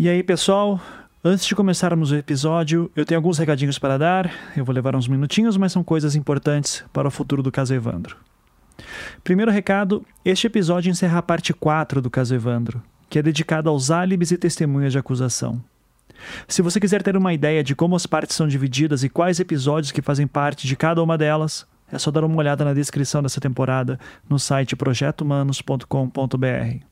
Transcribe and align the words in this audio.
E 0.00 0.08
aí, 0.08 0.22
pessoal? 0.22 0.80
Antes 1.22 1.44
de 1.44 1.54
começarmos 1.54 2.10
o 2.10 2.16
episódio, 2.16 2.90
eu 2.96 3.04
tenho 3.04 3.18
alguns 3.18 3.36
recadinhos 3.36 3.78
para 3.78 3.98
dar. 3.98 4.32
Eu 4.56 4.64
vou 4.64 4.74
levar 4.74 4.96
uns 4.96 5.06
minutinhos, 5.06 5.58
mas 5.58 5.72
são 5.72 5.84
coisas 5.84 6.16
importantes 6.16 6.82
para 6.90 7.06
o 7.06 7.10
futuro 7.10 7.42
do 7.42 7.52
caso 7.52 7.74
Evandro. 7.74 8.16
Primeiro 9.22 9.50
recado: 9.50 10.02
este 10.24 10.46
episódio 10.46 10.88
encerra 10.88 11.18
a 11.18 11.22
parte 11.22 11.52
4 11.52 12.00
do 12.00 12.08
caso 12.08 12.34
Evandro, 12.34 12.82
que 13.10 13.18
é 13.18 13.22
dedicada 13.22 13.68
aos 13.68 13.90
álibis 13.90 14.30
e 14.30 14.38
testemunhas 14.38 14.92
de 14.92 14.98
acusação. 14.98 15.62
Se 16.48 16.62
você 16.62 16.80
quiser 16.80 17.02
ter 17.02 17.14
uma 17.14 17.34
ideia 17.34 17.62
de 17.62 17.74
como 17.74 17.94
as 17.94 18.06
partes 18.06 18.34
são 18.34 18.48
divididas 18.48 19.04
e 19.04 19.10
quais 19.10 19.38
episódios 19.38 19.92
que 19.92 20.00
fazem 20.00 20.26
parte 20.26 20.66
de 20.66 20.76
cada 20.76 21.02
uma 21.02 21.18
delas, 21.18 21.66
é 21.92 21.98
só 21.98 22.10
dar 22.10 22.24
uma 22.24 22.38
olhada 22.38 22.64
na 22.64 22.72
descrição 22.72 23.22
dessa 23.22 23.38
temporada 23.38 24.00
no 24.30 24.38
site 24.38 24.74
projetohumanos.com.br. 24.74 26.89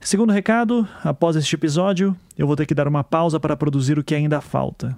Segundo 0.00 0.32
recado, 0.32 0.86
após 1.02 1.36
este 1.36 1.54
episódio, 1.54 2.16
eu 2.36 2.46
vou 2.46 2.56
ter 2.56 2.66
que 2.66 2.74
dar 2.74 2.86
uma 2.86 3.02
pausa 3.02 3.40
para 3.40 3.56
produzir 3.56 3.98
o 3.98 4.04
que 4.04 4.14
ainda 4.14 4.40
falta. 4.40 4.96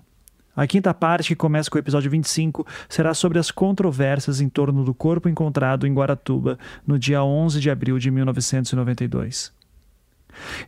A 0.55 0.67
quinta 0.67 0.93
parte, 0.93 1.29
que 1.29 1.37
começa 1.37 1.71
com 1.71 1.77
o 1.77 1.79
episódio 1.79 2.11
25, 2.11 2.67
será 2.89 3.15
sobre 3.15 3.39
as 3.39 3.49
controvérsias 3.51 4.41
em 4.41 4.49
torno 4.49 4.85
do 4.85 4.93
corpo 4.93 5.29
encontrado 5.29 5.87
em 5.87 5.95
Guaratuba 5.95 6.59
no 6.85 6.99
dia 6.99 7.23
11 7.23 7.61
de 7.61 7.71
abril 7.71 7.97
de 7.97 8.11
1992. 8.11 9.53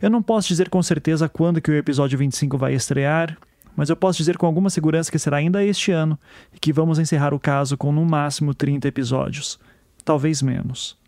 Eu 0.01 0.09
não 0.09 0.21
posso 0.21 0.47
dizer 0.47 0.69
com 0.69 0.81
certeza 0.81 1.27
quando 1.27 1.61
que 1.61 1.69
o 1.69 1.75
episódio 1.75 2.17
25 2.17 2.57
vai 2.57 2.73
estrear, 2.73 3.37
mas 3.75 3.89
eu 3.89 3.95
posso 3.97 4.17
dizer 4.17 4.37
com 4.37 4.45
alguma 4.45 4.69
segurança 4.69 5.11
que 5.11 5.19
será 5.19 5.37
ainda 5.37 5.63
este 5.63 5.91
ano 5.91 6.17
e 6.53 6.59
que 6.59 6.71
vamos 6.71 6.97
encerrar 6.97 7.33
o 7.33 7.39
caso 7.39 7.77
com 7.77 7.91
no 7.91 8.05
máximo 8.05 8.53
30 8.53 8.87
episódios, 8.87 9.59
talvez 10.05 10.41
menos. 10.41 11.00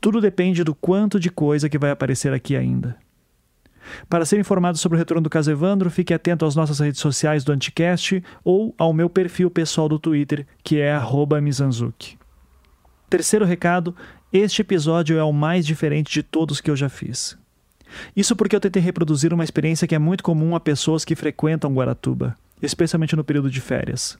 Tudo 0.00 0.20
depende 0.20 0.64
do 0.64 0.74
quanto 0.74 1.18
de 1.18 1.30
coisa 1.30 1.68
que 1.68 1.78
vai 1.78 1.90
aparecer 1.90 2.32
aqui 2.32 2.56
ainda. 2.56 2.96
Para 4.08 4.24
ser 4.24 4.38
informado 4.38 4.76
sobre 4.78 4.96
o 4.96 4.98
retorno 4.98 5.22
do 5.22 5.30
caso 5.30 5.50
Evandro, 5.50 5.90
fique 5.90 6.12
atento 6.12 6.44
às 6.44 6.54
nossas 6.54 6.78
redes 6.78 7.00
sociais 7.00 7.44
do 7.44 7.52
Anticast 7.52 8.22
ou 8.44 8.74
ao 8.76 8.92
meu 8.92 9.08
perfil 9.08 9.50
pessoal 9.50 9.88
do 9.88 9.98
Twitter, 9.98 10.46
que 10.62 10.78
é 10.78 10.98
Mizanzuki. 11.40 12.18
Terceiro 13.08 13.44
recado: 13.44 13.94
este 14.32 14.60
episódio 14.60 15.18
é 15.18 15.24
o 15.24 15.32
mais 15.32 15.66
diferente 15.66 16.12
de 16.12 16.22
todos 16.22 16.60
que 16.60 16.70
eu 16.70 16.76
já 16.76 16.88
fiz. 16.88 17.36
Isso 18.14 18.36
porque 18.36 18.54
eu 18.54 18.60
tentei 18.60 18.82
reproduzir 18.82 19.32
uma 19.32 19.44
experiência 19.44 19.88
que 19.88 19.94
é 19.94 19.98
muito 19.98 20.22
comum 20.22 20.54
a 20.54 20.60
pessoas 20.60 21.04
que 21.04 21.16
frequentam 21.16 21.72
Guaratuba, 21.72 22.36
especialmente 22.60 23.16
no 23.16 23.24
período 23.24 23.50
de 23.50 23.62
férias, 23.62 24.18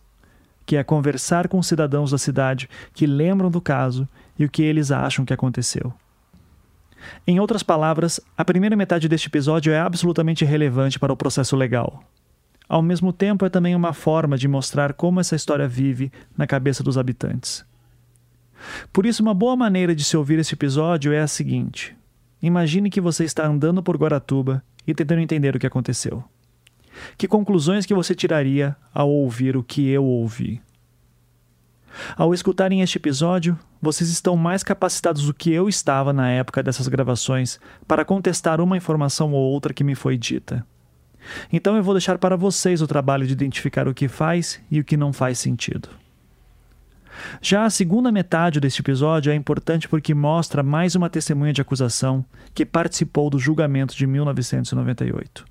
que 0.64 0.77
é 0.77 0.83
conversar 0.83 1.48
com 1.48 1.62
cidadãos 1.62 2.10
da 2.10 2.18
cidade 2.18 2.68
que 2.94 3.06
lembram 3.06 3.50
do 3.50 3.60
caso 3.60 4.08
e 4.39 4.44
o 4.44 4.48
que 4.48 4.62
eles 4.62 4.91
acham 4.91 5.25
que 5.25 5.33
aconteceu. 5.33 5.92
Em 7.27 7.41
outras 7.41 7.62
palavras, 7.62 8.20
a 8.36 8.45
primeira 8.45 8.77
metade 8.77 9.08
deste 9.08 9.28
episódio 9.28 9.72
é 9.72 9.78
absolutamente 9.78 10.45
relevante 10.45 10.98
para 10.98 11.12
o 11.12 11.17
processo 11.17 11.56
legal. 11.56 12.03
Ao 12.69 12.83
mesmo 12.83 13.12
tempo, 13.12 13.47
é 13.47 13.48
também 13.48 13.75
uma 13.75 13.92
forma 13.92 14.36
de 14.36 14.47
mostrar 14.47 14.92
como 14.92 15.20
essa 15.20 15.34
história 15.34 15.67
vive 15.67 16.12
na 16.36 16.47
cabeça 16.47 16.83
dos 16.83 16.98
habitantes. 16.98 17.64
Por 18.92 19.06
isso, 19.06 19.22
uma 19.22 19.33
boa 19.33 19.56
maneira 19.56 19.95
de 19.95 20.05
se 20.05 20.17
ouvir 20.17 20.39
esse 20.39 20.55
episódio 20.55 21.12
é 21.12 21.20
a 21.20 21.27
seguinte: 21.27 21.97
imagine 22.42 22.91
que 22.91 23.00
você 23.00 23.25
está 23.25 23.47
andando 23.47 23.83
por 23.83 23.97
Guaratuba 23.97 24.62
e 24.86 24.95
tentando 24.95 25.20
entender 25.20 25.56
o 25.56 25.58
que 25.58 25.67
aconteceu. 25.67 26.23
Que 27.17 27.28
conclusões 27.28 27.86
que 27.86 27.95
você 27.95 28.14
tiraria 28.14 28.77
ao 28.92 29.08
ouvir 29.08 29.56
o 29.56 29.62
que 29.62 29.89
eu 29.89 30.05
ouvi? 30.05 30.61
Ao 32.17 32.34
escutarem 32.34 32.83
este 32.83 32.98
episódio, 32.98 33.58
vocês 33.80 34.10
estão 34.10 34.36
mais 34.36 34.62
capacitados 34.62 35.24
do 35.24 35.34
que 35.34 35.52
eu 35.52 35.68
estava 35.68 36.12
na 36.12 36.30
época 36.30 36.62
dessas 36.62 36.88
gravações 36.88 37.60
para 37.86 38.04
contestar 38.04 38.60
uma 38.60 38.76
informação 38.76 39.32
ou 39.32 39.40
outra 39.40 39.72
que 39.72 39.84
me 39.84 39.94
foi 39.94 40.16
dita. 40.16 40.66
Então 41.52 41.76
eu 41.76 41.82
vou 41.82 41.94
deixar 41.94 42.18
para 42.18 42.36
vocês 42.36 42.80
o 42.80 42.86
trabalho 42.86 43.26
de 43.26 43.32
identificar 43.32 43.86
o 43.88 43.94
que 43.94 44.08
faz 44.08 44.60
e 44.70 44.80
o 44.80 44.84
que 44.84 44.96
não 44.96 45.12
faz 45.12 45.38
sentido. 45.38 45.88
Já 47.42 47.64
a 47.64 47.70
segunda 47.70 48.12
metade 48.12 48.61
deste 48.61 48.80
episódio 48.80 49.33
é 49.33 49.34
importante 49.34 49.88
porque 49.88 50.14
mostra 50.14 50.62
mais 50.62 50.94
uma 50.94 51.11
testemunha 51.11 51.52
de 51.52 51.61
acusação 51.61 52.24
que 52.55 52.64
participou 52.64 53.28
do 53.28 53.38
julgamento 53.38 53.96
de 53.96 54.06
1998. 54.06 55.44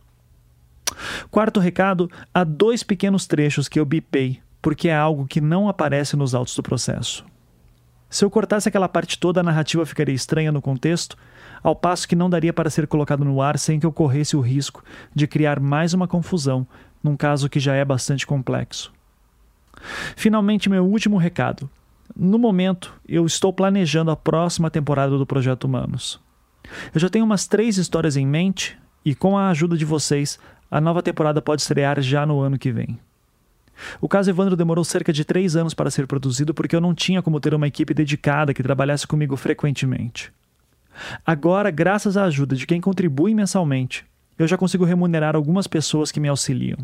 Quarto 1.30 1.60
recado: 1.60 2.10
há 2.34 2.44
dois 2.44 2.84
pequenos 2.84 3.28
trechos 3.28 3.68
que 3.68 3.80
eu 3.80 3.86
bipei 3.86 4.42
porque 4.62 4.90
é 4.90 4.96
algo 4.96 5.28
que 5.28 5.40
não 5.40 5.70
aparece 5.70 6.16
nos 6.16 6.34
autos 6.34 6.56
do 6.56 6.64
processo. 6.64 7.26
Se 8.10 8.24
eu 8.24 8.30
cortasse 8.30 8.70
aquela 8.70 8.88
parte 8.88 9.20
toda, 9.20 9.42
a 9.42 9.44
narrativa 9.44 9.86
ficaria 9.86 10.16
estranha 10.16 10.52
no 10.52 10.62
contexto, 10.62 11.18
ao 11.62 11.76
passo 11.76 12.08
que 12.08 12.16
não 12.16 12.30
daria 12.30 12.54
para 12.54 12.70
ser 12.70 12.88
colocado 12.88 13.26
no 13.26 13.42
ar 13.42 13.58
sem 13.58 13.80
que 13.80 13.86
eu 13.86 13.92
corresse 13.92 14.38
o 14.38 14.42
risco 14.42 14.84
de 15.14 15.28
criar 15.28 15.60
mais 15.60 15.94
uma 15.94 16.08
confusão 16.08 16.66
num 17.04 17.18
caso 17.18 17.50
que 17.50 17.60
já 17.60 17.76
é 17.76 17.84
bastante 17.84 18.26
complexo. 18.26 18.94
Finalmente, 20.16 20.70
meu 20.70 20.86
último 20.86 21.18
recado. 21.18 21.70
No 22.16 22.40
momento, 22.40 22.94
eu 23.08 23.26
estou 23.26 23.52
planejando 23.52 24.10
a 24.10 24.16
próxima 24.16 24.72
temporada 24.72 25.18
do 25.18 25.26
Projeto 25.26 25.66
Humanos. 25.66 26.20
Eu 26.94 27.00
já 27.00 27.10
tenho 27.10 27.26
umas 27.26 27.46
três 27.46 27.78
histórias 27.78 28.18
em 28.18 28.26
mente 28.26 28.78
e, 29.06 29.14
com 29.14 29.38
a 29.38 29.50
ajuda 29.50 29.78
de 29.78 29.86
vocês, 29.86 30.40
a 30.72 30.82
nova 30.82 31.04
temporada 31.04 31.42
pode 31.42 31.62
estrear 31.62 32.02
já 32.02 32.26
no 32.26 32.40
ano 32.40 32.58
que 32.58 32.72
vem. 32.72 33.00
O 34.02 34.08
caso 34.08 34.30
Evandro 34.30 34.56
demorou 34.56 34.84
cerca 34.84 35.14
de 35.14 35.24
três 35.24 35.56
anos 35.56 35.74
para 35.74 35.92
ser 35.92 36.08
produzido 36.08 36.54
porque 36.54 36.76
eu 36.76 36.82
não 36.82 36.94
tinha 36.94 37.22
como 37.22 37.40
ter 37.40 37.54
uma 37.54 37.68
equipe 37.68 37.94
dedicada 37.94 38.54
que 38.54 38.64
trabalhasse 38.64 39.08
comigo 39.08 39.36
frequentemente. 39.36 40.32
Agora, 41.26 41.70
graças 41.70 42.18
à 42.18 42.26
ajuda 42.26 42.56
de 42.56 42.66
quem 42.66 42.82
contribui 42.82 43.34
mensalmente, 43.36 44.06
eu 44.38 44.48
já 44.48 44.58
consigo 44.58 44.86
remunerar 44.86 45.36
algumas 45.36 45.68
pessoas 45.68 46.12
que 46.12 46.20
me 46.20 46.28
auxiliam. 46.28 46.78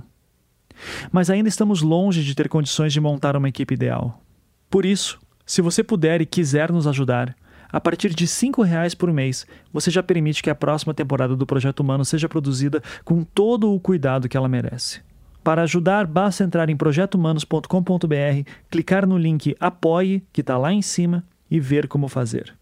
Mas 1.11 1.29
ainda 1.29 1.49
estamos 1.49 1.81
longe 1.81 2.23
de 2.23 2.35
ter 2.35 2.49
condições 2.49 2.93
de 2.93 2.99
montar 2.99 3.35
uma 3.35 3.49
equipe 3.49 3.73
ideal. 3.73 4.21
Por 4.69 4.85
isso, 4.85 5.19
se 5.45 5.61
você 5.61 5.83
puder 5.83 6.21
e 6.21 6.25
quiser 6.25 6.71
nos 6.71 6.87
ajudar, 6.87 7.35
a 7.71 7.81
partir 7.81 8.13
de 8.13 8.25
R$ 8.25 8.63
reais 8.63 8.93
por 8.93 9.11
mês, 9.11 9.47
você 9.71 9.89
já 9.89 10.03
permite 10.03 10.43
que 10.43 10.49
a 10.49 10.55
próxima 10.55 10.93
temporada 10.93 11.35
do 11.35 11.45
Projeto 11.45 11.79
Humano 11.79 12.05
seja 12.05 12.29
produzida 12.29 12.81
com 13.03 13.23
todo 13.23 13.73
o 13.73 13.79
cuidado 13.79 14.29
que 14.29 14.37
ela 14.37 14.47
merece. 14.47 15.01
Para 15.43 15.63
ajudar, 15.63 16.07
basta 16.07 16.43
entrar 16.43 16.69
em 16.69 16.77
projetohumanos.com.br, 16.77 18.49
clicar 18.69 19.05
no 19.05 19.17
link 19.17 19.55
Apoie, 19.59 20.23
que 20.31 20.39
está 20.39 20.57
lá 20.57 20.71
em 20.71 20.81
cima, 20.81 21.23
e 21.51 21.59
ver 21.59 21.87
como 21.87 22.07
fazer. 22.07 22.55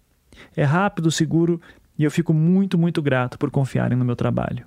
É 0.56 0.64
rápido, 0.64 1.12
seguro 1.12 1.62
e 1.98 2.04
eu 2.04 2.10
fico 2.10 2.34
muito, 2.34 2.78
muito 2.78 3.02
grato 3.02 3.38
por 3.38 3.52
confiarem 3.52 3.98
no 3.98 4.04
meu 4.04 4.16
trabalho. 4.16 4.66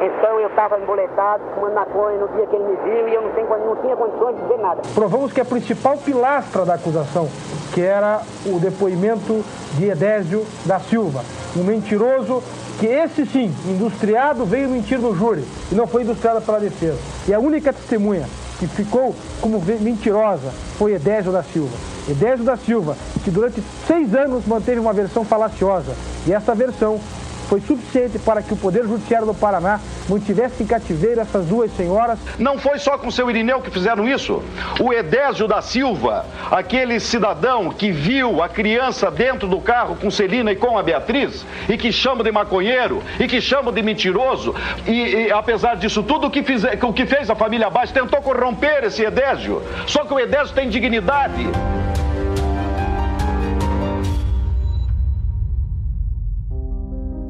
então 0.06 0.40
eu 0.40 0.48
estava 0.50 0.80
emboletado, 0.80 1.44
fumando 1.56 1.76
maconha 1.76 2.18
no 2.18 2.28
dia 2.30 2.46
que 2.48 2.56
ele 2.56 2.66
me 2.66 2.76
viu 2.78 3.08
e 3.08 3.14
eu 3.14 3.22
não, 3.22 3.32
tenho, 3.32 3.48
não 3.66 3.76
tinha 3.78 3.96
condições 3.96 4.36
de 4.36 4.42
dizer 4.42 4.58
nada. 4.58 4.82
Provamos 4.94 5.32
que 5.32 5.40
a 5.40 5.46
principal 5.46 5.98
pilastra 5.98 6.66
da 6.66 6.74
acusação, 6.74 7.30
que 7.74 7.82
era 7.82 8.22
o 8.46 8.60
depoimento 8.60 9.44
de 9.74 9.90
Edésio 9.90 10.46
da 10.66 10.80
Silva, 10.80 11.24
um 11.56 11.64
mentiroso 11.64 12.44
que 12.80 12.88
esse 12.88 13.26
sim, 13.26 13.54
industriado, 13.66 14.46
veio 14.46 14.68
mentir 14.68 15.00
no 15.00 15.16
júri 15.16 15.46
e 15.72 15.76
não 15.76 15.88
foi 15.88 16.02
industriado 16.02 16.42
pela 16.42 16.60
defesa. 16.60 16.98
E 17.28 17.34
a 17.34 17.40
única 17.40 17.72
testemunha 17.72 18.28
que 18.60 18.68
ficou 18.68 19.16
como 19.40 19.62
mentirosa 19.80 20.52
foi 20.78 20.94
Edésio 20.94 21.32
da 21.32 21.44
Silva. 21.44 21.76
Edésio 22.10 22.44
da 22.44 22.58
Silva, 22.58 22.98
que 23.24 23.32
durante 23.32 23.64
seis 23.88 24.14
anos 24.14 24.46
manteve 24.46 24.80
uma 24.80 24.92
versão 24.92 25.24
falaciosa. 25.24 25.94
E 26.28 26.34
essa 26.34 26.54
versão 26.54 27.00
foi 27.44 27.62
suficiente 27.62 28.20
para 28.20 28.42
que 28.42 28.54
o 28.54 28.58
Poder 28.58 28.84
Judiciário 28.84 29.28
do 29.28 29.34
Paraná 29.34 29.80
mantivesse 30.10 30.64
em 30.64 30.66
cativeiro 30.66 31.22
essas 31.22 31.46
duas 31.46 31.72
senhoras. 31.76 32.20
Não 32.38 32.58
foi 32.58 32.80
só 32.80 32.98
com 32.98 33.08
o 33.08 33.12
seu 33.12 33.30
Irineu 33.30 33.62
que 33.62 33.70
fizeram 33.70 34.08
isso. 34.08 34.44
O 34.80 34.92
Edésio 34.94 35.48
da 35.48 35.62
Silva, 35.62 36.26
aquele 36.52 37.00
cidadão 37.00 37.70
que 37.70 37.92
viu 37.92 38.42
a 38.42 38.50
criança 38.50 39.10
dentro 39.10 39.48
do 39.48 39.60
carro 39.60 39.96
com 39.96 40.10
Celina 40.10 40.52
e 40.52 40.56
com 40.56 40.78
a 40.78 40.84
Beatriz, 40.84 41.46
e 41.68 41.78
que 41.78 41.92
chama 41.92 42.24
de 42.24 42.32
maconheiro, 42.32 43.02
e 43.20 43.28
que 43.28 43.42
chama 43.42 43.72
de 43.72 43.82
mentiroso, 43.82 44.56
e, 44.86 44.92
e 44.92 45.32
apesar 45.32 45.76
disso 45.76 46.04
tudo, 46.04 46.28
o 46.28 46.32
que, 46.32 46.44
fiz, 46.44 46.64
o 46.64 46.94
que 46.94 47.06
fez 47.06 47.30
a 47.30 47.36
família 47.36 47.70
Baixo 47.70 47.94
tentou 47.94 48.22
corromper 48.22 48.84
esse 48.84 49.04
Edésio. 49.04 49.62
Só 49.88 50.04
que 50.04 50.14
o 50.14 50.20
Edésio 50.20 50.54
tem 50.54 50.70
dignidade. 50.70 51.48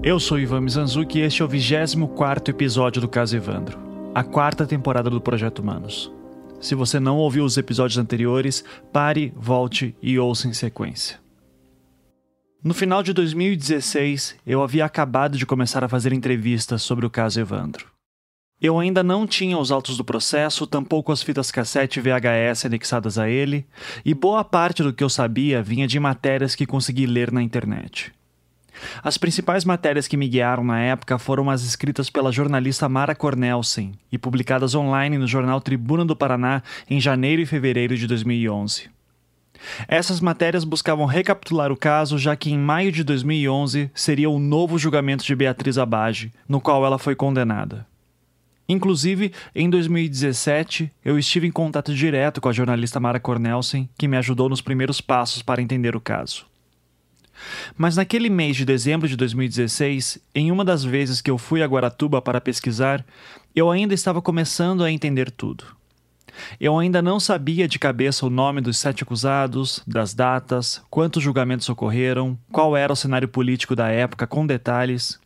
Eu 0.05 0.19
sou 0.19 0.37
Ivan 0.37 0.59
Mizanzuki 0.59 1.19
e 1.19 1.21
este 1.21 1.41
é 1.41 1.45
o 1.45 1.47
24 1.47 2.53
episódio 2.53 2.99
do 2.99 3.07
Caso 3.07 3.37
Evandro, 3.37 3.79
a 4.13 4.21
quarta 4.21 4.67
temporada 4.67 5.09
do 5.09 5.21
Projeto 5.21 5.59
Humanos. 5.59 6.11
Se 6.59 6.75
você 6.75 6.99
não 6.99 7.15
ouviu 7.15 7.45
os 7.45 7.55
episódios 7.55 7.97
anteriores, 7.97 8.65
pare, 8.91 9.33
volte 9.33 9.95
e 10.01 10.19
ouça 10.19 10.49
em 10.49 10.51
sequência. 10.51 11.21
No 12.61 12.73
final 12.73 13.01
de 13.01 13.13
2016, 13.13 14.35
eu 14.45 14.61
havia 14.61 14.83
acabado 14.83 15.37
de 15.37 15.45
começar 15.45 15.85
a 15.85 15.89
fazer 15.89 16.11
entrevistas 16.11 16.81
sobre 16.81 17.05
o 17.05 17.09
caso 17.09 17.39
Evandro. 17.39 17.87
Eu 18.61 18.77
ainda 18.77 19.03
não 19.03 19.25
tinha 19.25 19.57
os 19.57 19.71
autos 19.71 19.95
do 19.95 20.03
processo, 20.03 20.67
tampouco 20.67 21.13
as 21.13 21.23
fitas 21.23 21.49
cassete 21.49 22.01
VHS 22.01 22.65
anexadas 22.65 23.17
a 23.17 23.29
ele, 23.29 23.65
e 24.03 24.13
boa 24.13 24.43
parte 24.43 24.83
do 24.83 24.91
que 24.91 25.03
eu 25.03 25.09
sabia 25.09 25.63
vinha 25.63 25.87
de 25.87 25.97
matérias 25.97 26.55
que 26.55 26.65
consegui 26.65 27.05
ler 27.05 27.31
na 27.31 27.41
internet. 27.41 28.11
As 29.03 29.17
principais 29.17 29.65
matérias 29.65 30.07
que 30.07 30.17
me 30.17 30.27
guiaram 30.27 30.63
na 30.63 30.79
época 30.79 31.17
foram 31.17 31.49
as 31.49 31.63
escritas 31.63 32.09
pela 32.09 32.31
jornalista 32.31 32.89
Mara 32.89 33.15
Cornelsen 33.15 33.93
e 34.11 34.17
publicadas 34.17 34.75
online 34.75 35.17
no 35.17 35.27
jornal 35.27 35.61
Tribuna 35.61 36.05
do 36.05 36.15
Paraná 36.15 36.63
em 36.89 36.99
janeiro 36.99 37.41
e 37.41 37.45
fevereiro 37.45 37.95
de 37.95 38.07
2011. 38.07 38.89
Essas 39.87 40.19
matérias 40.19 40.63
buscavam 40.63 41.05
recapitular 41.05 41.71
o 41.71 41.77
caso, 41.77 42.17
já 42.17 42.35
que 42.35 42.51
em 42.51 42.57
maio 42.57 42.91
de 42.91 43.03
2011 43.03 43.89
seria 43.93 44.29
o 44.29 44.39
novo 44.39 44.77
julgamento 44.77 45.23
de 45.23 45.35
Beatriz 45.35 45.77
Abage, 45.77 46.33
no 46.47 46.59
qual 46.59 46.85
ela 46.85 46.97
foi 46.97 47.15
condenada. 47.15 47.85
Inclusive, 48.67 49.31
em 49.53 49.69
2017, 49.69 50.91
eu 51.03 51.19
estive 51.19 51.47
em 51.47 51.51
contato 51.51 51.93
direto 51.93 52.39
com 52.39 52.49
a 52.49 52.53
jornalista 52.53 52.99
Mara 52.99 53.19
Cornelsen, 53.19 53.89
que 53.97 54.07
me 54.07 54.17
ajudou 54.17 54.49
nos 54.49 54.61
primeiros 54.61 55.01
passos 55.01 55.41
para 55.41 55.61
entender 55.61 55.95
o 55.95 56.01
caso. 56.01 56.45
Mas 57.77 57.95
naquele 57.95 58.29
mês 58.29 58.55
de 58.55 58.65
dezembro 58.65 59.07
de 59.07 59.15
2016, 59.15 60.19
em 60.33 60.51
uma 60.51 60.63
das 60.63 60.83
vezes 60.83 61.21
que 61.21 61.31
eu 61.31 61.37
fui 61.37 61.61
a 61.61 61.67
Guaratuba 61.67 62.21
para 62.21 62.41
pesquisar, 62.41 63.05
eu 63.55 63.69
ainda 63.69 63.93
estava 63.93 64.21
começando 64.21 64.83
a 64.83 64.91
entender 64.91 65.31
tudo. 65.31 65.65
Eu 66.59 66.77
ainda 66.79 67.01
não 67.01 67.19
sabia 67.19 67.67
de 67.67 67.77
cabeça 67.77 68.25
o 68.25 68.29
nome 68.29 68.61
dos 68.61 68.77
sete 68.77 69.03
acusados, 69.03 69.81
das 69.85 70.13
datas, 70.13 70.81
quantos 70.89 71.21
julgamentos 71.21 71.69
ocorreram, 71.69 72.37
qual 72.51 72.75
era 72.75 72.91
o 72.91 72.95
cenário 72.95 73.27
político 73.27 73.75
da 73.75 73.89
época 73.89 74.25
com 74.25 74.45
detalhes. 74.45 75.19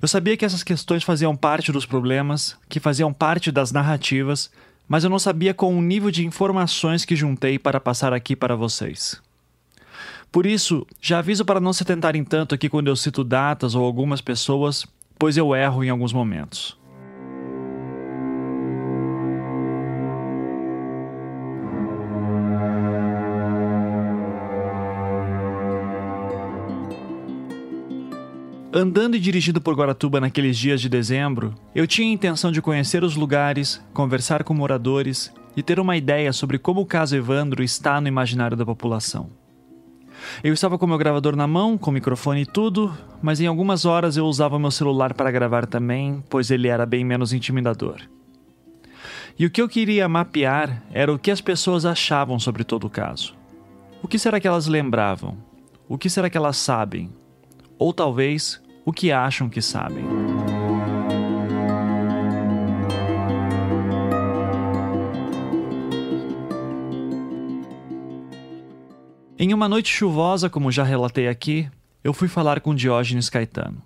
Eu 0.00 0.08
sabia 0.08 0.36
que 0.36 0.44
essas 0.44 0.62
questões 0.62 1.04
faziam 1.04 1.36
parte 1.36 1.70
dos 1.70 1.86
problemas, 1.86 2.56
que 2.68 2.80
faziam 2.80 3.12
parte 3.12 3.52
das 3.52 3.70
narrativas, 3.70 4.50
mas 4.88 5.04
eu 5.04 5.10
não 5.10 5.18
sabia 5.18 5.54
com 5.54 5.76
o 5.76 5.82
nível 5.82 6.10
de 6.10 6.26
informações 6.26 7.04
que 7.04 7.14
juntei 7.14 7.58
para 7.58 7.78
passar 7.78 8.12
aqui 8.12 8.34
para 8.34 8.56
vocês. 8.56 9.20
Por 10.32 10.46
isso, 10.46 10.86
já 11.00 11.18
aviso 11.18 11.44
para 11.44 11.60
não 11.60 11.72
se 11.72 11.84
tentarem 11.84 12.22
tanto 12.22 12.54
aqui 12.54 12.68
quando 12.68 12.86
eu 12.86 12.94
cito 12.94 13.24
datas 13.24 13.74
ou 13.74 13.84
algumas 13.84 14.20
pessoas, 14.20 14.86
pois 15.18 15.36
eu 15.36 15.54
erro 15.56 15.82
em 15.82 15.90
alguns 15.90 16.12
momentos. 16.12 16.78
Andando 28.72 29.16
e 29.16 29.18
dirigindo 29.18 29.60
por 29.60 29.74
Guaratuba 29.74 30.20
naqueles 30.20 30.56
dias 30.56 30.80
de 30.80 30.88
dezembro, 30.88 31.56
eu 31.74 31.88
tinha 31.88 32.08
a 32.08 32.12
intenção 32.12 32.52
de 32.52 32.62
conhecer 32.62 33.02
os 33.02 33.16
lugares, 33.16 33.84
conversar 33.92 34.44
com 34.44 34.54
moradores 34.54 35.32
e 35.56 35.62
ter 35.62 35.80
uma 35.80 35.96
ideia 35.96 36.32
sobre 36.32 36.56
como 36.56 36.82
o 36.82 36.86
caso 36.86 37.16
Evandro 37.16 37.64
está 37.64 38.00
no 38.00 38.06
imaginário 38.06 38.56
da 38.56 38.64
população. 38.64 39.39
Eu 40.42 40.52
estava 40.52 40.78
com 40.78 40.86
meu 40.86 40.98
gravador 40.98 41.36
na 41.36 41.46
mão, 41.46 41.76
com 41.76 41.90
microfone 41.90 42.42
e 42.42 42.46
tudo, 42.46 42.96
mas 43.22 43.40
em 43.40 43.46
algumas 43.46 43.84
horas 43.84 44.16
eu 44.16 44.26
usava 44.26 44.58
meu 44.58 44.70
celular 44.70 45.14
para 45.14 45.30
gravar 45.30 45.66
também, 45.66 46.22
pois 46.28 46.50
ele 46.50 46.68
era 46.68 46.86
bem 46.86 47.04
menos 47.04 47.32
intimidador. 47.32 48.00
E 49.38 49.46
o 49.46 49.50
que 49.50 49.62
eu 49.62 49.68
queria 49.68 50.08
mapear 50.08 50.82
era 50.92 51.12
o 51.12 51.18
que 51.18 51.30
as 51.30 51.40
pessoas 51.40 51.84
achavam 51.84 52.38
sobre 52.38 52.64
todo 52.64 52.86
o 52.86 52.90
caso. 52.90 53.34
O 54.02 54.08
que 54.08 54.18
será 54.18 54.40
que 54.40 54.48
elas 54.48 54.66
lembravam? 54.66 55.36
O 55.88 55.98
que 55.98 56.10
será 56.10 56.28
que 56.28 56.36
elas 56.36 56.56
sabem? 56.56 57.10
Ou 57.78 57.92
talvez, 57.92 58.60
o 58.84 58.92
que 58.92 59.10
acham 59.10 59.48
que 59.48 59.62
sabem? 59.62 60.04
Em 69.42 69.54
uma 69.54 69.70
noite 69.70 69.90
chuvosa, 69.90 70.50
como 70.50 70.70
já 70.70 70.84
relatei 70.84 71.26
aqui, 71.26 71.66
eu 72.04 72.12
fui 72.12 72.28
falar 72.28 72.60
com 72.60 72.74
Diógenes 72.74 73.30
Caetano. 73.30 73.82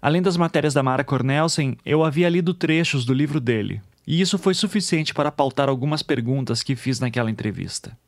Além 0.00 0.22
das 0.22 0.36
matérias 0.36 0.72
da 0.72 0.84
Mara 0.84 1.02
Cornelsen, 1.02 1.76
eu 1.84 2.04
havia 2.04 2.28
lido 2.28 2.54
trechos 2.54 3.04
do 3.04 3.12
livro 3.12 3.40
dele, 3.40 3.82
e 4.06 4.20
isso 4.20 4.38
foi 4.38 4.54
suficiente 4.54 5.12
para 5.12 5.32
pautar 5.32 5.68
algumas 5.68 6.00
perguntas 6.00 6.62
que 6.62 6.76
fiz 6.76 7.00
naquela 7.00 7.28
entrevista. 7.28 7.98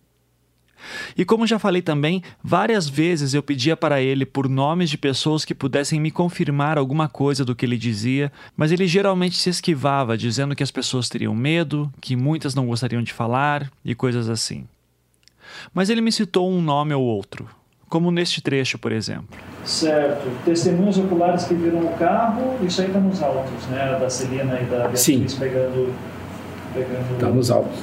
E 1.16 1.24
como 1.24 1.44
já 1.44 1.58
falei 1.58 1.82
também, 1.82 2.22
várias 2.40 2.88
vezes 2.88 3.34
eu 3.34 3.42
pedia 3.42 3.76
para 3.76 4.00
ele 4.00 4.24
por 4.24 4.48
nomes 4.48 4.88
de 4.88 4.96
pessoas 4.96 5.44
que 5.44 5.56
pudessem 5.56 5.98
me 5.98 6.12
confirmar 6.12 6.78
alguma 6.78 7.08
coisa 7.08 7.44
do 7.44 7.56
que 7.56 7.66
ele 7.66 7.76
dizia, 7.76 8.30
mas 8.56 8.70
ele 8.70 8.86
geralmente 8.86 9.36
se 9.38 9.50
esquivava, 9.50 10.16
dizendo 10.16 10.54
que 10.54 10.62
as 10.62 10.70
pessoas 10.70 11.08
teriam 11.08 11.34
medo, 11.34 11.92
que 12.00 12.14
muitas 12.14 12.54
não 12.54 12.68
gostariam 12.68 13.02
de 13.02 13.12
falar 13.12 13.68
e 13.84 13.92
coisas 13.92 14.28
assim 14.28 14.68
mas 15.73 15.91
ele 15.91 16.01
me 16.01 16.13
citou 16.13 16.51
um 16.51 16.61
nome 16.61 16.94
ou 16.94 17.03
outro, 17.03 17.49
como 17.89 18.11
neste 18.11 18.41
trecho, 18.41 18.79
por 18.79 18.93
exemplo. 18.93 19.39
Certo. 19.65 20.29
Testemunhas 20.44 20.99
oculares 20.99 21.44
que 21.44 21.55
viram 21.55 21.81
o 21.81 21.93
carro, 21.96 22.56
isso 22.63 22.81
aí 22.81 22.89
está 22.89 23.01
nos 23.01 23.23
autos, 23.23 23.67
né? 23.70 23.96
Da 23.99 24.11
Celina 24.11 24.61
e 24.61 24.65
da 24.65 24.79
Beatriz 24.79 25.01
Sim. 25.01 25.27
pegando. 25.39 25.94
pegando 26.75 27.15
Está 27.15 27.29
nos 27.29 27.51
autos. 27.51 27.79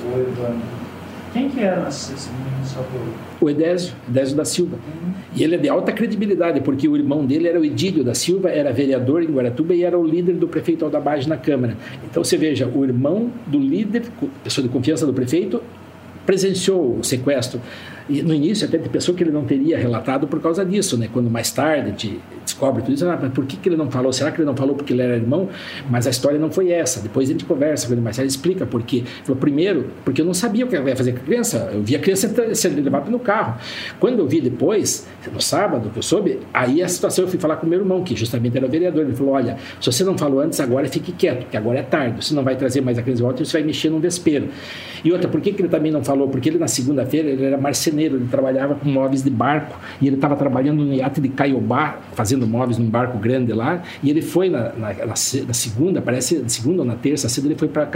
Quem 1.33 1.49
que 1.49 1.61
eram 1.61 1.87
esses 1.87 2.09
testemunhas? 2.09 2.51
O 3.39 3.49
Edésio, 3.49 3.93
Edésio 4.07 4.35
da 4.35 4.45
Silva. 4.45 4.75
Uhum. 4.75 5.11
E 5.35 5.43
ele 5.43 5.55
é 5.55 5.57
de 5.57 5.69
alta 5.69 5.91
credibilidade, 5.91 6.59
porque 6.61 6.87
o 6.87 6.95
irmão 6.95 7.25
dele 7.25 7.47
era 7.47 7.59
o 7.59 7.65
Edílio 7.65 8.03
da 8.03 8.13
Silva, 8.13 8.49
era 8.49 8.71
vereador 8.71 9.23
em 9.23 9.27
Guaratuba 9.27 9.73
e 9.73 9.83
era 9.83 9.97
o 9.97 10.05
líder 10.05 10.35
do 10.35 10.47
prefeito 10.47 10.83
Aldabage 10.83 11.27
na 11.27 11.37
Câmara. 11.37 11.77
Então 12.03 12.23
você 12.23 12.37
veja, 12.37 12.67
o 12.67 12.83
irmão 12.83 13.31
do 13.47 13.57
líder, 13.57 14.03
pessoa 14.43 14.67
de 14.67 14.71
confiança 14.71 15.05
do 15.05 15.13
prefeito, 15.13 15.63
presenciou 16.25 16.99
o 16.99 17.03
sequestro. 17.03 17.61
E 18.09 18.21
no 18.21 18.33
início 18.33 18.67
até 18.67 18.77
de 18.77 18.89
pessoa 18.89 19.15
que 19.15 19.23
ele 19.23 19.31
não 19.31 19.45
teria 19.45 19.77
relatado 19.77 20.27
por 20.27 20.41
causa 20.41 20.65
disso, 20.65 20.97
né? 20.97 21.09
Quando 21.11 21.29
mais 21.29 21.51
tarde 21.51 21.91
gente 21.91 22.19
descobre 22.43 22.81
tudo 22.81 22.93
isso, 22.93 23.07
ah, 23.07 23.17
mas 23.21 23.31
por 23.31 23.45
que, 23.45 23.57
que 23.57 23.69
ele 23.69 23.77
não 23.77 23.89
falou? 23.89 24.11
Será 24.11 24.31
que 24.31 24.39
ele 24.39 24.45
não 24.45 24.55
falou 24.55 24.75
porque 24.75 24.93
ele 24.93 25.01
era 25.01 25.15
irmão? 25.15 25.49
Mas 25.89 26.07
a 26.07 26.09
história 26.09 26.39
não 26.39 26.51
foi 26.51 26.71
essa. 26.71 26.99
Depois 26.99 27.29
a 27.29 27.31
gente 27.31 27.45
conversa 27.45 27.87
com 27.87 27.93
ele 27.93 28.01
mais 28.01 28.15
tarde, 28.15 28.31
explica 28.31 28.65
por 28.65 28.83
quê. 28.83 29.03
Falou, 29.23 29.39
primeiro, 29.39 29.89
porque 30.03 30.21
eu 30.21 30.25
não 30.25 30.33
sabia 30.33 30.65
o 30.65 30.67
que 30.67 30.75
ia 30.75 30.95
fazer 30.95 31.13
com 31.13 31.19
a 31.19 31.23
criança. 31.23 31.69
Eu 31.73 31.81
vi 31.81 31.95
a 31.95 31.99
criança 31.99 32.55
sendo 32.55 32.81
levada 32.81 33.09
no 33.09 33.19
carro. 33.19 33.59
Quando 33.99 34.19
eu 34.19 34.27
vi 34.27 34.41
depois, 34.41 35.07
no 35.31 35.41
sábado, 35.41 35.89
que 35.89 35.99
eu 35.99 36.03
soube, 36.03 36.39
aí 36.53 36.81
a 36.81 36.87
situação 36.87 37.25
eu 37.25 37.29
fui 37.29 37.39
falar 37.39 37.57
com 37.57 37.67
meu 37.67 37.79
irmão, 37.79 38.03
que 38.03 38.15
justamente 38.15 38.57
era 38.57 38.67
vereador. 38.67 39.03
Ele 39.03 39.15
falou, 39.15 39.33
olha, 39.33 39.57
se 39.79 39.91
você 39.91 40.03
não 40.03 40.17
falou 40.17 40.39
antes, 40.39 40.59
agora 40.59 40.87
fique 40.87 41.11
quieto, 41.11 41.43
porque 41.43 41.57
agora 41.57 41.79
é 41.79 41.83
tarde. 41.83 42.23
Você 42.23 42.33
não 42.33 42.43
vai 42.43 42.55
trazer 42.55 42.81
mais 42.81 42.97
a 42.97 43.01
criança 43.01 43.17
de 43.17 43.23
volta, 43.23 43.45
você 43.45 43.57
vai 43.57 43.63
mexer 43.63 43.89
num 43.89 43.99
vespeiro. 43.99 44.49
E 45.03 45.11
outra, 45.11 45.29
por 45.29 45.41
que, 45.41 45.51
que 45.51 45.61
ele 45.61 45.69
também 45.69 45.91
não 45.91 46.03
falou? 46.03 46.27
Porque 46.27 46.49
ele 46.49 46.57
na 46.57 46.67
segunda-feira, 46.67 47.29
ele 47.29 47.43
era 47.43 47.57
marceneiro, 47.57 47.90
ele 47.99 48.27
trabalhava 48.29 48.75
com 48.75 48.89
móveis 48.89 49.23
de 49.23 49.29
barco, 49.29 49.77
e 50.01 50.07
ele 50.07 50.15
estava 50.15 50.35
trabalhando 50.35 50.83
no 50.83 50.93
iate 50.93 51.21
de 51.21 51.29
Caiobá, 51.29 51.97
fazendo 52.13 52.45
móveis 52.47 52.77
num 52.77 52.89
barco 52.89 53.17
grande 53.17 53.53
lá, 53.53 53.81
e 54.03 54.09
ele 54.09 54.21
foi 54.21 54.49
na, 54.49 54.71
na, 54.73 54.93
na, 54.93 55.05
na 55.07 55.53
segunda, 55.53 56.01
parece, 56.01 56.39
na 56.39 56.49
segunda 56.49 56.81
ou 56.81 56.87
na 56.87 56.95
terça, 56.95 57.27
cedo 57.29 57.47
ele 57.47 57.55
foi 57.55 57.67
para 57.67 57.89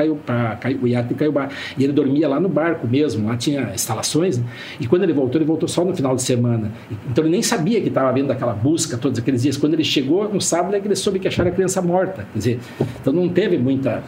o 0.81 0.87
iate 0.87 1.09
de 1.09 1.15
Caiobá, 1.15 1.49
e 1.77 1.83
ele 1.83 1.93
dormia 1.93 2.27
lá 2.27 2.39
no 2.39 2.49
barco 2.49 2.87
mesmo, 2.87 3.27
lá 3.27 3.37
tinha 3.37 3.71
instalações, 3.73 4.37
né? 4.37 4.45
e 4.79 4.87
quando 4.87 5.03
ele 5.03 5.13
voltou, 5.13 5.39
ele 5.39 5.45
voltou 5.45 5.67
só 5.67 5.83
no 5.83 5.95
final 5.95 6.15
de 6.15 6.21
semana, 6.21 6.71
então 7.09 7.23
ele 7.23 7.31
nem 7.31 7.41
sabia 7.41 7.81
que 7.81 7.87
estava 7.87 8.11
vendo 8.11 8.31
aquela 8.31 8.53
busca 8.53 8.97
todos 8.97 9.19
aqueles 9.19 9.43
dias, 9.43 9.57
quando 9.57 9.73
ele 9.73 9.83
chegou 9.83 10.31
no 10.31 10.41
sábado 10.41 10.75
é 10.75 10.79
que 10.79 10.87
ele 10.87 10.95
soube 10.95 11.19
que 11.19 11.27
acharam 11.27 11.51
a 11.51 11.53
criança 11.53 11.81
morta, 11.81 12.25
quer 12.33 12.37
dizer, 12.37 12.59
então 13.01 13.13
não 13.13 13.29
teve 13.29 13.57
muita, 13.57 14.03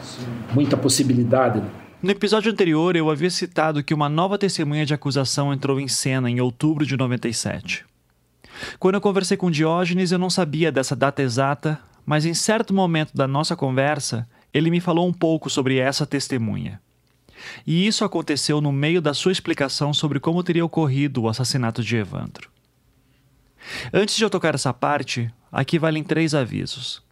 muita 0.53 0.75
possibilidade, 0.75 1.59
né? 1.59 1.86
No 1.99 2.11
episódio 2.11 2.51
anterior, 2.51 2.95
eu 2.95 3.09
havia 3.09 3.29
citado 3.31 3.83
que 3.83 3.91
uma 3.91 4.07
nova 4.07 4.37
testemunha 4.37 4.85
de 4.85 4.93
acusação 4.93 5.51
entrou 5.51 5.79
em 5.79 5.87
cena 5.87 6.29
em 6.29 6.39
outubro 6.39 6.85
de 6.85 6.95
97. 6.95 7.83
Quando 8.77 8.95
eu 8.95 9.01
conversei 9.01 9.35
com 9.35 9.49
Diógenes, 9.49 10.11
eu 10.11 10.19
não 10.19 10.29
sabia 10.29 10.71
dessa 10.71 10.95
data 10.95 11.23
exata, 11.23 11.79
mas 12.05 12.23
em 12.23 12.35
certo 12.35 12.71
momento 12.71 13.15
da 13.15 13.27
nossa 13.27 13.55
conversa, 13.55 14.29
ele 14.53 14.69
me 14.69 14.79
falou 14.79 15.07
um 15.07 15.13
pouco 15.13 15.49
sobre 15.49 15.79
essa 15.79 16.05
testemunha. 16.05 16.79
E 17.65 17.87
isso 17.87 18.05
aconteceu 18.05 18.61
no 18.61 18.71
meio 18.71 19.01
da 19.01 19.15
sua 19.15 19.31
explicação 19.31 19.91
sobre 19.91 20.19
como 20.19 20.43
teria 20.43 20.65
ocorrido 20.65 21.23
o 21.23 21.29
assassinato 21.29 21.81
de 21.81 21.95
Evandro. 21.95 22.47
Antes 23.91 24.15
de 24.15 24.23
eu 24.23 24.29
tocar 24.29 24.53
essa 24.53 24.71
parte, 24.71 25.33
aqui 25.51 25.79
valem 25.79 26.03
três 26.03 26.35
avisos. 26.35 27.06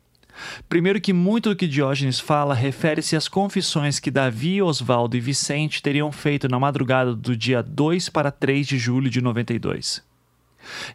Primeiro 0.67 0.99
que 1.01 1.13
muito 1.13 1.49
do 1.49 1.55
que 1.55 1.67
Diógenes 1.67 2.19
fala 2.19 2.53
refere-se 2.53 3.15
às 3.15 3.27
confissões 3.27 3.99
que 3.99 4.11
Davi, 4.11 4.61
Oswaldo 4.61 5.15
e 5.15 5.19
Vicente 5.19 5.81
teriam 5.81 6.11
feito 6.11 6.47
na 6.47 6.59
madrugada 6.59 7.15
do 7.15 7.35
dia 7.35 7.61
2 7.63 8.09
para 8.09 8.31
3 8.31 8.67
de 8.67 8.77
julho 8.77 9.09
de 9.09 9.21
92. 9.21 10.03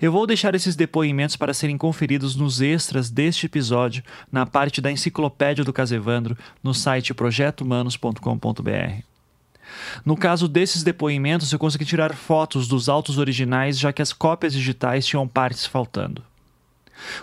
Eu 0.00 0.10
vou 0.10 0.26
deixar 0.26 0.54
esses 0.54 0.74
depoimentos 0.74 1.36
para 1.36 1.54
serem 1.54 1.78
conferidos 1.78 2.34
nos 2.34 2.60
extras 2.60 3.08
deste 3.10 3.46
episódio, 3.46 4.02
na 4.30 4.44
parte 4.44 4.80
da 4.80 4.90
enciclopédia 4.90 5.64
do 5.64 5.72
Casevandro, 5.72 6.36
no 6.62 6.74
site 6.74 7.14
projetohumanos.com.br. 7.14 9.04
No 10.04 10.16
caso 10.16 10.48
desses 10.48 10.82
depoimentos, 10.82 11.52
eu 11.52 11.58
consegui 11.58 11.84
tirar 11.84 12.14
fotos 12.14 12.66
dos 12.66 12.88
autos 12.88 13.18
originais, 13.18 13.78
já 13.78 13.92
que 13.92 14.02
as 14.02 14.12
cópias 14.12 14.52
digitais 14.52 15.06
tinham 15.06 15.28
partes 15.28 15.64
faltando. 15.64 16.24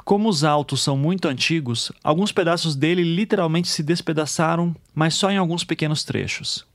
Como 0.04 0.30
os 0.30 0.44
autos 0.44 0.82
são 0.82 0.98
muito 0.98 1.28
antigos, 1.28 1.92
alguns 2.04 2.32
pedaços 2.32 2.76
dele 2.76 3.04
literalmente 3.04 3.68
se 3.68 3.84
despedaçaram, 3.84 4.76
mas 4.94 5.14
só 5.14 5.32
em 5.32 5.38
alguns 5.38 5.64
pequenos 5.64 6.04
trechos. 6.04 6.66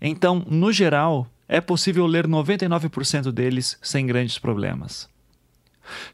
Então, 0.00 0.44
no 0.48 0.72
geral, 0.72 1.26
é 1.48 1.60
possível 1.60 2.06
ler 2.06 2.26
99% 2.26 3.30
deles 3.30 3.78
sem 3.82 4.06
grandes 4.06 4.38
problemas. 4.38 5.08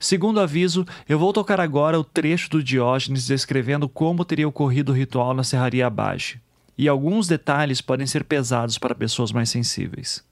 Segundo 0.00 0.40
aviso, 0.40 0.84
eu 1.08 1.18
vou 1.18 1.32
tocar 1.32 1.60
agora 1.60 1.98
o 1.98 2.04
trecho 2.04 2.50
do 2.50 2.62
Diógenes 2.62 3.26
descrevendo 3.26 3.88
como 3.88 4.24
teria 4.24 4.48
ocorrido 4.48 4.90
o 4.90 4.94
ritual 4.94 5.32
na 5.32 5.44
Serraria 5.44 5.86
Abage, 5.86 6.40
e 6.76 6.88
alguns 6.88 7.28
detalhes 7.28 7.80
podem 7.80 8.06
ser 8.06 8.24
pesados 8.24 8.78
para 8.78 8.94
pessoas 8.94 9.30
mais 9.30 9.48
sensíveis. 9.48 10.24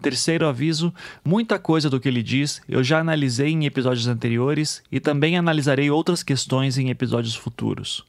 Terceiro 0.00 0.46
aviso: 0.46 0.92
muita 1.24 1.58
coisa 1.58 1.90
do 1.90 2.00
que 2.00 2.08
ele 2.08 2.22
diz 2.22 2.62
eu 2.68 2.82
já 2.82 3.00
analisei 3.00 3.50
em 3.50 3.66
episódios 3.66 4.06
anteriores 4.06 4.82
e 4.90 4.98
também 4.98 5.36
analisarei 5.36 5.90
outras 5.90 6.22
questões 6.22 6.78
em 6.78 6.90
episódios 6.90 7.34
futuros. 7.34 8.04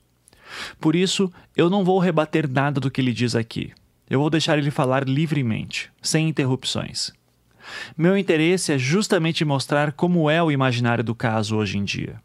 Por 0.80 0.96
isso, 0.96 1.32
eu 1.56 1.70
não 1.70 1.84
vou 1.84 2.00
rebater 2.00 2.50
nada 2.50 2.80
do 2.80 2.92
que 2.92 3.00
ele 3.00 3.14
diz 3.14 3.36
aqui. 3.36 3.72
Eu 4.10 4.20
vou 4.20 4.30
deixar 4.30 4.58
ele 4.58 4.72
falar 4.72 5.08
livremente, 5.08 5.90
sem 6.02 6.28
interrupções. 6.28 7.14
Meu 7.98 8.18
interesse 8.18 8.74
é 8.74 8.78
justamente 8.78 9.46
mostrar 9.46 9.94
como 9.94 10.30
é 10.30 10.42
o 10.44 10.52
imaginário 10.52 11.04
do 11.04 11.16
caso 11.16 11.56
hoje 11.56 11.78
em 11.78 11.84
dia. 11.84 12.20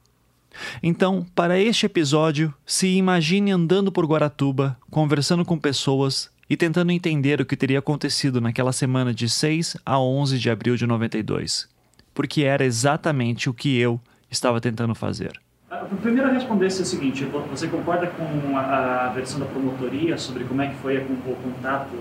Então, 0.83 1.25
para 1.35 1.59
este 1.59 1.87
episódio, 1.87 2.53
se 2.65 2.89
imagine 2.89 3.51
andando 3.51 3.93
por 3.93 4.07
Guaratuba, 4.07 4.77
conversando 4.91 5.45
com 5.45 5.59
pessoas 5.59 6.31
e 6.49 6.57
tentando 6.57 6.93
entender 6.93 7.41
o 7.41 7.47
que 7.47 7.57
teria 7.57 7.79
acontecido 7.79 8.41
naquela 8.41 8.73
semana 8.73 9.13
de 9.13 9.29
6 9.29 9.77
a 9.85 9.99
11 9.99 10.39
de 10.39 10.49
abril 10.49 10.77
de 10.77 10.87
92, 10.87 11.69
porque 12.15 12.43
era 12.43 12.65
exatamente 12.65 13.51
o 13.51 13.55
que 13.55 13.79
eu 13.79 14.01
estava 14.31 14.61
tentando 14.61 14.95
fazer. 14.95 15.41
Ah, 15.69 15.85
primeiro 16.01 16.29
a 16.29 16.33
responder 16.33 16.67
é 16.67 16.69
o 16.69 16.71
seguinte, 16.71 17.25
você 17.51 17.67
concorda 17.67 18.07
com 18.07 18.57
a, 18.57 19.13
versão 19.15 19.41
da 19.41 19.47
promotoria 19.47 20.17
sobre 20.17 20.45
como 20.45 20.63
é 20.63 20.69
que 20.69 20.77
foi 20.77 20.99
o, 20.99 21.37
contato 21.43 21.97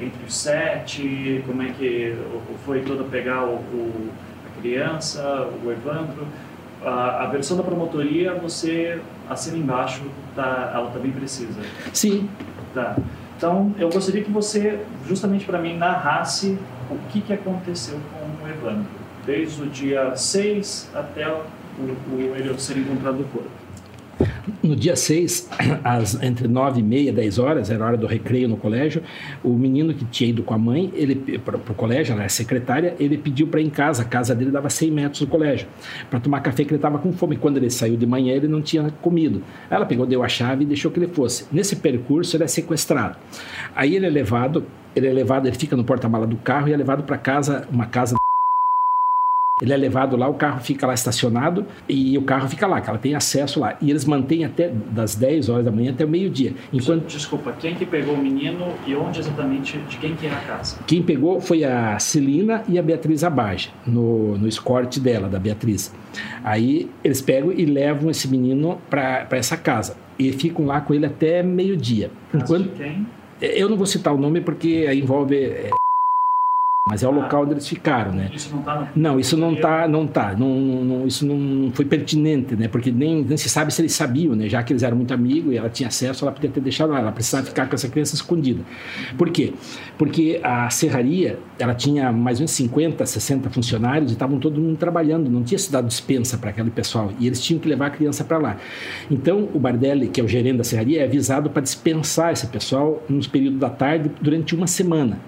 entre 0.00 0.24
os 0.26 0.34
sete, 0.34 1.44
como 1.46 1.60
é 1.60 1.70
que 1.72 2.16
foi 2.64 2.80
todo 2.80 3.04
pegar 3.10 3.44
o, 3.44 3.56
o, 3.56 4.10
a 4.46 4.60
criança, 4.60 5.50
o 5.62 5.70
Evandro? 5.70 6.26
A, 6.82 7.24
a, 7.24 7.26
versão 7.26 7.58
da 7.58 7.62
promotoria 7.62 8.32
você 8.32 8.98
assina 9.28 9.58
embaixo, 9.58 10.02
tá, 10.34 10.72
ela 10.74 10.90
também 10.90 11.12
precisa. 11.12 11.60
Sim. 11.92 12.26
Tá. 12.72 12.96
Então, 13.40 13.74
eu 13.78 13.88
gostaria 13.88 14.22
que 14.22 14.30
você, 14.30 14.80
justamente 15.08 15.46
para 15.46 15.58
mim, 15.58 15.74
narrasse 15.78 16.58
o 16.90 16.98
que, 17.10 17.22
que 17.22 17.32
aconteceu 17.32 17.98
com 18.12 18.44
o 18.44 18.46
Evandro, 18.46 18.84
desde 19.24 19.62
o 19.62 19.66
dia 19.66 20.14
6 20.14 20.90
até 20.94 21.26
o, 21.26 21.40
o, 21.78 22.34
ele 22.36 22.58
ser 22.58 22.76
encontrado 22.76 23.26
corpo. 23.32 23.48
No 24.62 24.76
dia 24.76 24.94
6, 24.94 25.48
às, 25.82 26.22
entre 26.22 26.46
9 26.46 26.80
e 26.80 26.82
meia, 26.82 27.12
10 27.12 27.38
horas, 27.38 27.70
era 27.70 27.84
hora 27.84 27.96
do 27.96 28.06
recreio 28.06 28.48
no 28.48 28.56
colégio, 28.56 29.02
o 29.42 29.50
menino 29.50 29.94
que 29.94 30.04
tinha 30.04 30.30
ido 30.30 30.42
com 30.42 30.54
a 30.54 30.58
mãe 30.58 30.92
para 31.44 31.56
o 31.56 31.74
colégio, 31.74 32.12
ela 32.12 32.22
era 32.22 32.28
secretária, 32.28 32.94
ele 32.98 33.16
pediu 33.16 33.46
para 33.46 33.60
ir 33.60 33.66
em 33.66 33.70
casa, 33.70 34.02
a 34.02 34.04
casa 34.04 34.34
dele 34.34 34.50
dava 34.50 34.68
100 34.68 34.90
metros 34.90 35.20
do 35.20 35.26
colégio, 35.26 35.66
para 36.08 36.20
tomar 36.20 36.40
café 36.40 36.64
que 36.64 36.70
ele 36.70 36.76
estava 36.76 36.98
com 36.98 37.12
fome. 37.12 37.36
Quando 37.36 37.56
ele 37.56 37.70
saiu 37.70 37.96
de 37.96 38.06
manhã, 38.06 38.34
ele 38.34 38.48
não 38.48 38.60
tinha 38.60 38.90
comido. 39.00 39.42
Ela 39.70 39.86
pegou, 39.86 40.06
deu 40.06 40.22
a 40.22 40.28
chave 40.28 40.64
e 40.64 40.66
deixou 40.66 40.90
que 40.90 40.98
ele 40.98 41.08
fosse. 41.08 41.46
Nesse 41.50 41.76
percurso, 41.76 42.36
ele 42.36 42.44
é 42.44 42.48
sequestrado. 42.48 43.16
Aí 43.74 43.96
ele 43.96 44.06
é 44.06 44.10
levado, 44.10 44.64
ele 44.94 45.06
é 45.06 45.12
levado, 45.12 45.46
ele 45.46 45.56
fica 45.56 45.76
no 45.76 45.84
porta-mala 45.84 46.26
do 46.26 46.36
carro 46.36 46.68
e 46.68 46.72
é 46.72 46.76
levado 46.76 47.04
para 47.04 47.16
casa, 47.16 47.66
uma 47.70 47.86
casa 47.86 48.19
ele 49.60 49.72
é 49.72 49.76
levado 49.76 50.16
lá, 50.16 50.28
o 50.28 50.34
carro 50.34 50.60
fica 50.60 50.86
lá 50.86 50.94
estacionado 50.94 51.66
e 51.88 52.16
o 52.16 52.22
carro 52.22 52.48
fica 52.48 52.66
lá, 52.66 52.80
que 52.80 52.88
ela 52.88 52.98
tem 52.98 53.14
acesso 53.14 53.60
lá. 53.60 53.76
E 53.80 53.90
eles 53.90 54.04
mantêm 54.04 54.44
até 54.44 54.68
das 54.68 55.14
10 55.14 55.48
horas 55.48 55.64
da 55.64 55.70
manhã 55.70 55.92
até 55.92 56.04
o 56.04 56.08
meio-dia. 56.08 56.54
Enquanto... 56.72 57.06
Desculpa, 57.06 57.52
quem 57.58 57.74
que 57.74 57.84
pegou 57.84 58.14
o 58.14 58.18
menino 58.18 58.72
e 58.86 58.94
onde 58.94 59.20
exatamente, 59.20 59.78
de 59.78 59.98
quem 59.98 60.14
que 60.14 60.26
é 60.26 60.30
a 60.30 60.40
casa? 60.40 60.78
Quem 60.86 61.02
pegou 61.02 61.40
foi 61.40 61.64
a 61.64 61.98
Celina 61.98 62.62
e 62.68 62.78
a 62.78 62.82
Beatriz 62.82 63.22
Abage, 63.22 63.70
no, 63.86 64.38
no 64.38 64.48
escorte 64.48 64.98
dela, 64.98 65.28
da 65.28 65.38
Beatriz. 65.38 65.94
Aí 66.42 66.90
eles 67.04 67.20
pegam 67.20 67.52
e 67.52 67.64
levam 67.64 68.10
esse 68.10 68.28
menino 68.28 68.80
para 68.88 69.26
essa 69.32 69.56
casa. 69.56 69.96
E 70.18 70.32
ficam 70.32 70.66
lá 70.66 70.80
com 70.80 70.94
ele 70.94 71.06
até 71.06 71.42
meio-dia. 71.42 72.10
Enquanto... 72.34 72.64
De 72.64 72.70
quem? 72.70 73.06
Eu 73.40 73.70
não 73.70 73.76
vou 73.76 73.86
citar 73.86 74.12
o 74.12 74.18
nome 74.18 74.42
porque 74.42 74.86
envolve 74.92 75.34
é, 75.34 75.70
mas 76.90 77.04
é 77.04 77.08
o 77.08 77.12
local 77.12 77.44
onde 77.44 77.52
eles 77.52 77.68
ficaram, 77.68 78.12
né? 78.12 78.32
Isso 78.34 78.50
não 78.50 78.58
está 78.58 78.88
Não, 78.96 79.20
isso 79.20 79.36
não 79.36 79.52
está, 79.52 79.86
não 79.86 80.06
tá, 80.08 80.34
não, 80.36 80.48
não, 80.58 81.06
isso 81.06 81.24
não 81.24 81.70
foi 81.70 81.84
pertinente, 81.84 82.56
né? 82.56 82.66
Porque 82.66 82.90
nem, 82.90 83.22
nem 83.22 83.36
se 83.36 83.48
sabe 83.48 83.72
se 83.72 83.80
eles 83.80 83.92
sabiam, 83.92 84.34
né? 84.34 84.48
Já 84.48 84.60
que 84.64 84.72
eles 84.72 84.82
eram 84.82 84.96
muito 84.96 85.14
amigos 85.14 85.52
e 85.52 85.56
ela 85.56 85.70
tinha 85.70 85.86
acesso, 85.86 86.24
ela 86.24 86.32
podia 86.32 86.50
ter 86.50 86.60
deixado 86.60 86.90
lá, 86.90 86.98
ela 86.98 87.12
precisava 87.12 87.46
ficar 87.46 87.68
com 87.68 87.76
essa 87.76 87.88
criança 87.88 88.16
escondida. 88.16 88.64
Por 89.16 89.30
quê? 89.30 89.52
Porque 89.96 90.40
a 90.42 90.68
serraria, 90.68 91.38
ela 91.60 91.76
tinha 91.76 92.10
mais 92.10 92.38
ou 92.38 92.40
menos 92.40 92.50
50, 92.50 93.06
60 93.06 93.50
funcionários 93.50 94.10
e 94.10 94.14
estavam 94.14 94.40
todo 94.40 94.60
mundo 94.60 94.76
trabalhando, 94.76 95.30
não 95.30 95.44
tinha 95.44 95.58
se 95.58 95.70
dado 95.70 95.86
dispensa 95.86 96.38
para 96.38 96.50
aquele 96.50 96.70
pessoal 96.70 97.12
e 97.20 97.28
eles 97.28 97.40
tinham 97.40 97.60
que 97.60 97.68
levar 97.68 97.86
a 97.86 97.90
criança 97.90 98.24
para 98.24 98.36
lá. 98.36 98.56
Então, 99.08 99.48
o 99.54 99.60
Bardelli, 99.60 100.08
que 100.08 100.20
é 100.20 100.24
o 100.24 100.28
gerente 100.28 100.56
da 100.56 100.64
serraria, 100.64 101.02
é 101.02 101.04
avisado 101.04 101.50
para 101.50 101.62
dispensar 101.62 102.32
esse 102.32 102.48
pessoal 102.48 103.00
nos 103.08 103.28
períodos 103.28 103.60
da 103.60 103.70
tarde 103.70 104.10
durante 104.20 104.56
uma 104.56 104.66
semana. 104.66 105.20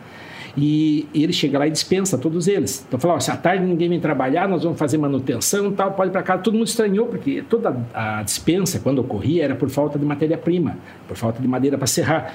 E, 0.57 1.07
e 1.15 1.23
ele 1.23 1.33
chega 1.33 1.59
lá 1.59 1.67
e 1.67 1.71
dispensa 1.71 2.19
todos 2.19 2.47
eles. 2.47 2.85
Então, 2.87 2.99
falou: 2.99 3.21
se 3.21 3.31
à 3.31 3.37
tarde 3.37 3.65
ninguém 3.65 3.89
vem 3.89 4.01
trabalhar, 4.01 4.49
nós 4.49 4.63
vamos 4.63 4.79
fazer 4.79 4.99
manutenção 4.99 5.73
tal, 5.73 5.93
pode 5.93 6.11
ir 6.11 6.13
para 6.13 6.23
casa. 6.23 6.43
Todo 6.43 6.55
mundo 6.55 6.67
estranhou, 6.67 7.07
porque 7.07 7.43
toda 7.49 7.77
a 7.95 8.23
dispensa, 8.23 8.79
quando 8.79 8.99
ocorria, 8.99 9.45
era 9.45 9.55
por 9.55 9.71
falta 9.71 9.99
de 9.99 10.05
matéria-prima, 10.05 10.77
por 11.09 11.17
falta 11.17 11.41
de 11.41 11.49
madeira 11.49 11.79
para 11.79 11.87
serrar. 11.87 12.33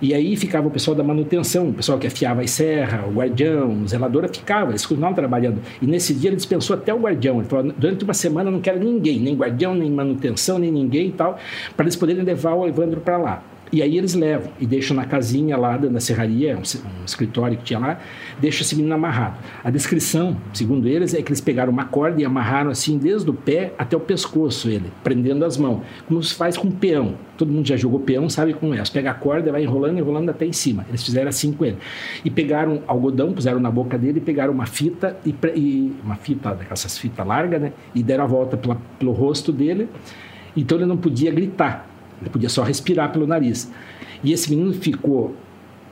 E 0.00 0.12
aí 0.12 0.36
ficava 0.36 0.68
o 0.68 0.70
pessoal 0.70 0.94
da 0.94 1.02
manutenção, 1.02 1.70
o 1.70 1.72
pessoal 1.72 1.98
que 1.98 2.06
afiava 2.06 2.42
as 2.42 2.50
serras, 2.50 3.06
o 3.08 3.12
guardião, 3.12 3.82
o 3.82 3.88
zelador 3.88 4.28
ficava, 4.28 4.70
eles 4.70 4.84
continuavam 4.84 5.14
trabalhando. 5.14 5.60
E 5.80 5.86
nesse 5.86 6.12
dia 6.12 6.28
ele 6.28 6.36
dispensou 6.36 6.76
até 6.76 6.92
o 6.92 6.98
guardião. 6.98 7.38
Ele 7.38 7.48
falou: 7.48 7.72
durante 7.76 8.04
uma 8.04 8.14
semana 8.14 8.50
não 8.50 8.60
quero 8.60 8.78
ninguém, 8.78 9.18
nem 9.18 9.34
guardião, 9.34 9.74
nem 9.74 9.90
manutenção, 9.90 10.58
nem 10.58 10.70
ninguém 10.70 11.08
e 11.08 11.12
tal, 11.12 11.38
para 11.76 11.84
eles 11.84 11.96
poderem 11.96 12.22
levar 12.22 12.54
o 12.54 12.66
Evandro 12.66 13.00
para 13.00 13.16
lá. 13.16 13.42
E 13.72 13.82
aí 13.82 13.98
eles 13.98 14.14
levam 14.14 14.52
e 14.60 14.66
deixam 14.66 14.96
na 14.96 15.04
casinha 15.04 15.56
lá 15.56 15.76
na 15.76 15.98
serraria, 15.98 16.56
um, 16.56 16.60
um 16.60 17.04
escritório 17.04 17.58
que 17.58 17.64
tinha 17.64 17.78
lá, 17.78 17.98
deixa 18.38 18.62
esse 18.62 18.76
menino 18.76 18.94
amarrado. 18.94 19.38
A 19.64 19.70
descrição, 19.70 20.36
segundo 20.52 20.86
eles, 20.86 21.14
é 21.14 21.22
que 21.22 21.28
eles 21.28 21.40
pegaram 21.40 21.72
uma 21.72 21.84
corda 21.84 22.20
e 22.20 22.24
amarraram 22.24 22.70
assim 22.70 22.96
desde 22.96 23.28
o 23.28 23.34
pé 23.34 23.72
até 23.76 23.96
o 23.96 24.00
pescoço 24.00 24.68
ele, 24.68 24.92
prendendo 25.02 25.44
as 25.44 25.56
mãos, 25.56 25.82
como 26.06 26.22
se 26.22 26.34
faz 26.34 26.56
com 26.56 26.68
um 26.68 26.70
peão. 26.70 27.14
Todo 27.36 27.52
mundo 27.52 27.66
já 27.66 27.76
jogou 27.76 27.98
peão, 28.00 28.30
sabe 28.30 28.54
como 28.54 28.72
é. 28.72 28.84
Você 28.84 28.92
pega 28.92 29.10
a 29.10 29.14
corda, 29.14 29.50
vai 29.50 29.62
enrolando, 29.62 29.98
enrolando 29.98 30.30
até 30.30 30.46
em 30.46 30.52
cima. 30.52 30.86
Eles 30.88 31.02
fizeram 31.02 31.28
assim 31.28 31.52
com 31.52 31.64
ele. 31.64 31.76
E 32.24 32.30
pegaram 32.30 32.82
algodão, 32.86 33.32
puseram 33.32 33.58
na 33.58 33.70
boca 33.70 33.98
dele, 33.98 34.20
pegaram 34.20 34.52
uma 34.52 34.66
fita 34.66 35.16
e, 35.26 35.34
e 35.54 35.92
uma 36.04 36.16
fita 36.16 36.54
dessas 36.54 36.96
fitas 36.96 37.26
largas, 37.26 37.60
né? 37.60 37.72
E 37.94 38.02
deram 38.02 38.24
a 38.24 38.26
volta 38.26 38.56
pela, 38.56 38.78
pelo 38.98 39.12
rosto 39.12 39.52
dele. 39.52 39.88
Então 40.56 40.78
ele 40.78 40.86
não 40.86 40.96
podia 40.96 41.30
gritar 41.30 41.95
ele 42.20 42.30
podia 42.30 42.48
só 42.48 42.62
respirar 42.62 43.12
pelo 43.12 43.26
nariz. 43.26 43.70
E 44.22 44.32
esse 44.32 44.50
menino 44.50 44.72
ficou, 44.72 45.34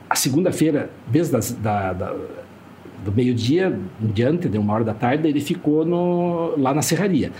a 0.09 0.15
segunda-feira, 0.15 0.89
desde 1.07 1.31
das, 1.31 1.51
da, 1.51 1.93
da, 1.93 2.15
do 3.03 3.11
meio-dia 3.11 3.79
em 4.01 4.07
diante, 4.07 4.49
de 4.49 4.57
uma 4.57 4.73
hora 4.73 4.83
da 4.83 4.93
tarde, 4.93 5.27
ele 5.27 5.39
ficou 5.39 5.85
no, 5.85 6.55
lá 6.57 6.73
na 6.73 6.81
serraria. 6.81 7.31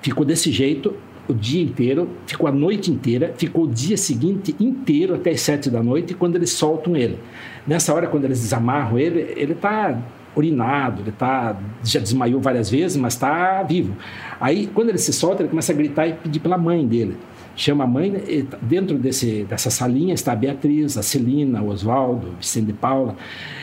Ficou 0.00 0.24
desse 0.24 0.50
jeito 0.50 0.94
o 1.28 1.34
dia 1.34 1.62
inteiro, 1.62 2.08
ficou 2.26 2.48
a 2.48 2.52
noite 2.52 2.90
inteira, 2.90 3.32
ficou 3.36 3.64
o 3.64 3.68
dia 3.68 3.96
seguinte 3.96 4.54
inteiro 4.58 5.14
até 5.14 5.30
as 5.30 5.40
sete 5.40 5.70
da 5.70 5.82
noite, 5.82 6.14
quando 6.14 6.36
eles 6.36 6.50
soltam 6.50 6.96
ele. 6.96 7.18
Nessa 7.66 7.94
hora, 7.94 8.08
quando 8.08 8.24
eles 8.24 8.40
desamarram 8.40 8.98
ele, 8.98 9.32
ele 9.36 9.52
está 9.52 10.02
urinado, 10.34 11.02
ele 11.02 11.12
tá, 11.12 11.56
já 11.84 12.00
desmaiou 12.00 12.40
várias 12.40 12.70
vezes, 12.70 12.96
mas 12.96 13.14
está 13.14 13.62
vivo. 13.62 13.96
Aí, 14.40 14.66
quando 14.66 14.88
ele 14.88 14.98
se 14.98 15.12
solta, 15.12 15.42
ele 15.42 15.50
começa 15.50 15.72
a 15.72 15.76
gritar 15.76 16.06
e 16.06 16.14
pedir 16.14 16.40
pela 16.40 16.58
mãe 16.58 16.86
dele. 16.86 17.16
Chama 17.54 17.84
a 17.84 17.86
mãe, 17.86 18.10
né, 18.10 18.20
dentro 18.62 18.96
desse, 18.96 19.44
dessa 19.44 19.70
salinha 19.70 20.14
está 20.14 20.32
a 20.32 20.36
Beatriz, 20.36 20.96
a 20.96 21.02
Celina, 21.02 21.62
o 21.62 21.68
Oswaldo, 21.68 22.28
o 22.28 22.36
Vicente 22.36 22.66
de 22.66 22.72
Paula, 22.72 23.14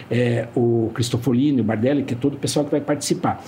é, 0.09 0.47
o 0.55 0.91
Cristofolini, 0.93 1.61
o 1.61 1.63
Bardelli, 1.63 2.03
que 2.03 2.13
é 2.13 2.17
todo 2.17 2.35
o 2.35 2.37
pessoal 2.37 2.65
que 2.65 2.71
vai 2.71 2.81
participar. 2.81 3.43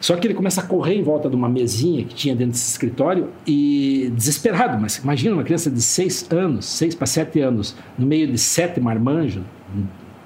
Só 0.00 0.16
que 0.16 0.26
ele 0.26 0.34
começa 0.34 0.60
a 0.60 0.64
correr 0.64 0.96
em 0.96 1.02
volta 1.02 1.30
de 1.30 1.36
uma 1.36 1.48
mesinha 1.48 2.04
que 2.04 2.14
tinha 2.14 2.34
dentro 2.34 2.52
desse 2.52 2.68
escritório 2.68 3.30
e 3.46 4.12
desesperado, 4.14 4.78
mas 4.78 4.96
imagina 4.98 5.34
uma 5.34 5.44
criança 5.44 5.70
de 5.70 5.80
seis 5.80 6.30
anos, 6.30 6.66
seis 6.66 6.94
para 6.94 7.06
sete 7.06 7.40
anos, 7.40 7.74
no 7.98 8.06
meio 8.06 8.26
de 8.26 8.36
sete 8.36 8.80
marmanjos, 8.80 9.42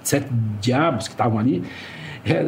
sete 0.03 0.27
diabos 0.61 1.07
que 1.07 1.15
estavam 1.15 1.39
ali, 1.39 1.63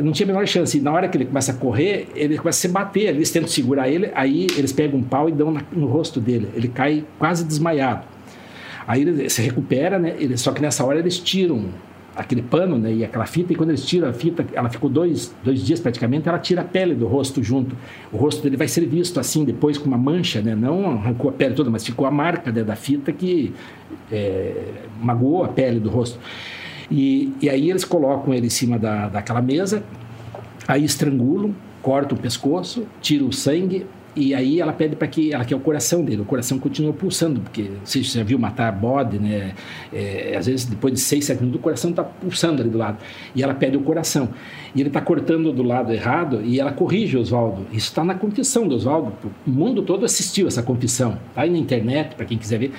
não 0.02 0.12
tinha 0.12 0.26
a 0.26 0.32
menor 0.32 0.46
chance. 0.46 0.76
E 0.76 0.80
na 0.80 0.92
hora 0.92 1.08
que 1.08 1.16
ele 1.16 1.26
começa 1.26 1.52
a 1.52 1.54
correr, 1.54 2.08
ele 2.14 2.36
começa 2.36 2.58
a 2.58 2.60
se 2.60 2.68
bater. 2.68 3.08
Eles 3.08 3.30
tentam 3.30 3.48
segurar 3.48 3.88
ele, 3.88 4.10
aí 4.14 4.46
eles 4.56 4.72
pegam 4.72 5.00
um 5.00 5.02
pau 5.02 5.28
e 5.28 5.32
dão 5.32 5.56
no 5.72 5.86
rosto 5.86 6.20
dele. 6.20 6.48
Ele 6.54 6.68
cai 6.68 7.04
quase 7.18 7.44
desmaiado. 7.44 8.04
Aí 8.86 9.02
ele 9.02 9.28
se 9.28 9.42
recupera, 9.42 9.98
né? 9.98 10.14
Ele, 10.18 10.36
só 10.36 10.52
que 10.52 10.60
nessa 10.60 10.84
hora 10.84 10.98
eles 10.98 11.18
tiram 11.18 11.66
aquele 12.20 12.42
pano 12.42 12.76
né, 12.76 12.92
e 12.92 13.04
aquela 13.04 13.24
fita, 13.24 13.52
e 13.52 13.56
quando 13.56 13.70
eles 13.70 13.84
tiram 13.84 14.08
a 14.08 14.12
fita, 14.12 14.44
ela 14.52 14.68
ficou 14.68 14.90
dois, 14.90 15.34
dois 15.42 15.64
dias 15.64 15.80
praticamente, 15.80 16.28
ela 16.28 16.38
tira 16.38 16.60
a 16.60 16.64
pele 16.64 16.94
do 16.94 17.06
rosto 17.06 17.42
junto. 17.42 17.74
O 18.12 18.16
rosto 18.16 18.42
dele 18.42 18.56
vai 18.56 18.68
ser 18.68 18.84
visto 18.86 19.18
assim, 19.18 19.44
depois 19.44 19.78
com 19.78 19.86
uma 19.86 19.96
mancha, 19.96 20.42
né, 20.42 20.54
não 20.54 20.90
arrancou 20.90 21.30
a 21.30 21.32
pele 21.32 21.54
toda, 21.54 21.70
mas 21.70 21.84
ficou 21.84 22.06
a 22.06 22.10
marca 22.10 22.50
né, 22.52 22.62
da 22.62 22.76
fita 22.76 23.12
que 23.12 23.54
é, 24.10 24.54
magoou 25.00 25.44
a 25.44 25.48
pele 25.48 25.80
do 25.80 25.88
rosto. 25.88 26.18
E, 26.90 27.32
e 27.40 27.48
aí 27.48 27.70
eles 27.70 27.84
colocam 27.84 28.34
ele 28.34 28.46
em 28.46 28.50
cima 28.50 28.78
da, 28.78 29.08
daquela 29.08 29.40
mesa, 29.40 29.82
aí 30.66 30.84
estrangulam, 30.84 31.54
cortam 31.82 32.18
o 32.18 32.20
pescoço, 32.20 32.86
tiram 33.00 33.28
o 33.28 33.32
sangue, 33.32 33.86
e 34.14 34.34
aí 34.34 34.60
ela 34.60 34.72
pede 34.72 34.96
para 34.96 35.06
que 35.06 35.32
ela 35.32 35.44
quer 35.44 35.54
o 35.54 35.60
coração 35.60 36.04
dele. 36.04 36.22
O 36.22 36.24
coração 36.24 36.58
continua 36.58 36.92
pulsando, 36.92 37.40
porque 37.40 37.70
você 37.84 38.02
já 38.02 38.24
viu 38.24 38.38
matar 38.38 38.72
bode, 38.72 39.18
né? 39.20 39.54
É, 39.92 40.34
às 40.36 40.46
vezes 40.46 40.66
depois 40.66 40.92
de 40.92 41.00
seis, 41.00 41.26
sete 41.26 41.38
minutos 41.38 41.60
o 41.60 41.62
coração 41.62 41.90
está 41.90 42.02
pulsando 42.02 42.60
ali 42.60 42.70
do 42.70 42.78
lado. 42.78 42.98
E 43.34 43.42
ela 43.42 43.54
pede 43.54 43.76
o 43.76 43.82
coração. 43.82 44.30
E 44.74 44.80
ele 44.80 44.88
está 44.88 45.00
cortando 45.00 45.52
do 45.52 45.62
lado 45.62 45.92
errado 45.92 46.42
e 46.44 46.58
ela 46.58 46.72
corrige 46.72 47.16
Oswaldo. 47.16 47.66
Isso 47.72 47.88
está 47.88 48.02
na 48.02 48.14
confissão 48.14 48.66
do 48.66 48.74
Oswaldo. 48.74 49.12
O 49.46 49.50
mundo 49.50 49.82
todo 49.82 50.04
assistiu 50.04 50.48
essa 50.48 50.62
confissão. 50.62 51.16
Está 51.28 51.42
aí 51.42 51.50
na 51.50 51.58
internet 51.58 52.16
para 52.16 52.26
quem 52.26 52.36
quiser 52.36 52.58
ver. 52.58 52.72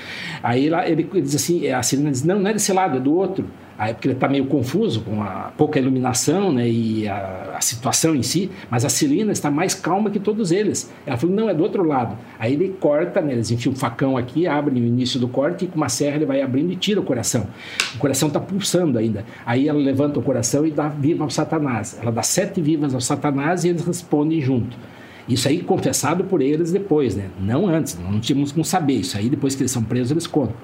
Aí 0.44 0.68
ela, 0.68 0.88
ele, 0.88 1.08
ele 1.14 1.22
diz 1.22 1.36
assim, 1.36 1.66
a 1.70 1.82
Celina 1.82 2.12
diz 2.12 2.24
não, 2.24 2.40
não 2.40 2.50
é 2.50 2.54
desse 2.54 2.74
lado, 2.74 2.98
é 2.98 3.00
do 3.00 3.16
outro. 3.16 3.46
Porque 3.94 4.08
ele 4.08 4.16
está 4.16 4.28
meio 4.28 4.46
confuso 4.46 5.02
com 5.02 5.24
a 5.24 5.52
pouca 5.58 5.80
iluminação 5.80 6.52
né, 6.52 6.70
e 6.70 7.08
a, 7.08 7.56
a, 7.58 7.62
situação 7.62 8.16
em 8.16 8.22
si, 8.22 8.52
mas 8.70 8.86
a 8.86 8.90
Celina 8.90 9.32
está 9.32 9.50
mais 9.50 9.74
calma 9.74 10.10
que 10.10 10.20
todos 10.20 10.52
eles. 10.52 10.92
Ela 11.06 11.18
falou, 11.18 11.36
não, 11.36 11.50
é 11.50 11.54
do 11.54 11.64
outro 11.64 11.84
lado. 11.84 12.18
Aí 12.38 12.54
ele 12.54 12.76
corta, 12.80 13.22
né, 13.22 13.34
eles 13.34 13.50
enfiam 13.50 13.74
o 13.74 13.76
facão 13.76 14.18
aqui, 14.18 14.46
abrem 14.46 14.84
o 14.84 14.86
início 14.86 15.20
do 15.20 15.28
corte 15.28 15.66
e 15.66 15.68
com 15.68 15.78
uma 15.78 15.90
serra 15.90 16.18
ele 16.18 16.26
vai 16.26 16.42
abrindo 16.42 16.72
e 16.72 16.76
tira 16.76 17.00
o 17.00 17.04
coração. 17.04 17.48
O 17.96 17.98
coração 17.98 18.28
está 18.28 18.40
pulsando 18.40 18.98
ainda. 18.98 19.26
Aí 19.46 19.68
ela 19.68 19.80
levanta 19.80 20.20
o 20.20 20.22
coração 20.22 20.66
e 20.66 20.72
dá 20.72 20.88
viva 20.88 21.24
ao 21.24 21.30
Satanás. 21.30 21.98
Ela 22.02 22.12
dá 22.12 22.24
sete 22.24 22.62
vivas 22.62 22.94
ao 22.94 23.02
Satanás 23.02 23.64
e 23.64 23.70
eles 23.70 23.86
respondem 23.86 24.42
junto. 24.42 24.78
Isso 25.28 25.48
aí 25.48 25.62
confessado 25.62 26.24
por 26.26 26.42
eles 26.42 26.72
depois, 26.72 27.16
né? 27.16 27.30
Não 27.40 27.68
antes, 27.68 27.98
não 27.98 28.20
tínhamos 28.20 28.52
como 28.52 28.66
saber. 28.66 28.96
Isso 28.96 29.18
aí 29.18 29.30
depois 29.30 29.56
que 29.56 29.62
eles 29.64 29.72
são 29.72 29.84
presos 29.84 30.12
eles 30.12 30.28
contam. 30.28 30.56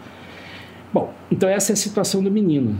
Bom, 0.93 1.13
então 1.31 1.47
essa 1.47 1.71
é 1.71 1.73
a 1.73 1.77
situação 1.77 2.23
do 2.23 2.31
menino. 2.31 2.77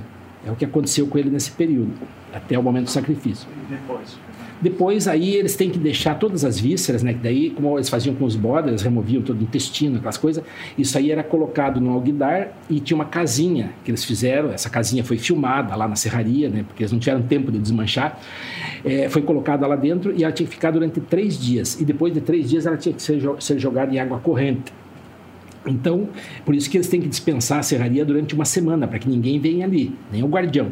É 0.47 0.51
o 0.51 0.55
que 0.55 0.63
aconteceu 0.63 1.05
com 1.07 1.17
ele 1.17 1.29
nesse 1.29 1.51
período, 1.51 1.91
até 2.33 2.57
o 2.57 2.63
momento 2.63 2.85
do 2.85 2.91
sacrifício. 2.91 3.47
Depois. 3.69 4.17
Depois 4.59 5.07
aí 5.07 5.35
eles 5.35 5.55
têm 5.55 5.69
que 5.69 5.77
deixar 5.77 6.15
todas 6.15 6.43
as 6.43 6.59
vísceras, 6.59 7.03
né? 7.03 7.13
Que 7.13 7.19
daí, 7.19 7.49
como 7.51 7.77
eles 7.77 7.89
faziam 7.89 8.15
com 8.15 8.25
os 8.25 8.35
bodes, 8.35 8.69
eles 8.69 8.81
removiam 8.81 9.21
todo 9.21 9.39
o 9.39 9.43
intestino, 9.43 9.97
aquelas 9.97 10.17
coisas. 10.17 10.43
Isso 10.77 10.97
aí 10.97 11.11
era 11.11 11.23
colocado 11.23 11.79
no 11.79 11.91
alguidar 11.91 12.57
e 12.69 12.79
tinha 12.79 12.95
uma 12.95 13.05
casinha 13.05 13.71
que 13.83 13.91
eles 13.91 14.03
fizeram. 14.03 14.51
Essa 14.51 14.69
casinha 14.69 15.03
foi 15.03 15.17
filmada 15.17 15.75
lá 15.75 15.87
na 15.87 15.95
serraria, 15.95 16.49
né? 16.49 16.63
Porque 16.65 16.81
eles 16.81 16.91
não 16.91 16.99
tiveram 16.99 17.21
tempo 17.21 17.51
de 17.51 17.59
desmanchar. 17.59 18.19
É, 18.83 19.09
foi 19.09 19.21
colocada 19.21 19.67
lá 19.67 19.75
dentro 19.75 20.13
e 20.15 20.23
ela 20.23 20.33
tinha 20.33 20.47
que 20.47 20.53
ficar 20.53 20.71
durante 20.71 20.99
três 21.01 21.37
dias. 21.37 21.79
E 21.79 21.85
depois 21.85 22.13
de 22.13 22.21
três 22.21 22.49
dias 22.49 22.65
ela 22.65 22.77
tinha 22.77 22.95
que 22.95 23.01
ser, 23.01 23.21
ser 23.39 23.59
jogada 23.59 23.93
em 23.93 23.99
água 23.99 24.17
corrente. 24.19 24.73
Então, 25.69 26.09
por 26.45 26.55
isso 26.55 26.69
que 26.69 26.77
eles 26.77 26.87
têm 26.87 27.01
que 27.01 27.07
dispensar 27.07 27.59
a 27.59 27.63
serraria 27.63 28.05
durante 28.05 28.33
uma 28.33 28.45
semana, 28.45 28.87
para 28.87 28.99
que 28.99 29.09
ninguém 29.09 29.39
venha 29.39 29.65
ali, 29.65 29.93
nem 30.11 30.23
o 30.23 30.27
guardião. 30.27 30.71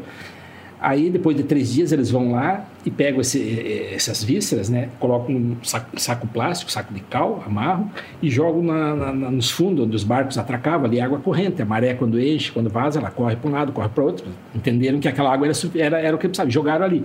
Aí, 0.86 1.10
depois 1.10 1.36
de 1.36 1.42
três 1.42 1.74
dias, 1.74 1.92
eles 1.92 2.12
vão 2.12 2.32
lá 2.32 2.64
e 2.86 2.92
pegam 2.92 3.20
esse, 3.20 3.90
essas 3.92 4.24
vísceras, 4.24 4.70
né? 4.70 4.90
Colocam 5.00 5.36
um 5.36 5.56
saco, 5.64 6.00
saco, 6.00 6.28
plástico, 6.28 6.72
saco 6.72 6.94
de 6.94 7.00
cal, 7.00 7.44
amarram 7.44 7.90
e 8.22 8.30
jogam 8.30 8.62
na, 8.62 8.96
na, 8.96 9.32
nos 9.32 9.50
fundos 9.50 9.84
onde 9.84 9.96
os 9.96 10.04
barcos 10.04 10.38
atracavam 10.38 10.86
ali 10.86 11.02
água 11.02 11.18
corrente. 11.18 11.60
A 11.60 11.66
maré, 11.66 11.96
quando 11.96 12.22
enche, 12.22 12.52
quando 12.52 12.70
vaza, 12.70 13.00
ela 13.00 13.10
corre 13.10 13.36
para 13.36 13.50
um 13.50 13.54
lado, 13.54 13.72
corre 13.72 13.90
para 13.90 14.04
outro. 14.04 14.28
Entenderam 14.54 15.00
que 15.00 15.08
aquela 15.08 15.34
água 15.34 15.48
era, 15.48 15.56
era, 15.76 16.00
era 16.00 16.16
o 16.16 16.20
que 16.20 16.28
precisava, 16.28 16.52
jogaram 16.52 16.86
ali. 16.86 17.04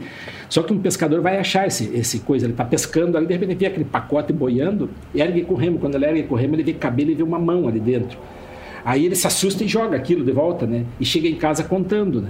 Só 0.51 0.63
que 0.63 0.75
um 0.75 0.79
pescador 0.79 1.23
vai 1.23 1.39
achar 1.39 1.67
esse, 1.67 1.91
esse 1.97 2.19
coisa, 2.19 2.45
ele 2.45 2.53
está 2.53 2.67
pescando 2.67 3.17
ali, 3.17 3.29
de 3.29 3.33
repente 3.33 3.55
vê 3.55 3.65
aquele 3.65 3.87
pacote 3.87 4.31
boiando, 4.31 4.91
ergue 5.15 5.41
com 5.41 5.55
remo. 5.55 5.79
Quando 5.79 5.95
ele 5.95 6.05
ergue 6.05 6.25
com 6.25 6.35
remo, 6.35 6.55
ele 6.55 6.65
vê 6.65 6.75
cabelo 6.75 7.13
e 7.13 7.15
vê 7.15 7.23
uma 7.23 7.39
mão 7.39 7.67
ali 7.67 7.81
dentro. 7.81 8.19
Aí 8.85 9.07
ele 9.07 9.17
se 9.17 9.27
assusta 9.27 9.65
e 9.65 9.67
joga 9.67 9.97
aquilo 9.97 10.23
de 10.23 10.33
volta, 10.33 10.67
né? 10.67 10.85
E 11.01 11.05
chega 11.07 11.27
em 11.27 11.37
casa 11.37 11.65
contando, 11.65 12.21
né? 12.21 12.29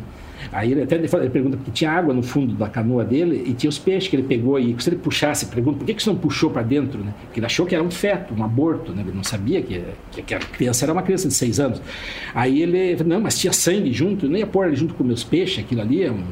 Aí 0.53 0.73
ele 0.73 0.83
até 0.83 0.97
ele 0.97 1.31
pergunta 1.31 1.57
porque 1.57 1.71
tinha 1.71 1.91
água 1.91 2.13
no 2.13 2.23
fundo 2.23 2.55
da 2.55 2.69
canoa 2.69 3.05
dele 3.05 3.45
e 3.47 3.55
tinha 3.55 3.69
os 3.69 3.79
peixes 3.79 4.09
que 4.09 4.17
ele 4.17 4.23
pegou 4.23 4.59
e 4.59 4.75
se 4.79 4.89
ele 4.89 4.97
puxasse, 4.97 5.47
pergunta 5.47 5.79
por 5.79 5.85
que, 5.85 5.95
que 5.95 6.03
você 6.03 6.11
não 6.11 6.17
puxou 6.17 6.51
para 6.51 6.63
dentro, 6.63 7.03
né? 7.03 7.15
Porque 7.23 7.41
ele 7.41 7.47
achou 7.47 7.67
que 7.67 7.75
era 7.75 7.83
um 7.85 7.91
feto, 7.91 8.35
um 8.35 8.45
aborto, 8.45 8.93
né? 8.93 9.03
Ele 9.07 9.17
não 9.17 9.25
sabia 9.25 9.63
que, 9.63 9.83
que, 10.13 10.23
que 10.23 10.35
a 10.35 10.39
criança 10.39 10.85
era 10.85 10.93
uma 10.93 11.03
criança 11.03 11.29
de 11.29 11.35
seis 11.35 11.61
anos. 11.61 11.81
Aí 12.35 12.63
ele 12.63 12.97
não, 13.05 13.21
mas 13.21 13.39
tinha 13.39 13.53
sangue 13.53 13.93
junto, 13.93 14.27
eu 14.27 14.31
nem 14.31 14.41
ia 14.41 14.47
pôr 14.47 14.67
ele 14.67 14.77
junto 14.77 14.95
com 14.95 15.05
meus 15.05 15.25
peixes, 15.25 15.65
aquilo 15.65 15.81
ali 15.81 16.03
é 16.03 16.11
um 16.11 16.23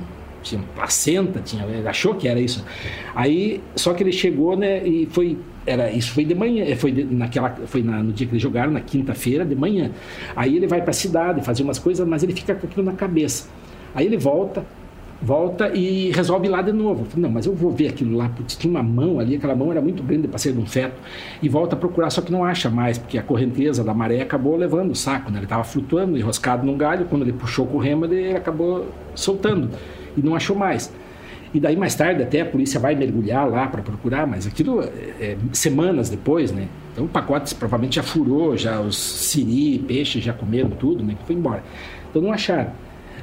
tinha 0.41 0.63
placenta, 0.75 1.41
tinha, 1.41 1.65
ele 1.65 1.87
achou 1.87 2.15
que 2.15 2.29
era 2.29 2.41
isso. 2.41 2.65
Aí, 3.15 3.61
só 3.75 3.93
que 3.93 4.03
ele 4.03 4.13
chegou, 4.13 4.57
né, 4.57 4.87
e 4.87 5.07
foi 5.07 5.37
era 5.67 5.91
isso 5.93 6.13
foi 6.13 6.25
de 6.25 6.35
manhã, 6.35 6.65
foi 6.77 6.91
de, 6.91 7.05
naquela 7.05 7.51
foi 7.67 7.83
na, 7.83 8.03
no 8.03 8.11
dia 8.11 8.27
que 8.27 8.33
eles 8.33 8.43
jogaram 8.43 8.73
na 8.73 8.81
quinta-feira 8.81 9.45
de 9.45 9.55
manhã. 9.55 9.91
Aí 10.35 10.57
ele 10.57 10.67
vai 10.67 10.81
para 10.81 10.91
a 10.91 10.95
cidade 10.95 11.45
fazer 11.45 11.63
umas 11.63 11.79
coisas, 11.79 12.07
mas 12.09 12.23
ele 12.23 12.33
fica 12.33 12.55
com 12.55 12.67
aquilo 12.67 12.85
na 12.85 12.93
cabeça. 12.93 13.49
Aí 13.95 14.07
ele 14.07 14.17
volta, 14.17 14.65
volta 15.21 15.69
e 15.75 16.11
resolve 16.11 16.49
lá 16.49 16.63
de 16.63 16.73
novo. 16.73 17.07
Não, 17.17 17.31
mas 17.31 17.47
eu 17.47 17.55
vou 17.55 17.71
ver 17.71 17.89
aquilo 17.89 18.17
lá, 18.17 18.29
porque 18.29 18.57
tinha 18.57 18.71
uma 18.71 18.83
mão 18.83 19.19
ali, 19.19 19.37
aquela 19.37 19.55
mão 19.55 19.71
era 19.71 19.81
muito 19.81 20.03
grande 20.03 20.29
para 20.29 20.39
ser 20.39 20.53
de 20.53 20.61
um 20.61 20.67
feto, 20.67 21.01
e 21.43 21.49
volta 21.49 21.75
a 21.75 21.79
procurar, 21.79 22.11
só 22.11 22.21
que 22.21 22.31
não 22.31 22.45
acha 22.45 22.71
mais, 22.71 22.99
porque 22.99 23.19
a 23.19 23.23
correnteza 23.23 23.83
da 23.83 23.93
maré 23.93 24.21
acabou 24.21 24.57
levando 24.57 24.93
o 24.93 24.95
saco, 24.95 25.31
né? 25.31 25.39
ele 25.39 25.47
estava 25.47 25.65
flutuando, 25.65 26.17
enroscado 26.17 26.65
num 26.65 26.77
galho, 26.77 27.07
quando 27.07 27.23
ele 27.23 27.33
puxou 27.33 27.67
com 27.67 27.77
o 27.77 27.81
remo, 27.81 28.05
ele 28.05 28.37
acabou 28.37 28.87
soltando, 29.15 29.71
e 30.17 30.23
não 30.23 30.35
achou 30.35 30.57
mais. 30.57 30.93
E 31.53 31.59
daí 31.59 31.77
mais 31.77 31.95
tarde 31.95 32.23
até 32.23 32.43
a 32.43 32.47
polícia 32.47 32.79
vai 32.79 32.95
mergulhar 32.95 33.49
lá 33.49 33.67
para 33.67 33.81
procurar, 33.81 34.27
mas 34.27 34.47
aquilo 34.47 34.83
é, 34.83 34.87
é, 35.19 35.37
semanas 35.53 36.11
depois, 36.11 36.53
né? 36.53 36.69
Então 36.93 37.07
o 37.07 37.09
pacote 37.09 37.55
provavelmente 37.55 37.97
já 37.97 38.03
furou, 38.03 38.55
já 38.55 38.81
os 38.81 38.99
siri, 38.99 39.79
peixes 39.79 40.23
já 40.23 40.35
comeram 40.35 40.69
tudo, 40.69 41.03
né? 41.03 41.17
Foi 41.27 41.35
embora. 41.35 41.63
Então 42.11 42.21
não 42.21 42.33
acharam. 42.33 42.71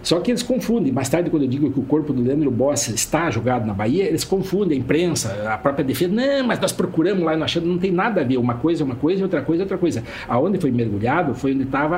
Só 0.06 0.20
que 0.20 0.30
eles 0.30 0.44
confundem. 0.44 0.94
Mais 0.94 1.10
tarde, 1.10 1.32
quando 1.32 1.44
eu 1.44 1.50
digo 1.50 1.72
que 1.72 1.80
o 1.80 1.84
corpo 1.84 2.14
do 2.14 2.22
Leandro 2.22 2.52
Bossa 2.52 2.92
está 2.92 3.32
jogado 3.32 3.66
na 3.66 3.74
Bahia, 3.74 4.04
eles 4.04 4.24
confundem 4.24 4.78
a 4.78 4.82
imprensa, 4.82 5.50
a 5.52 5.58
própria 5.58 5.84
defesa. 5.84 6.14
Não, 6.14 6.46
mas 6.46 6.60
nós 6.60 6.72
procuramos 6.72 7.24
lá 7.24 7.34
e 7.34 7.38
não 7.38 7.44
achamos. 7.44 7.68
Não 7.68 7.80
tem 7.80 7.92
nada 7.92 8.22
a 8.22 8.24
ver. 8.24 8.38
Uma 8.38 8.54
coisa 8.54 8.84
é 8.84 8.86
uma 8.86 8.96
coisa 8.96 9.22
e 9.22 9.24
outra 9.24 9.42
coisa 9.42 9.64
é 9.64 9.66
outra 9.66 9.80
coisa. 9.80 10.04
Aonde 10.28 10.60
foi 10.60 10.70
mergulhado 10.70 11.34
foi 11.34 11.54
onde 11.54 11.64
estava 11.64 11.98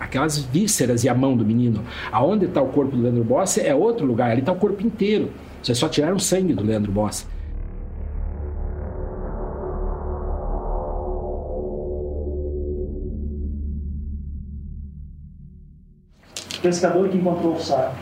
aquelas 0.00 0.38
vísceras 0.38 1.02
e 1.02 1.08
a 1.08 1.14
mão 1.14 1.36
do 1.36 1.44
menino. 1.44 1.82
Aonde 2.12 2.44
está 2.46 2.62
o 2.62 2.68
corpo 2.68 2.96
do 2.96 3.02
Leandro 3.02 3.24
Bossa 3.24 3.60
é 3.60 3.74
outro 3.74 4.06
lugar. 4.06 4.30
Ali 4.30 4.40
está 4.40 4.52
o 4.52 4.56
corpo 4.56 4.86
inteiro. 4.86 5.30
Vocês 5.60 5.76
só 5.76 5.88
tiraram 5.88 6.16
o 6.16 6.20
sangue 6.20 6.54
do 6.54 6.64
Leandro 6.64 6.92
Bossa. 6.92 7.26
Pescador 16.68 17.08
que 17.08 17.16
encontrou 17.16 17.54
o 17.54 17.60
saco? 17.60 17.94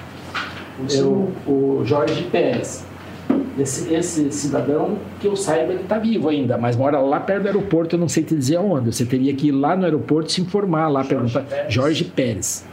Eu, 0.91 1.33
o 1.47 1.83
Jorge 1.85 2.25
Pérez. 2.25 2.85
Esse, 3.59 3.95
esse, 3.95 4.31
cidadão, 4.33 4.99
que 5.19 5.27
eu 5.27 5.35
saiba, 5.35 5.73
ele 5.73 5.83
está 5.83 5.99
vivo 5.99 6.29
ainda, 6.29 6.59
mas 6.59 6.77
mora 6.77 7.01
lá 7.01 7.19
perto 7.19 7.43
do 7.43 7.47
aeroporto, 7.47 7.97
eu 7.97 8.01
não 8.01 8.09
sei 8.09 8.23
te 8.23 8.37
dizer 8.37 8.57
aonde. 8.57 8.93
Você 8.93 9.07
teria 9.07 9.35
que 9.35 9.49
ir 9.49 9.53
lá 9.53 9.75
no 9.75 9.85
aeroporto 9.85 10.31
se 10.31 10.43
informar, 10.43 10.89
lá 10.89 11.03
Jorge 11.03 11.15
perguntar. 11.15 11.43
Pérez. 11.43 11.73
Jorge 11.73 12.05
Pérez. 12.05 12.65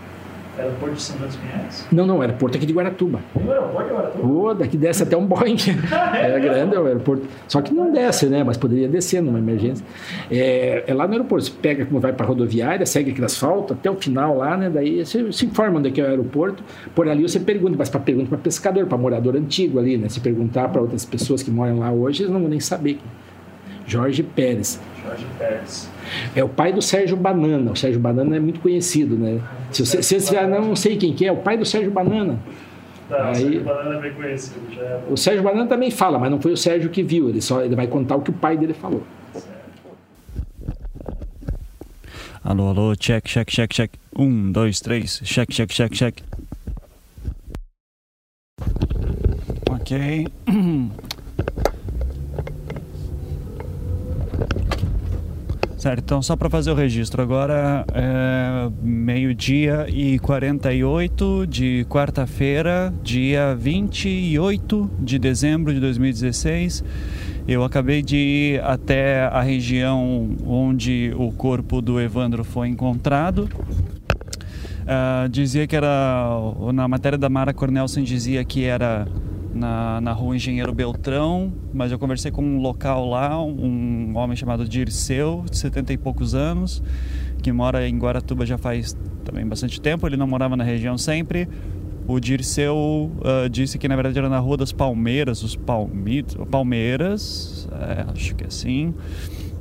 Aeroporto 0.58 0.96
de 0.96 1.02
São 1.02 1.18
José 1.18 1.39
Pinhais? 1.39 1.88
Não, 1.92 2.06
não, 2.06 2.22
aeroporto 2.22 2.58
aqui 2.58 2.66
de 2.66 2.74
Guaratuba. 2.74 3.20
Tem 3.34 3.44
um 3.44 3.52
aeroporto 3.52 3.88
de 3.88 3.94
Guaratuba? 3.94 4.28
Pô, 4.28 4.54
daqui 4.54 4.78
desce 4.78 5.04
até 5.04 5.18
um 5.18 5.26
Boeing. 5.26 5.58
É 6.13 6.39
grande 6.39 6.76
o 6.76 6.86
aeroporto. 6.86 7.28
Só 7.48 7.62
que 7.62 7.74
não 7.74 7.92
desce, 7.92 8.28
né? 8.28 8.44
Mas 8.44 8.56
poderia 8.56 8.88
descer 8.88 9.22
numa 9.22 9.39
emergência. 9.39 9.86
É, 10.30 10.84
é 10.86 10.94
lá 10.94 11.08
no 11.08 11.13
aeroporto. 11.13 11.46
Você 11.46 11.52
pega 11.60 11.86
como 11.86 12.00
vai 12.00 12.13
para 12.13 12.26
a 12.26 12.30
rodoviária, 12.30 12.86
segue 12.86 13.12
aquele 13.12 13.26
asfalto 13.26 13.74
até 13.74 13.89
o 13.89 13.96
final 13.96 14.38
lá, 14.38 14.56
né? 14.56 14.70
Daí 14.70 15.04
você 15.04 15.32
se 15.32 15.46
informa 15.46 15.80
onde 15.80 15.89
é 15.89 15.92
que 15.92 16.00
é 16.00 16.04
o 16.04 16.08
aeroporto. 16.08 16.63
Por 16.94 17.08
ali 17.08 17.24
você 17.24 17.39
pergunta, 17.39 17.76
mas 17.78 17.89
para 17.89 18.00
pergunta 18.00 18.30
para 18.30 18.38
pescador, 18.38 18.86
para 18.86 18.98
morador 18.98 19.36
antigo 19.36 19.80
ali, 19.80 19.98
né? 19.98 20.08
Se 20.10 20.20
perguntar 20.20 20.70
para 20.70 20.82
outras 20.82 21.04
pessoas 21.04 21.42
que 21.42 21.50
moram 21.50 21.80
lá 21.80 21.92
hoje, 21.92 22.24
eles 22.24 22.32
não 22.32 22.39
vão 22.39 22.50
nem 22.50 22.60
saber. 22.60 23.00
Jorge 23.86 24.24
Pérez. 24.24 24.80
Jorge 25.13 25.26
Pérez. 25.38 25.89
É 26.36 26.43
o 26.43 26.49
pai 26.49 26.73
do 26.73 26.82
Sérgio 26.82 27.15
Banana. 27.15 27.71
O 27.71 27.76
Sérgio 27.76 27.99
Banana 27.99 28.36
é 28.36 28.39
muito 28.39 28.60
conhecido, 28.60 29.15
né? 29.15 29.39
Se 29.71 29.86
você, 29.86 30.02
se 30.02 30.19
você 30.19 30.45
não 30.47 30.76
sei 30.76 30.97
quem 30.97 31.13
que 31.13 31.26
é, 31.26 31.28
é 31.28 31.32
o 31.32 31.38
pai 31.38 31.58
do 31.58 31.65
Sérgio 31.65 31.91
Banana. 31.91 32.39
Tá, 33.10 33.28
Aí, 33.28 33.32
o 33.32 33.36
Sérgio 33.36 33.63
Banana 33.63 33.95
é 33.95 34.02
bem 34.02 34.13
conhecido. 34.13 34.76
Já 34.76 34.82
é... 34.82 35.04
O 35.10 35.17
Sérgio 35.17 35.43
Banana 35.43 35.67
também 35.67 35.91
fala, 35.91 36.17
mas 36.17 36.32
não 36.32 36.41
foi 36.41 36.52
o 36.52 36.58
Sérgio 36.58 36.89
que 36.89 37.04
viu. 37.04 37.30
Ele 37.30 37.41
só 37.41 37.62
ele 37.62 37.76
vai 37.76 37.88
contar 37.88 38.15
o 38.15 38.21
que 38.21 38.30
o 38.30 38.34
pai 38.34 38.58
dele 38.58 38.73
falou. 38.73 39.04
Alô, 42.43 42.67
alô, 42.67 42.95
check, 42.95 43.26
check, 43.26 43.49
check, 43.49 43.73
check. 43.73 43.91
Um, 44.17 44.52
dois, 44.52 44.82
três, 44.82 45.21
check, 45.23 45.49
check, 45.49 45.71
check, 45.71 45.93
check. 45.93 46.19
Ok. 49.69 50.28
Certo, 55.84 56.00
então 56.00 56.22
só 56.22 56.38
para 56.38 56.50
fazer 56.50 56.72
o 56.72 56.76
registro, 56.76 57.22
agora 57.22 57.86
é 57.93 58.72
meio-dia 58.82 59.86
e 59.89 60.17
48 60.17 61.46
de 61.46 61.86
quarta-feira, 61.89 62.93
dia 63.04 63.54
28 63.54 64.89
de 64.98 65.19
dezembro 65.19 65.74
de 65.74 65.82
2016. 65.82 66.86
Eu 67.46 67.65
acabei 67.65 68.02
de 68.02 68.15
ir 68.15 68.63
até 68.63 69.26
a 69.26 69.41
região 69.41 70.30
onde 70.46 71.13
o 71.17 71.34
corpo 71.34 71.82
do 71.82 72.00
Evandro 72.00 72.46
foi 72.46 72.69
encontrado. 72.69 73.50
Uh, 74.84 75.28
dizia 75.28 75.67
que 75.67 75.76
era, 75.76 76.30
na 76.74 76.88
matéria 76.88 77.17
da 77.17 77.28
Mara 77.28 77.54
Cornelsen 77.54 78.06
dizia 78.06 78.46
que 78.46 78.63
era 78.63 79.06
na, 79.54 80.02
na 80.02 80.12
rua 80.12 80.36
Engenheiro 80.36 80.74
Beltrão, 80.74 81.54
mas 81.74 81.92
eu 81.92 82.00
conversei 82.00 82.32
com 82.32 82.44
um 82.44 82.60
local 82.60 83.08
lá, 83.08 83.42
um 83.42 84.16
homem 84.16 84.36
chamado 84.36 84.68
Dirceu, 84.68 85.46
de 85.50 85.58
70 85.58 85.94
e 85.94 85.98
poucos 85.98 86.34
anos, 86.34 86.82
que 87.42 87.52
mora 87.52 87.88
em 87.88 87.98
Guaratuba 87.98 88.46
já 88.46 88.58
faz 88.58 88.98
também 89.24 89.46
bastante 89.46 89.80
tempo, 89.80 90.08
ele 90.08 90.18
não 90.18 90.28
morava 90.28 90.56
na 90.56 90.63
região 90.63 90.98
sempre. 90.98 91.48
O 92.06 92.20
Dirceu 92.20 92.76
uh, 92.76 93.50
disse 93.50 93.78
que 93.78 93.88
na 93.88 93.96
verdade 93.96 94.20
era 94.20 94.28
na 94.28 94.39
Rua 94.39 94.58
das 94.58 94.74
Palmeiras, 94.74 95.42
os 95.42 95.56
Palmitos, 95.56 96.36
Palmeiras, 96.52 97.68
é, 97.72 98.06
acho 98.12 98.36
que 98.36 98.44
é 98.44 98.48
assim. 98.48 98.94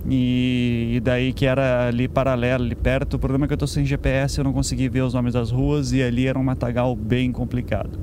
E, 0.09 0.95
e, 0.95 1.01
daí 1.01 1.33
que 1.33 1.47
era 1.47 1.87
ali 1.87 2.09
paralelo, 2.09 2.65
ali 2.65 2.75
perto. 2.75 3.15
O 3.15 3.19
problema 3.21 3.45
é 3.45 3.47
que 3.47 3.53
eu 3.53 3.57
estou 3.57 3.69
sem 3.69 3.85
GPS, 3.85 4.39
eu 4.39 4.45
não 4.45 4.53
consegui 4.53 4.89
ver 4.89 5.03
os 5.03 5.15
nomes 5.15 5.35
das 5.35 5.53
ruas 5.53 5.93
e 5.93 6.03
ali 6.03 6.27
era 6.27 6.37
um 6.37 6.43
matagal 6.43 6.97
bem 6.97 7.31
complicado. 7.31 7.97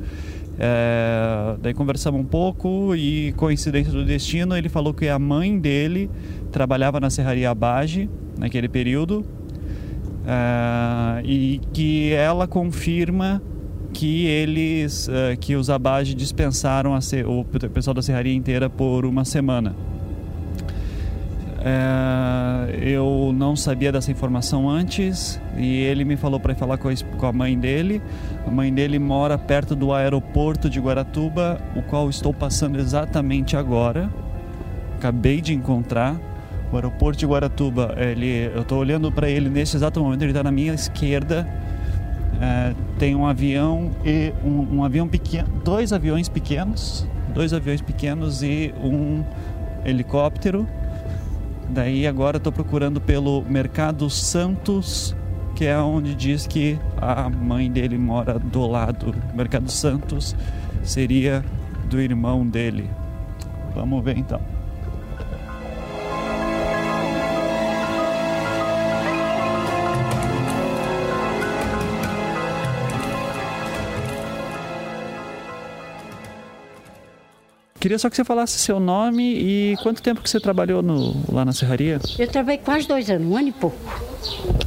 É, 0.62 1.56
daí 1.62 1.74
conversamos 1.74 2.20
um 2.20 2.26
pouco 2.26 2.94
e 2.94 3.32
coincidência 3.38 3.94
do 3.94 4.04
destino, 4.04 4.58
ele 4.58 4.68
falou 4.68 4.94
que 4.94 5.08
a 5.08 5.18
mãe 5.18 5.58
dele 5.58 6.12
trabalhava 6.52 7.00
na 7.00 7.10
Serraria 7.10 7.50
Abage 7.50 8.10
naquele 8.38 8.68
período 8.68 9.24
é, 10.28 11.22
e 11.24 11.62
que 11.72 12.12
ela 12.12 12.46
confirma 12.46 13.42
que 13.94 14.26
eles, 14.26 15.08
é, 15.08 15.38
que 15.38 15.56
os 15.56 15.70
Abage 15.70 16.14
dispensaram 16.14 16.94
a 16.94 17.00
o 17.26 17.46
pessoal 17.70 17.94
da 17.94 18.02
Serraria 18.02 18.34
inteira 18.36 18.70
por 18.70 19.06
uma 19.06 19.24
semana. 19.24 19.74
É, 21.62 22.80
eu 22.82 23.34
não 23.36 23.54
sabia 23.54 23.92
dessa 23.92 24.10
informação 24.10 24.70
antes 24.70 25.42
e 25.58 25.82
ele 25.82 26.06
me 26.06 26.16
falou 26.16 26.40
para 26.40 26.56
falar 26.56 26.78
com 26.78 26.88
a, 26.88 26.94
com 27.18 27.26
a, 27.26 27.34
mãe 27.34 27.58
dele. 27.58 28.02
A 28.48 28.52
mãe 28.52 28.74
dele 28.74 28.98
mora 28.98 29.38
perto 29.38 29.76
do 29.76 29.94
aeroporto 29.94 30.70
de 30.70 30.80
Guaratuba, 30.80 31.60
o 31.76 31.82
qual 31.82 32.10
estou 32.10 32.34
passando 32.34 32.80
exatamente 32.80 33.58
agora. 33.58 34.10
Acabei 34.98 35.42
de 35.42 35.54
encontrar. 35.54 36.16
O 36.72 36.76
aeroporto 36.76 37.18
de 37.18 37.26
Guaratuba, 37.26 37.96
ele, 37.98 38.52
eu 38.54 38.62
estou 38.62 38.78
olhando 38.78 39.12
para 39.12 39.28
ele 39.28 39.50
nesse 39.50 39.76
exato 39.76 40.00
momento, 40.00 40.22
ele 40.22 40.32
está 40.32 40.44
na 40.44 40.52
minha 40.52 40.74
esquerda. 40.74 41.48
É, 42.40 42.74
tem 42.98 43.16
um 43.16 43.26
avião 43.26 43.92
e 44.06 44.32
um, 44.46 44.78
um 44.78 44.84
avião 44.84 45.08
pequeno, 45.08 45.50
dois 45.66 45.92
aviões 45.92 46.30
pequenos, 46.30 47.06
dois 47.34 47.54
aviões 47.54 47.82
pequenos 47.82 48.44
e 48.44 48.74
um 48.82 49.24
helicóptero 49.84 50.66
Daí 51.70 52.08
agora 52.08 52.38
estou 52.38 52.52
procurando 52.52 53.00
pelo 53.00 53.44
Mercado 53.44 54.10
Santos, 54.10 55.16
que 55.56 55.66
é 55.66 55.78
onde 55.78 56.16
diz 56.16 56.48
que 56.48 56.80
a 56.98 57.30
mãe 57.30 57.72
dele 57.72 57.98
mora 57.98 58.40
do 58.40 58.66
lado. 58.66 59.14
Mercado 59.36 59.70
Santos 59.70 60.36
seria 60.84 61.46
do 61.88 62.02
irmão 62.02 62.46
dele. 62.46 62.90
Vamos 63.76 64.04
ver 64.04 64.18
então. 64.18 64.42
Queria 77.80 77.98
só 77.98 78.10
que 78.10 78.16
você 78.18 78.26
falasse 78.26 78.60
seu 78.60 78.78
nome 78.78 79.24
e 79.24 79.78
quanto 79.82 80.02
tempo 80.02 80.22
que 80.22 80.30
você 80.30 80.38
trabalhou 80.38 80.82
no, 80.82 81.16
lá 81.32 81.46
na 81.46 81.54
serraria? 81.54 81.98
Eu 82.18 82.28
trabalhei 82.28 82.58
quase 82.58 82.86
dois 82.86 83.10
anos, 83.10 83.26
um 83.26 83.38
ano 83.38 83.48
e 83.48 83.52
pouco. 83.54 83.78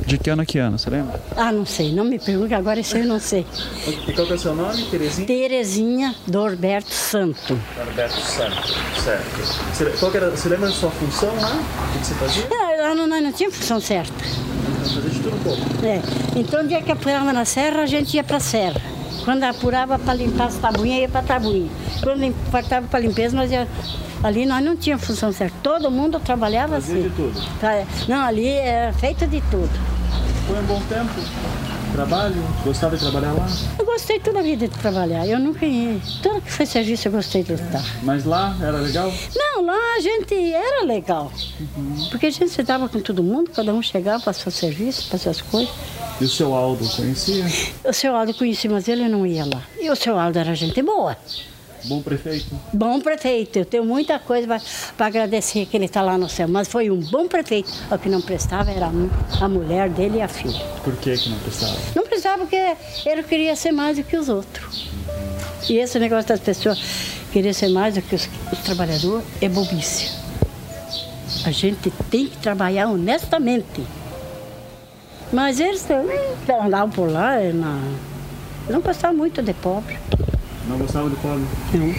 De 0.07 0.17
que 0.17 0.31
ano 0.31 0.41
a 0.41 0.47
que 0.47 0.59
ano, 0.59 0.79
você 0.79 0.89
lembra? 0.89 1.23
Ah, 1.37 1.53
não 1.53 1.67
sei, 1.67 1.93
não 1.93 2.05
me 2.05 2.19
pergunte 2.19 2.55
agora, 2.55 2.81
isso 2.81 2.97
eu 2.97 3.05
não 3.05 3.21
sei. 3.21 3.45
E 4.09 4.13
qual 4.15 4.27
que 4.27 4.33
é 4.33 4.37
o 4.37 4.39
seu 4.39 4.55
nome, 4.55 4.83
Terezinha? 4.85 5.27
Terezinha 5.27 6.15
Dorberto 6.27 6.91
Santo. 6.91 7.61
Dorberto 7.77 8.19
Santo, 8.19 8.69
certo. 9.05 9.41
Você, 9.75 9.85
qual 10.01 10.15
era, 10.15 10.31
você 10.31 10.49
lembra 10.49 10.69
da 10.69 10.73
sua 10.73 10.91
função 10.91 11.35
lá? 11.37 11.55
O 11.95 11.99
que 11.99 12.07
você 12.07 12.15
fazia? 12.15 12.49
Não, 12.49 12.83
lá 12.83 12.95
não, 12.95 13.07
não 13.07 13.33
tinha 13.33 13.51
função 13.51 13.79
certa. 13.79 14.25
Fazia 14.85 15.11
de 15.11 15.21
tudo 15.21 15.37
um 15.37 15.41
pouco. 15.41 15.61
É, 15.85 16.01
então 16.35 16.65
o 16.65 16.67
dia 16.67 16.81
que 16.81 16.91
apurava 16.91 17.31
na 17.31 17.45
serra, 17.45 17.83
a 17.83 17.87
gente 17.87 18.15
ia 18.15 18.25
pra 18.25 18.41
serra. 18.41 18.92
Quando 19.25 19.45
apurava 19.45 19.99
para 19.99 20.15
limpar 20.15 20.49
as 20.49 20.57
tabuinhas, 20.57 21.01
ia 21.03 21.09
para 21.09 21.23
tabuinha. 21.23 21.71
Quando 22.03 22.35
faltava 22.51 22.87
para 22.89 23.01
limpeza, 23.01 23.37
nós 23.37 23.51
ia... 23.51 23.69
ali 24.23 24.45
nós 24.47 24.65
não 24.65 24.77
tínhamos 24.77 25.07
função 25.07 25.33
certa. 25.33 25.57
Todo 25.63 25.91
mundo 25.91 26.19
trabalhava 26.21 26.75
Fazia 26.75 26.95
assim. 26.99 27.09
de 27.09 27.15
tudo. 27.15 27.41
Não, 28.09 28.25
ali 28.25 28.49
era 28.49 28.93
feito 28.93 29.27
de 29.27 29.41
tudo. 29.43 29.71
Foi 30.47 30.59
um 30.59 30.65
bom 30.65 30.81
tempo? 30.89 31.62
Trabalho? 31.93 32.35
Gostava 32.65 32.97
de 32.97 33.03
trabalhar 33.03 33.33
lá? 33.33 33.47
Eu 33.79 33.85
gostei 33.85 34.19
toda 34.19 34.39
a 34.39 34.43
vida 34.43 34.67
de 34.67 34.79
trabalhar. 34.79 35.27
Eu 35.27 35.39
nunca 35.39 35.67
ia. 35.67 36.01
Tudo 36.23 36.41
que 36.41 36.51
foi 36.51 36.65
serviço 36.65 37.09
eu 37.09 37.13
gostei 37.13 37.43
de 37.43 37.53
estar. 37.53 37.85
Mas 38.03 38.25
lá 38.25 38.57
era 38.63 38.79
legal? 38.79 39.13
Não, 39.37 39.67
lá 39.67 39.97
a 39.97 40.01
gente 40.01 40.35
era 40.55 40.85
legal. 40.85 41.31
Uhum. 41.61 42.09
Porque 42.11 42.27
a 42.27 42.31
gente 42.31 42.49
se 42.51 42.63
dava 42.63 42.89
com 42.89 43.01
todo 43.01 43.23
mundo, 43.23 43.51
cada 43.51 43.75
um 43.75 43.83
chegava 43.83 44.23
para 44.23 44.33
seu 44.33 44.51
serviço, 44.51 45.09
para 45.09 45.19
suas 45.19 45.43
coisas. 45.43 45.73
E 46.21 46.25
o 46.25 46.29
seu 46.29 46.55
Aldo 46.55 46.89
conhecia? 46.89 47.45
O 47.85 47.93
seu 47.93 48.15
Aldo 48.17 48.33
conhecia, 48.33 48.71
mas 48.71 48.89
ele 48.89 49.07
não 49.09 49.27
ia 49.27 49.45
lá. 49.45 49.63
E 49.79 49.91
o 49.91 49.97
seu 49.97 50.19
Aldo 50.19 50.39
era 50.39 50.55
gente 50.55 50.81
boa. 50.83 51.17
Bom 51.85 52.01
prefeito? 52.01 52.47
Bom 52.73 53.01
prefeito. 53.01 53.59
Eu 53.59 53.65
tenho 53.65 53.85
muita 53.85 54.19
coisa 54.19 54.61
para 54.97 55.07
agradecer 55.07 55.67
que 55.67 55.77
ele 55.77 55.87
está 55.87 56.01
lá 56.03 56.17
no 56.17 56.29
céu. 56.29 56.47
Mas 56.49 56.69
foi 56.69 56.91
um 56.91 57.01
bom 57.01 57.27
prefeito. 57.27 57.71
O 57.91 57.99
que 57.99 58.09
não 58.09 58.21
prestava 58.21 58.71
era 58.71 58.91
a 59.41 59.49
mulher 59.49 59.89
dele 59.91 60.19
e 60.19 60.23
a 60.23 60.29
filha. 60.29 60.65
Por 60.85 60.95
que, 60.97 61.17
que 61.17 61.29
não 61.29 61.39
prestava? 61.39 61.77
Não 61.95 62.07
prestava 62.07 62.39
porque 62.39 62.77
ele 63.05 63.23
queria 63.23 63.57
ser 63.57 63.73
mais 63.73 63.97
do 63.97 64.05
que 64.05 64.17
os 64.17 64.29
outros. 64.29 64.89
E 65.69 65.79
esse 65.79 65.99
negócio 65.99 66.29
das 66.29 66.41
pessoas 66.41 66.81
querer 67.33 67.55
ser 67.55 67.69
mais 67.69 67.95
do 67.95 68.03
que 68.03 68.15
os, 68.15 68.29
os 68.53 68.59
trabalhadores 68.61 69.25
é 69.41 69.49
bobice. 69.49 70.11
A 71.45 71.51
gente 71.51 71.91
tem 72.11 72.29
que 72.29 72.37
trabalhar 72.39 72.89
honestamente. 72.89 73.83
Mas 75.33 75.59
eles 75.59 75.87
andavam 76.49 76.91
por 76.91 77.11
lá, 77.11 77.39
na... 77.55 77.81
não 78.69 78.81
gostavam 78.81 79.17
muito 79.17 79.43
de 79.43 79.55
pobre. 79.55 79.99
Não 80.73 80.79
gostava 80.79 81.11
de 81.11 81.17
pobre? 81.17 81.45
Não. 81.75 81.85
Uhum. 81.85 81.95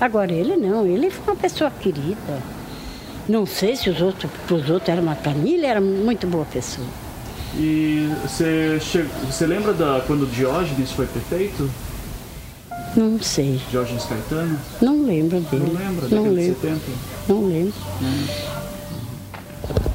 Agora 0.00 0.32
ele 0.32 0.56
não, 0.56 0.86
ele 0.86 1.10
foi 1.10 1.34
uma 1.34 1.40
pessoa 1.40 1.70
querida. 1.70 2.42
Não 3.28 3.44
sei 3.44 3.76
se 3.76 3.90
os 3.90 4.00
outros, 4.00 4.30
os 4.50 4.70
outros 4.70 4.88
era 4.88 5.00
uma 5.00 5.14
família, 5.14 5.68
era 5.68 5.80
muito 5.80 6.26
boa 6.26 6.46
pessoa. 6.46 6.86
E 7.54 8.10
você, 8.22 8.80
você 9.24 9.46
lembra 9.46 9.72
da 9.72 10.02
quando 10.06 10.22
o 10.22 10.26
Diógenes 10.26 10.90
foi 10.92 11.06
prefeito? 11.06 11.68
Não 12.96 13.20
sei. 13.20 13.60
Diógenes 13.70 14.04
Caetano? 14.04 14.58
Não 14.80 15.04
lembro 15.04 15.40
dele. 15.40 15.64
Não 15.64 15.86
lembra? 15.86 16.08
Não 16.08 16.22
lembro. 16.32 16.54
De 16.54 16.60
70? 16.60 16.80
Não 17.28 17.46
lembro. 17.46 17.74
Hum. 18.00 18.26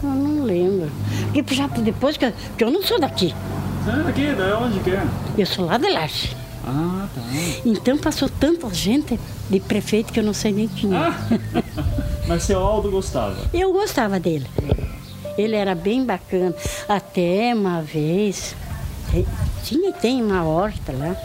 Eu 0.03 0.09
não 0.09 0.43
lembro. 0.43 0.91
Porque 1.33 1.55
já 1.55 1.67
depois 1.67 2.17
que, 2.17 2.31
que 2.57 2.63
eu 2.63 2.69
não 2.69 2.83
sou 2.83 2.99
daqui. 2.99 3.33
Ah, 3.87 4.07
aqui, 4.07 4.33
da 4.33 4.59
onde 4.59 4.79
que 4.79 4.91
é? 4.91 5.03
Eu 5.37 5.45
sou 5.45 5.65
lá 5.65 5.77
de 5.77 5.89
Laje. 5.89 6.40
Ah, 6.73 7.07
tá. 7.13 7.21
Então 7.65 7.97
passou 7.97 8.29
tanta 8.29 8.73
gente 8.73 9.19
de 9.49 9.59
prefeito 9.59 10.13
que 10.13 10.19
eu 10.19 10.23
não 10.23 10.33
sei 10.33 10.51
nem 10.51 10.67
quem 10.67 10.93
é. 10.93 10.97
Ah. 10.97 11.13
Mas 12.27 12.43
seu 12.43 12.59
Aldo 12.59 12.89
gostava? 12.89 13.35
Eu 13.53 13.73
gostava 13.73 14.19
dele. 14.19 14.47
Ele 15.37 15.55
era 15.55 15.75
bem 15.75 16.05
bacana. 16.05 16.55
Até 16.87 17.53
uma 17.53 17.81
vez, 17.81 18.55
te- 19.11 19.27
tinha 19.63 19.89
e 19.89 19.93
tem 19.93 20.21
uma 20.23 20.43
horta 20.45 20.91
lá. 20.93 21.15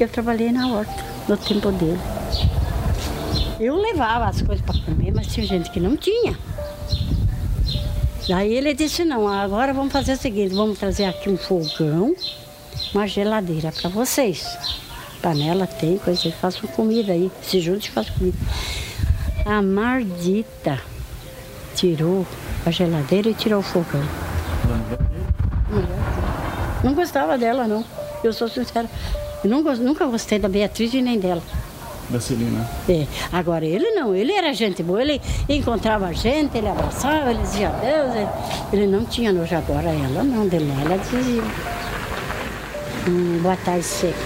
Eu 0.00 0.08
trabalhei 0.08 0.52
na 0.52 0.68
horta, 0.68 1.04
no 1.28 1.36
tempo 1.36 1.70
dele. 1.72 1.98
Eu 3.58 3.74
levava 3.76 4.26
as 4.26 4.40
coisas 4.40 4.64
para 4.64 4.78
comer, 4.80 5.12
mas 5.12 5.26
tinha 5.26 5.44
gente 5.44 5.70
que 5.70 5.80
não 5.80 5.96
tinha. 5.96 6.38
Daí 8.28 8.52
ele 8.54 8.74
disse, 8.74 9.04
não, 9.04 9.26
agora 9.26 9.72
vamos 9.72 9.92
fazer 9.92 10.12
o 10.12 10.16
seguinte, 10.16 10.54
vamos 10.54 10.78
trazer 10.78 11.06
aqui 11.06 11.28
um 11.30 11.36
fogão, 11.36 12.14
uma 12.94 13.06
geladeira 13.06 13.72
para 13.72 13.88
vocês. 13.90 14.46
Panela 15.22 15.66
tem, 15.66 15.98
coisa, 15.98 16.30
façam 16.32 16.68
comida 16.68 17.12
aí. 17.12 17.30
Se 17.42 17.60
junte 17.60 17.88
e 17.88 17.92
façam 17.92 18.14
comida. 18.14 18.38
A 19.44 19.62
Mardita 19.62 20.80
tirou 21.74 22.26
a 22.64 22.70
geladeira 22.70 23.28
e 23.28 23.34
tirou 23.34 23.60
o 23.60 23.62
fogão. 23.62 24.02
Não 26.82 26.94
gostava 26.94 27.36
dela, 27.36 27.66
não. 27.66 27.84
Eu 28.22 28.32
sou 28.32 28.48
sincera. 28.48 28.88
Eu 29.42 29.50
não 29.50 29.62
nunca 29.62 30.06
gostei 30.06 30.38
da 30.38 30.48
Beatriz 30.48 30.92
e 30.94 31.02
nem 31.02 31.18
dela. 31.18 31.42
Da 32.10 32.20
Celina. 32.20 32.66
É. 32.88 33.06
Agora 33.30 33.66
ele 33.66 33.90
não, 33.90 34.14
ele 34.14 34.32
era 34.32 34.52
gente 34.54 34.82
boa, 34.82 35.02
ele 35.02 35.20
encontrava 35.48 36.06
a 36.06 36.12
gente, 36.12 36.56
ele 36.56 36.68
abraçava, 36.68 37.30
ele 37.30 37.42
dizia 37.42 37.68
adeus. 37.68 38.14
Ele, 38.14 38.28
ele 38.72 38.86
não 38.86 39.04
tinha 39.04 39.30
nojo 39.30 39.54
agora, 39.54 39.90
ela 39.90 40.22
não, 40.24 40.48
de 40.48 40.58
lá 40.58 40.80
ela 40.80 40.96
dizia. 40.96 41.42
Hum, 43.08 43.40
boa 43.40 43.56
tarde, 43.56 43.86
seca. 43.86 44.18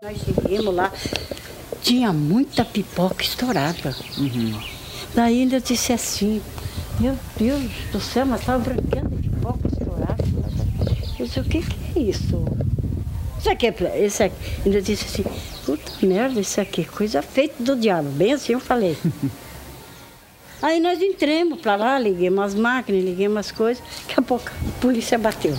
Nós 0.00 0.18
chegamos 0.18 0.72
lá, 0.72 0.92
tinha 1.82 2.12
muita 2.12 2.64
pipoca 2.64 3.24
estourada. 3.24 3.96
Daí 5.16 5.40
ainda 5.40 5.56
eu 5.56 5.60
disse 5.60 5.92
assim, 5.92 6.40
meu 7.00 7.18
Deus 7.36 7.64
do 7.90 8.00
céu, 8.00 8.24
mas 8.24 8.38
estava 8.38 8.62
branqueando 8.62 9.16
de 9.16 9.30
pipoca 9.30 9.66
estourada. 9.66 10.24
Eu 11.18 11.26
disse, 11.26 11.40
o 11.40 11.44
que, 11.44 11.60
que 11.60 11.98
é 11.98 12.02
isso? 12.02 12.44
Isso 13.36 13.50
aqui 13.50 13.66
é. 13.66 14.06
Isso 14.06 14.22
aqui. 14.22 14.36
Ainda 14.64 14.80
disse 14.80 15.06
assim, 15.06 15.24
puta 15.66 16.06
merda, 16.06 16.38
isso 16.38 16.60
aqui, 16.60 16.82
é 16.82 16.84
coisa 16.84 17.20
feita 17.20 17.60
do 17.60 17.74
diabo. 17.74 18.08
Bem 18.10 18.32
assim 18.32 18.52
eu 18.52 18.60
falei. 18.60 18.96
Aí 20.62 20.80
nós 20.80 21.02
entramos 21.02 21.60
para 21.60 21.76
lá, 21.76 21.98
liguemos 21.98 22.44
as 22.44 22.54
máquinas, 22.54 23.04
liguemos 23.04 23.38
as 23.38 23.50
coisas, 23.50 23.82
daqui 24.06 24.18
a 24.18 24.22
pouco 24.22 24.48
a 24.48 24.80
polícia 24.80 25.18
bateu 25.18 25.56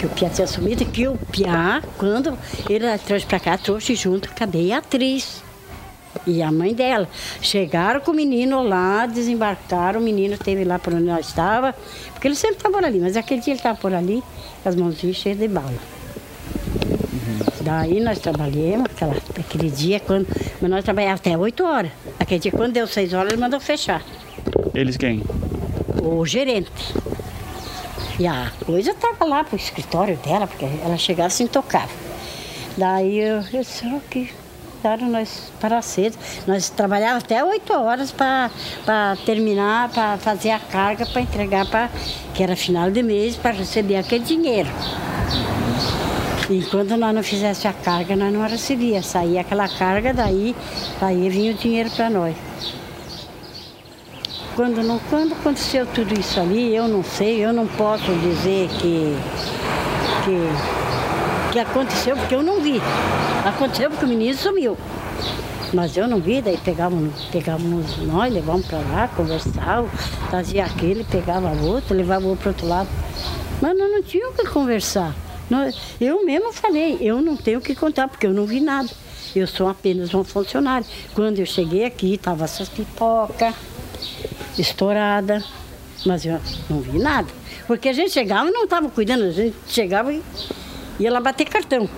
que 0.00 0.06
o 0.06 0.08
Piá 0.08 0.30
tinha 0.30 0.46
sumido, 0.46 0.82
que 0.86 1.06
o 1.06 1.18
Piá, 1.30 1.82
quando 1.98 2.36
ele 2.70 2.86
trouxe 2.98 3.26
para 3.26 3.38
cá, 3.38 3.58
trouxe 3.58 3.94
junto 3.94 4.34
com 4.34 4.44
a 4.44 4.46
Beatriz 4.46 5.42
e 6.26 6.42
a 6.42 6.50
mãe 6.50 6.72
dela. 6.72 7.06
Chegaram 7.42 8.00
com 8.00 8.10
o 8.10 8.14
menino 8.14 8.62
lá, 8.62 9.04
desembarcaram, 9.04 10.00
o 10.00 10.02
menino 10.02 10.34
esteve 10.34 10.64
lá 10.64 10.78
por 10.78 10.94
onde 10.94 11.04
nós 11.04 11.28
estava, 11.28 11.74
porque 12.14 12.28
ele 12.28 12.34
sempre 12.34 12.56
estava 12.56 12.74
por 12.74 12.84
ali, 12.84 12.98
mas 12.98 13.14
aquele 13.14 13.42
dia 13.42 13.52
ele 13.52 13.58
estava 13.58 13.78
por 13.78 13.92
ali, 13.92 14.22
com 14.62 14.68
as 14.70 14.74
mãozinhas 14.74 15.16
cheias 15.16 15.38
de 15.38 15.48
bala. 15.48 15.99
Daí 17.60 18.00
nós 18.00 18.18
trabalhamos, 18.18 18.86
aquela, 18.86 19.16
aquele 19.38 19.70
dia, 19.70 20.00
quando, 20.00 20.26
mas 20.60 20.70
nós 20.70 20.84
trabalhávamos 20.84 21.20
até 21.20 21.36
8 21.36 21.64
horas. 21.64 21.90
Aquele 22.18 22.40
dia, 22.40 22.52
quando 22.52 22.72
deu 22.72 22.86
6 22.86 23.12
horas, 23.12 23.32
ele 23.32 23.40
mandou 23.40 23.60
fechar. 23.60 24.02
Eles 24.74 24.96
quem? 24.96 25.22
O 26.02 26.24
gerente. 26.24 26.70
E 28.18 28.26
a 28.26 28.50
coisa 28.64 28.90
estava 28.90 29.24
lá 29.24 29.44
pro 29.44 29.56
escritório 29.56 30.16
dela, 30.18 30.46
porque 30.46 30.64
ela 30.64 30.96
chegava 30.96 31.28
assim 31.28 31.44
intocável. 31.44 31.96
Daí 32.76 33.18
eu, 33.18 33.36
eu 33.52 33.60
disse, 33.60 33.84
"Ó, 33.86 33.98
que 34.10 34.30
daram 34.82 35.08
nós 35.08 35.52
para 35.60 35.80
cedo. 35.82 36.16
Nós 36.46 36.70
trabalhávamos 36.70 37.24
até 37.24 37.44
8 37.44 37.72
horas 37.72 38.12
para 38.12 38.50
terminar, 39.24 39.90
para 39.90 40.18
fazer 40.18 40.50
a 40.50 40.58
carga, 40.58 41.06
para 41.06 41.20
entregar 41.22 41.66
para. 41.66 41.90
que 42.34 42.42
era 42.42 42.56
final 42.56 42.90
de 42.90 43.02
mês, 43.02 43.36
para 43.36 43.52
receber 43.52 43.96
aquele 43.96 44.24
dinheiro. 44.24 44.68
E 46.50 46.62
quando 46.62 46.96
nós 46.96 47.14
não 47.14 47.22
fizéssemos 47.22 47.78
a 47.78 47.84
carga, 47.84 48.16
nós 48.16 48.32
não 48.32 48.42
recebíamos. 48.42 49.06
Saía 49.06 49.42
aquela 49.42 49.68
carga, 49.68 50.12
daí, 50.12 50.56
daí 51.00 51.28
vinha 51.28 51.52
o 51.52 51.54
dinheiro 51.54 51.88
para 51.90 52.10
nós. 52.10 52.34
Quando, 54.56 54.82
não, 54.82 54.98
quando 55.08 55.32
aconteceu 55.34 55.86
tudo 55.86 56.12
isso 56.18 56.40
ali, 56.40 56.74
eu 56.74 56.88
não 56.88 57.04
sei, 57.04 57.38
eu 57.38 57.52
não 57.52 57.68
posso 57.68 58.12
dizer 58.14 58.68
que, 58.80 59.16
que, 60.24 61.52
que 61.52 61.58
aconteceu, 61.60 62.16
porque 62.16 62.34
eu 62.34 62.42
não 62.42 62.60
vi. 62.60 62.82
Aconteceu 63.44 63.88
porque 63.88 64.04
o 64.04 64.08
menino 64.08 64.36
sumiu. 64.36 64.76
Mas 65.72 65.96
eu 65.96 66.08
não 66.08 66.18
vi, 66.18 66.42
daí 66.42 66.58
pegávamos, 66.58 67.26
pegávamos 67.30 67.96
nós, 67.98 68.34
levávamos 68.34 68.66
para 68.66 68.78
lá, 68.78 69.08
conversávamos, 69.16 69.92
fazia 70.28 70.64
aquele, 70.64 71.04
pegava 71.04 71.48
outro, 71.62 71.94
levava 71.94 72.24
o 72.24 72.30
outro 72.30 72.42
para 72.42 72.50
outro 72.50 72.66
lado. 72.66 72.88
Mas 73.62 73.78
nós 73.78 73.88
não 73.88 74.02
tínhamos 74.02 74.34
o 74.34 74.42
que 74.42 74.48
conversar. 74.48 75.14
Eu 76.00 76.24
mesmo 76.24 76.52
falei, 76.52 76.98
eu 77.00 77.20
não 77.20 77.36
tenho 77.36 77.58
o 77.58 77.62
que 77.62 77.74
contar, 77.74 78.08
porque 78.08 78.26
eu 78.26 78.32
não 78.32 78.46
vi 78.46 78.60
nada. 78.60 78.88
Eu 79.34 79.46
sou 79.46 79.68
apenas 79.68 80.12
um 80.14 80.24
funcionário. 80.24 80.86
Quando 81.14 81.38
eu 81.38 81.46
cheguei 81.46 81.84
aqui, 81.84 82.18
tava 82.18 82.44
essas 82.44 82.68
pipocas 82.68 83.54
estourada, 84.58 85.42
mas 86.04 86.24
eu 86.24 86.40
não 86.68 86.80
vi 86.80 86.98
nada. 86.98 87.28
Porque 87.66 87.88
a 87.88 87.92
gente 87.92 88.10
chegava 88.10 88.48
e 88.48 88.52
não 88.52 88.64
estava 88.64 88.88
cuidando, 88.88 89.24
a 89.24 89.30
gente 89.30 89.56
chegava 89.68 90.12
e 90.12 90.22
ia 90.98 91.12
lá 91.12 91.20
bater 91.20 91.46
cartão. 91.48 91.88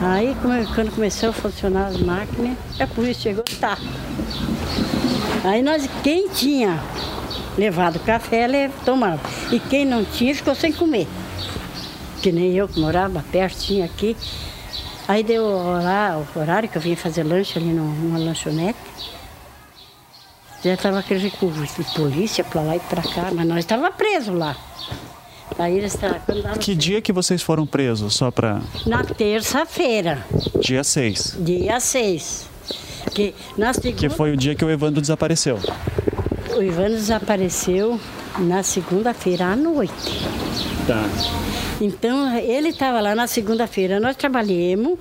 Aí 0.00 0.36
quando 0.74 0.94
começou 0.94 1.30
a 1.30 1.32
funcionar 1.32 1.88
as 1.88 1.98
máquinas, 1.98 2.56
a 2.80 2.86
polícia 2.86 3.22
chegou, 3.22 3.44
tá. 3.60 3.76
Aí 5.44 5.62
nós, 5.62 5.88
quem 6.02 6.28
tinha 6.28 6.80
levado 7.56 7.98
café, 8.00 8.70
tomava. 8.84 9.20
E 9.50 9.58
quem 9.58 9.84
não 9.84 10.04
tinha, 10.04 10.34
ficou 10.34 10.54
sem 10.54 10.72
comer. 10.72 11.06
Que 12.22 12.32
nem 12.32 12.52
eu 12.54 12.68
que 12.68 12.80
morava 12.80 13.24
pertinho 13.30 13.84
aqui. 13.84 14.16
Aí 15.06 15.22
deu 15.22 15.42
o 15.42 15.66
horário, 15.68 16.26
o 16.34 16.38
horário 16.38 16.68
que 16.68 16.76
eu 16.76 16.82
vinha 16.82 16.96
fazer 16.96 17.22
lanche 17.22 17.58
ali 17.58 17.68
num- 17.68 17.94
numa 17.94 18.18
lanchonete. 18.18 18.78
Já 20.62 20.74
estava 20.74 20.98
aquele 20.98 21.20
recurso 21.20 21.60
de 21.82 21.94
polícia 21.94 22.42
para 22.42 22.60
lá 22.62 22.76
e 22.76 22.80
para 22.80 23.02
cá, 23.02 23.30
mas 23.32 23.46
nós 23.46 23.58
estávamos 23.60 23.94
presos 23.96 24.34
lá. 24.36 24.56
Aí 25.58 25.78
eles 25.78 25.94
dava- 25.96 26.20
Que 26.58 26.74
dia 26.74 27.00
que 27.00 27.12
vocês 27.12 27.40
foram 27.42 27.64
presos? 27.66 28.14
Só 28.14 28.30
pra. 28.30 28.60
na 28.86 29.02
terça-feira, 29.04 30.26
Dia 30.60 30.82
6. 30.84 31.36
dia 31.40 31.80
6. 31.80 32.46
Que 33.14 33.34
na 33.56 33.72
segunda, 33.72 33.96
Que 33.96 34.08
foi 34.10 34.32
o 34.32 34.36
dia 34.36 34.54
que 34.54 34.64
o 34.64 34.70
Evandro 34.70 35.00
desapareceu. 35.00 35.58
o 36.56 36.62
Ivan 36.62 36.90
desapareceu 36.90 37.98
na 38.38 38.62
segunda-feira 38.62 39.46
à 39.46 39.56
noite. 39.56 39.94
Tá. 40.86 41.04
Então 41.80 42.36
ele 42.38 42.68
estava 42.70 43.00
lá 43.00 43.14
na 43.14 43.26
segunda-feira, 43.26 44.00
nós 44.00 44.16
trabalhamos. 44.16 44.98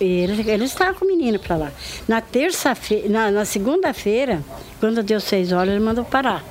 Ele, 0.00 0.50
ele 0.50 0.64
estava 0.64 0.92
com 0.94 1.04
o 1.04 1.08
menino 1.08 1.38
para 1.38 1.56
lá. 1.56 1.70
Na 2.06 2.20
terça-feira, 2.20 3.08
na, 3.08 3.30
na 3.30 3.44
segunda-feira, 3.44 4.42
quando 4.80 5.02
deu 5.02 5.20
seis 5.20 5.52
horas, 5.52 5.70
ele 5.74 5.84
mandou 5.84 6.04
parar. 6.04 6.44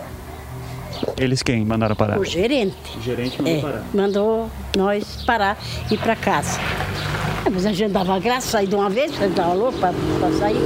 Eles 1.20 1.44
quem 1.44 1.64
mandaram 1.64 1.96
parar? 1.96 2.18
O 2.20 2.26
gerente. 2.26 2.76
O 2.98 3.02
gerente 3.02 3.42
mandou 3.42 3.58
É, 3.58 3.62
parar. 3.62 3.84
mandou 3.94 4.50
nós 4.76 5.04
parar 5.26 5.58
e 5.92 5.94
ir 5.94 5.98
para 5.98 6.16
casa. 6.16 6.60
Ah, 7.46 7.50
Mas 7.52 7.66
a 7.66 7.72
gente 7.74 7.92
dava 7.92 8.18
graça, 8.20 8.48
sair 8.48 8.68
de 8.68 8.76
uma 8.76 8.90
vez, 8.90 9.12
porque 9.12 9.26
estava 9.26 9.54
louco 9.54 9.78
para 9.78 9.94
sair. 10.40 10.58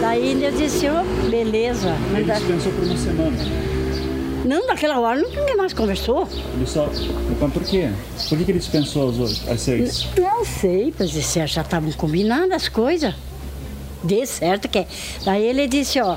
Daí 0.00 0.28
ele 0.30 0.50
disse, 0.52 0.86
ô, 0.88 1.02
beleza. 1.30 1.94
Ele 2.14 2.24
dispensou 2.32 2.72
por 2.72 2.84
uma 2.84 2.96
semana. 2.96 3.67
Não, 4.44 4.66
naquela 4.66 4.98
hora 5.00 5.20
ninguém 5.20 5.56
mais 5.56 5.72
conversou. 5.72 6.28
Ele 6.54 6.66
só. 6.66 6.88
Mas 7.40 7.52
por 7.52 7.62
quê? 7.64 7.90
Por 8.28 8.38
que, 8.38 8.44
que 8.44 8.50
ele 8.52 8.58
dispensou 8.58 9.10
as, 9.10 9.48
as 9.48 9.60
seis? 9.60 10.08
Não 10.16 10.44
sei, 10.44 10.94
mas 10.98 11.14
isso 11.14 11.46
já 11.46 11.62
estavam 11.62 11.90
combinando 11.92 12.54
as 12.54 12.68
coisas. 12.68 13.14
Dê 14.02 14.24
certo 14.26 14.68
que 14.68 14.78
é. 14.78 14.86
Daí 15.24 15.44
ele 15.44 15.66
disse, 15.66 16.00
ó, 16.00 16.16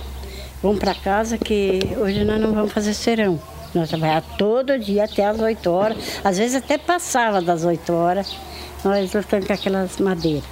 vamos 0.61 0.79
para 0.79 0.93
casa 0.93 1.37
que 1.37 1.79
hoje 1.97 2.23
nós 2.23 2.39
não 2.39 2.53
vamos 2.53 2.71
fazer 2.71 2.93
serão. 2.93 3.39
Nós 3.73 3.89
trabalhávamos 3.89 4.37
todo 4.37 4.77
dia 4.77 5.05
até 5.05 5.25
as 5.25 5.39
8 5.39 5.69
horas, 5.71 5.97
às 6.23 6.37
vezes 6.37 6.57
até 6.57 6.77
passava 6.77 7.41
das 7.41 7.63
8 7.63 7.93
horas, 7.93 8.35
nós 8.83 9.13
lutando 9.13 9.47
com 9.47 9.53
aquelas 9.53 9.97
madeiras. 9.97 10.43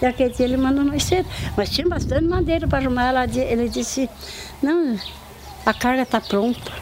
E 0.00 0.06
aquele 0.06 0.30
dia 0.30 0.44
ele 0.44 0.56
mandou 0.56 0.84
nós 0.84 1.02
cedo, 1.04 1.28
mas 1.56 1.70
tinha 1.70 1.88
bastante 1.88 2.24
madeira 2.24 2.68
para 2.68 2.78
arrumar. 2.78 3.26
Ele 3.34 3.68
disse, 3.68 4.08
não, 4.62 4.98
a 5.66 5.74
carga 5.74 6.02
está 6.02 6.20
pronta. 6.20 6.72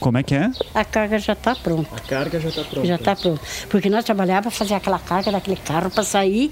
Como 0.00 0.18
é 0.18 0.22
que 0.22 0.34
é? 0.34 0.50
A 0.74 0.84
carga 0.84 1.18
já 1.18 1.32
está 1.32 1.54
pronta. 1.54 1.94
A 1.94 2.00
carga 2.00 2.40
já 2.40 2.48
está 2.48 2.64
pronta. 2.64 2.86
Já 2.86 2.94
está 2.96 3.16
pronta. 3.16 3.40
Porque 3.68 3.88
nós 3.88 4.04
trabalhávamos 4.04 4.54
para 4.54 4.66
fazer 4.66 4.74
aquela 4.74 4.98
carga 4.98 5.30
daquele 5.30 5.56
carro 5.56 5.90
para 5.90 6.02
sair, 6.02 6.50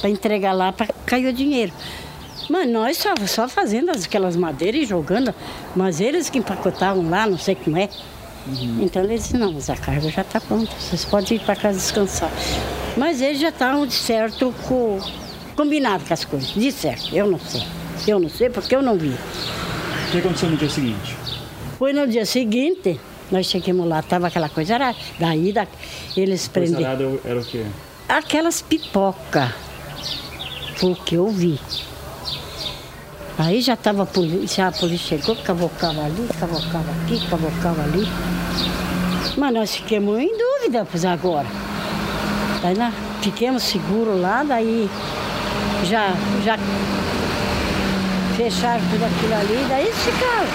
para 0.00 0.08
entregar 0.08 0.52
lá, 0.52 0.72
para 0.72 0.86
cair 1.04 1.26
o 1.26 1.32
dinheiro. 1.32 1.72
Mas 2.48 2.68
nós 2.68 2.96
só, 2.96 3.14
só 3.26 3.48
fazendo 3.48 3.90
aquelas 3.90 4.36
madeiras 4.36 4.82
e 4.82 4.86
jogando. 4.86 5.34
Mas 5.74 6.00
eles 6.00 6.30
que 6.30 6.38
empacotavam 6.38 7.08
lá, 7.10 7.26
não 7.26 7.38
sei 7.38 7.54
como 7.54 7.76
é. 7.76 7.88
Uhum. 8.46 8.82
Então 8.82 9.02
eles 9.02 9.24
disse, 9.24 9.36
não, 9.36 9.52
mas 9.52 9.68
a 9.68 9.76
carga 9.76 10.08
já 10.08 10.22
está 10.22 10.40
pronta, 10.40 10.70
vocês 10.78 11.04
podem 11.04 11.36
ir 11.36 11.40
para 11.40 11.56
casa 11.56 11.78
descansar. 11.78 12.30
Mas 12.96 13.20
eles 13.20 13.40
já 13.40 13.48
estavam 13.48 13.86
de 13.86 13.92
certo 13.94 14.54
com, 14.68 15.00
combinado 15.56 16.04
com 16.04 16.14
as 16.14 16.24
coisas, 16.24 16.50
de 16.50 16.70
certo, 16.70 17.14
eu 17.14 17.26
não 17.26 17.40
sei. 17.40 17.62
Eu 18.06 18.20
não 18.20 18.28
sei 18.28 18.48
porque 18.48 18.74
eu 18.76 18.82
não 18.82 18.96
vi. 18.96 19.16
O 20.16 20.18
que 20.18 20.26
aconteceu 20.26 20.48
no 20.48 20.56
dia 20.56 20.70
seguinte? 20.70 21.14
Foi 21.78 21.92
no 21.92 22.06
dia 22.06 22.24
seguinte, 22.24 22.98
nós 23.30 23.44
chegamos 23.44 23.86
lá, 23.86 24.00
tava 24.00 24.28
aquela 24.28 24.48
coisa, 24.48 24.76
era 24.76 24.94
daí 25.18 25.52
da, 25.52 25.66
eles 26.16 26.48
prenderam. 26.48 27.18
era 27.22 27.38
o 27.38 27.44
quê? 27.44 27.66
Aquelas 28.08 28.62
pipoca. 28.62 29.54
Foi 30.76 30.92
o 30.92 30.96
que 30.96 31.16
eu 31.16 31.28
vi. 31.28 31.60
Aí 33.36 33.60
já 33.60 33.74
estava 33.74 34.04
a 34.04 34.06
polícia, 34.06 34.66
a 34.66 34.72
polícia 34.72 35.18
chegou, 35.18 35.36
cavocava 35.36 36.06
ali, 36.06 36.26
cavocava 36.40 36.90
aqui, 37.02 37.28
cavocava 37.28 37.82
ali. 37.82 38.08
Mas 39.36 39.52
nós 39.52 39.76
ficamos 39.76 40.18
em 40.18 40.30
dúvida, 40.34 40.86
pois 40.90 41.04
agora. 41.04 41.46
Aí 42.64 42.74
nós 42.74 42.94
ficamos 43.20 43.64
seguros 43.64 44.18
lá, 44.18 44.42
daí 44.42 44.88
já, 45.84 46.14
já 46.42 46.56
fecharam 48.36 48.82
tudo 48.90 49.04
aquilo 49.04 49.34
ali, 49.34 49.66
daí 49.68 49.86
eles 49.86 49.98
ficaram. 49.98 50.48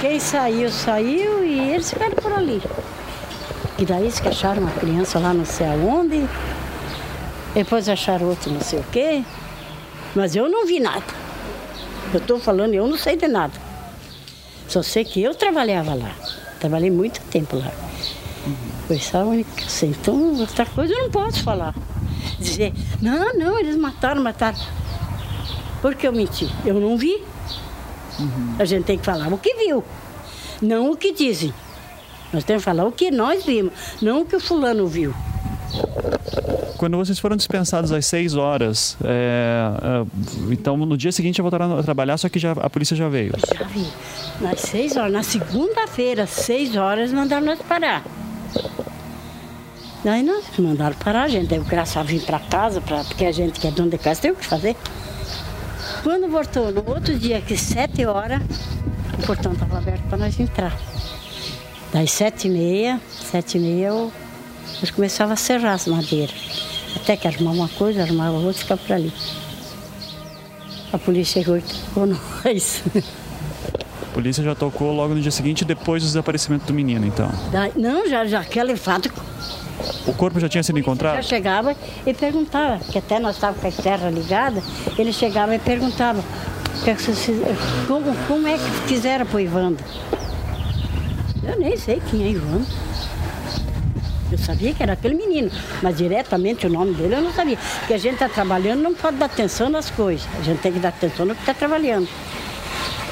Quem 0.00 0.20
saiu, 0.20 0.70
saiu 0.70 1.44
e 1.44 1.72
eles 1.72 1.90
ficaram 1.90 2.14
por 2.14 2.32
ali. 2.32 2.62
E 3.78 3.84
daí 3.84 4.02
eles 4.02 4.24
acharam 4.24 4.62
uma 4.62 4.70
criança 4.70 5.18
lá 5.18 5.34
não 5.34 5.44
sei 5.44 5.66
aonde, 5.66 6.28
depois 7.52 7.88
acharam 7.88 8.28
outro 8.28 8.52
não 8.52 8.60
sei 8.60 8.78
o 8.78 8.84
quê, 8.92 9.24
mas 10.14 10.36
eu 10.36 10.48
não 10.48 10.66
vi 10.66 10.78
nada. 10.78 11.04
Eu 12.12 12.18
estou 12.18 12.38
falando, 12.38 12.74
eu 12.74 12.86
não 12.86 12.96
sei 12.96 13.16
de 13.16 13.26
nada. 13.26 13.52
Só 14.68 14.82
sei 14.82 15.04
que 15.04 15.20
eu 15.20 15.34
trabalhava 15.34 15.94
lá. 15.94 16.12
Trabalhei 16.60 16.90
muito 16.90 17.20
tempo 17.22 17.56
lá. 17.56 17.72
Foi 18.86 18.98
só 18.98 19.22
a 19.22 19.24
única. 19.24 19.50
Então, 19.82 20.38
outra 20.38 20.64
coisa 20.64 20.92
eu 20.92 21.02
não 21.02 21.10
posso 21.10 21.42
falar. 21.42 21.74
Dizer, 22.38 22.72
não, 23.02 23.34
não, 23.34 23.58
eles 23.58 23.76
mataram, 23.76 24.22
mataram. 24.22 24.58
Por 25.84 25.94
que 25.94 26.08
eu 26.08 26.14
menti? 26.14 26.48
Eu 26.64 26.80
não 26.80 26.96
vi. 26.96 27.22
Uhum. 28.18 28.54
A 28.58 28.64
gente 28.64 28.86
tem 28.86 28.96
que 28.96 29.04
falar 29.04 29.30
o 29.30 29.36
que 29.36 29.54
viu, 29.56 29.84
não 30.62 30.90
o 30.90 30.96
que 30.96 31.12
dizem. 31.12 31.52
Nós 32.32 32.42
temos 32.42 32.62
que 32.62 32.70
falar 32.70 32.86
o 32.86 32.90
que 32.90 33.10
nós 33.10 33.44
vimos, 33.44 33.70
não 34.00 34.22
o 34.22 34.24
que 34.24 34.34
o 34.34 34.40
fulano 34.40 34.86
viu. 34.86 35.12
Quando 36.78 36.96
vocês 36.96 37.18
foram 37.18 37.36
dispensados 37.36 37.92
às 37.92 38.06
6 38.06 38.34
horas, 38.34 38.96
é, 39.04 39.60
é, 39.82 40.52
então 40.54 40.74
no 40.74 40.96
dia 40.96 41.12
seguinte 41.12 41.36
já 41.36 41.42
voltaram 41.42 41.78
a 41.78 41.82
trabalhar, 41.82 42.16
só 42.16 42.30
que 42.30 42.38
já, 42.38 42.52
a 42.52 42.70
polícia 42.70 42.96
já 42.96 43.10
veio? 43.10 43.34
Já 43.54 43.64
vi. 43.64 43.86
Nas 44.40 44.60
6 44.60 44.96
horas, 44.96 45.12
na 45.12 45.22
segunda-feira, 45.22 46.26
6 46.26 46.76
horas, 46.76 47.12
mandaram 47.12 47.44
nós 47.44 47.58
parar. 47.58 48.02
Daí 50.02 50.22
nós 50.22 50.46
mandaram 50.58 50.96
parar, 50.96 51.24
a 51.24 51.28
gente 51.28 51.48
teve 51.48 51.68
graça 51.68 52.00
a 52.00 52.02
vir 52.02 52.22
para 52.22 52.38
casa, 52.38 52.80
pra, 52.80 53.04
porque 53.04 53.26
a 53.26 53.32
gente 53.32 53.60
que 53.60 53.66
é 53.66 53.70
dono 53.70 53.90
de 53.90 53.98
casa 53.98 54.22
tem 54.22 54.30
o 54.30 54.36
que 54.36 54.46
fazer. 54.46 54.74
Quando 56.04 56.28
voltou, 56.28 56.70
no 56.70 56.86
outro 56.86 57.18
dia, 57.18 57.40
que 57.40 57.56
7 57.56 58.04
horas, 58.04 58.42
o 59.18 59.26
portão 59.26 59.54
estava 59.54 59.78
aberto 59.78 60.02
para 60.02 60.18
nós 60.18 60.38
entrar. 60.38 60.78
Das 61.90 62.10
7 62.10 62.46
e 62.46 62.50
meia, 62.50 63.00
7 63.08 63.56
e 63.56 63.60
meia, 63.60 63.86
eu 63.86 64.12
nós 64.80 64.90
começava 64.90 65.32
a 65.32 65.36
serrar 65.36 65.72
as 65.72 65.86
madeiras. 65.86 66.34
Até 66.94 67.16
que 67.16 67.26
arrumava 67.26 67.56
uma 67.56 67.68
coisa, 67.70 68.02
arrumava 68.02 68.36
outra 68.36 68.50
e 68.50 68.54
ficava 68.58 68.82
por 68.82 68.92
ali. 68.92 69.12
A 70.92 70.98
polícia 70.98 71.40
chegou 71.40 71.56
e 71.56 71.62
tocou 71.62 72.04
nós. 72.44 72.82
A 74.02 74.06
polícia 74.12 74.44
já 74.44 74.54
tocou 74.54 74.92
logo 74.92 75.14
no 75.14 75.22
dia 75.22 75.30
seguinte, 75.30 75.64
depois 75.64 76.02
do 76.02 76.06
desaparecimento 76.06 76.66
do 76.66 76.74
menino, 76.74 77.06
então? 77.06 77.30
Da, 77.50 77.70
não, 77.74 78.06
já, 78.06 78.26
já 78.26 78.40
aquele 78.40 78.76
fato. 78.76 79.10
O 80.06 80.12
corpo 80.12 80.38
já 80.40 80.48
tinha 80.48 80.62
sido 80.62 80.78
encontrado? 80.78 81.16
Já 81.16 81.22
chegava 81.22 81.76
e 82.06 82.14
perguntava, 82.14 82.78
que 82.78 82.98
até 82.98 83.18
nós 83.18 83.36
estávamos 83.36 83.60
com 83.60 83.68
a 83.68 83.82
terra 83.82 84.10
ligada, 84.10 84.62
ele 84.98 85.12
chegava 85.12 85.54
e 85.54 85.58
perguntava 85.58 86.22
é 86.86 87.86
como, 87.86 88.14
como 88.26 88.46
é 88.46 88.58
que 88.58 88.88
fizeram 88.88 89.24
para 89.24 89.36
o 89.36 89.40
Ivando. 89.40 89.82
Eu 91.42 91.58
nem 91.58 91.76
sei 91.78 92.02
quem 92.10 92.24
é 92.24 92.30
Ivando. 92.30 92.66
Eu 94.30 94.36
sabia 94.36 94.74
que 94.74 94.82
era 94.82 94.92
aquele 94.92 95.14
menino, 95.14 95.50
mas 95.80 95.96
diretamente 95.96 96.66
o 96.66 96.70
nome 96.70 96.92
dele 96.94 97.14
eu 97.14 97.22
não 97.22 97.32
sabia. 97.32 97.56
Porque 97.78 97.94
a 97.94 97.98
gente 97.98 98.14
está 98.14 98.28
trabalhando, 98.28 98.82
não 98.82 98.92
pode 98.92 99.16
dar 99.16 99.26
atenção 99.26 99.70
nas 99.70 99.88
coisas. 99.88 100.26
A 100.38 100.42
gente 100.42 100.60
tem 100.60 100.72
que 100.72 100.78
dar 100.78 100.88
atenção 100.88 101.24
no 101.24 101.34
que 101.34 101.40
está 101.40 101.54
trabalhando. 101.54 102.08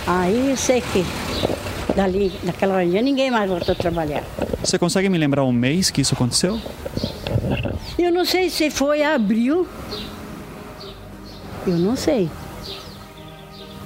Aí 0.06 0.50
eu 0.50 0.56
sei 0.56 0.80
que 0.80 1.06
dali, 1.94 2.32
naquela 2.42 2.74
hora 2.74 2.84
ninguém 2.84 3.30
mais 3.30 3.48
voltou 3.48 3.72
a 3.72 3.74
trabalhar. 3.74 4.22
Você 4.62 4.78
consegue 4.78 5.08
me 5.08 5.18
lembrar 5.18 5.44
um 5.44 5.52
mês 5.52 5.90
que 5.90 6.00
isso 6.00 6.14
aconteceu? 6.14 6.60
Eu 7.98 8.12
não 8.12 8.24
sei 8.24 8.50
se 8.50 8.70
foi 8.70 9.02
abril. 9.02 9.66
Eu 11.66 11.76
não 11.76 11.96
sei. 11.96 12.30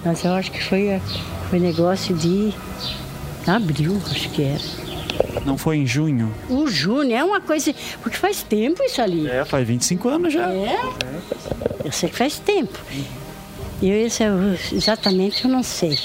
Mas 0.05 0.25
eu 0.25 0.33
acho 0.33 0.51
que 0.51 0.63
foi, 0.63 1.01
foi 1.51 1.59
negócio 1.59 2.15
de 2.15 2.53
abril, 3.47 4.01
acho 4.11 4.31
que 4.31 4.43
era. 4.43 4.87
Não 5.45 5.57
foi 5.57 5.77
em 5.79 5.87
junho? 5.87 6.33
O 6.49 6.67
junho 6.67 7.15
é 7.15 7.23
uma 7.23 7.41
coisa. 7.41 7.75
Porque 8.03 8.17
faz 8.17 8.43
tempo 8.43 8.83
isso 8.83 9.01
ali. 9.01 9.29
É, 9.29 9.45
faz 9.45 9.67
25 9.67 10.09
anos 10.09 10.33
já. 10.33 10.51
É. 10.51 10.79
Eu 11.85 11.93
sei 11.93 12.09
que 12.09 12.17
faz 12.17 12.39
tempo. 12.39 12.79
E 13.81 13.89
eu, 13.89 14.07
esse, 14.07 14.25
exatamente 14.73 15.45
eu 15.45 15.51
não 15.51 15.63
sei. 15.63 15.99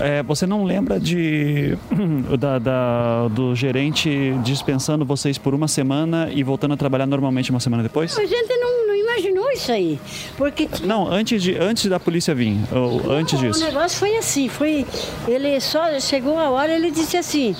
É, 0.00 0.22
você 0.22 0.46
não 0.46 0.64
lembra 0.64 0.98
de 0.98 1.76
da, 2.38 2.58
da, 2.58 3.28
do 3.28 3.54
gerente 3.54 4.34
dispensando 4.42 5.04
vocês 5.04 5.36
por 5.36 5.54
uma 5.54 5.68
semana 5.68 6.30
e 6.32 6.42
voltando 6.42 6.72
a 6.72 6.76
trabalhar 6.76 7.06
normalmente 7.06 7.50
uma 7.50 7.60
semana 7.60 7.82
depois? 7.82 8.16
A 8.16 8.24
gente 8.24 8.56
não, 8.56 8.86
não 8.86 8.94
imaginou 8.96 9.50
isso 9.50 9.70
aí. 9.70 10.00
Porque... 10.38 10.68
Não, 10.84 11.06
antes, 11.06 11.42
de, 11.42 11.54
antes 11.56 11.86
da 11.86 12.00
polícia 12.00 12.34
vir, 12.34 12.56
ou 12.72 13.02
não, 13.02 13.12
antes 13.12 13.38
disso. 13.38 13.60
O 13.60 13.64
negócio 13.64 13.98
foi 13.98 14.16
assim, 14.16 14.48
foi. 14.48 14.86
Ele 15.28 15.60
só 15.60 16.00
chegou 16.00 16.38
a 16.38 16.48
hora, 16.48 16.72
ele 16.72 16.90
disse 16.90 17.18
assim, 17.18 17.54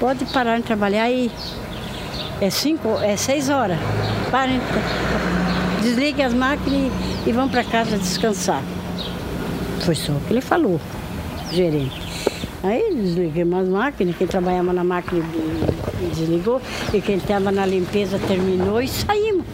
pode 0.00 0.24
parar 0.26 0.56
de 0.58 0.64
trabalhar 0.64 1.08
e 1.08 1.30
é 2.40 2.50
cinco, 2.50 2.98
é 3.00 3.16
seis 3.16 3.48
horas. 3.48 3.78
Parem, 4.30 4.60
desliguem 5.82 6.24
as 6.24 6.34
máquinas 6.34 6.90
e, 7.24 7.30
e 7.30 7.32
vão 7.32 7.48
para 7.48 7.62
casa 7.62 7.96
descansar. 7.96 8.62
Foi 9.84 9.94
só 9.94 10.12
o 10.12 10.20
que 10.20 10.32
ele 10.32 10.40
falou 10.40 10.80
gerente. 11.54 11.94
Aí 12.62 12.94
desligamos 12.94 13.58
as 13.60 13.68
máquinas, 13.68 14.16
quem 14.16 14.26
trabalhava 14.26 14.72
na 14.72 14.82
máquina 14.82 15.22
desligou, 16.14 16.62
e 16.92 17.00
quem 17.00 17.16
estava 17.16 17.52
na 17.52 17.66
limpeza 17.66 18.18
terminou 18.18 18.80
e 18.80 18.88
saímos. 18.88 19.44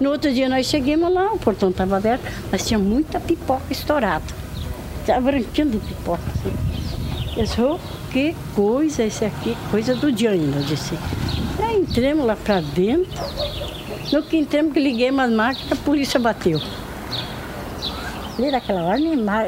No 0.00 0.10
outro 0.10 0.32
dia 0.32 0.48
nós 0.48 0.66
chegamos 0.66 1.12
lá, 1.12 1.32
o 1.32 1.38
portão 1.38 1.70
estava 1.70 1.96
aberto, 1.96 2.24
mas 2.50 2.66
tinha 2.66 2.78
muita 2.78 3.20
pipoca 3.20 3.64
estourada. 3.70 4.24
Estava 5.00 5.20
branquinho 5.20 5.70
de 5.70 5.78
pipoca. 5.78 6.22
Assim. 6.34 6.52
Eu 7.36 7.44
disse, 7.44 7.60
oh, 7.60 7.78
que 8.10 8.34
coisa 8.54 9.04
esse 9.04 9.24
aqui, 9.24 9.56
coisa 9.70 9.94
do 9.94 10.06
ainda, 10.06 10.58
eu 10.58 10.64
disse. 10.64 10.94
Aí 11.62 11.76
entramos 11.76 12.26
lá 12.26 12.34
para 12.34 12.60
dentro, 12.60 13.08
no 14.12 14.22
que 14.22 14.36
entramos 14.36 14.72
que 14.72 14.80
liguemos 14.80 15.24
as 15.24 15.30
máquinas, 15.30 15.72
a 15.72 15.76
polícia 15.76 16.18
bateu. 16.18 16.60
Ali 18.38 18.50
naquela 18.50 18.82
hora, 18.82 18.98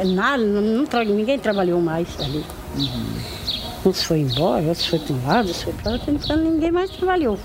nada, 0.04 0.38
não, 0.38 0.62
não, 0.62 1.04
ninguém 1.04 1.38
trabalhou 1.38 1.80
mais 1.80 2.08
ali. 2.20 2.44
Uhum. 2.76 3.38
Uns 3.84 4.02
foi 4.02 4.20
embora, 4.20 4.64
outros 4.64 4.86
foi 4.86 4.98
para 4.98 5.14
um 5.14 5.26
lado, 5.26 5.46
outros 5.48 5.62
foi 5.62 5.72
para 5.74 5.92
outro, 5.92 6.10
então 6.12 6.36
ninguém 6.36 6.72
mais 6.72 6.90
trabalhou. 6.90 7.38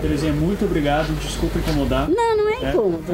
Terezinha, 0.00 0.32
muito 0.32 0.64
obrigado, 0.64 1.14
desculpa 1.20 1.58
incomodar. 1.58 2.08
Não, 2.08 2.36
não 2.36 2.48
é, 2.48 2.64
é. 2.64 2.70
incômodo. 2.70 3.12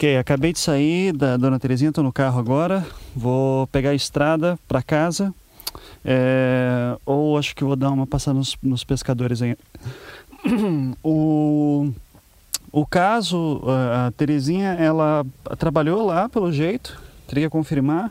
Ok, 0.00 0.16
acabei 0.16 0.50
de 0.50 0.58
sair 0.58 1.12
da 1.12 1.36
Dona 1.36 1.60
Terezinha, 1.60 1.90
estou 1.90 2.02
no 2.02 2.10
carro 2.10 2.40
agora. 2.40 2.86
Vou 3.14 3.66
pegar 3.66 3.90
a 3.90 3.94
estrada 3.94 4.58
para 4.66 4.82
casa. 4.82 5.30
É, 6.02 6.96
ou 7.04 7.36
acho 7.36 7.54
que 7.54 7.62
vou 7.62 7.76
dar 7.76 7.90
uma 7.90 8.06
passada 8.06 8.38
nos, 8.38 8.56
nos 8.62 8.82
pescadores 8.82 9.42
aí. 9.42 9.54
o, 11.04 11.92
o 12.72 12.86
caso, 12.86 13.60
a 13.68 14.10
Terezinha, 14.12 14.70
ela 14.70 15.22
trabalhou 15.58 16.06
lá 16.06 16.30
pelo 16.30 16.50
jeito, 16.50 16.98
teria 17.28 17.44
que 17.44 17.50
confirmar. 17.50 18.10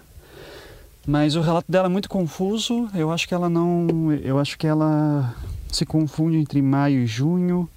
Mas 1.08 1.36
o 1.36 1.42
relato 1.42 1.72
dela 1.72 1.88
é 1.88 1.90
muito 1.90 2.08
confuso. 2.08 2.88
Eu 2.94 3.12
acho 3.12 3.28
que 3.28 3.34
ela 3.34 3.50
não, 3.50 4.14
eu 4.24 4.38
acho 4.38 4.60
que 4.60 4.68
ela 4.68 5.34
se 5.72 5.88
confunde 5.88 6.38
entre 6.38 6.62
maio 6.62 7.00
e 7.00 7.08
junho. 7.08 7.68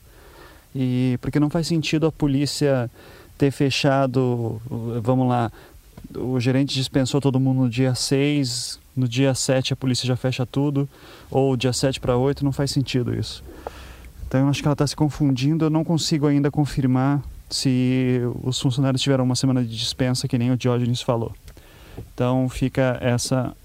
E 0.76 1.16
porque 1.22 1.40
não 1.40 1.48
faz 1.48 1.66
sentido 1.66 2.06
a 2.06 2.12
polícia 2.12 2.90
ter 3.42 3.50
fechado, 3.50 4.62
vamos 5.02 5.28
lá, 5.28 5.50
o 6.16 6.38
gerente 6.38 6.74
dispensou 6.74 7.20
todo 7.20 7.40
mundo 7.40 7.62
no 7.62 7.68
dia 7.68 7.92
6, 7.92 8.78
no 8.96 9.08
dia 9.08 9.34
7 9.34 9.72
a 9.72 9.76
polícia 9.76 10.06
já 10.06 10.14
fecha 10.14 10.46
tudo, 10.46 10.88
ou 11.28 11.56
dia 11.56 11.72
7 11.72 11.98
para 11.98 12.16
8, 12.16 12.44
não 12.44 12.52
faz 12.52 12.70
sentido 12.70 13.12
isso. 13.12 13.42
Então 14.28 14.42
eu 14.42 14.48
acho 14.48 14.62
que 14.62 14.68
ela 14.68 14.74
está 14.74 14.86
se 14.86 14.94
confundindo, 14.94 15.64
eu 15.64 15.70
não 15.70 15.82
consigo 15.82 16.28
ainda 16.28 16.52
confirmar 16.52 17.20
se 17.50 18.20
os 18.44 18.60
funcionários 18.60 19.02
tiveram 19.02 19.24
uma 19.24 19.34
semana 19.34 19.64
de 19.64 19.76
dispensa, 19.76 20.28
que 20.28 20.38
nem 20.38 20.52
o 20.52 20.56
Diógenes 20.56 21.02
falou. 21.02 21.34
Então 22.14 22.48
fica 22.48 22.96
essa 23.00 23.56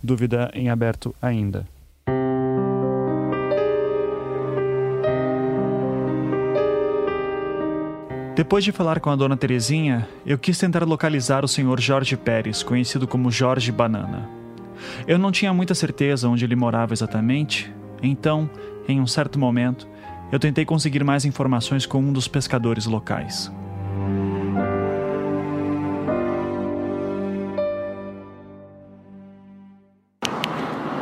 dúvida 0.00 0.52
em 0.54 0.70
aberto 0.70 1.12
ainda. 1.20 1.66
Depois 8.36 8.62
de 8.62 8.70
falar 8.70 9.00
com 9.00 9.08
a 9.08 9.16
dona 9.16 9.34
Terezinha, 9.34 10.06
eu 10.26 10.36
quis 10.36 10.58
tentar 10.58 10.84
localizar 10.84 11.42
o 11.42 11.48
senhor 11.48 11.80
Jorge 11.80 12.18
Pérez, 12.18 12.62
conhecido 12.62 13.08
como 13.08 13.30
Jorge 13.30 13.72
Banana. 13.72 14.28
Eu 15.08 15.16
não 15.18 15.32
tinha 15.32 15.54
muita 15.54 15.74
certeza 15.74 16.28
onde 16.28 16.44
ele 16.44 16.54
morava 16.54 16.92
exatamente, 16.92 17.72
então, 18.02 18.50
em 18.86 19.00
um 19.00 19.06
certo 19.06 19.38
momento, 19.38 19.88
eu 20.30 20.38
tentei 20.38 20.66
conseguir 20.66 21.02
mais 21.02 21.24
informações 21.24 21.86
com 21.86 21.98
um 21.98 22.12
dos 22.12 22.28
pescadores 22.28 22.84
locais. 22.84 23.50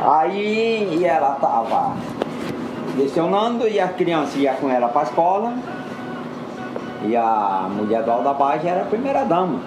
Aí 0.01 1.03
ela 1.03 1.33
estava 1.33 1.97
lecionando 2.97 3.67
e 3.67 3.77
a 3.77 3.89
criança 3.89 4.37
ia 4.37 4.53
com 4.53 4.69
ela 4.69 4.87
para 4.87 5.01
a 5.01 5.03
escola 5.03 5.84
e 7.07 7.15
a 7.15 7.67
mulher 7.69 8.03
do 8.03 8.11
Aldabage 8.11 8.67
era 8.67 8.81
a 8.81 8.85
primeira 8.85 9.23
dama. 9.23 9.59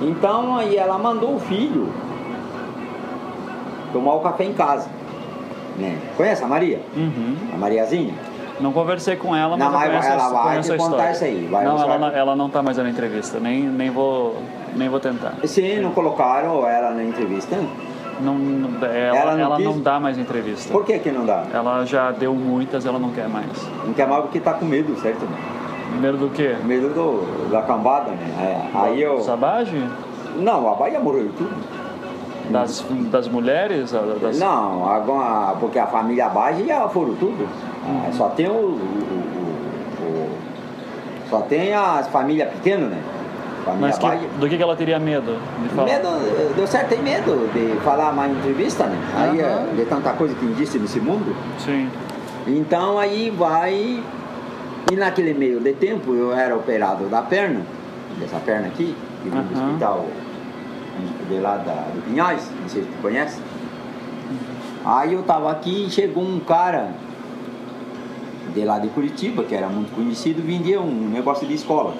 Então 0.00 0.56
aí 0.56 0.76
ela 0.76 0.98
mandou 0.98 1.36
o 1.36 1.40
filho 1.40 1.92
tomar 3.92 4.14
o 4.14 4.20
café 4.20 4.44
em 4.44 4.52
casa. 4.52 4.88
Né? 5.78 5.98
Conhece 6.16 6.44
a 6.44 6.46
Maria? 6.46 6.80
Uhum. 6.96 7.36
A 7.52 7.56
Mariazinha? 7.56 8.14
Não 8.60 8.72
conversei 8.72 9.16
com 9.16 9.34
ela, 9.34 9.56
mas 9.56 9.58
não, 9.58 9.82
eu 9.82 9.88
conheço, 9.88 10.08
ela 10.08 10.28
vai 10.28 10.44
conheço 10.44 10.72
a 10.72 10.76
história. 10.76 11.10
isso 11.10 11.24
aí. 11.24 11.48
Vai 11.50 11.64
não, 11.64 11.92
ela, 11.92 12.12
ela 12.16 12.36
não 12.36 12.46
está 12.46 12.62
mais 12.62 12.76
na 12.76 12.88
entrevista, 12.88 13.40
nem, 13.40 13.62
nem, 13.62 13.90
vou, 13.90 14.36
nem 14.76 14.88
vou 14.88 15.00
tentar. 15.00 15.34
Sim, 15.44 15.80
não 15.80 15.90
colocaram 15.90 16.66
ela 16.66 16.92
na 16.92 17.02
entrevista? 17.02 17.56
Não, 18.20 18.34
não- 18.34 18.86
ela, 18.86 18.94
Ela 18.96 19.40
ela, 19.40 19.58
não 19.58 19.64
não, 19.64 19.72
quis? 19.74 19.82
dá 19.82 19.98
mais 20.00 20.18
entrevista. 20.18 20.72
Por 20.72 20.84
que 20.84 20.98
que 20.98 21.10
não 21.10 21.24
dá? 21.26 21.44
Ela 21.52 21.84
já 21.84 22.10
deu 22.10 22.34
muitas, 22.34 22.86
ela 22.86 22.98
não 22.98 23.10
quer 23.10 23.28
mais. 23.28 23.46
Não 23.86 23.92
quer 23.92 24.06
mais 24.06 24.22
porque 24.22 24.40
tá 24.40 24.54
com 24.54 24.64
medo, 24.64 24.94
certo? 25.00 25.26
Medo 26.00 26.18
do 26.18 26.30
quê? 26.30 26.56
Medo 26.64 26.88
do, 26.90 27.50
da 27.50 27.62
cambada, 27.62 28.10
né? 28.10 28.66
É, 28.74 28.78
aí 28.78 29.02
eu... 29.02 29.20
Sabage? 29.20 29.80
Não, 30.36 30.68
a 30.70 30.74
Bahia 30.74 30.98
morreu 30.98 31.30
tudo. 31.36 31.54
Das, 32.50 32.84
das 33.10 33.28
mulheres? 33.28 33.92
Das... 34.20 34.38
Não, 34.38 34.88
agora, 34.88 35.54
porque 35.58 35.78
a 35.78 35.86
família 35.86 36.28
Bage 36.28 36.66
já 36.66 36.86
foram 36.88 37.14
tudo. 37.14 37.48
Ah, 37.86 38.10
Só 38.12 38.28
tem 38.30 38.46
o, 38.48 38.52
o- 38.52 38.54
o- 40.00 40.04
o- 40.04 40.30
Só 41.30 41.40
tem 41.40 41.72
as 41.74 42.06
famílias 42.08 42.50
pequenas, 42.50 42.90
né? 42.90 42.98
Mas 43.80 43.98
que- 43.98 44.06
do 44.38 44.48
que, 44.48 44.56
que 44.56 44.62
ela 44.62 44.76
teria 44.76 44.98
medo 44.98 45.38
de 45.62 45.68
falar? 45.70 45.86
Medo, 45.88 46.54
deu 46.54 46.66
certo, 46.66 46.88
tem 46.90 47.02
medo 47.02 47.48
de 47.52 47.80
falar 47.80 48.12
mais 48.12 48.30
em 48.32 48.36
entrevista, 48.38 48.84
né? 48.86 48.98
Aí 49.16 49.40
é, 49.40 49.66
de 49.74 49.84
tanta 49.86 50.12
coisa 50.12 50.34
que 50.34 50.44
existe 50.46 50.78
nesse 50.78 51.00
mundo. 51.00 51.34
Sim. 51.58 51.88
Então 52.46 52.98
aí 52.98 53.30
vai. 53.30 54.02
E 54.92 54.96
naquele 54.96 55.32
meio 55.32 55.60
de 55.60 55.72
tempo 55.72 56.14
eu 56.14 56.32
era 56.34 56.54
operado 56.54 57.06
da 57.06 57.22
perna, 57.22 57.62
dessa 58.18 58.38
perna 58.38 58.66
aqui, 58.66 58.94
que 59.22 59.28
vim 59.30 59.40
do 59.42 59.54
Aham. 59.58 59.66
hospital 59.68 60.06
de 61.28 61.38
lá 61.40 61.56
da, 61.56 61.72
do 61.94 62.02
Pinhais, 62.06 62.50
não 62.60 62.68
sei 62.68 62.82
se 62.82 62.88
tu 62.88 63.00
conhece. 63.00 63.40
Aí 64.84 65.14
eu 65.14 65.22
tava 65.22 65.50
aqui 65.50 65.86
e 65.86 65.90
chegou 65.90 66.22
um 66.22 66.38
cara 66.38 66.90
de 68.54 68.62
lá 68.64 68.78
de 68.78 68.88
Curitiba, 68.88 69.42
que 69.42 69.54
era 69.54 69.66
muito 69.68 69.94
conhecido, 69.94 70.42
vendia 70.42 70.80
um 70.80 71.08
negócio 71.08 71.46
de 71.46 71.54
escola. 71.54 71.94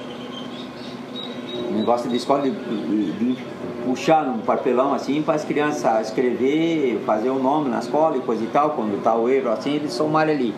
Um 1.74 1.78
negócio 1.78 2.08
de 2.08 2.16
escola 2.16 2.42
de, 2.42 2.50
de- 2.52 3.12
de 3.12 3.36
puxar 3.84 4.24
num 4.24 4.38
papelão 4.38 4.94
assim 4.94 5.20
para 5.22 5.34
as 5.34 5.44
crianças 5.44 6.08
escrever, 6.08 7.02
fazer 7.04 7.28
o 7.30 7.38
nome 7.38 7.68
na 7.68 7.80
escola 7.80 8.16
e 8.16 8.20
coisa 8.20 8.42
e 8.44 8.46
tal, 8.46 8.70
quando 8.70 9.02
tá 9.02 9.14
o 9.14 9.28
erro 9.28 9.50
assim, 9.50 9.74
eles 9.74 9.92
somaram 9.92 10.30
ali. 10.32 10.54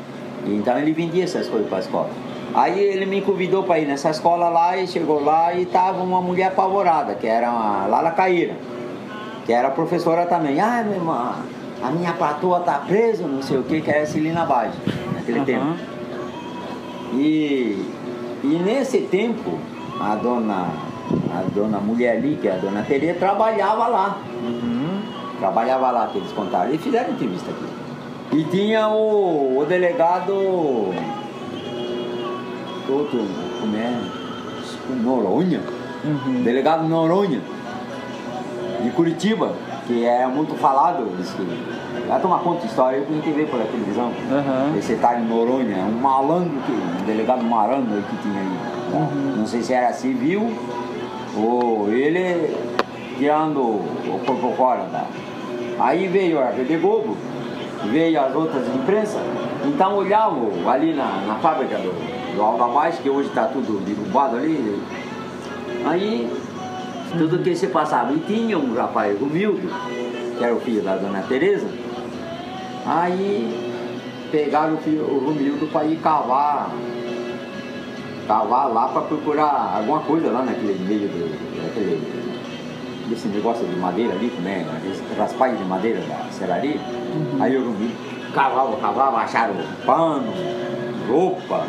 Então 0.46 0.78
ele 0.78 0.92
vendia 0.92 1.24
essas 1.24 1.48
coisas 1.48 1.68
para 1.68 1.78
a 1.78 1.80
escola. 1.80 2.10
Aí 2.54 2.78
ele 2.78 3.04
me 3.06 3.20
convidou 3.20 3.64
para 3.64 3.78
ir 3.80 3.86
nessa 3.86 4.10
escola 4.10 4.48
lá 4.48 4.76
e 4.76 4.86
chegou 4.86 5.22
lá 5.22 5.52
e 5.54 5.66
tava 5.66 6.02
uma 6.02 6.20
mulher 6.22 6.48
apavorada, 6.48 7.14
que 7.14 7.26
era 7.26 7.48
a 7.48 7.86
Lala 7.88 8.12
Caíra, 8.12 8.54
que 9.44 9.52
era 9.52 9.70
professora 9.70 10.24
também. 10.26 10.60
Ah, 10.60 10.82
minha 10.84 10.96
irmã, 10.96 11.34
a 11.82 11.90
minha 11.90 12.12
patroa 12.12 12.60
tá 12.60 12.78
presa, 12.86 13.26
não 13.26 13.42
sei 13.42 13.58
o 13.58 13.62
que, 13.64 13.80
que 13.80 13.90
era 13.90 14.02
a 14.02 14.06
Celina 14.06 14.44
Bade, 14.46 14.76
naquele 15.14 15.40
tempo. 15.40 15.66
E, 17.12 17.84
e 18.44 18.60
nesse 18.64 19.00
tempo, 19.02 19.58
a 20.00 20.14
dona, 20.14 20.68
a 21.39 21.45
dona 21.55 21.78
mulher 21.78 22.16
ali, 22.16 22.39
que 22.41 22.49
é 22.49 22.55
a 22.55 22.57
dona 22.57 22.82
Tereza, 22.82 23.18
trabalhava 23.18 23.87
lá. 23.87 24.18
Trabalhava 25.39 25.91
lá, 25.91 26.07
que 26.09 26.18
eles 26.18 26.32
contaram. 26.32 26.72
E 26.72 26.78
fizeram 26.78 27.11
entrevista 27.11 27.51
aqui. 27.51 28.37
E 28.37 28.45
tinha 28.45 28.89
o, 28.89 29.59
o 29.59 29.64
delegado. 29.66 30.32
Outro, 32.89 33.20
como 33.61 33.76
é? 33.76 34.26
Noronha? 35.03 35.61
Delegado 36.45 36.87
Noronha, 36.87 37.41
de 38.82 38.91
Curitiba, 38.91 39.53
que 39.87 40.05
é 40.05 40.26
muito 40.26 40.55
falado. 40.55 41.11
Diz 41.18 41.30
que, 41.30 41.43
vai 42.07 42.20
tomar 42.20 42.39
conta 42.39 42.61
de 42.61 42.66
história 42.68 43.01
pra 43.03 43.14
gente 43.14 43.30
ver 43.30 43.49
pela 43.49 43.64
televisão. 43.64 44.12
Esse 44.78 44.95
tal 44.97 45.18
Noronha, 45.20 45.78
um 45.78 46.01
malandro, 46.01 46.61
que, 46.64 46.72
um 46.72 47.05
delegado 47.05 47.43
malandro 47.43 47.95
aí 47.95 48.03
que 48.03 48.16
tinha 48.22 48.41
aí. 48.41 49.37
Não 49.37 49.47
sei 49.47 49.62
se 49.62 49.72
era 49.72 49.93
civil 49.93 50.53
ou 51.37 51.93
ele 51.93 52.57
tirando 53.18 53.61
o 53.61 54.20
corpo 54.26 54.53
fora 54.57 54.84
da. 54.84 55.05
Aí 55.78 56.09
veio 56.09 56.41
a 56.41 56.51
Rede 56.51 56.76
Globo, 56.76 57.16
veio 57.91 58.20
as 58.20 58.34
outras 58.34 58.66
imprensas, 58.74 59.20
então 59.64 59.97
olhavam 59.97 60.51
ali 60.66 60.95
na, 60.95 61.22
na 61.26 61.34
fábrica 61.37 61.76
do, 61.78 61.93
do 62.37 62.68
Mais, 62.72 62.99
que 62.99 63.11
hoje 63.11 63.28
está 63.28 63.45
tudo 63.45 63.80
derrubado 63.84 64.37
ali. 64.37 64.80
Aí 65.84 66.30
tudo 67.16 67.43
que 67.43 67.55
se 67.55 67.68
passava. 67.68 68.12
E 68.12 68.18
tinha 68.20 68.59
um 68.59 68.74
rapaz 68.74 69.20
humilde, 69.20 69.68
que 70.39 70.45
era 70.45 70.55
o 70.55 70.61
filho 70.61 70.82
da 70.82 70.97
dona 70.97 71.22
Tereza, 71.22 71.66
aí 72.84 73.76
pegaram 74.30 74.74
o, 74.74 74.78
filho, 74.78 75.03
o 75.03 75.24
Romildo 75.26 75.66
para 75.68 75.87
ir 75.87 75.97
cavar, 75.97 76.70
cavar 78.26 78.72
lá 78.72 78.88
para 78.88 79.02
procurar 79.02 79.76
alguma 79.76 80.00
coisa 80.00 80.30
lá 80.30 80.42
naquele 80.42 80.78
meio 80.84 81.08
do, 81.08 81.62
daquele, 81.62 83.08
desse 83.08 83.28
negócio 83.28 83.66
de 83.66 83.76
madeira 83.76 84.12
ali, 84.14 84.30
como 84.30 84.48
é, 84.48 84.64
aqueles 84.76 85.02
raspais 85.16 85.56
de 85.56 85.64
madeira 85.64 86.00
da 86.00 86.30
serraria. 86.30 86.80
Aí 87.40 87.56
o 87.56 87.64
Romildo 87.64 87.94
cavava, 88.34 88.76
cavava, 88.76 89.16
acharam 89.18 89.54
pano, 89.84 90.32
roupa 91.08 91.66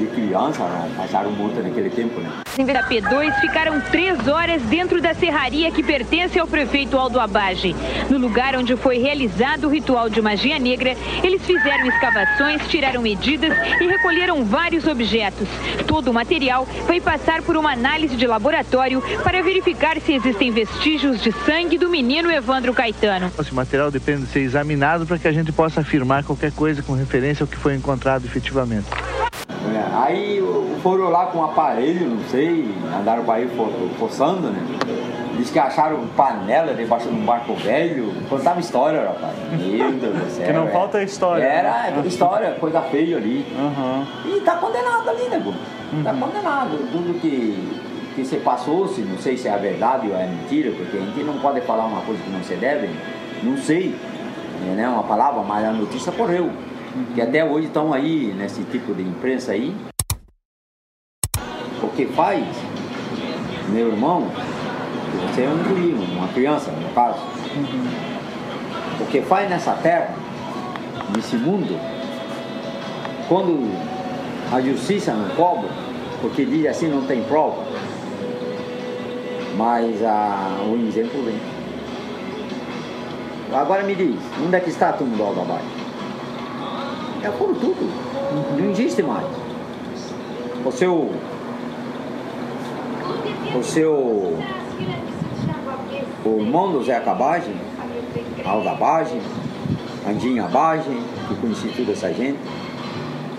de 0.00 0.06
criança, 0.06 0.64
né? 0.64 0.90
acharam 0.98 1.30
naquele 1.30 1.90
tempo, 1.90 2.20
né? 2.20 2.30
Em 2.58 2.64
P2 2.64 3.40
ficaram 3.40 3.80
três 3.80 4.26
horas 4.26 4.62
dentro 4.62 5.00
da 5.00 5.14
serraria 5.14 5.70
que 5.70 5.82
pertence 5.82 6.38
ao 6.38 6.46
prefeito 6.46 6.96
Aldo 6.96 7.20
Abage. 7.20 7.76
No 8.08 8.18
lugar 8.18 8.56
onde 8.56 8.76
foi 8.76 8.98
realizado 8.98 9.66
o 9.66 9.70
ritual 9.70 10.08
de 10.08 10.20
magia 10.20 10.58
negra, 10.58 10.96
eles 11.22 11.42
fizeram 11.44 11.86
escavações, 11.86 12.66
tiraram 12.68 13.02
medidas 13.02 13.52
e 13.80 13.86
recolheram 13.86 14.44
vários 14.44 14.86
objetos. 14.86 15.48
Todo 15.86 16.10
o 16.10 16.14
material 16.14 16.66
vai 16.86 17.00
passar 17.00 17.42
por 17.42 17.56
uma 17.56 17.72
análise 17.72 18.16
de 18.16 18.26
laboratório 18.26 19.02
para 19.22 19.42
verificar 19.42 20.00
se 20.00 20.14
existem 20.14 20.50
vestígios 20.50 21.22
de 21.22 21.32
sangue 21.44 21.78
do 21.78 21.88
menino 21.88 22.30
Evandro 22.30 22.72
Caetano. 22.72 23.30
Esse 23.38 23.54
material 23.54 23.90
depende 23.90 24.22
de 24.22 24.28
ser 24.28 24.40
examinado 24.40 25.06
para 25.06 25.18
que 25.18 25.28
a 25.28 25.32
gente 25.32 25.52
possa 25.52 25.80
afirmar 25.80 26.24
qualquer 26.24 26.52
coisa 26.52 26.82
com 26.82 26.94
referência 26.94 27.44
ao 27.44 27.46
que 27.46 27.56
foi 27.56 27.74
encontrado 27.74 28.24
efetivamente. 28.24 28.86
É, 30.10 30.12
Aí 30.12 30.42
foram 30.82 31.08
lá 31.10 31.26
com 31.26 31.38
um 31.38 31.44
aparelho, 31.44 32.06
não 32.08 32.24
sei, 32.28 32.68
andaram 32.98 33.24
para 33.24 33.34
aí 33.34 33.48
fo- 33.48 33.70
forçando, 33.98 34.48
né? 34.50 34.60
Diz 35.36 35.50
que 35.50 35.58
acharam 35.58 36.06
panela 36.16 36.74
debaixo 36.74 37.08
de 37.08 37.14
um 37.14 37.24
barco 37.24 37.54
velho. 37.54 38.12
Contava 38.28 38.60
história, 38.60 39.00
rapaz. 39.06 39.32
Meu 39.52 39.92
Deus 39.92 40.14
do 40.18 40.30
céu. 40.30 40.46
Que 40.46 40.52
não 40.52 40.64
é. 40.68 40.70
falta 40.70 41.02
história. 41.02 41.42
Era 41.44 41.90
né? 41.90 42.02
história, 42.04 42.50
coisa 42.60 42.80
feia 42.82 43.16
ali. 43.16 43.46
E 44.26 44.40
tá 44.40 44.56
condenado 44.56 45.08
ali, 45.08 45.28
né, 45.28 45.40
pô? 45.42 45.52
Tá 46.04 46.12
Uhum. 46.12 46.20
condenado. 46.20 46.70
Tudo 46.92 47.18
que, 47.20 47.56
que 48.14 48.24
se 48.24 48.36
passou, 48.36 48.86
se 48.88 49.00
não 49.00 49.16
sei 49.18 49.36
se 49.38 49.48
é 49.48 49.54
a 49.54 49.56
verdade 49.56 50.08
ou 50.10 50.16
é 50.16 50.26
mentira, 50.26 50.72
porque 50.72 50.96
a 50.96 51.00
gente 51.00 51.22
não 51.24 51.38
pode 51.38 51.60
falar 51.62 51.86
uma 51.86 52.02
coisa 52.02 52.22
que 52.22 52.30
não 52.30 52.42
se 52.44 52.54
deve, 52.56 52.90
não 53.42 53.56
sei, 53.56 53.94
né, 54.76 54.86
uma 54.88 55.04
palavra, 55.04 55.42
mas 55.42 55.64
a 55.64 55.72
notícia 55.72 56.12
correu. 56.12 56.44
Uhum. 56.44 57.04
Que 57.14 57.22
até 57.22 57.42
hoje 57.44 57.68
estão 57.68 57.92
aí 57.94 58.34
nesse 58.36 58.62
tipo 58.64 58.92
de 58.92 59.02
imprensa 59.02 59.52
aí. 59.52 59.74
Que 62.00 62.06
faz, 62.06 62.42
meu 63.68 63.88
irmão, 63.88 64.26
você 65.28 65.42
é 65.42 65.48
um 65.50 65.62
guri, 65.64 65.92
uma 65.92 66.28
criança 66.28 66.70
no 66.70 66.88
caso, 66.94 67.18
uhum. 67.54 69.02
o 69.02 69.06
que 69.10 69.20
faz 69.20 69.50
nessa 69.50 69.72
terra, 69.72 70.14
nesse 71.14 71.36
mundo, 71.36 71.78
quando 73.28 73.70
a 74.50 74.62
justiça 74.62 75.12
não 75.12 75.28
cobra, 75.36 75.68
porque 76.22 76.46
diz 76.46 76.64
assim 76.68 76.88
não 76.88 77.02
tem 77.02 77.22
prova, 77.24 77.64
mas 79.58 80.02
a, 80.02 80.56
o 80.70 80.76
exemplo 80.88 81.22
vem. 81.22 81.38
Agora 83.52 83.82
me 83.82 83.94
diz, 83.94 84.16
onde 84.42 84.56
é 84.56 84.60
que 84.60 84.70
está 84.70 84.94
todo 84.94 85.06
mundo 85.06 85.22
ao 85.22 85.32
abaixo? 85.32 85.66
É 87.22 87.28
por 87.28 87.54
tudo. 87.56 87.92
Não 88.58 88.70
existe 88.70 89.02
mais. 89.02 89.26
O 90.64 90.72
seu. 90.72 91.10
O 93.56 93.62
seu. 93.62 94.38
O 96.24 96.36
irmão 96.38 96.72
do 96.72 96.84
Zé 96.84 97.00
Cabagem, 97.00 97.54
Alda 98.44 98.74
Bagem, 98.74 99.20
Andinha 100.08 100.48
Bagem, 100.48 101.00
que 101.28 101.34
conheci 101.36 101.68
toda 101.68 101.92
essa 101.92 102.12
gente, 102.12 102.38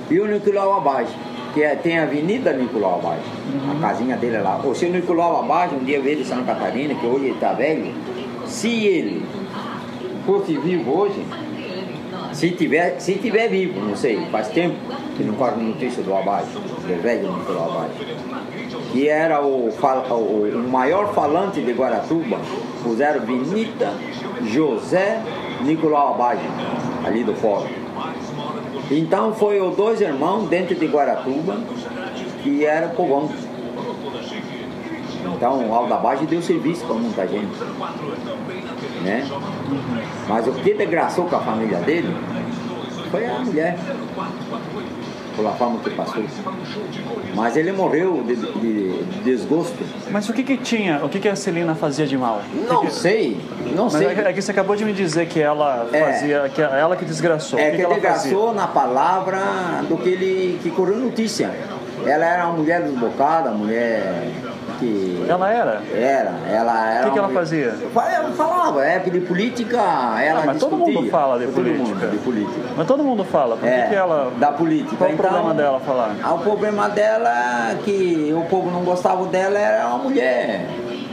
e 0.10 0.20
o 0.20 0.28
Nicolau 0.28 0.78
Abagem 0.78 1.32
que 1.54 1.62
é, 1.62 1.76
tem 1.76 2.00
a 2.00 2.04
Avenida 2.04 2.54
Nicolau 2.54 3.00
Abage, 3.00 3.22
uhum. 3.54 3.78
a 3.78 3.82
casinha 3.82 4.18
dele 4.18 4.38
é 4.38 4.42
lá. 4.42 4.58
O 4.58 4.74
seu 4.74 4.90
Nicolau 4.90 5.44
Abage, 5.44 5.76
um 5.76 5.84
dia 5.84 6.02
veio 6.02 6.18
de 6.18 6.26
Santa 6.26 6.54
Catarina, 6.54 6.96
que 6.96 7.06
hoje 7.06 7.26
ele 7.26 7.34
está 7.34 7.54
velho, 7.54 7.94
se 8.46 8.86
ele 8.86 9.26
fosse 10.26 10.58
vivo 10.58 10.92
hoje, 10.92 11.26
se 12.34 12.52
tiver, 12.52 13.00
se 13.00 13.16
tiver 13.16 13.50
vivo, 13.50 13.80
não 13.82 13.96
sei, 13.96 14.26
faz 14.32 14.48
tempo 14.50 14.76
que 15.18 15.24
não 15.24 15.34
corre 15.36 15.62
notícia 15.62 16.02
do 16.04 16.16
Abage, 16.16 16.52
do 16.52 17.02
velho 17.02 17.32
Nicolau 17.34 17.72
Abage, 17.72 18.16
que 18.92 19.08
era 19.08 19.42
o, 19.42 19.70
o, 19.70 20.70
maior 20.70 21.14
falante 21.14 21.62
de 21.62 21.72
Guaratuba, 21.72 22.38
puseram 22.84 23.22
Benita 23.22 23.94
José 24.44 25.22
Nicolau 25.62 26.14
Abage, 26.14 26.42
ali 27.06 27.24
do 27.24 27.34
fórum. 27.36 27.68
Então 28.90 29.34
foi 29.34 29.62
os 29.62 29.76
dois 29.76 30.02
irmãos 30.02 30.50
dentro 30.50 30.76
de 30.76 30.86
Guaratuba 30.86 31.58
que 32.44 32.66
era 32.66 32.90
povão. 32.90 33.30
Então 35.36 35.68
o 35.68 35.74
Aldabage 35.74 36.26
deu 36.26 36.42
serviço 36.42 36.86
para 36.86 36.96
muita 36.96 37.28
gente. 37.28 37.58
Né? 39.04 39.28
Mas 40.28 40.48
o 40.48 40.52
que 40.52 40.74
desgraçou 40.74 41.26
com 41.26 41.36
a 41.36 41.40
família 41.40 41.78
dele 41.80 42.16
foi 43.10 43.26
a 43.26 43.40
mulher. 43.40 43.78
Pela 45.36 45.52
forma 45.54 45.80
que 45.80 45.90
passou. 45.92 46.24
Mas 47.36 47.56
ele 47.56 47.72
morreu 47.72 48.24
de, 48.24 48.36
de, 48.36 49.04
de 49.04 49.20
desgosto. 49.24 49.78
Mas 50.10 50.28
o 50.28 50.34
que 50.34 50.44
que 50.44 50.58
tinha? 50.58 51.04
O 51.04 51.10
que 51.10 51.20
que 51.20 51.30
a 51.30 51.36
Celina 51.36 51.74
fazia 51.74 52.06
de 52.06 52.18
mal? 52.18 52.42
Não 52.68 52.86
que... 52.86 52.94
sei, 52.94 53.40
não 53.76 53.86
Mas 53.86 53.94
sei. 53.94 54.08
É 54.08 54.34
que 54.34 54.42
você 54.42 54.52
acabou 54.52 54.76
de 54.76 54.84
me 54.84 54.94
dizer 54.94 55.28
que 55.28 55.40
ela 55.40 55.88
fazia, 55.92 56.38
é, 56.46 56.50
que 56.50 56.62
ela 56.62 56.96
que 56.96 57.06
desgraçou. 57.06 57.58
É 57.58 57.72
que, 57.72 57.78
que, 57.78 57.84
que 57.84 57.94
desgraçou 57.94 58.48
fazia? 58.48 58.62
na 58.62 58.68
palavra 58.68 59.40
do 59.88 59.98
que 59.98 60.10
ele 60.10 60.60
que 60.62 60.70
correu 60.70 60.98
notícia. 60.98 61.52
Ela 62.06 62.26
era 62.26 62.48
uma 62.48 62.58
mulher 62.58 62.82
desbocada, 62.82 63.52
mulher 63.52 64.28
que. 64.82 65.26
Ela 65.30 65.50
era? 65.50 65.82
Era, 65.94 66.34
ela 66.50 66.90
era. 66.90 67.02
O 67.02 67.06
que, 67.06 67.12
que 67.12 67.20
ela 67.20 67.28
uma... 67.28 67.40
fazia? 67.40 67.76
Ela 67.96 68.32
falava, 68.32 68.84
é 68.84 69.00
de 69.00 69.20
política, 69.22 69.78
ela 69.78 70.42
ah, 70.42 70.44
mas 70.46 70.58
discutia. 70.58 70.60
todo 70.60 70.78
mundo 70.78 71.10
fala 71.10 71.40
de 71.40 71.46
todo 71.46 71.56
política. 71.56 71.84
Mundo, 71.84 72.12
de 72.12 72.18
política. 72.18 72.60
Mas 72.76 72.88
todo 72.88 73.04
mundo 73.04 73.24
fala. 73.24 73.56
Por 73.56 73.68
é, 73.68 73.84
que, 73.84 73.90
que 73.90 73.96
ela. 73.96 74.32
Da 74.38 74.52
política. 74.52 74.96
Qual 74.98 75.10
então, 75.12 75.26
o 75.26 75.30
problema 75.30 75.54
dela 75.54 75.80
falar? 75.80 76.16
O 76.34 76.40
problema 76.40 76.90
dela 76.90 77.72
é 77.72 77.76
que 77.84 78.34
o 78.36 78.42
povo 78.50 78.72
não 78.72 78.84
gostava 78.84 79.26
dela, 79.28 79.58
era 79.58 79.88
uma 79.88 80.00
mulher. 80.00 80.66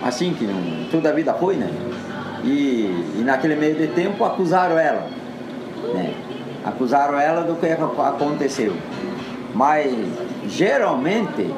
Assim 0.03 0.33
que 0.33 0.45
não, 0.45 0.89
toda 0.91 1.11
a 1.11 1.13
vida 1.13 1.35
foi, 1.35 1.57
né? 1.57 1.71
E, 2.45 3.19
e 3.19 3.23
naquele 3.25 3.57
meio 3.57 3.75
de 3.75 3.89
tempo 3.89 4.25
acusaram 4.25 4.79
ela. 4.79 5.07
Né? 5.95 6.15
Acusaram 6.65 7.19
ela 7.21 7.43
do 7.43 7.57
que 7.57 7.67
aconteceu. 7.67 8.75
Mas 9.55 9.93
geralmente 10.47 11.53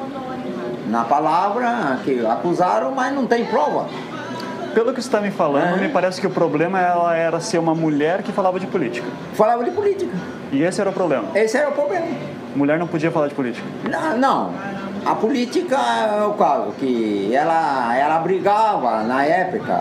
na 0.91 1.05
palavra 1.05 1.99
que 2.03 2.23
acusaram, 2.25 2.91
mas 2.91 3.15
não 3.15 3.25
tem 3.25 3.45
prova. 3.45 3.87
Pelo 4.73 4.93
que 4.93 5.01
você 5.01 5.07
está 5.07 5.21
me 5.21 5.31
falando, 5.31 5.77
é. 5.77 5.81
me 5.81 5.89
parece 5.89 6.19
que 6.19 6.27
o 6.27 6.29
problema 6.29 6.79
ela 6.79 7.15
era 7.15 7.39
ser 7.39 7.57
uma 7.57 7.73
mulher 7.73 8.21
que 8.23 8.31
falava 8.31 8.59
de 8.59 8.67
política. 8.67 9.07
Falava 9.33 9.63
de 9.63 9.71
política. 9.71 10.11
E 10.51 10.61
esse 10.61 10.79
era 10.81 10.89
o 10.89 10.93
problema? 10.93 11.25
Esse 11.33 11.57
era 11.57 11.69
o 11.69 11.71
problema. 11.71 12.07
Mulher 12.55 12.77
não 12.77 12.87
podia 12.87 13.09
falar 13.09 13.29
de 13.29 13.35
política? 13.35 13.65
Não, 13.89 14.17
não. 14.17 14.53
A 15.05 15.15
política 15.15 15.77
é 15.77 16.25
o 16.25 16.33
caso, 16.33 16.71
que 16.79 17.33
ela, 17.33 17.97
ela 17.97 18.19
brigava 18.19 19.03
na 19.03 19.25
época, 19.25 19.73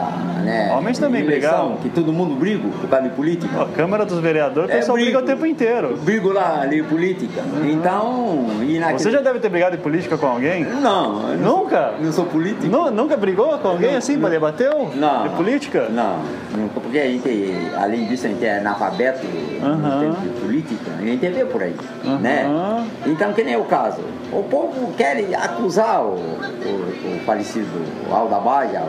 né? 0.42 0.74
Homens 0.74 0.98
também 0.98 1.22
eleição, 1.22 1.50
brigavam. 1.50 1.76
Que 1.76 1.88
todo 1.90 2.12
mundo 2.12 2.34
briga 2.34 2.66
por 2.80 2.88
causa 2.88 3.08
de 3.08 3.14
política. 3.14 3.62
A 3.62 3.66
Câmara 3.66 4.06
dos 4.06 4.18
Vereadores, 4.18 4.70
o 4.70 4.72
pessoal 4.72 4.96
brigo, 4.96 5.10
briga 5.10 5.24
o 5.24 5.26
tempo 5.26 5.46
inteiro. 5.46 5.96
Brigo 5.98 6.32
lá 6.32 6.64
de 6.66 6.82
política. 6.82 7.42
Uhum. 7.42 7.70
Então. 7.70 8.46
E 8.62 8.78
naquele... 8.78 8.98
Você 8.98 9.10
já 9.10 9.20
deve 9.20 9.40
ter 9.40 9.50
brigado 9.50 9.76
em 9.76 9.78
política 9.78 10.16
com 10.16 10.26
alguém? 10.26 10.64
Não. 10.64 11.36
Nunca? 11.36 11.94
Não 12.00 12.12
sou 12.12 12.24
político. 12.24 12.66
Não, 12.68 12.90
nunca 12.90 13.16
brigou 13.16 13.58
com 13.58 13.68
alguém 13.68 13.90
não, 13.90 13.98
assim 13.98 14.14
não, 14.14 14.22
para 14.22 14.30
debater? 14.30 14.70
Não. 14.94 15.22
De 15.24 15.28
política? 15.30 15.88
Não, 15.90 16.16
nunca. 16.56 16.80
Porque 16.80 16.98
a 16.98 17.06
gente, 17.06 17.70
além 17.76 18.06
disso, 18.06 18.26
a 18.26 18.30
gente 18.30 18.44
é 18.44 18.58
analfabeto 18.58 19.26
uhum. 19.26 19.76
no 19.76 20.00
tempo 20.00 20.20
de 20.22 20.40
política. 20.40 20.90
A 20.98 21.02
gente 21.02 21.28
vê 21.28 21.44
por 21.44 21.62
aí. 21.62 21.76
Uhum. 22.04 22.18
Né? 22.18 22.86
Então, 23.06 23.32
que 23.34 23.44
nem 23.44 23.56
o 23.56 23.64
caso. 23.64 24.00
O 24.33 24.45
povo 24.45 24.93
quer 24.97 25.24
acusar 25.35 26.03
o, 26.03 26.14
o, 26.14 27.16
o 27.16 27.20
falecido 27.26 27.66
Alda 28.11 28.39
Baja, 28.39 28.81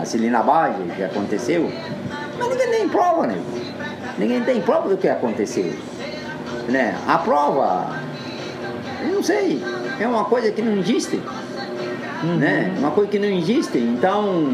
a 0.00 0.04
Celina 0.04 0.42
Baja, 0.42 0.76
que 0.94 1.02
aconteceu, 1.02 1.70
mas 2.38 2.48
ninguém 2.48 2.70
tem 2.70 2.88
prova, 2.88 3.26
né? 3.26 3.40
Ninguém 4.18 4.42
tem 4.42 4.60
prova 4.60 4.90
do 4.90 4.96
que 4.98 5.08
aconteceu. 5.08 5.72
Né? 6.68 6.94
A 7.08 7.16
prova, 7.18 7.96
eu 9.02 9.14
não 9.14 9.22
sei, 9.22 9.62
é 9.98 10.06
uma 10.06 10.24
coisa 10.24 10.52
que 10.52 10.60
não 10.60 10.76
existe. 10.78 11.22
Uhum. 12.22 12.36
Né? 12.36 12.74
Uma 12.78 12.90
coisa 12.90 13.10
que 13.10 13.18
não 13.18 13.28
existe. 13.28 13.78
Então, 13.78 14.44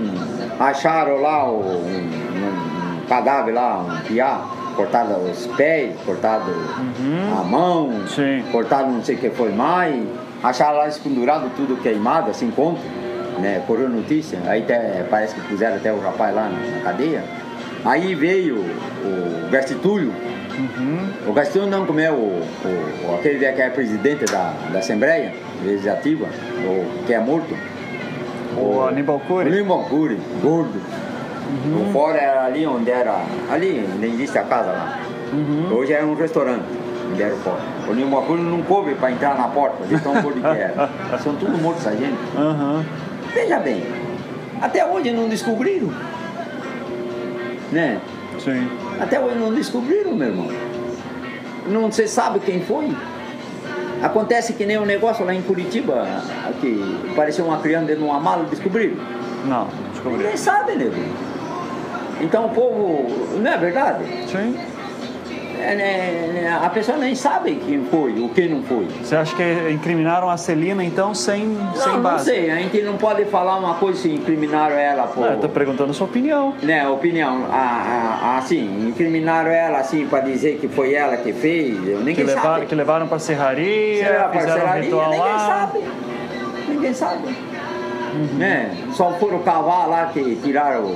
acharam 0.61 1.20
lá 1.20 1.51
o, 1.51 1.61
um, 1.61 3.03
um 3.03 3.07
cadáver 3.09 3.55
lá, 3.55 3.78
um 3.80 4.07
piá, 4.07 4.41
cortado 4.76 5.14
os 5.16 5.47
pés, 5.49 5.97
cortado 6.07 6.51
uhum. 6.53 7.41
a 7.41 7.43
mão, 7.43 8.07
Sim. 8.07 8.45
cortado 8.53 8.91
não 8.93 9.03
sei 9.03 9.16
o 9.16 9.18
que 9.18 9.30
foi 9.30 9.51
mais 9.51 10.07
acharam 10.43 10.78
lá 10.78 10.89
espendurado 10.89 11.51
tudo 11.57 11.80
queimado, 11.82 12.30
assim, 12.30 12.51
conto, 12.51 12.80
né? 13.39 13.62
Correu 13.66 13.89
notícia, 13.89 14.39
aí 14.47 14.62
até, 14.62 15.05
parece 15.09 15.34
que 15.34 15.41
puseram 15.43 15.76
até 15.76 15.93
o 15.93 16.01
rapaz 16.01 16.34
lá 16.34 16.49
na, 16.49 16.80
cadeia. 16.82 17.22
Aí 17.84 18.14
veio 18.14 18.57
o 18.57 19.51
Gastitulho, 19.51 20.12
uhum. 20.59 21.11
o 21.28 21.32
Gastitulho 21.32 21.66
não, 21.66 21.86
como 21.86 22.01
é 22.01 22.11
o, 22.11 22.14
o, 22.14 23.14
aquele 23.14 23.39
que 23.39 23.62
é 23.62 23.70
presidente 23.70 24.24
da, 24.24 24.53
da 24.72 24.80
Assembleia 24.80 25.32
Legislativa, 25.64 26.26
o, 26.26 27.05
que 27.07 27.14
é 27.14 27.20
morto. 27.20 27.57
O, 28.57 28.76
o 28.76 28.82
Aníbal 28.89 29.20
Cury. 29.20 29.49
O 29.49 29.53
Aníbal 29.53 29.84
Cury, 29.84 30.20
gordo. 30.43 30.80
Uhum. 31.49 31.89
O 31.89 31.93
fora 31.93 32.18
era 32.18 32.45
ali 32.45 32.66
onde 32.66 32.91
era, 32.91 33.22
ali 33.51 33.86
onde 33.95 34.07
existe 34.07 34.36
a 34.39 34.43
casa 34.43 34.72
lá. 34.72 34.99
Uhum. 35.32 35.72
Hoje 35.76 35.93
é 35.93 36.03
um 36.03 36.14
restaurante 36.14 36.77
deram 37.16 37.36
fora. 37.38 37.61
O 37.88 37.94
Nilma 37.94 38.22
Cunha 38.22 38.42
não 38.42 38.62
coube 38.62 38.94
para 38.94 39.11
entrar 39.11 39.36
na 39.36 39.48
porta, 39.48 39.84
de 39.84 39.98
tão 40.00 40.20
gordo 40.20 40.40
que 40.40 40.46
era. 40.46 40.88
São 41.22 41.34
tudo 41.36 41.56
mortos 41.59 41.86
essa 41.86 41.96
gente. 41.96 42.18
Uhum. 42.36 42.84
Veja 43.34 43.59
bem, 43.59 43.84
até 44.61 44.84
hoje 44.84 45.12
não 45.12 45.28
descobriram. 45.28 45.92
Né? 47.70 48.00
Sim. 48.38 48.68
Até 49.00 49.20
hoje 49.20 49.36
não 49.36 49.52
descobriram, 49.52 50.14
meu 50.14 50.28
irmão. 50.28 50.48
Não 51.66 51.92
se 51.92 52.09
sabe 52.09 52.40
quem 52.40 52.62
foi. 52.62 52.90
Acontece 54.02 54.52
que 54.52 54.64
nem 54.64 54.78
um 54.78 54.86
negócio 54.86 55.24
lá 55.24 55.34
em 55.34 55.42
Curitiba, 55.42 56.06
que 56.61 57.12
parecia 57.16 57.44
uma 57.44 57.59
criança 57.59 57.86
dentro 57.86 58.04
de 58.04 58.09
uma 58.09 58.20
mala, 58.20 58.44
descobriram? 58.44 58.96
Não, 59.44 59.66
descobriram. 59.92 60.22
Ninguém 60.22 60.36
sabe, 60.36 60.76
nego. 60.76 60.94
Então 62.20 62.46
o 62.46 62.50
povo. 62.50 63.06
Não 63.38 63.50
é 63.50 63.56
verdade? 63.56 64.04
Sim. 64.28 64.56
É, 65.61 65.74
né, 65.74 66.61
a 66.62 66.68
pessoa 66.70 66.96
nem 66.98 67.14
sabe 67.14 67.56
quem 67.56 67.84
foi, 67.86 68.12
o 68.20 68.28
que 68.28 68.48
não 68.48 68.62
foi. 68.62 68.86
Você 69.02 69.16
acha 69.16 69.34
que 69.34 69.70
incriminaram 69.70 70.30
a 70.30 70.36
Celina 70.36 70.84
então 70.84 71.14
sem, 71.14 71.46
não, 71.46 71.74
sem 71.74 72.00
base? 72.00 72.16
Não 72.30 72.36
sei, 72.36 72.50
a 72.50 72.56
gente 72.56 72.82
não 72.82 72.96
pode 72.96 73.24
falar 73.26 73.56
uma 73.56 73.74
coisa 73.74 74.00
se 74.00 74.11
incriminaram 74.11 74.76
ela 74.76 75.04
por. 75.09 75.20
Não, 75.20 75.32
eu 75.32 75.40
tô 75.40 75.48
perguntando 75.48 75.90
a 75.90 75.94
sua 75.94 76.06
opinião. 76.06 76.54
Né, 76.62 76.88
opinião. 76.88 77.46
assim, 78.36 78.88
incriminaram 78.88 79.50
ela 79.50 79.78
assim 79.78 80.06
para 80.06 80.20
dizer 80.20 80.59
que 80.59 80.68
foi 80.68 80.94
ela 80.94 81.16
que 81.16 81.32
fez. 81.32 81.78
Ninguém 81.78 82.14
que 82.14 82.22
levaram, 82.22 82.54
sabe. 82.54 82.66
Que 82.66 82.74
levaram 82.74 83.09
pra 83.09 83.18
serraria, 83.18 84.06
Será 84.06 84.28
fizeram 84.30 84.61
serraria, 84.61 84.80
um 84.80 84.84
ritual 84.84 85.11
ninguém 85.11 85.20
lá. 85.32 85.38
sabe. 85.38 85.84
Ninguém 86.68 86.94
sabe. 86.94 87.47
Né? 88.36 88.76
Só 88.92 89.12
foram 89.12 89.40
cavar 89.40 89.88
lá 89.88 90.06
que 90.06 90.36
tiraram, 90.42 90.94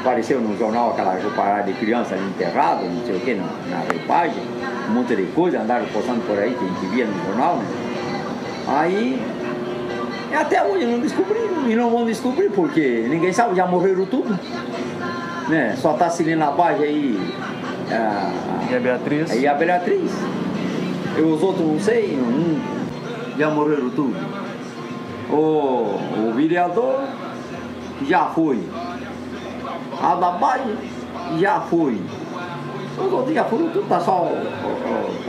apareceu 0.00 0.40
no 0.40 0.56
jornal 0.56 0.90
aquela 0.90 1.16
parada 1.34 1.64
de 1.64 1.78
criança 1.78 2.16
enterrada, 2.16 2.82
não 2.82 3.04
sei 3.04 3.16
o 3.16 3.20
que, 3.20 3.34
na, 3.34 3.44
na 3.70 3.80
repagem, 3.92 4.42
um 4.88 4.92
monte 4.92 5.14
de 5.14 5.26
coisa, 5.32 5.60
andaram 5.60 5.86
postando 5.86 6.20
por 6.26 6.38
aí 6.38 6.54
que 6.54 6.64
a 6.64 6.68
gente 6.68 6.86
via 6.86 7.06
no 7.06 7.26
jornal, 7.26 7.56
né? 7.56 7.64
Aí, 8.68 9.20
até 10.34 10.62
hoje 10.62 10.86
não 10.86 11.00
descobriram 11.00 11.68
e 11.68 11.74
não 11.74 11.90
vão 11.90 12.04
descobrir 12.04 12.50
porque 12.50 13.06
ninguém 13.08 13.32
sabe, 13.32 13.56
já 13.56 13.66
morreram 13.66 14.06
tudo. 14.06 14.38
Né? 15.48 15.74
Só 15.76 15.94
tá 15.94 16.08
Celina 16.08 16.52
Bage 16.52 16.84
aí. 16.84 17.34
A, 17.90 18.70
e 18.70 18.76
a 18.76 18.78
Beatriz? 18.78 19.34
E 19.34 19.48
a 19.48 19.54
Beatriz. 19.54 20.12
E 21.18 21.20
os 21.20 21.42
outros 21.42 21.66
não 21.66 21.80
sei, 21.80 22.16
um, 22.16 22.60
já 23.36 23.50
morreram 23.50 23.90
tudo. 23.90 24.14
O, 25.32 25.98
o 26.28 26.32
vereador 26.34 27.00
já 28.06 28.24
foi. 28.26 28.62
A 30.02 30.14
da 30.14 30.38
já 31.38 31.60
foi. 31.60 32.00
Os 32.98 33.12
outros 33.12 33.34
já 33.34 33.44
foram 33.44 33.68
tudo, 33.68 33.88
tá 33.88 34.00
só 34.00 34.28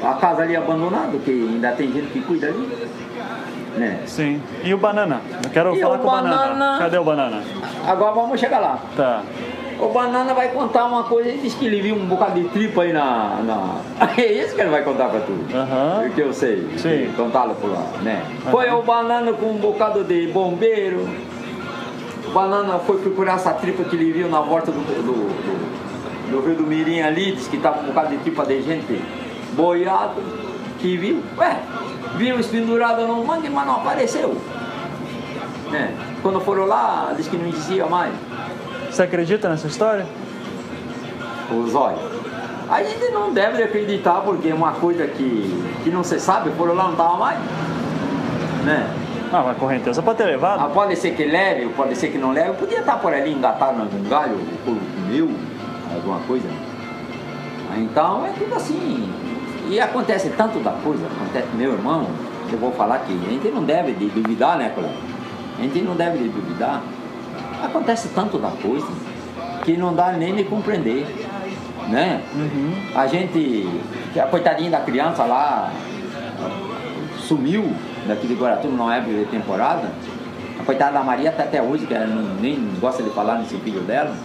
a 0.04 0.14
casa 0.16 0.42
ali 0.44 0.56
abandonada, 0.56 1.18
que 1.20 1.32
ainda 1.32 1.72
tem 1.72 1.92
gente 1.92 2.08
que 2.08 2.22
cuida 2.22 2.48
ali. 2.48 2.70
Né? 3.78 4.04
Sim. 4.06 4.42
E 4.64 4.74
o 4.74 4.78
banana? 4.78 5.22
Eu 5.44 5.50
quero 5.50 5.76
E 5.76 5.82
falar 5.82 5.96
o 5.96 6.00
com 6.00 6.08
o 6.08 6.12
banana. 6.12 6.36
banana? 6.38 6.80
Cadê 6.80 6.98
o 6.98 7.04
banana? 7.04 7.42
Agora 7.88 8.12
vamos 8.14 8.40
chegar 8.40 8.60
lá. 8.60 8.80
Tá. 8.98 9.24
O 9.82 9.88
Banana 9.90 10.32
vai 10.36 10.50
contar 10.50 10.86
uma 10.86 11.04
coisa, 11.06 11.30
ele 11.30 11.40
disse 11.40 11.56
que 11.56 11.66
ele 11.66 11.82
viu 11.82 11.96
um 11.96 12.06
bocado 12.06 12.40
de 12.40 12.48
tripa 12.50 12.84
aí 12.84 12.94
na. 12.94 13.40
na... 13.44 13.76
É 14.16 14.32
isso 14.32 14.54
que 14.54 14.62
ele 14.62 14.70
vai 14.70 14.84
contar 14.84 15.10
pra 15.10 15.22
tu. 15.22 15.34
Aham. 15.52 16.10
Que 16.14 16.22
eu 16.22 16.32
sei. 16.32 16.68
Sim. 16.78 17.12
Contá-lo 17.18 17.56
por 17.56 17.72
lá, 17.72 17.84
né? 18.04 18.24
Foi 18.52 18.70
o 18.70 18.84
Banana 18.84 19.34
com 19.34 19.48
um 19.48 19.58
bocado 19.58 20.04
de 20.04 20.28
bombeiro. 20.28 21.10
O 22.28 22.30
Banana 22.32 22.78
foi 22.78 23.00
procurar 23.00 23.36
essa 23.36 23.54
tripa 23.54 23.84
que 23.84 23.96
ele 23.96 24.12
viu 24.12 24.30
na 24.30 24.42
volta 24.42 24.72
do, 24.72 24.80
do, 24.80 25.02
do, 25.02 26.32
do 26.32 26.46
Rio 26.46 26.56
do 26.56 26.64
Mirim 26.64 27.02
ali, 27.02 27.32
disse 27.32 27.50
que 27.50 27.58
tava 27.58 27.82
um 27.82 27.88
bocado 27.88 28.10
de 28.10 28.18
tripa 28.18 28.46
de 28.46 28.62
gente 28.62 29.02
boiado, 29.54 30.22
que 30.80 30.96
viu. 30.96 31.24
Ué, 31.40 31.58
viu 32.18 32.40
espendurado 32.40 33.08
no 33.08 33.26
mangue, 33.26 33.50
mas 33.50 33.66
não 33.66 33.78
apareceu. 33.78 34.38
Né? 35.72 35.92
Quando 36.22 36.40
foram 36.42 36.66
lá, 36.66 37.14
disse 37.18 37.30
que 37.30 37.38
não 37.38 37.48
existia 37.48 37.88
mais. 37.88 38.14
Você 38.92 39.04
acredita 39.04 39.48
nessa 39.48 39.68
história? 39.68 40.06
os 41.52 41.76
olhos. 41.76 42.00
A 42.70 42.82
gente 42.84 43.12
não 43.12 43.34
deve 43.34 43.62
acreditar 43.62 44.22
porque 44.22 44.50
é 44.50 44.54
uma 44.54 44.72
coisa 44.74 45.06
que, 45.06 45.64
que 45.84 45.90
não 45.90 46.04
se 46.04 46.20
sabe, 46.20 46.50
foram 46.52 46.74
lá 46.74 46.86
não 46.86 46.92
estava 46.92 47.18
mais. 47.18 47.38
Né? 48.64 48.90
Ah, 49.34 49.44
mas 49.46 49.58
correnteza 49.58 50.02
pode 50.02 50.18
ter 50.18 50.26
levado. 50.26 50.62
Ah, 50.62 50.70
pode 50.70 50.96
ser 50.96 51.12
que 51.12 51.26
leve, 51.26 51.68
pode 51.76 51.96
ser 51.96 52.10
que 52.10 52.18
não 52.18 52.32
leve. 52.32 52.54
Podia 52.54 52.80
estar 52.80 52.98
por 53.00 53.14
ali 53.14 53.34
engatado 53.34 53.78
num 53.80 54.10
galho, 54.10 54.38
ou 54.66 54.78
comeu, 54.96 55.30
alguma 55.94 56.20
coisa. 56.22 56.48
Ah, 57.70 57.78
Então 57.78 58.26
é 58.26 58.30
tudo 58.38 58.56
assim. 58.56 59.12
E 59.70 59.80
acontece 59.80 60.30
tanto 60.38 60.60
da 60.60 60.72
coisa, 60.72 61.06
acontece, 61.06 61.48
meu 61.56 61.74
irmão, 61.74 62.08
eu 62.52 62.58
vou 62.58 62.72
falar 62.74 63.00
que 63.00 63.14
a 63.14 63.30
gente 63.30 63.50
não 63.50 63.64
deve 63.64 63.94
de 63.94 64.08
duvidar, 64.08 64.58
né, 64.58 64.72
Cláudio? 64.74 64.98
A 65.60 65.62
gente 65.62 65.82
não 65.82 65.96
deve 65.96 66.18
de 66.18 66.30
duvidar. 66.30 66.82
Acontece 67.64 68.10
tanto 68.10 68.38
da 68.38 68.50
coisa 68.50 68.88
que 69.64 69.78
não 69.78 69.94
dá 69.94 70.12
nem 70.12 70.36
de 70.36 70.44
compreender, 70.44 71.06
né? 71.90 72.22
A 72.96 73.08
gente, 73.08 73.68
a 74.18 74.24
coitadinha 74.24 74.72
da 74.72 74.80
criança 74.80 75.24
lá 75.24 75.72
sumiu 77.20 77.72
daqui 78.08 78.28
de 78.28 78.34
Guaratuba 78.34 78.76
numa 78.76 78.96
época 78.96 79.14
de 79.14 79.26
temporada. 79.26 79.90
A 80.60 80.64
coitada 80.64 80.94
da 80.94 81.04
Maria 81.04 81.32
tá 81.32 81.44
até 81.44 81.62
hoje, 81.62 81.86
que 81.86 81.94
ela 81.94 82.06
não, 82.08 82.36
nem 82.36 82.70
gosta 82.80 83.02
de 83.02 83.10
falar 83.12 83.40
nesse 83.40 83.56
filho 83.58 83.82
dela, 83.82 84.16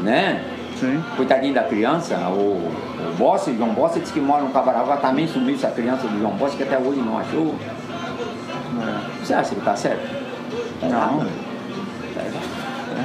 né? 0.00 0.44
Sim. 0.78 1.02
Coitadinho 1.16 1.54
da 1.54 1.64
criança, 1.64 2.16
o, 2.28 2.70
o 2.70 3.14
Bossi, 3.18 3.50
o 3.50 3.56
João 3.56 3.70
Bossi 3.70 3.98
disse 3.98 4.12
que 4.12 4.20
mora 4.20 4.42
no 4.42 4.50
Cabarava, 4.50 4.96
também 4.98 5.26
sumiu 5.26 5.56
essa 5.56 5.68
criança 5.70 6.06
do 6.06 6.18
João 6.20 6.36
Bossi, 6.36 6.56
que 6.56 6.62
até 6.62 6.78
hoje 6.78 7.00
não 7.00 7.18
achou. 7.18 7.56
Você 9.20 9.34
acha 9.34 9.54
que 9.54 9.60
tá 9.60 9.74
certo? 9.74 10.08
Tá 10.80 10.86
Não. 10.86 10.96
errado. 10.96 11.47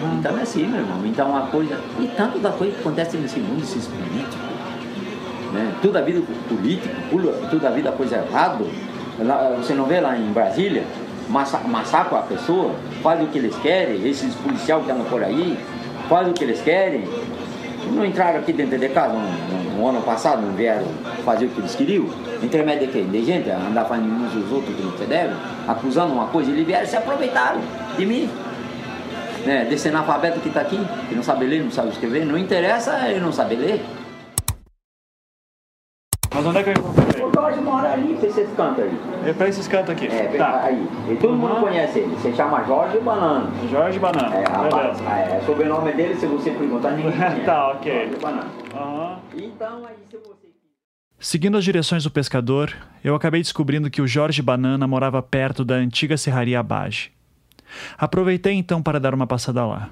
Errado. 0.04 0.18
Então 0.20 0.38
é 0.38 0.42
assim, 0.42 0.68
meu 0.68 0.80
irmão. 0.82 1.00
Então 1.06 1.30
uma 1.30 1.48
coisa. 1.48 1.78
E 2.00 2.08
tanto 2.16 2.40
da 2.40 2.50
coisa 2.52 2.74
que 2.74 2.80
acontece 2.80 3.18
nesse 3.18 3.40
mundo, 3.40 3.62
esses 3.64 3.88
políticos. 3.88 4.54
Né? 5.54 5.72
Toda 5.82 6.00
a 6.00 6.02
vida 6.02 6.22
político, 6.50 6.96
toda 7.50 7.68
a 7.68 7.72
vida 7.72 7.92
coisa 7.92 8.18
errada. 8.18 8.66
Lá, 9.20 9.54
Você 9.58 9.74
não 9.74 9.86
vê 9.86 10.00
lá 10.00 10.18
em 10.18 10.32
Brasília, 10.32 10.84
massa, 11.30 11.60
massacram 11.60 12.18
a 12.18 12.22
pessoa, 12.24 12.72
faz 13.04 13.22
o 13.22 13.28
que 13.28 13.38
eles 13.38 13.56
querem, 13.58 14.08
esses 14.08 14.34
policiais 14.36 14.84
que 14.84 14.92
andam 14.92 15.06
por 15.06 15.24
aí, 15.24 15.58
faz 16.10 16.28
o 16.28 16.34
que 16.34 16.44
eles 16.44 16.60
querem. 16.62 17.08
Não 17.92 18.04
entraram 18.04 18.40
aqui 18.40 18.52
dentro 18.54 18.80
de 18.80 18.90
casa 18.90 19.14
no- 19.14 19.78
no 19.78 19.88
ano 19.88 20.02
passado, 20.02 20.42
não 20.42 20.54
vieram 20.54 20.86
fazer 21.24 21.46
o 21.46 21.50
que 21.50 21.60
eles 21.60 21.76
queriam? 21.76 22.06
Intermédio 22.42 22.88
de 22.88 22.94
quem? 22.94 23.06
De 23.06 23.24
gente, 23.24 23.50
andar 23.52 23.86
fazendo 23.86 24.08
uns 24.10 24.32
dos 24.34 24.52
outros 24.52 24.76
que 24.76 24.82
não 24.82 24.98
se 24.98 25.04
deve, 25.04 25.36
acusando 25.68 26.14
uma 26.14 26.26
coisa, 26.28 26.50
eles 26.50 26.66
vieram 26.66 26.86
e 26.86 26.88
se 26.88 26.96
aproveitaram 26.98 27.60
de 27.98 28.06
mim. 28.06 28.30
Né? 29.46 29.66
Desse 29.66 29.90
analfabeto 29.90 30.40
que 30.40 30.48
está 30.48 30.62
aqui, 30.62 30.78
que 31.10 31.16
não 31.16 31.24
sabe 31.24 31.46
ler, 31.46 31.64
não 31.64 31.72
sabe 31.72 31.90
escrever, 31.90 32.26
não 32.26 32.38
interessa 32.38 33.10
ele 33.10 33.20
não 33.20 33.32
saber 33.32 33.56
ler. 33.56 33.82
Mas 36.34 36.46
onde 36.48 36.58
é 36.58 36.64
que 36.64 36.70
eu 36.70 36.74
encontrei? 36.74 37.24
O 37.24 37.32
Jorge 37.34 37.62
mora 37.62 37.94
ali, 37.94 38.16
pra 38.16 38.28
esses 38.28 38.50
cantos 38.56 38.84
aí. 38.84 39.00
É 39.30 39.34
pra 39.34 39.48
esses 39.50 39.68
cantos 39.68 39.90
aqui. 39.92 40.08
É, 40.08 40.26
tá. 40.38 40.62
aí. 40.64 40.88
E 41.12 41.16
todo 41.18 41.34
mundo 41.34 41.54
Uhum. 41.56 41.62
conhece 41.62 42.00
ele. 42.00 42.16
Você 42.16 42.34
chama 42.34 42.64
Jorge 42.64 43.00
Banana. 43.00 43.52
Jorge 43.70 44.00
Banana. 44.00 44.36
É, 44.36 44.44
rapaz, 44.44 45.00
Beleza. 45.00 45.36
é, 45.36 45.42
sobrenome 45.46 45.92
dele, 45.92 46.16
se 46.16 46.26
você 46.26 46.50
perguntar, 46.52 46.92
ninguém 46.92 47.12
conhece. 47.14 47.42
Tá, 47.42 47.72
ok. 47.72 47.94
Jorge 48.08 48.20
Banana. 48.22 48.48
Aham. 48.74 49.20
Então, 49.38 49.86
aí 49.86 49.96
se 50.10 50.18
você... 50.18 50.48
Seguindo 51.20 51.56
as 51.58 51.64
direções 51.64 52.04
do 52.04 52.10
pescador, 52.12 52.76
eu 53.04 53.14
acabei 53.14 53.42
descobrindo 53.42 53.90
que 53.92 54.02
o 54.02 54.08
Jorge 54.08 54.42
Banana 54.42 54.88
morava 54.88 55.22
perto 55.22 55.64
da 55.64 55.76
antiga 55.76 56.18
serraria 56.18 56.60
Abage. 56.60 57.12
Aproveitei 57.98 58.54
então 58.54 58.82
para 58.82 59.00
dar 59.00 59.14
uma 59.14 59.28
passada 59.28 59.66
lá. 59.66 59.90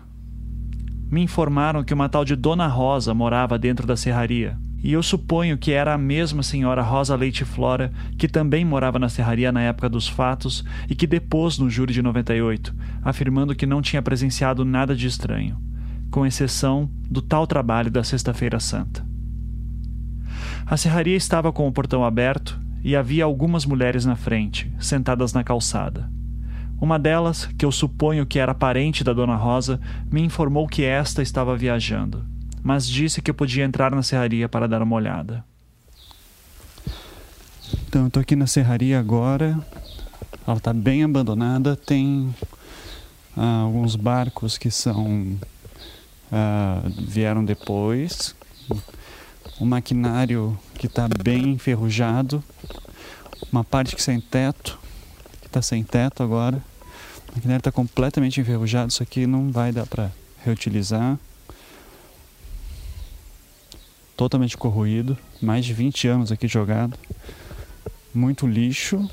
Me 1.09 1.21
informaram 1.21 1.83
que 1.83 1.93
uma 1.93 2.07
tal 2.07 2.23
de 2.23 2.35
Dona 2.35 2.67
Rosa 2.67 3.13
morava 3.13 3.59
dentro 3.59 3.85
da 3.85 3.97
serraria, 3.97 4.57
e 4.83 4.93
eu 4.93 5.03
suponho 5.03 5.57
que 5.57 5.71
era 5.71 5.93
a 5.93 5.97
mesma 5.97 6.41
senhora 6.41 6.81
Rosa 6.81 7.15
Leite 7.15 7.45
Flora 7.45 7.91
que 8.17 8.27
também 8.27 8.65
morava 8.65 8.97
na 8.97 9.09
serraria 9.09 9.51
na 9.51 9.61
época 9.61 9.87
dos 9.87 10.07
fatos 10.07 10.65
e 10.89 10.95
que 10.95 11.05
depôs 11.05 11.59
no 11.59 11.69
júri 11.69 11.93
de 11.93 12.01
98, 12.01 12.73
afirmando 13.03 13.55
que 13.55 13.67
não 13.67 13.81
tinha 13.81 14.01
presenciado 14.01 14.65
nada 14.65 14.95
de 14.95 15.05
estranho, 15.05 15.57
com 16.09 16.25
exceção 16.25 16.89
do 17.09 17.21
tal 17.21 17.45
trabalho 17.45 17.91
da 17.91 18.03
Sexta-feira 18.03 18.59
Santa. 18.59 19.05
A 20.65 20.77
serraria 20.77 21.15
estava 21.15 21.51
com 21.51 21.67
o 21.67 21.71
portão 21.71 22.03
aberto 22.03 22.59
e 22.83 22.95
havia 22.95 23.25
algumas 23.25 23.65
mulheres 23.65 24.05
na 24.05 24.15
frente, 24.15 24.71
sentadas 24.79 25.33
na 25.33 25.43
calçada. 25.43 26.09
Uma 26.81 26.97
delas, 26.97 27.45
que 27.45 27.63
eu 27.63 27.71
suponho 27.71 28.25
que 28.25 28.39
era 28.39 28.55
parente 28.55 29.03
da 29.03 29.13
Dona 29.13 29.35
Rosa, 29.35 29.79
me 30.11 30.19
informou 30.19 30.67
que 30.67 30.83
esta 30.83 31.21
estava 31.21 31.55
viajando, 31.55 32.25
mas 32.63 32.89
disse 32.89 33.21
que 33.21 33.29
eu 33.29 33.35
podia 33.35 33.63
entrar 33.63 33.93
na 33.93 34.01
serraria 34.01 34.49
para 34.49 34.67
dar 34.67 34.81
uma 34.81 34.95
olhada. 34.95 35.45
Então, 37.87 38.01
eu 38.01 38.07
estou 38.07 38.21
aqui 38.21 38.35
na 38.35 38.47
serraria 38.47 38.99
agora. 38.99 39.59
Ela 40.47 40.57
está 40.57 40.73
bem 40.73 41.03
abandonada. 41.03 41.75
Tem 41.75 42.33
ah, 43.37 43.61
alguns 43.61 43.95
barcos 43.95 44.57
que 44.57 44.71
são 44.71 45.37
ah, 46.31 46.81
vieram 46.97 47.45
depois. 47.45 48.35
O 49.59 49.65
maquinário 49.65 50.57
que 50.75 50.87
está 50.87 51.07
bem 51.07 51.51
enferrujado. 51.51 52.43
Uma 53.51 53.63
parte 53.63 53.95
que 53.95 54.01
sem 54.01 54.19
teto, 54.19 54.79
que 55.41 55.47
está 55.47 55.61
sem 55.61 55.83
teto 55.83 56.23
agora. 56.23 56.70
O 57.31 57.35
maquinário 57.35 57.59
está 57.59 57.71
completamente 57.71 58.41
enferrujado. 58.41 58.91
Isso 58.91 59.01
aqui 59.01 59.25
não 59.25 59.51
vai 59.51 59.71
dar 59.71 59.85
para 59.85 60.11
reutilizar. 60.43 61.17
Totalmente 64.17 64.57
corroído. 64.57 65.17
Mais 65.41 65.65
de 65.65 65.73
20 65.73 66.07
anos 66.07 66.31
aqui 66.31 66.47
jogado. 66.47 66.97
Muito 68.13 68.45
lixo. 68.45 69.09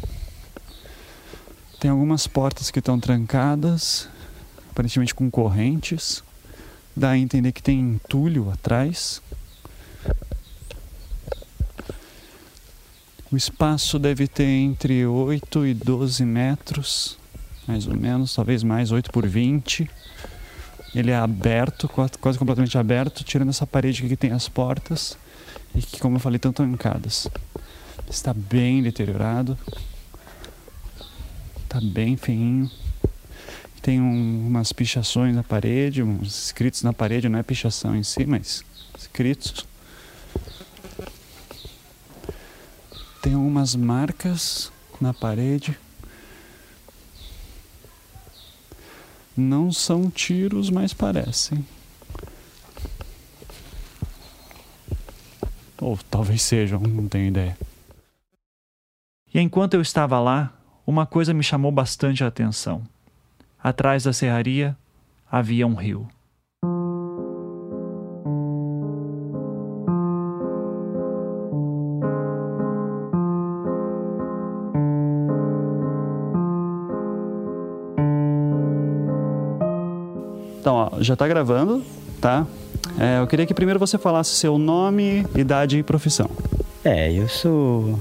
Tem 1.78 1.90
algumas 1.90 2.26
portas 2.26 2.72
que 2.72 2.80
estão 2.80 2.98
trancadas, 2.98 4.08
aparentemente 4.70 5.14
com 5.14 5.30
correntes. 5.30 6.24
Dá 6.96 7.10
a 7.10 7.18
entender 7.18 7.52
que 7.52 7.62
tem 7.62 7.78
entulho 7.78 8.50
atrás. 8.50 9.22
O 13.30 13.36
espaço 13.36 13.98
deve 13.98 14.26
ter 14.26 14.46
entre 14.46 15.06
8 15.06 15.66
e 15.66 15.74
12 15.74 16.24
metros, 16.24 17.17
mais 17.68 17.86
ou 17.86 17.94
menos, 17.94 18.34
talvez 18.34 18.62
mais, 18.62 18.90
8 18.90 19.10
por 19.12 19.26
20. 19.26 19.88
Ele 20.94 21.10
é 21.10 21.16
aberto, 21.16 21.86
quase 21.86 22.38
completamente 22.38 22.78
aberto, 22.78 23.22
tirando 23.22 23.50
essa 23.50 23.66
parede 23.66 24.08
que 24.08 24.16
tem 24.16 24.32
as 24.32 24.48
portas 24.48 25.18
e 25.74 25.82
que, 25.82 26.00
como 26.00 26.16
eu 26.16 26.20
falei, 26.20 26.36
estão 26.36 26.50
trancadas. 26.50 27.28
Está 28.10 28.32
bem 28.32 28.82
deteriorado. 28.82 29.56
Está 31.62 31.78
bem 31.82 32.16
feinho. 32.16 32.70
Tem 33.82 34.00
um, 34.00 34.46
umas 34.46 34.72
pichações 34.72 35.36
na 35.36 35.42
parede, 35.42 36.02
uns 36.02 36.46
escritos 36.46 36.82
na 36.82 36.94
parede, 36.94 37.28
não 37.28 37.38
é 37.38 37.42
pichação 37.42 37.94
em 37.94 38.02
si, 38.02 38.24
mas 38.24 38.64
escritos. 38.98 39.66
Tem 43.22 43.34
algumas 43.34 43.74
marcas 43.76 44.72
na 44.98 45.12
parede. 45.12 45.78
Não 49.38 49.70
são 49.70 50.10
tiros, 50.10 50.68
mas 50.68 50.92
parecem. 50.92 51.64
Ou 55.80 55.96
talvez 56.10 56.42
sejam, 56.42 56.80
não 56.80 57.06
tenho 57.06 57.28
ideia. 57.28 57.56
E 59.32 59.38
enquanto 59.38 59.74
eu 59.74 59.80
estava 59.80 60.18
lá, 60.18 60.52
uma 60.84 61.06
coisa 61.06 61.32
me 61.32 61.44
chamou 61.44 61.70
bastante 61.70 62.24
a 62.24 62.26
atenção. 62.26 62.82
Atrás 63.62 64.02
da 64.02 64.12
serraria 64.12 64.76
havia 65.30 65.68
um 65.68 65.76
rio. 65.76 66.08
Já 81.00 81.14
está 81.14 81.26
gravando, 81.26 81.84
tá? 82.20 82.46
É, 82.98 83.20
eu 83.20 83.26
queria 83.26 83.46
que 83.46 83.54
primeiro 83.54 83.78
você 83.78 83.98
falasse 83.98 84.30
seu 84.30 84.58
nome, 84.58 85.24
idade 85.36 85.78
e 85.78 85.82
profissão. 85.82 86.30
É, 86.84 87.12
eu 87.12 87.28
sou 87.28 87.98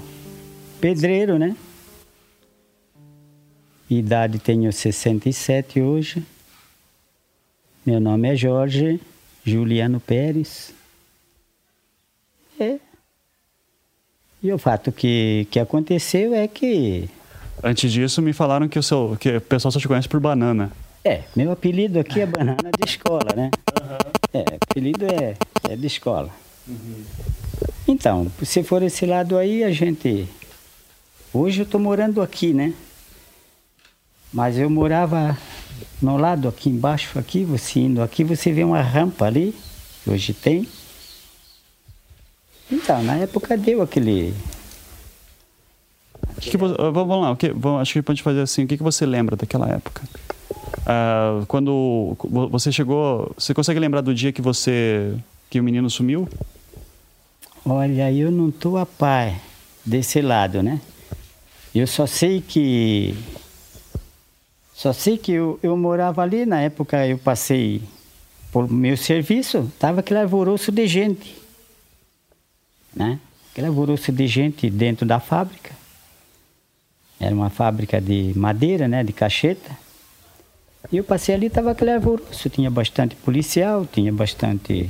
pedreiro, 0.80 1.38
né? 1.38 1.56
Idade 3.90 4.40
tenho 4.40 4.72
67 4.72 5.82
hoje. 5.82 6.24
Meu 7.86 8.00
nome 8.00 8.30
é 8.30 8.36
Jorge 8.36 9.00
Juliano 9.46 10.00
Pérez. 10.00 10.74
É. 12.60 12.78
E 14.44 14.52
o 14.52 14.58
fato 14.58 14.92
que, 14.92 15.48
que 15.50 15.60
aconteceu 15.60 16.34
é 16.34 16.48
que. 16.48 17.10
Antes 17.64 17.92
disso, 17.92 18.22
me 18.22 18.34
falaram 18.34 18.68
que 18.68 18.78
o, 18.78 18.84
seu, 18.84 19.18
que 19.20 19.38
o 19.38 19.42
pessoal 19.42 19.72
só 19.72 19.80
te 19.80 19.88
conhece 19.88 20.08
por 20.08 20.20
banana. 20.20 20.72
É, 21.08 21.24
meu 21.34 21.54
apelido 21.54 22.00
aqui 22.00 22.20
é 22.20 22.26
banana 22.26 22.70
de 22.78 22.86
escola, 22.86 23.34
né? 23.34 23.50
Uhum. 23.82 24.42
É, 24.42 24.44
apelido 24.60 25.06
é, 25.06 25.38
é 25.70 25.76
de 25.78 25.88
escola. 25.88 26.30
Uhum. 26.68 27.06
Então, 27.88 28.30
se 28.44 28.62
for 28.62 28.84
esse 28.84 29.06
lado 29.06 29.38
aí, 29.38 29.64
a 29.64 29.72
gente. 29.72 30.28
Hoje 31.34 31.62
eu 31.62 31.64
estou 31.64 31.80
morando 31.80 32.22
aqui, 32.22 32.54
né? 32.54 32.74
Mas 34.34 34.58
eu 34.58 34.70
morava 34.70 35.38
no 36.02 36.18
lado 36.18 36.50
aqui 36.50 36.70
embaixo, 36.70 37.18
aqui, 37.18 37.46
você 37.46 37.80
indo 37.80 38.02
aqui, 38.02 38.26
você 38.26 38.52
vê 38.52 38.66
uma 38.66 38.82
rampa 38.82 39.28
ali, 39.28 39.56
que 40.04 40.10
hoje 40.10 40.34
tem. 40.34 40.68
Então, 42.70 43.02
na 43.02 43.16
época 43.16 43.56
deu 43.56 43.82
aquele. 43.82 44.34
Que 46.42 46.52
que 46.52 46.58
vamos 46.58 47.22
lá, 47.22 47.34
que, 47.38 47.54
acho 47.80 47.94
que 47.94 48.02
pode 48.02 48.22
fazer 48.22 48.42
assim. 48.42 48.66
O 48.66 48.68
que, 48.68 48.76
que 48.76 48.84
você 48.84 49.06
lembra 49.06 49.38
daquela 49.38 49.70
época? 49.70 50.04
Uh, 50.80 51.46
quando 51.48 52.16
você 52.50 52.72
chegou, 52.72 53.34
você 53.38 53.54
consegue 53.54 53.80
lembrar 53.80 54.02
do 54.02 54.14
dia 54.14 54.32
que 54.32 54.42
você 54.42 55.16
que 55.50 55.60
o 55.60 55.64
menino 55.64 55.90
sumiu? 55.90 56.28
Olha, 57.66 58.12
eu 58.12 58.32
não 58.32 58.50
estou 58.50 58.78
a 58.78 58.86
par 58.86 59.34
desse 59.86 60.22
lado, 60.22 60.62
né? 60.62 60.82
Eu 61.74 61.88
só 61.88 62.06
sei 62.06 62.42
que 62.42 63.16
só 64.74 64.94
sei 64.94 65.18
que 65.18 65.32
eu, 65.32 65.60
eu 65.64 65.76
morava 65.76 66.22
ali, 66.22 66.46
na 66.46 66.62
época 66.62 67.06
eu 67.08 67.18
passei 67.18 67.82
por 68.52 68.70
meu 68.70 68.96
serviço, 68.96 69.72
tava 69.80 70.02
aquele 70.02 70.20
alvoroço 70.20 70.72
de 70.72 70.88
gente, 70.88 71.36
né? 72.96 73.20
Aquele 73.52 73.68
alvoroço 73.68 74.12
de 74.12 74.28
gente 74.28 74.70
dentro 74.70 75.06
da 75.06 75.20
fábrica. 75.20 75.72
Era 77.20 77.34
uma 77.34 77.50
fábrica 77.50 78.00
de 78.00 78.34
madeira, 78.36 78.88
né, 78.88 79.04
de 79.04 79.12
cacheta. 79.12 79.72
Eu 80.92 81.04
passei 81.04 81.36
ali, 81.36 81.50
tava 81.50 81.72
aquele 81.72 81.92
alvoroço, 81.92 82.50
tinha 82.50 82.72
bastante 82.72 83.16
policial, 83.16 83.86
tinha 83.86 84.12
bastante 84.12 84.90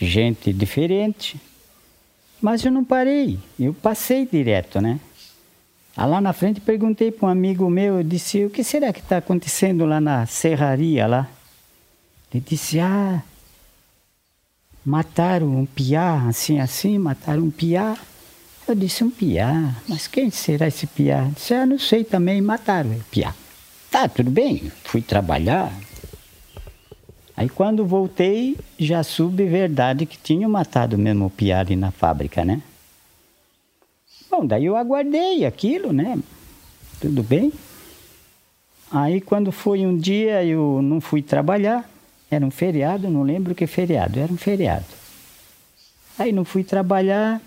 gente 0.00 0.52
diferente. 0.52 1.40
Mas 2.40 2.64
eu 2.64 2.70
não 2.70 2.84
parei, 2.84 3.38
eu 3.58 3.74
passei 3.74 4.26
direto, 4.26 4.80
né? 4.80 5.00
Ah, 5.96 6.06
lá 6.06 6.20
na 6.20 6.32
frente 6.32 6.60
perguntei 6.60 7.10
para 7.10 7.26
um 7.26 7.30
amigo 7.30 7.68
meu, 7.68 7.98
eu 7.98 8.02
disse, 8.02 8.44
o 8.44 8.50
que 8.50 8.64
será 8.64 8.92
que 8.92 9.00
está 9.00 9.18
acontecendo 9.18 9.84
lá 9.84 10.00
na 10.00 10.26
serraria 10.26 11.06
lá? 11.06 11.28
Ele 12.32 12.42
disse, 12.48 12.80
ah, 12.80 13.22
mataram 14.84 15.48
um 15.48 15.66
piá, 15.66 16.26
assim, 16.28 16.58
assim, 16.60 16.98
mataram 16.98 17.42
um 17.42 17.50
piá. 17.50 17.96
Eu 18.66 18.74
disse, 18.74 19.04
um 19.04 19.10
piá, 19.10 19.74
mas 19.88 20.06
quem 20.06 20.30
será 20.30 20.68
esse 20.68 20.86
piá? 20.86 21.28
Disse, 21.34 21.52
ah, 21.52 21.66
não 21.66 21.78
sei 21.78 22.04
também, 22.04 22.40
mataram 22.40 22.90
o 22.90 23.04
piá. 23.10 23.34
Tá, 23.92 24.08
tudo 24.08 24.30
bem, 24.30 24.72
fui 24.84 25.02
trabalhar. 25.02 25.70
Aí 27.36 27.46
quando 27.46 27.84
voltei, 27.84 28.56
já 28.78 29.02
soube 29.02 29.44
verdade 29.44 30.06
que 30.06 30.16
tinham 30.16 30.50
matado 30.50 30.96
mesmo 30.96 31.26
o 31.26 31.30
piá 31.30 31.60
ali 31.60 31.76
na 31.76 31.90
fábrica, 31.90 32.42
né? 32.42 32.62
Bom, 34.30 34.46
daí 34.46 34.64
eu 34.64 34.76
aguardei 34.76 35.44
aquilo, 35.44 35.92
né? 35.92 36.18
Tudo 37.02 37.22
bem. 37.22 37.52
Aí 38.90 39.20
quando 39.20 39.52
foi 39.52 39.86
um 39.86 39.94
dia 39.94 40.42
eu 40.42 40.80
não 40.82 40.98
fui 40.98 41.20
trabalhar, 41.20 41.86
era 42.30 42.46
um 42.46 42.50
feriado, 42.50 43.10
não 43.10 43.22
lembro 43.22 43.54
que 43.54 43.66
feriado, 43.66 44.18
era 44.18 44.32
um 44.32 44.38
feriado. 44.38 44.86
Aí 46.18 46.32
não 46.32 46.46
fui 46.46 46.64
trabalhar, 46.64 47.42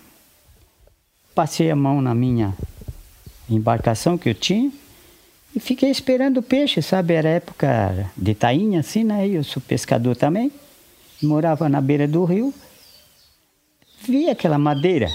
passei 1.34 1.72
a 1.72 1.76
mão 1.76 2.00
na 2.00 2.14
minha 2.14 2.54
embarcação 3.50 4.16
que 4.16 4.28
eu 4.28 4.34
tinha 4.34 4.70
e 5.56 5.60
fiquei 5.60 5.90
esperando 5.90 6.36
o 6.36 6.42
peixe, 6.42 6.82
sabe? 6.82 7.14
Era 7.14 7.30
época 7.30 8.10
de 8.14 8.34
tainha, 8.34 8.80
assim, 8.80 9.02
né? 9.02 9.26
Eu 9.26 9.42
sou 9.42 9.62
pescador 9.62 10.14
também, 10.14 10.52
morava 11.22 11.66
na 11.66 11.80
beira 11.80 12.06
do 12.06 12.26
rio, 12.26 12.52
vi 14.06 14.28
aquela 14.28 14.58
madeira 14.58 15.08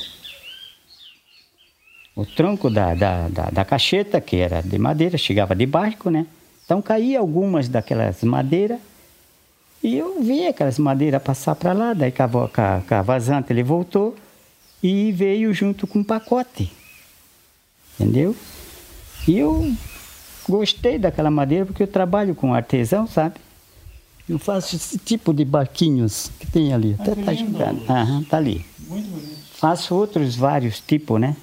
o 2.15 2.25
tronco 2.25 2.69
da, 2.69 2.93
da, 2.93 3.27
da, 3.29 3.49
da, 3.51 3.63
cacheta, 3.63 4.19
que 4.19 4.37
era 4.37 4.61
de 4.61 4.77
madeira, 4.77 5.17
chegava 5.17 5.55
de 5.55 5.65
barco, 5.65 6.09
né? 6.09 6.25
Então 6.65 6.81
caía 6.81 7.19
algumas 7.19 7.69
daquelas 7.69 8.23
madeiras 8.23 8.79
e 9.83 9.97
eu 9.97 10.21
vi 10.21 10.47
aquelas 10.47 10.77
madeiras 10.77 11.21
passar 11.21 11.55
para 11.55 11.71
lá, 11.71 11.93
daí 11.93 12.11
com 12.11 12.23
a, 12.23 12.81
com 12.87 12.95
a 12.95 13.01
vazante 13.01 13.53
ele 13.53 13.63
voltou 13.63 14.15
e 14.81 15.11
veio 15.11 15.53
junto 15.53 15.87
com 15.87 15.99
um 15.99 16.03
pacote, 16.03 16.71
entendeu? 17.93 18.35
E 19.27 19.37
eu 19.37 19.71
gostei 20.51 20.99
daquela 20.99 21.31
madeira 21.31 21.65
porque 21.65 21.83
eu 21.83 21.87
trabalho 21.87 22.35
com 22.35 22.53
artesão, 22.53 23.07
sabe? 23.07 23.35
Eu 24.29 24.37
faço 24.37 24.75
esse 24.75 24.97
tipo 24.97 25.33
de 25.33 25.43
barquinhos 25.43 26.31
que 26.39 26.45
tem 26.45 26.73
ali, 26.73 26.95
até 26.99 27.15
tá 27.15 27.33
jogando, 27.33 27.89
Aham, 27.89 28.23
tá 28.23 28.37
ali. 28.37 28.65
Muito 28.87 29.09
bonito. 29.09 29.41
Faço 29.55 29.95
outros 29.95 30.35
vários 30.35 30.79
tipos, 30.79 31.19
né? 31.19 31.35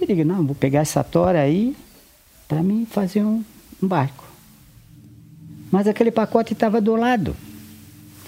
Eu 0.00 0.06
digo, 0.06 0.24
não, 0.24 0.44
vou 0.44 0.54
pegar 0.54 0.80
essa 0.80 1.02
tora 1.02 1.40
aí 1.40 1.76
para 2.46 2.62
mim 2.62 2.86
fazer 2.86 3.22
um, 3.22 3.42
um, 3.82 3.88
barco. 3.88 4.24
Mas 5.70 5.86
aquele 5.86 6.10
pacote 6.10 6.52
estava 6.52 6.80
do 6.80 6.94
lado. 6.94 7.34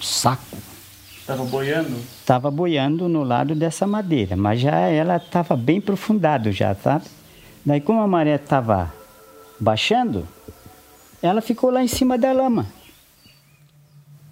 Saco. 0.01 0.57
Estava 1.19 1.45
boiando? 1.45 1.95
Estava 2.19 2.49
boiando 2.49 3.07
no 3.07 3.23
lado 3.23 3.53
dessa 3.53 3.85
madeira, 3.85 4.35
mas 4.35 4.59
já 4.59 4.75
ela 4.79 5.17
estava 5.17 5.55
bem 5.55 5.79
profundado 5.79 6.51
já, 6.51 6.73
sabe? 6.75 7.05
Daí 7.65 7.79
como 7.79 8.01
a 8.01 8.07
maré 8.07 8.35
estava 8.35 8.91
baixando, 9.59 10.27
ela 11.21 11.41
ficou 11.41 11.69
lá 11.69 11.83
em 11.83 11.87
cima 11.87 12.17
da 12.17 12.31
lama. 12.31 12.67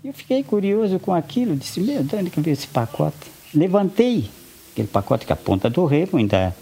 Eu 0.04 0.14
fiquei 0.14 0.44
curioso 0.44 1.00
com 1.00 1.14
aquilo, 1.14 1.56
disse, 1.56 1.82
meu, 1.82 2.04
de 2.04 2.16
onde 2.16 2.30
que 2.30 2.40
veio 2.40 2.54
esse 2.54 2.68
pacote? 2.68 3.18
Levantei 3.54 4.30
aquele 4.72 4.88
pacote 4.88 5.26
com 5.26 5.34
a 5.34 5.36
ponta 5.36 5.70
do 5.70 5.86
remo, 5.86 6.18
ainda 6.18 6.56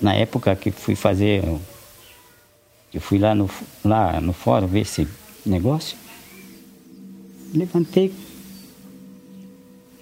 na 0.00 0.14
época 0.14 0.54
que 0.54 0.70
fui 0.70 0.94
fazer, 0.94 1.42
eu 2.92 3.00
fui 3.00 3.18
lá 3.18 3.34
no, 3.34 3.48
lá 3.84 4.20
no 4.20 4.32
fórum 4.32 4.66
ver 4.66 4.80
esse 4.80 5.08
negócio, 5.44 5.96
levantei, 7.54 8.12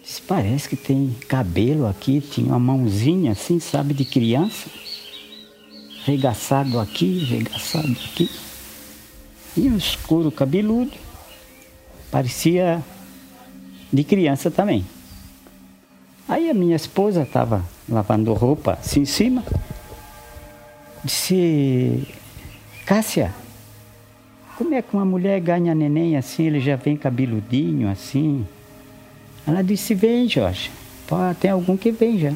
disse, 0.02 0.20
parece 0.22 0.68
que 0.68 0.76
tem 0.76 1.14
cabelo 1.28 1.86
aqui, 1.86 2.20
tinha 2.20 2.48
uma 2.48 2.58
mãozinha 2.58 3.32
assim, 3.32 3.60
sabe, 3.60 3.94
de 3.94 4.04
criança, 4.04 4.68
regaçado 6.04 6.78
aqui, 6.78 7.18
regaçado 7.18 7.90
aqui, 7.90 8.30
e 9.56 9.68
um 9.68 9.76
escuro 9.76 10.30
cabeludo, 10.30 10.92
parecia 12.10 12.82
de 13.92 14.04
criança 14.04 14.50
também. 14.50 14.84
Aí 16.28 16.50
a 16.50 16.54
minha 16.54 16.76
esposa 16.76 17.22
estava 17.22 17.64
lavando 17.88 18.32
roupa 18.32 18.72
assim 18.80 19.00
em 19.00 19.06
cima, 19.06 19.42
disse, 21.02 22.06
Cássia, 22.86 23.34
como 24.56 24.74
é 24.74 24.82
que 24.82 24.94
uma 24.94 25.04
mulher 25.04 25.40
ganha 25.40 25.74
neném 25.74 26.16
assim, 26.16 26.44
ele 26.44 26.60
já 26.60 26.76
vem 26.76 26.96
cabeludinho 26.96 27.90
assim? 27.90 28.46
Ela 29.46 29.62
disse, 29.62 29.94
vem, 29.94 30.28
Jorge. 30.28 30.70
Pô, 31.06 31.16
tem 31.38 31.50
algum 31.50 31.76
que 31.76 31.90
vem 31.90 32.18
já. 32.18 32.32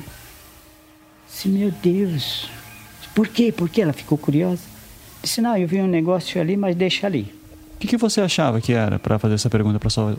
Disse, 1.26 1.48
meu 1.48 1.70
Deus. 1.70 2.50
Por 3.18 3.26
quê? 3.26 3.50
Por 3.50 3.68
quê? 3.68 3.80
Ela 3.80 3.92
ficou 3.92 4.16
curiosa. 4.16 4.62
Disse, 5.20 5.40
não, 5.40 5.56
eu 5.56 5.66
vi 5.66 5.80
um 5.80 5.88
negócio 5.88 6.40
ali, 6.40 6.56
mas 6.56 6.76
deixa 6.76 7.04
ali. 7.04 7.34
O 7.74 7.78
que, 7.80 7.88
que 7.88 7.96
você 7.96 8.20
achava 8.20 8.60
que 8.60 8.72
era 8.72 8.96
para 8.96 9.18
fazer 9.18 9.34
essa 9.34 9.50
pergunta 9.50 9.76
para 9.80 9.90
sua 9.90 10.16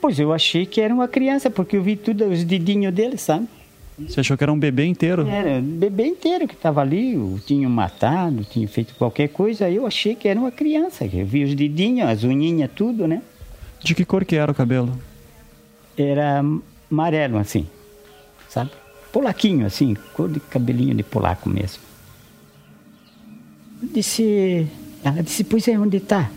Pois 0.00 0.18
eu 0.18 0.32
achei 0.32 0.64
que 0.64 0.80
era 0.80 0.94
uma 0.94 1.06
criança, 1.06 1.50
porque 1.50 1.76
eu 1.76 1.82
vi 1.82 1.96
tudo, 1.96 2.24
os 2.24 2.44
dedinhos 2.44 2.94
dele, 2.94 3.18
sabe? 3.18 3.46
Você 3.98 4.20
achou 4.20 4.38
que 4.38 4.42
era 4.42 4.50
um 4.50 4.58
bebê 4.58 4.86
inteiro? 4.86 5.28
Era 5.28 5.60
um 5.60 5.78
bebê 5.78 6.06
inteiro 6.06 6.48
que 6.48 6.54
estava 6.54 6.80
ali, 6.80 7.14
o 7.14 7.38
tinham 7.44 7.70
matado, 7.70 8.42
tinham 8.42 8.68
feito 8.68 8.94
qualquer 8.94 9.28
coisa, 9.28 9.66
aí 9.66 9.76
eu 9.76 9.86
achei 9.86 10.14
que 10.14 10.28
era 10.28 10.40
uma 10.40 10.50
criança. 10.50 11.04
Eu 11.04 11.26
vi 11.26 11.44
os 11.44 11.54
dedinhos, 11.54 12.08
as 12.08 12.24
unhinhas, 12.24 12.70
tudo, 12.74 13.06
né? 13.06 13.20
De 13.84 13.94
que 13.94 14.06
cor 14.06 14.24
que 14.24 14.34
era 14.34 14.50
o 14.50 14.54
cabelo? 14.54 14.98
Era 15.94 16.42
amarelo, 16.90 17.36
assim, 17.36 17.66
sabe? 18.48 18.70
Polaquinho, 19.12 19.66
assim, 19.66 19.94
cor 20.14 20.30
de 20.30 20.40
cabelinho 20.40 20.94
de 20.94 21.02
polaco 21.02 21.50
mesmo. 21.50 21.87
Disse, 23.82 24.66
ela 25.04 25.22
disse, 25.22 25.44
pois 25.44 25.68
é, 25.68 25.78
onde 25.78 25.98
está? 25.98 26.30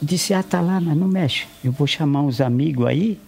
Disse, 0.00 0.32
ah, 0.32 0.42
tá 0.42 0.60
lá, 0.60 0.80
mas 0.80 0.96
não 0.96 1.08
mexe. 1.08 1.46
Eu 1.64 1.72
vou 1.72 1.86
chamar 1.86 2.22
uns 2.22 2.40
amigos 2.40 2.86
aí, 2.86 3.18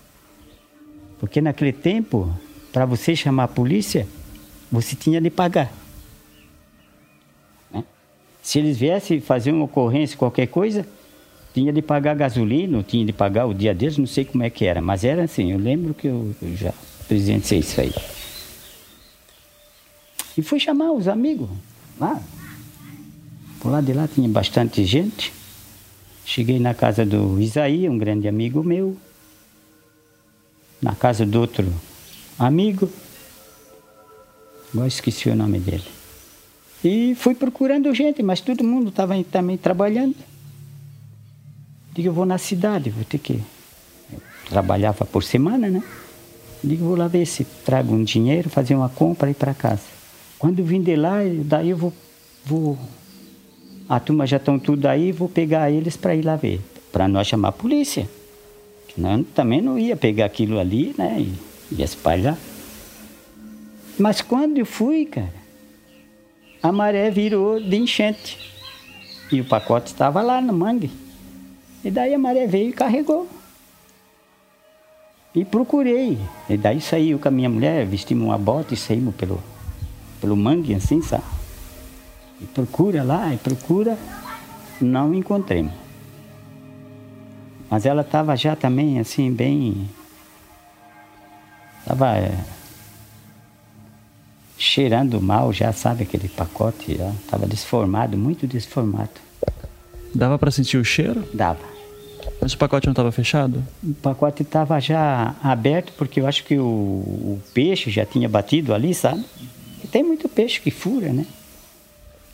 porque 1.19 1.41
naquele 1.41 1.73
tempo, 1.73 2.33
para 2.73 2.87
você 2.87 3.17
chamar 3.17 3.45
a 3.45 3.49
polícia, 3.49 4.07
você 4.71 4.95
tinha 4.95 5.21
de 5.21 5.31
pagar. 5.31 5.73
Né? 7.73 7.83
Se 8.41 8.61
eles 8.61 8.79
viessem 8.79 9.21
fazer 9.21 9.51
uma 9.51 9.65
ocorrência, 9.65 10.17
qualquer 10.17 10.47
coisa, 10.47 10.87
tinha 11.53 11.73
de 11.73 11.83
pagar 11.83 12.15
gasolina, 12.15 12.85
tinha 12.85 13.05
de 13.05 13.13
pagar 13.13 13.47
o 13.47 13.55
dia 13.55 13.75
deles, 13.75 13.99
não 13.99 14.07
sei 14.07 14.25
como 14.25 14.45
é 14.45 14.51
que 14.51 14.65
era, 14.65 14.81
mas 14.81 15.03
era 15.03 15.25
assim, 15.25 15.51
eu 15.51 15.59
lembro 15.59 15.93
que 15.93 16.07
eu, 16.07 16.35
eu 16.41 16.57
já 16.57 16.73
presenciei 17.09 17.61
isso 17.61 17.81
aí. 17.81 17.93
E 20.39 20.43
fui 20.43 20.61
chamar 20.61 20.93
os 20.93 21.09
amigos 21.09 21.49
lá. 21.99 22.23
Por 23.61 23.71
lá 23.71 23.81
de 23.81 23.93
lá 23.93 24.09
tinha 24.09 24.29
bastante 24.29 24.85
gente. 24.85 25.33
Cheguei 26.25 26.59
na 26.59 26.75
casa 26.75 27.05
do 27.05 27.41
Isaí, 27.41 27.89
um 27.89 27.99
grande 27.99 28.27
amigo 28.27 28.63
meu, 28.63 28.97
na 30.81 30.95
casa 30.95 31.27
do 31.27 31.41
outro 31.41 31.73
amigo, 32.39 32.89
agora 34.73 34.89
esqueci 34.89 35.29
o 35.29 35.37
nome 35.37 35.59
dele. 35.59 35.85
E 36.83 37.15
fui 37.17 37.35
procurando 37.35 37.93
gente, 37.95 38.23
mas 38.23 38.41
todo 38.41 38.65
mundo 38.65 38.89
estava 38.89 39.23
também 39.25 39.59
trabalhando. 39.59 40.17
Digo, 41.93 42.09
eu 42.09 42.13
vou 42.13 42.25
na 42.25 42.39
cidade, 42.39 42.89
vou 42.89 43.05
ter 43.05 43.19
que. 43.19 43.43
Eu 44.11 44.21
trabalhava 44.49 45.05
por 45.05 45.23
semana, 45.23 45.69
né? 45.69 45.83
Digo, 46.65 46.87
vou 46.87 46.97
lá 46.97 47.09
ver 47.09 47.27
se 47.27 47.45
trago 47.45 47.93
um 47.93 48.03
dinheiro, 48.03 48.49
fazer 48.49 48.75
uma 48.75 48.89
compra 48.89 49.29
e 49.29 49.33
ir 49.33 49.35
para 49.35 49.53
casa. 49.53 49.83
Quando 50.39 50.65
vim 50.65 50.81
de 50.81 50.97
lá, 50.97 51.19
daí 51.45 51.71
eu 51.71 51.77
vou, 51.77 51.93
vou 52.47 52.79
a 53.91 53.99
turma 53.99 54.25
já 54.25 54.37
estão 54.37 54.57
tudo 54.57 54.87
aí, 54.87 55.11
vou 55.11 55.29
pegar 55.29 55.69
eles 55.69 55.97
para 55.97 56.15
ir 56.15 56.25
lá 56.25 56.37
ver, 56.37 56.61
para 56.93 57.09
nós 57.09 57.27
chamar 57.27 57.49
a 57.49 57.53
polícia. 57.53 58.09
Não, 58.97 59.25
também 59.25 59.61
não 59.61 59.77
ia 59.77 59.97
pegar 59.97 60.27
aquilo 60.27 60.61
ali, 60.61 60.95
né, 60.97 61.17
e, 61.19 61.35
e 61.75 61.83
espalhar. 61.83 62.39
Mas 63.99 64.21
quando 64.21 64.59
eu 64.59 64.65
fui, 64.65 65.07
cara, 65.07 65.35
a 66.63 66.71
maré 66.71 67.11
virou 67.11 67.61
de 67.61 67.77
enchente. 67.77 68.39
E 69.33 69.41
o 69.41 69.45
pacote 69.45 69.89
estava 69.89 70.23
lá 70.23 70.41
no 70.41 70.53
mangue. 70.53 70.93
E 71.85 71.91
daí 71.91 72.15
a 72.15 72.19
maré 72.19 72.47
veio 72.47 72.69
e 72.69 72.73
carregou. 72.73 73.29
E 75.35 75.45
procurei. 75.45 76.17
E 76.49 76.57
daí 76.57 76.81
saiu 76.81 77.19
com 77.19 77.27
a 77.27 77.33
minha 77.33 77.49
mulher, 77.49 77.85
vestimos 77.87 78.25
uma 78.25 78.39
bota 78.39 78.73
e 78.73 78.77
saímos 78.77 79.17
pelo, 79.17 79.43
pelo 80.21 80.37
mangue, 80.37 80.75
assim, 80.75 81.03
sabe? 81.03 81.40
E 82.41 82.45
procura 82.47 83.03
lá, 83.03 83.33
e 83.33 83.37
procura, 83.37 83.99
não 84.81 85.15
encontremos. 85.15 85.73
Mas 87.71 87.87
ela 87.87 88.03
estava 88.03 88.37
já 88.37 88.57
também 88.57 88.99
assim, 88.99 89.33
bem. 89.33 89.89
Estava 91.81 92.17
é, 92.17 92.37
cheirando 94.59 95.21
mal, 95.21 95.53
já 95.53 95.73
sabe 95.73 96.03
aquele 96.03 96.29
pacote, 96.29 96.93
estava 97.23 97.47
desformado, 97.47 98.17
muito 98.19 98.47
desformado. 98.47 99.11
Dava 100.15 100.39
para 100.39 100.51
sentir 100.51 100.77
o 100.77 100.85
cheiro? 100.85 101.25
Dava. 101.33 101.61
Mas 102.41 102.53
o 102.53 102.59
pacote 102.59 102.87
não 102.87 102.93
estava 102.93 103.13
fechado? 103.13 103.63
O 103.83 103.95
pacote 103.95 104.43
estava 104.43 104.81
já 104.81 105.35
aberto, 105.43 105.93
porque 105.97 106.21
eu 106.21 106.27
acho 106.27 106.45
que 106.45 106.59
o, 106.59 106.65
o, 106.65 107.41
peixe 107.55 107.91
já 107.91 108.05
tinha 108.05 108.29
batido 108.29 108.75
ali, 108.75 108.95
sabe? 108.95 109.25
E 109.83 109.87
tem 109.87 110.03
muito 110.03 110.29
peixe 110.29 110.61
que 110.61 110.71
fura, 110.71 111.13
né? 111.13 111.27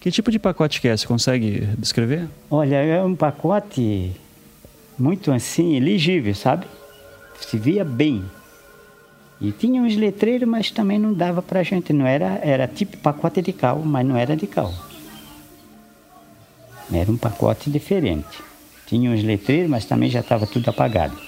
Que 0.06 0.12
tipo 0.12 0.30
de 0.30 0.38
pacote 0.38 0.80
que 0.80 0.86
é? 0.86 0.96
Você 0.96 1.04
consegue 1.04 1.66
descrever? 1.76 2.28
Olha, 2.48 2.76
é 2.76 3.02
um 3.02 3.16
pacote 3.16 4.12
muito 4.96 5.32
assim, 5.32 5.74
elegível, 5.74 6.32
sabe? 6.32 6.64
Se 7.40 7.58
via 7.58 7.84
bem. 7.84 8.24
E 9.40 9.50
tinha 9.50 9.82
uns 9.82 9.96
letreiros, 9.96 10.48
mas 10.48 10.70
também 10.70 10.96
não 10.96 11.12
dava 11.12 11.42
pra 11.42 11.64
gente. 11.64 11.92
Não 11.92 12.06
era, 12.06 12.38
era 12.40 12.68
tipo 12.68 12.96
pacote 12.98 13.42
de 13.42 13.52
cal, 13.52 13.80
mas 13.80 14.06
não 14.06 14.16
era 14.16 14.36
de 14.36 14.46
cal. 14.46 14.72
Era 16.92 17.10
um 17.10 17.16
pacote 17.16 17.68
diferente. 17.68 18.38
Tinha 18.86 19.10
uns 19.10 19.24
letreiros, 19.24 19.68
mas 19.68 19.86
também 19.86 20.08
já 20.08 20.20
estava 20.20 20.46
tudo 20.46 20.68
apagado. 20.68 21.18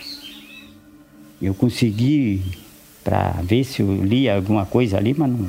Eu 1.42 1.52
consegui 1.52 2.44
para 3.02 3.32
ver 3.42 3.64
se 3.64 3.82
eu 3.82 4.04
lia 4.04 4.36
alguma 4.36 4.64
coisa 4.64 4.98
ali, 4.98 5.14
mas 5.18 5.28
não, 5.28 5.48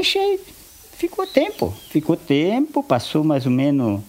deixei, 0.00 0.40
ficou 0.96 1.26
tempo, 1.26 1.74
ficou 1.90 2.16
tempo, 2.16 2.82
passou 2.82 3.22
mais 3.22 3.44
ou 3.44 3.52
menos 3.52 4.00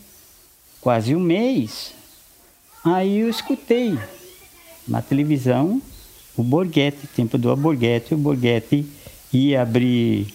quase 0.80 1.14
um 1.14 1.20
mês. 1.20 1.94
Aí 2.84 3.20
eu 3.20 3.30
escutei 3.30 4.00
na 4.88 5.02
televisão 5.02 5.82
o 6.38 6.44
Borghetti, 6.44 7.08
tempo 7.08 7.38
do 7.38 7.54
Borghetti, 7.56 8.14
o 8.14 8.18
Borghetti 8.18 8.86
ia 9.34 9.62
abrir 9.62 10.34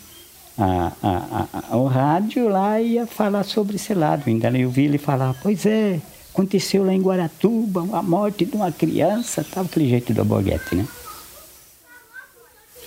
a, 0.58 0.92
a, 1.02 1.46
a, 1.70 1.76
o 1.76 1.86
rádio 1.86 2.48
lá 2.48 2.80
e 2.80 2.92
ia 2.92 3.06
falar 3.06 3.42
sobre 3.42 3.76
esse 3.76 3.94
lado. 3.94 4.24
Ainda 4.26 4.50
eu 4.50 4.70
vi 4.70 4.84
ele 4.84 4.98
falar, 4.98 5.34
pois 5.42 5.64
é, 5.64 6.00
aconteceu 6.32 6.84
lá 6.84 6.92
em 6.92 7.00
Guaratuba 7.00 7.80
a 7.96 8.02
morte 8.02 8.44
de 8.44 8.54
uma 8.54 8.70
criança, 8.70 9.42
tal, 9.42 9.64
aquele 9.64 9.88
jeito 9.88 10.12
do 10.12 10.24
Borghetti, 10.24 10.74
né? 10.74 10.86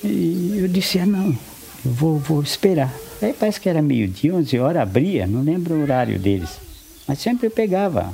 E 0.03 0.59
eu 0.59 0.67
disse, 0.67 0.99
ah, 0.99 1.05
não, 1.05 1.35
vou, 1.83 2.17
vou 2.17 2.41
esperar. 2.41 2.93
Aí 3.21 3.33
parece 3.33 3.59
que 3.59 3.69
era 3.69 3.81
meio-dia, 3.81 4.33
11 4.35 4.59
horas, 4.59 4.81
abria, 4.81 5.27
não 5.27 5.41
lembro 5.41 5.75
o 5.75 5.81
horário 5.81 6.19
deles. 6.19 6.59
Mas 7.07 7.19
sempre 7.19 7.47
eu 7.47 7.51
pegava. 7.51 8.13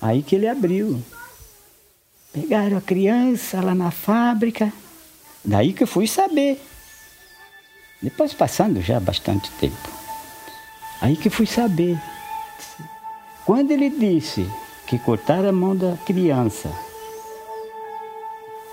Aí 0.00 0.22
que 0.22 0.34
ele 0.34 0.48
abriu. 0.48 1.02
Pegaram 2.32 2.76
a 2.76 2.80
criança 2.80 3.60
lá 3.60 3.74
na 3.74 3.90
fábrica. 3.90 4.72
Daí 5.44 5.72
que 5.72 5.82
eu 5.82 5.86
fui 5.86 6.06
saber. 6.06 6.60
Depois 8.00 8.32
passando 8.32 8.80
já 8.80 9.00
bastante 9.00 9.50
tempo. 9.52 9.90
Aí 11.00 11.16
que 11.16 11.30
fui 11.30 11.46
saber. 11.46 12.00
Quando 13.44 13.70
ele 13.70 13.90
disse 13.90 14.48
que 14.86 14.98
cortaram 14.98 15.48
a 15.48 15.52
mão 15.52 15.74
da 15.74 15.96
criança, 16.06 16.70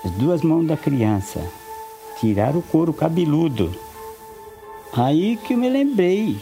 as 0.04 0.10
duas 0.12 0.42
mãos 0.42 0.66
da 0.66 0.76
criança, 0.76 1.40
tirar 2.20 2.56
o 2.56 2.62
couro 2.62 2.92
cabeludo. 2.92 3.74
Aí 4.92 5.36
que 5.36 5.54
eu 5.54 5.58
me 5.58 5.68
lembrei. 5.68 6.36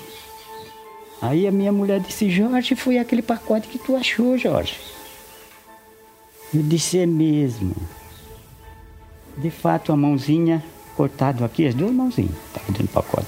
Aí 1.21 1.47
a 1.47 1.53
minha 1.53 1.73
mulher 1.73 2.01
disse, 2.01 2.31
Jorge, 2.31 2.75
foi 2.75 2.99
aquele 2.99 3.23
pacote 3.23 3.69
que 3.69 3.79
tu 3.79 3.97
achou, 3.97 4.37
Jorge. 4.37 4.77
Eu 6.53 6.63
disse, 6.63 6.99
é 6.99 7.07
mesmo. 7.07 7.75
De 9.37 9.51
fato, 9.51 9.93
a 9.93 9.97
mãozinha 9.97 10.63
cortado 10.97 11.45
aqui, 11.45 11.67
as 11.67 11.75
duas 11.75 11.91
mãozinhas, 11.91 12.31
estava 12.47 12.67
dentro 12.69 12.85
do 12.85 12.89
pacote. 12.91 13.27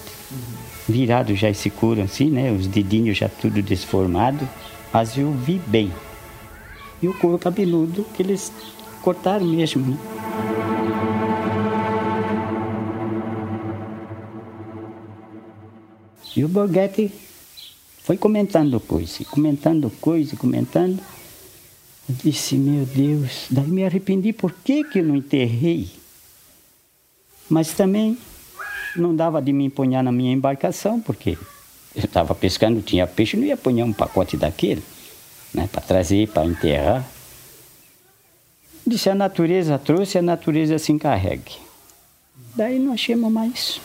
Virado 0.89 1.35
já 1.35 1.51
esse 1.51 1.69
couro 1.69 2.01
assim, 2.03 2.31
né? 2.31 2.53
Os 2.53 2.67
dedinhos 2.67 3.19
já 3.19 3.29
tudo 3.29 3.61
desformado. 3.61 4.49
Mas 4.93 5.19
eu 5.19 5.33
vi 5.33 5.61
bem. 5.67 5.93
E 7.03 7.09
o 7.09 7.15
couro 7.15 7.39
cabeludo 7.39 8.07
que 8.15 8.23
eles 8.23 8.53
cortaram 9.03 9.45
mesmo, 9.45 9.85
né? 9.85 9.99
E 16.37 16.45
o 16.45 16.49
Borghetti 16.49 17.11
foi 18.03 18.19
comentando 18.19 18.79
coisa, 18.79 19.25
comentando 19.25 19.91
coisa, 20.01 20.37
comentando. 20.37 21.01
Eu 22.09 22.15
disse, 22.23 22.57
meu 22.57 22.85
Deus, 22.85 23.47
daí 23.51 23.67
me 23.67 23.85
arrependi, 23.85 24.33
por 24.33 24.53
que, 24.53 24.85
que 24.85 25.01
eu 25.01 25.05
não 25.05 25.17
enterrei 25.17 25.91
Mas 27.49 27.73
também 27.73 28.17
não 28.95 29.17
dava 29.17 29.43
de 29.43 29.53
me 29.53 29.65
empunhar 29.65 30.05
na 30.05 30.13
minha 30.13 30.33
embarcação, 30.33 31.01
porque 31.01 31.39
eu 31.95 32.05
estava 32.05 32.35
pescando, 32.35 32.83
tinha 32.83 33.07
peixe, 33.07 33.37
não 33.37 33.45
ia 33.45 33.55
apunhar 33.55 33.87
um 33.87 33.93
pacote 33.93 34.37
daquele, 34.37 34.83
né, 35.53 35.69
para 35.73 35.81
trazer, 35.81 36.29
para 36.29 36.47
enterrar. 36.47 37.05
Disse, 38.87 39.11
a 39.11 39.15
natureza 39.15 39.79
trouxe, 39.79 40.19
a 40.19 40.23
natureza 40.23 40.79
se 40.79 40.93
encarregue. 40.93 41.57
Daí 42.55 42.79
não 42.79 42.93
achamos 42.93 43.33
mais. 43.33 43.81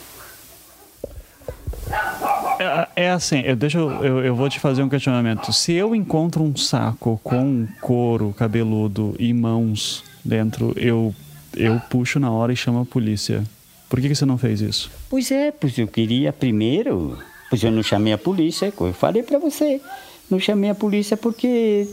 É, 2.59 3.05
é 3.05 3.11
assim, 3.11 3.39
eu, 3.41 3.55
deixa 3.55 3.79
eu, 3.79 3.91
eu, 4.03 4.25
eu, 4.25 4.35
vou 4.35 4.47
te 4.49 4.59
fazer 4.59 4.83
um 4.83 4.89
questionamento. 4.89 5.51
Se 5.51 5.73
eu 5.73 5.95
encontro 5.95 6.43
um 6.43 6.55
saco 6.55 7.19
com 7.23 7.67
couro 7.81 8.33
cabeludo 8.37 9.15
e 9.17 9.33
mãos 9.33 10.03
dentro, 10.23 10.73
eu, 10.77 11.13
eu 11.55 11.79
puxo 11.89 12.19
na 12.19 12.31
hora 12.31 12.53
e 12.53 12.55
chamo 12.55 12.81
a 12.81 12.85
polícia. 12.85 13.43
Por 13.89 13.99
que, 13.99 14.07
que 14.07 14.15
você 14.15 14.25
não 14.25 14.37
fez 14.37 14.61
isso? 14.61 14.91
Pois 15.09 15.31
é, 15.31 15.51
pois 15.51 15.77
eu 15.77 15.87
queria 15.87 16.31
primeiro, 16.31 17.17
pois 17.49 17.63
eu 17.63 17.71
não 17.71 17.83
chamei 17.83 18.13
a 18.13 18.17
polícia, 18.17 18.71
eu 18.79 18.93
falei 18.93 19.23
para 19.23 19.39
você, 19.39 19.81
não 20.29 20.39
chamei 20.39 20.69
a 20.69 20.75
polícia 20.75 21.17
porque 21.17 21.87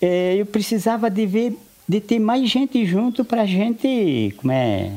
é, 0.00 0.34
eu 0.36 0.46
precisava 0.46 1.10
de 1.10 1.26
ver, 1.26 1.56
de 1.86 2.00
ter 2.00 2.18
mais 2.18 2.48
gente 2.48 2.84
junto 2.86 3.24
para 3.24 3.46
gente, 3.46 4.34
como 4.38 4.52
é, 4.52 4.92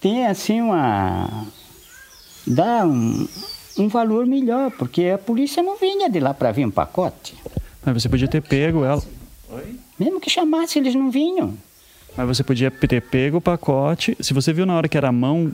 ter 0.00 0.26
assim 0.26 0.60
uma 0.60 1.46
dar 2.48 2.86
um, 2.86 3.26
um 3.78 3.88
valor 3.88 4.26
melhor, 4.26 4.70
porque 4.72 5.06
a 5.06 5.18
polícia 5.18 5.62
não 5.62 5.76
vinha 5.76 6.08
de 6.08 6.20
lá 6.20 6.34
para 6.34 6.52
vir 6.52 6.66
um 6.66 6.70
pacote. 6.70 7.34
Mas 7.84 8.02
você 8.02 8.08
podia 8.08 8.28
ter 8.28 8.42
pego 8.42 8.84
ela. 8.84 9.02
Oi? 9.50 9.76
Mesmo 9.98 10.20
que 10.20 10.30
chamasse, 10.30 10.78
eles 10.78 10.94
não 10.94 11.10
vinham. 11.10 11.54
Mas 12.16 12.26
você 12.26 12.42
podia 12.42 12.70
ter 12.70 13.00
pego 13.00 13.36
o 13.36 13.40
pacote. 13.40 14.16
Se 14.20 14.34
você 14.34 14.52
viu 14.52 14.66
na 14.66 14.74
hora 14.74 14.88
que 14.88 14.96
era 14.96 15.08
a 15.08 15.12
mão, 15.12 15.52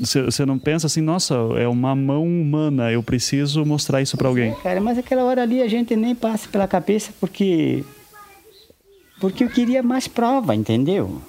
você 0.00 0.46
não 0.46 0.58
pensa 0.58 0.86
assim, 0.86 1.02
nossa, 1.02 1.34
é 1.58 1.68
uma 1.68 1.94
mão 1.94 2.24
humana, 2.24 2.90
eu 2.90 3.02
preciso 3.02 3.64
mostrar 3.66 4.00
isso 4.00 4.16
para 4.16 4.28
alguém. 4.28 4.52
É, 4.52 4.54
cara, 4.54 4.80
mas 4.80 4.96
aquela 4.96 5.24
hora 5.24 5.42
ali 5.42 5.60
a 5.60 5.68
gente 5.68 5.94
nem 5.94 6.14
passa 6.14 6.48
pela 6.48 6.66
cabeça 6.66 7.12
porque. 7.20 7.84
Porque 9.20 9.44
eu 9.44 9.48
queria 9.50 9.82
mais 9.82 10.08
prova, 10.08 10.54
entendeu? 10.54 11.20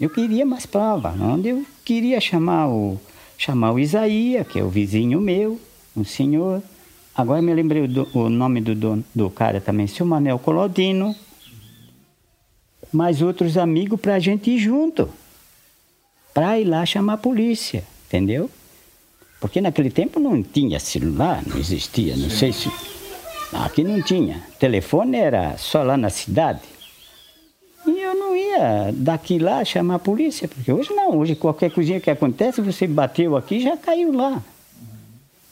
Eu 0.00 0.08
queria 0.08 0.46
mais 0.46 0.64
prova. 0.64 1.14
Onde 1.20 1.50
eu 1.50 1.66
queria 1.84 2.20
chamar 2.20 2.68
o, 2.68 2.98
chamar 3.38 3.72
o 3.72 3.78
Isaías, 3.78 4.46
que 4.46 4.58
é 4.58 4.64
o 4.64 4.68
vizinho 4.68 5.20
meu, 5.20 5.58
um 5.96 6.04
senhor. 6.04 6.60
Agora 7.14 7.40
me 7.40 7.54
lembrei 7.54 7.86
do, 7.86 8.06
o 8.12 8.28
nome 8.28 8.60
do, 8.60 8.74
do, 8.74 9.04
do 9.14 9.30
cara 9.30 9.60
também, 9.60 9.86
seu 9.86 10.04
Manel 10.04 10.38
Colodino. 10.40 11.14
Mais 12.92 13.22
outros 13.22 13.56
amigos 13.56 14.00
para 14.00 14.16
a 14.16 14.18
gente 14.18 14.50
ir 14.50 14.58
junto. 14.58 15.08
Para 16.34 16.58
ir 16.58 16.64
lá 16.64 16.84
chamar 16.84 17.14
a 17.14 17.18
polícia, 17.18 17.84
entendeu? 18.06 18.50
Porque 19.40 19.60
naquele 19.60 19.90
tempo 19.90 20.18
não 20.18 20.42
tinha 20.42 20.80
celular, 20.80 21.42
não 21.46 21.58
existia, 21.58 22.16
não 22.16 22.28
sei 22.28 22.52
se. 22.52 22.70
Aqui 23.52 23.84
não 23.84 24.02
tinha. 24.02 24.42
Telefone 24.58 25.16
era 25.16 25.56
só 25.56 25.82
lá 25.82 25.96
na 25.96 26.10
cidade. 26.10 26.60
E 28.18 28.20
não 28.20 28.36
ia 28.36 28.90
daqui 28.92 29.38
lá 29.38 29.64
chamar 29.64 29.94
a 29.94 29.98
polícia, 30.00 30.48
porque 30.48 30.72
hoje 30.72 30.92
não, 30.92 31.16
hoje 31.16 31.36
qualquer 31.36 31.70
coisinha 31.70 32.00
que 32.00 32.10
acontece, 32.10 32.60
você 32.60 32.84
bateu 32.84 33.36
aqui 33.36 33.60
já 33.60 33.76
caiu 33.76 34.12
lá. 34.12 34.42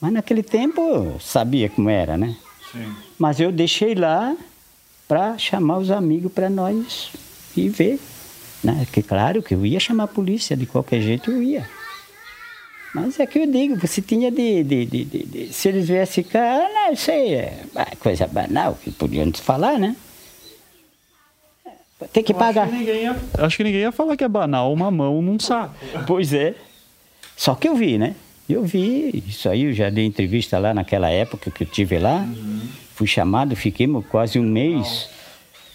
Mas 0.01 0.11
naquele 0.11 0.43
tempo 0.43 0.81
eu 0.81 1.17
sabia 1.19 1.69
como 1.69 1.89
era, 1.89 2.17
né? 2.17 2.35
Sim. 2.71 2.93
Mas 3.17 3.39
eu 3.39 3.53
deixei 3.53 3.95
lá 3.95 4.35
para 5.07 5.37
chamar 5.37 5.77
os 5.77 5.89
amigos 5.89 6.31
para 6.31 6.49
nós 6.49 7.09
ir 7.55 7.69
ver. 7.69 7.99
Né? 8.61 8.85
Que 8.91 9.01
claro 9.01 9.41
que 9.41 9.55
eu 9.55 9.65
ia 9.65 9.79
chamar 9.79 10.03
a 10.03 10.07
polícia, 10.07 10.57
de 10.57 10.65
qualquer 10.65 11.01
jeito 11.01 11.31
eu 11.31 11.41
ia. 11.41 11.69
Mas 12.93 13.17
é 13.17 13.25
que 13.25 13.39
eu 13.39 13.47
digo, 13.47 13.77
você 13.77 14.01
tinha 14.01 14.29
de. 14.29 14.61
de, 14.63 14.85
de, 14.85 15.05
de, 15.05 15.23
de 15.23 15.53
se 15.53 15.69
eles 15.69 15.87
viessem 15.87 16.23
cá, 16.23 16.67
não 16.73 16.95
sei, 16.95 17.35
é 17.35 17.63
coisa 17.99 18.27
banal 18.27 18.77
que 18.83 18.91
podiam 18.91 19.31
falar, 19.33 19.79
né? 19.79 19.95
Tem 22.13 22.23
que 22.23 22.33
pagar. 22.33 22.67
Acho 22.67 22.77
que, 22.77 22.91
ia, 22.91 23.15
acho 23.39 23.57
que, 23.57 23.63
ninguém 23.63 23.81
ia, 23.81 23.91
falar 23.91 24.15
que 24.15 24.23
é 24.23 24.27
banal 24.27 24.71
uma 24.71 24.91
mão 24.91 25.21
num 25.21 25.39
saco. 25.39 25.73
Pois 26.05 26.31
é. 26.31 26.55
Só 27.35 27.55
que 27.55 27.67
eu 27.67 27.75
vi, 27.75 27.97
né? 27.97 28.15
Eu 28.47 28.63
vi, 28.63 29.23
isso 29.27 29.49
aí 29.49 29.63
eu 29.63 29.73
já 29.73 29.89
dei 29.89 30.05
entrevista 30.05 30.57
lá 30.57 30.73
naquela 30.73 31.09
época 31.09 31.51
que 31.51 31.63
eu 31.63 31.67
tive 31.67 31.97
lá. 31.97 32.17
Uhum. 32.17 32.61
Fui 32.93 33.07
chamado, 33.07 33.55
fiquei 33.55 33.87
quase 34.09 34.39
um 34.39 34.43
mês. 34.43 35.09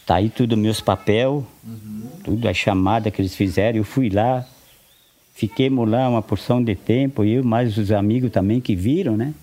Tá 0.06 0.16
aí 0.16 0.28
tudo 0.28 0.56
meus 0.56 0.80
papel, 0.80 1.46
uhum. 1.64 2.02
tudo 2.24 2.48
a 2.48 2.54
chamada 2.54 3.10
que 3.10 3.20
eles 3.20 3.34
fizeram. 3.34 3.78
Eu 3.78 3.84
fui 3.84 4.08
lá, 4.08 4.44
fiquemos 5.34 5.88
lá 5.88 6.08
uma 6.08 6.22
porção 6.22 6.62
de 6.62 6.74
tempo, 6.74 7.24
eu 7.24 7.44
mais 7.44 7.76
os 7.76 7.92
amigos 7.92 8.30
também 8.30 8.60
que 8.60 8.74
viram, 8.74 9.16
né? 9.16 9.34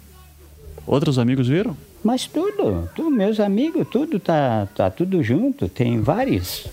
Outros 0.85 1.19
amigos 1.19 1.47
viram? 1.47 1.77
Mas 2.03 2.25
tudo, 2.25 2.89
tudo 2.95 3.11
meus 3.11 3.39
amigos, 3.39 3.87
tudo 3.89 4.19
tá, 4.19 4.67
tá 4.73 4.89
tudo 4.89 5.21
junto, 5.21 5.67
tem 5.67 6.01
vários. 6.01 6.67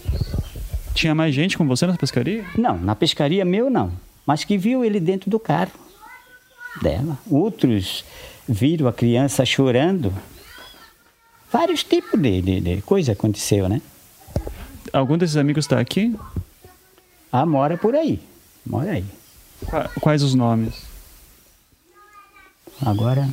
Tinha 0.94 1.14
mais 1.14 1.34
gente 1.34 1.58
com 1.58 1.66
você 1.66 1.86
na 1.86 1.96
pescaria? 1.96 2.44
Não, 2.56 2.78
na 2.78 2.94
pescaria 2.94 3.44
meu 3.44 3.68
não, 3.68 3.92
mas 4.24 4.44
que 4.44 4.56
viu 4.56 4.84
ele 4.84 5.00
dentro 5.00 5.28
do 5.28 5.40
carro 5.40 5.72
dela. 6.80 7.18
Outros 7.28 8.04
viram 8.48 8.86
a 8.86 8.92
criança 8.92 9.44
chorando. 9.44 10.14
Vários 11.50 11.82
tipos 11.82 12.20
de, 12.20 12.40
de, 12.40 12.60
de 12.60 12.82
coisa 12.82 13.12
aconteceu, 13.12 13.68
né? 13.68 13.82
Algum 14.92 15.18
desses 15.18 15.36
amigos 15.36 15.64
está 15.64 15.80
aqui? 15.80 16.14
Ah, 17.32 17.44
mora 17.44 17.76
por 17.76 17.94
aí, 17.96 18.20
mora 18.64 18.92
aí. 18.92 19.04
Quais 20.00 20.22
os 20.22 20.34
nomes? 20.34 20.86
Agora 22.80 23.28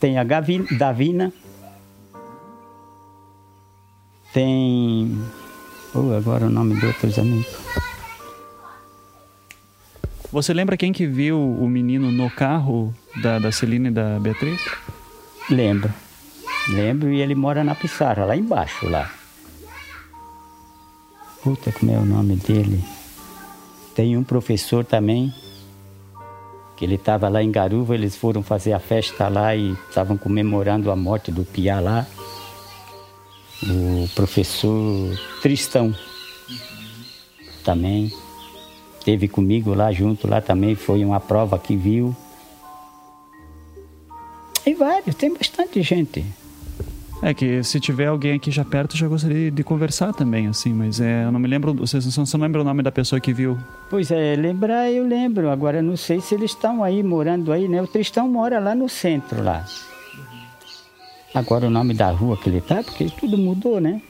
tem 0.00 0.18
a 0.18 0.24
Gavina, 0.24 0.66
Davina, 0.78 1.32
tem. 4.32 5.18
Oh, 5.94 6.12
agora 6.14 6.46
o 6.46 6.50
nome 6.50 6.78
de 6.78 6.86
outros 6.86 7.18
amigos. 7.18 7.46
Você 10.30 10.52
lembra 10.52 10.76
quem 10.76 10.92
que 10.92 11.06
viu 11.06 11.38
o 11.40 11.66
menino 11.68 12.12
no 12.12 12.30
carro 12.30 12.94
da, 13.22 13.38
da 13.38 13.50
Celina 13.50 13.88
e 13.88 13.90
da 13.90 14.18
Beatriz? 14.20 14.60
Lembro. 15.48 15.92
Lembro 16.68 17.10
e 17.10 17.20
ele 17.22 17.34
mora 17.34 17.64
na 17.64 17.74
Pissarra, 17.74 18.26
lá 18.26 18.36
embaixo, 18.36 18.86
lá. 18.88 19.10
Puta, 21.42 21.72
como 21.72 21.90
é 21.90 21.96
o 21.96 22.04
nome 22.04 22.36
dele? 22.36 22.84
Tem 23.94 24.18
um 24.18 24.22
professor 24.22 24.84
também 24.84 25.32
que 26.78 26.84
ele 26.84 26.94
estava 26.94 27.28
lá 27.28 27.42
em 27.42 27.50
Garuva, 27.50 27.94
eles 27.94 28.14
foram 28.14 28.40
fazer 28.40 28.72
a 28.72 28.78
festa 28.78 29.26
lá 29.28 29.54
e 29.54 29.72
estavam 29.88 30.16
comemorando 30.16 30.92
a 30.92 30.96
morte 30.96 31.32
do 31.32 31.44
Piá 31.44 31.80
lá. 31.80 32.06
O 33.64 34.08
professor 34.14 35.18
Tristão 35.42 35.92
também 37.64 38.12
esteve 38.96 39.26
comigo 39.26 39.74
lá 39.74 39.90
junto, 39.90 40.28
lá 40.28 40.40
também 40.40 40.76
foi 40.76 41.04
uma 41.04 41.18
prova 41.18 41.58
que 41.58 41.76
viu. 41.76 42.14
E 44.64 44.72
vários, 44.74 45.16
tem 45.16 45.34
bastante 45.34 45.82
gente. 45.82 46.24
É 47.20 47.34
que 47.34 47.62
se 47.64 47.80
tiver 47.80 48.06
alguém 48.06 48.34
aqui 48.34 48.50
já 48.50 48.64
perto, 48.64 48.96
já 48.96 49.08
gostaria 49.08 49.50
de 49.50 49.64
conversar 49.64 50.12
também, 50.12 50.46
assim, 50.46 50.72
mas 50.72 51.00
é, 51.00 51.24
eu 51.24 51.32
não 51.32 51.40
me 51.40 51.48
lembro, 51.48 51.74
você, 51.74 52.00
você 52.00 52.36
não 52.36 52.44
lembra 52.44 52.60
o 52.60 52.64
nome 52.64 52.80
da 52.80 52.92
pessoa 52.92 53.20
que 53.20 53.32
viu? 53.32 53.58
Pois 53.90 54.10
é, 54.12 54.36
lembrar 54.36 54.90
eu 54.90 55.04
lembro, 55.04 55.50
agora 55.50 55.82
não 55.82 55.96
sei 55.96 56.20
se 56.20 56.34
eles 56.34 56.52
estão 56.52 56.82
aí, 56.82 57.02
morando 57.02 57.52
aí, 57.52 57.66
né? 57.66 57.82
O 57.82 57.88
Tristão 57.88 58.28
mora 58.28 58.60
lá 58.60 58.72
no 58.72 58.88
centro, 58.88 59.42
lá. 59.42 59.64
Agora 61.34 61.66
o 61.66 61.70
nome 61.70 61.92
da 61.92 62.10
rua 62.10 62.36
que 62.36 62.48
ele 62.48 62.60
tá, 62.60 62.82
porque 62.84 63.10
tudo 63.18 63.36
mudou, 63.36 63.80
né? 63.80 64.00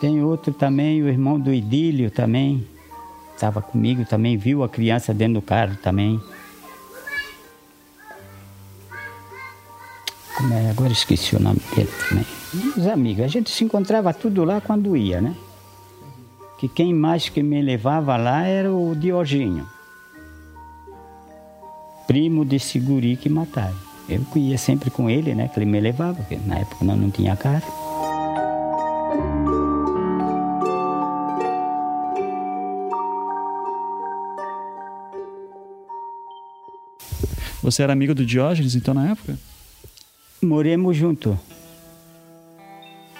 Tem 0.00 0.22
outro 0.22 0.52
também, 0.52 1.00
o 1.00 1.08
irmão 1.08 1.38
do 1.38 1.54
Idílio 1.54 2.10
também, 2.10 2.66
estava 3.34 3.62
comigo 3.62 4.04
também, 4.04 4.36
viu 4.36 4.64
a 4.64 4.68
criança 4.68 5.14
dentro 5.14 5.34
do 5.34 5.42
carro 5.42 5.76
também. 5.82 6.20
É? 10.52 10.70
Agora 10.70 10.92
esqueci 10.92 11.36
o 11.36 11.40
nome 11.40 11.60
dele 11.74 11.90
também. 12.08 12.26
Os 12.76 12.86
amigos, 12.86 13.24
a 13.24 13.28
gente 13.28 13.50
se 13.50 13.64
encontrava 13.64 14.12
tudo 14.12 14.44
lá 14.44 14.60
quando 14.60 14.96
ia, 14.96 15.20
né? 15.20 15.34
Que 16.58 16.68
quem 16.68 16.92
mais 16.92 17.28
que 17.28 17.42
me 17.42 17.60
levava 17.62 18.16
lá 18.16 18.46
era 18.46 18.72
o 18.72 18.94
Dioginho. 18.94 19.66
Primo 22.06 22.44
de 22.44 22.58
Seguri 22.58 23.16
que 23.16 23.28
mataram. 23.28 23.74
Eu 24.08 24.22
ia 24.36 24.58
sempre 24.58 24.90
com 24.90 25.08
ele, 25.08 25.34
né? 25.34 25.48
Que 25.48 25.58
ele 25.58 25.66
me 25.66 25.80
levava, 25.80 26.14
porque 26.14 26.36
na 26.36 26.58
época 26.58 26.84
não, 26.84 26.96
não 26.96 27.10
tinha 27.10 27.36
carro. 27.36 27.62
Você 37.62 37.82
era 37.82 37.94
amigo 37.94 38.14
do 38.14 38.26
Diógenes, 38.26 38.74
então, 38.74 38.92
na 38.92 39.12
época? 39.12 39.38
Moremos 40.44 40.96
junto. 40.96 41.38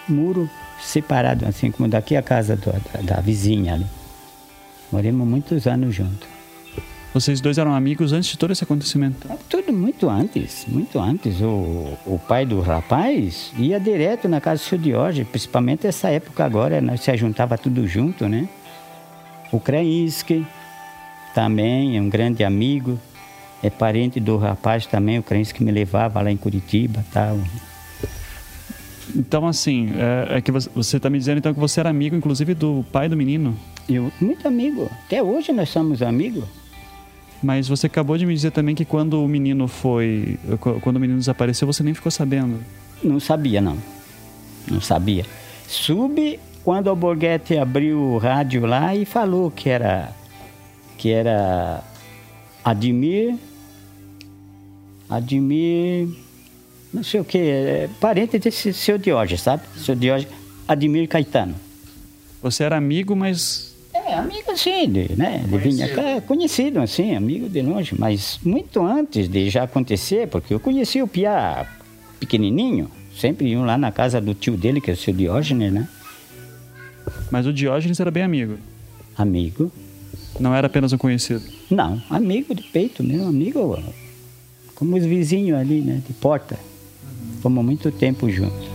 Muro 0.09 0.49
separado, 0.81 1.47
assim 1.47 1.71
como 1.71 1.89
daqui 1.89 2.15
a 2.15 2.23
casa 2.23 2.57
do, 2.57 2.73
da, 2.73 3.15
da, 3.15 3.21
vizinha 3.21 3.75
ali. 3.75 3.87
Moramos 4.93 5.27
muitos 5.27 5.67
anos 5.67 5.95
juntos. 5.95 6.29
Vocês 7.15 7.41
dois 7.41 7.59
eram 7.59 7.73
amigos 7.73 8.13
antes 8.13 8.31
de 8.31 8.37
todo 8.37 8.51
esse 8.53 8.65
acontecimento? 8.65 9.29
Tudo 9.49 9.73
muito 9.73 10.11
antes, 10.11 10.67
muito 10.67 10.99
antes. 10.99 11.41
O, 11.41 11.97
o 12.05 12.21
pai 12.29 12.45
do 12.45 12.61
rapaz 12.61 13.53
ia 13.57 13.79
direto 13.79 14.29
na 14.29 14.41
casa 14.41 14.63
do 14.63 14.67
seu 14.67 14.79
Diógenes, 14.79 15.29
principalmente 15.29 15.87
essa 15.87 16.11
época 16.11 16.45
agora, 16.45 16.81
nós 16.81 17.01
se 17.01 17.17
juntava 17.17 17.57
tudo 17.57 17.87
junto, 17.87 18.29
né? 18.29 18.49
O 19.53 19.61
Krainsky 19.61 20.45
também 21.35 21.97
é 21.97 22.01
um 22.01 22.09
grande 22.09 22.43
amigo, 22.43 22.99
é 23.65 23.71
parente 23.71 24.21
do 24.21 24.37
rapaz 24.37 24.87
também, 24.87 25.19
o 25.19 25.23
Krainsky 25.23 25.65
me 25.65 25.73
levava 25.73 26.21
lá 26.21 26.31
em 26.31 26.37
Curitiba 26.37 27.03
tal. 27.11 27.39
Então, 29.17 29.47
assim, 29.47 29.91
é, 29.97 30.39
é 30.39 30.41
que 30.41 30.53
você 30.53 30.99
está 30.99 31.09
me 31.09 31.19
dizendo 31.19 31.39
então 31.39 31.55
que 31.55 31.61
você 31.61 31.81
era 31.81 31.89
amigo, 31.89 32.15
inclusive, 32.15 32.53
do 32.53 32.85
pai 32.93 33.09
do 33.09 33.17
menino? 33.17 33.57
Eu, 33.89 34.13
muito 34.21 34.47
amigo. 34.47 34.91
Até 35.07 35.23
hoje 35.23 35.51
nós 35.53 35.71
somos 35.71 36.03
amigos. 36.03 36.45
Mas 37.43 37.67
você 37.69 37.87
acabou 37.87 38.19
de 38.19 38.27
me 38.27 38.35
dizer 38.35 38.51
também 38.51 38.75
que 38.75 38.85
quando 38.85 39.23
o 39.23 39.29
menino 39.29 39.67
foi. 39.67 40.39
Quando 40.81 40.97
o 40.97 41.01
menino 41.01 41.19
desapareceu, 41.19 41.67
você 41.67 41.83
nem 41.83 41.95
ficou 41.95 42.11
sabendo. 42.11 42.59
Não 43.03 43.21
sabia, 43.21 43.61
não. 43.61 43.77
Não 44.71 44.81
sabia. 44.81 45.25
Sube 45.67 46.39
quando 46.63 46.91
o 46.91 46.97
Borghetti 46.97 47.57
abriu 47.57 47.99
o 47.99 48.19
rádio 48.19 48.67
lá 48.67 48.95
e 48.95 49.05
falou 49.05 49.51
que 49.51 49.71
era. 49.71 50.11
que 50.99 51.11
era. 51.11 51.83
Admir. 52.65 53.37
Admir. 55.17 56.09
Não 56.93 57.03
sei 57.03 57.21
o 57.21 57.25
que, 57.25 57.39
é 57.39 57.89
parente 58.01 58.39
desse 58.39 58.73
seu 58.73 58.99
Diógenes, 58.99 59.43
sabe? 59.43 59.63
Seu 59.77 59.95
Diógenes, 59.95 60.33
Admir 60.67 61.09
Caetano. 61.09 61.55
Você 62.41 62.63
era 62.63 62.77
amigo, 62.77 63.17
mas 63.17 63.75
é, 63.95 64.15
amigo 64.15 64.51
assim, 64.51 64.91
de, 64.91 65.17
né? 65.17 65.43
Ele 65.47 65.57
vinha 65.57 65.89
cá, 65.89 66.21
conhecido 66.21 66.81
assim, 66.81 67.15
amigo 67.15 67.49
de 67.49 67.63
longe, 67.63 67.95
mas 67.99 68.39
muito 68.45 68.85
antes 68.85 69.29
de 69.29 69.49
já 69.49 69.63
acontecer, 69.63 70.29
porque 70.29 70.53
eu 70.53 70.61
conheci 70.61 71.01
o 71.01 71.09
Piá 71.09 71.67
pequenininho, 72.21 72.91
sempre 73.17 73.49
iam 73.49 73.65
lá 73.65 73.79
na 73.79 73.91
casa 73.91 74.21
do 74.21 74.35
tio 74.35 74.57
dele, 74.57 74.81
que 74.81 74.91
é 74.91 74.95
o 74.95 74.97
seu 74.97 75.15
Diógenes, 75.15 75.73
né? 75.73 75.89
Mas 77.31 77.47
o 77.47 77.53
Diógenes 77.53 77.99
era 77.99 78.11
bem 78.11 78.25
amigo? 78.25 78.59
Amigo. 79.17 79.73
Não 80.39 80.55
era 80.55 80.67
apenas 80.67 80.93
um 80.93 80.99
conhecido? 80.99 81.43
Não, 81.71 82.03
amigo 82.11 82.55
de 82.55 82.63
peito 82.63 83.03
meu 83.03 83.27
amigo, 83.27 83.81
como 84.85 84.99
os 84.99 85.07
vizinhos 85.07 85.59
ali, 85.59 85.81
né, 85.81 86.03
de 86.07 86.13
porta. 86.13 86.59
Fomos 87.41 87.65
muito 87.65 87.91
tempo 87.91 88.29
juntos. 88.29 88.69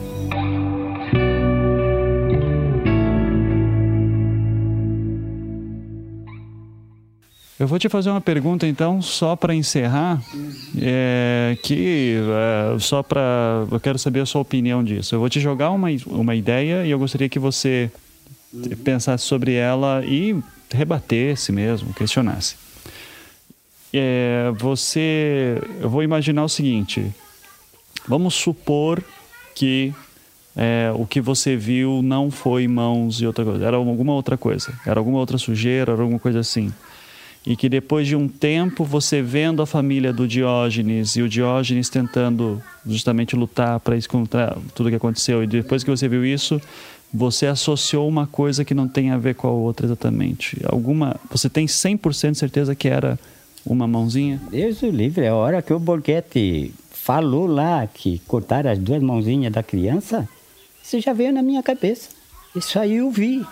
Eu 7.59 7.67
vou 7.67 7.77
te 7.77 7.89
fazer 7.89 8.09
uma 8.09 8.21
pergunta 8.21 8.65
então, 8.65 9.01
só 9.01 9.35
para 9.35 9.53
encerrar, 9.53 10.23
é, 10.81 11.57
que 11.61 12.15
é, 12.17 12.79
só 12.79 13.03
para 13.03 13.67
eu 13.69 13.79
quero 13.81 13.99
saber 13.99 14.21
a 14.21 14.25
sua 14.25 14.41
opinião 14.41 14.83
disso. 14.83 15.13
Eu 15.13 15.19
vou 15.19 15.29
te 15.29 15.39
jogar 15.39 15.69
uma, 15.69 15.89
uma 16.07 16.35
ideia 16.35 16.85
e 16.85 16.89
eu 16.89 16.97
gostaria 16.97 17.27
que 17.27 17.37
você 17.37 17.91
pensasse 18.83 19.25
sobre 19.25 19.53
ela 19.53 20.01
e 20.05 20.41
rebatesse 20.71 21.51
mesmo, 21.51 21.93
questionasse. 21.93 22.68
É, 23.93 24.51
você, 24.57 25.61
eu 25.81 25.89
vou 25.89 26.03
imaginar 26.03 26.43
o 26.43 26.49
seguinte: 26.49 27.13
vamos 28.07 28.35
supor 28.35 29.03
que 29.55 29.93
é, 30.55 30.91
o 30.95 31.05
que 31.05 31.21
você 31.21 31.55
viu 31.55 32.01
não 32.01 32.29
foi 32.29 32.67
mãos 32.67 33.21
e 33.21 33.25
outra 33.25 33.45
coisa, 33.45 33.65
era 33.65 33.77
alguma 33.77 34.13
outra 34.13 34.37
coisa, 34.37 34.73
era 34.85 34.99
alguma 34.99 35.19
outra 35.19 35.37
sujeira, 35.37 35.93
era 35.93 36.01
alguma 36.01 36.19
coisa 36.19 36.39
assim. 36.39 36.71
E 37.45 37.55
que 37.55 37.69
depois 37.69 38.05
de 38.05 38.15
um 38.15 38.27
tempo 38.27 38.83
você 38.83 39.21
vendo 39.21 39.61
a 39.61 39.65
família 39.65 40.11
do 40.11 40.27
Diógenes 40.27 41.15
e 41.15 41.21
o 41.21 41.29
Diógenes 41.29 41.89
tentando 41.89 42.61
justamente 42.85 43.35
lutar 43.35 43.79
para 43.79 43.95
contra 44.07 44.57
tudo 44.75 44.89
que 44.89 44.95
aconteceu 44.95 45.41
e 45.43 45.47
depois 45.47 45.83
que 45.83 45.89
você 45.89 46.07
viu 46.07 46.25
isso 46.25 46.61
você 47.11 47.47
associou 47.47 48.07
uma 48.07 48.27
coisa 48.27 48.63
que 48.63 48.73
não 48.73 48.87
tem 48.87 49.09
a 49.11 49.17
ver 49.17 49.35
com 49.35 49.47
a 49.47 49.51
outra 49.51 49.85
exatamente. 49.85 50.57
Alguma 50.65 51.15
você 51.31 51.49
tem 51.49 51.65
100% 51.65 52.31
de 52.31 52.37
certeza 52.37 52.75
que 52.75 52.87
era 52.87 53.17
uma 53.69 53.87
mãozinha 53.87 54.41
Deus 54.51 54.81
o 54.81 54.89
livre 54.89 55.27
a 55.27 55.35
hora 55.35 55.61
que 55.61 55.71
o 55.71 55.79
Borghetti 55.79 56.73
falou 56.91 57.47
lá 57.47 57.87
que 57.87 58.19
cortaram 58.27 58.71
as 58.71 58.77
duas 58.77 59.01
mãozinhas 59.01 59.53
da 59.53 59.63
criança 59.63 60.27
isso 60.83 60.99
já 60.99 61.13
veio 61.13 61.31
na 61.31 61.41
minha 61.41 61.63
cabeça 61.63 62.09
isso 62.55 62.77
aí 62.77 62.97
eu 62.97 63.09
vi 63.09 63.45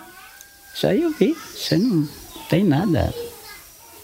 isso 0.74 0.86
aí 0.86 1.02
eu 1.02 1.10
vi 1.12 1.36
isso 1.54 1.78
não 1.78 2.06
tem 2.50 2.64
nada 2.64 3.14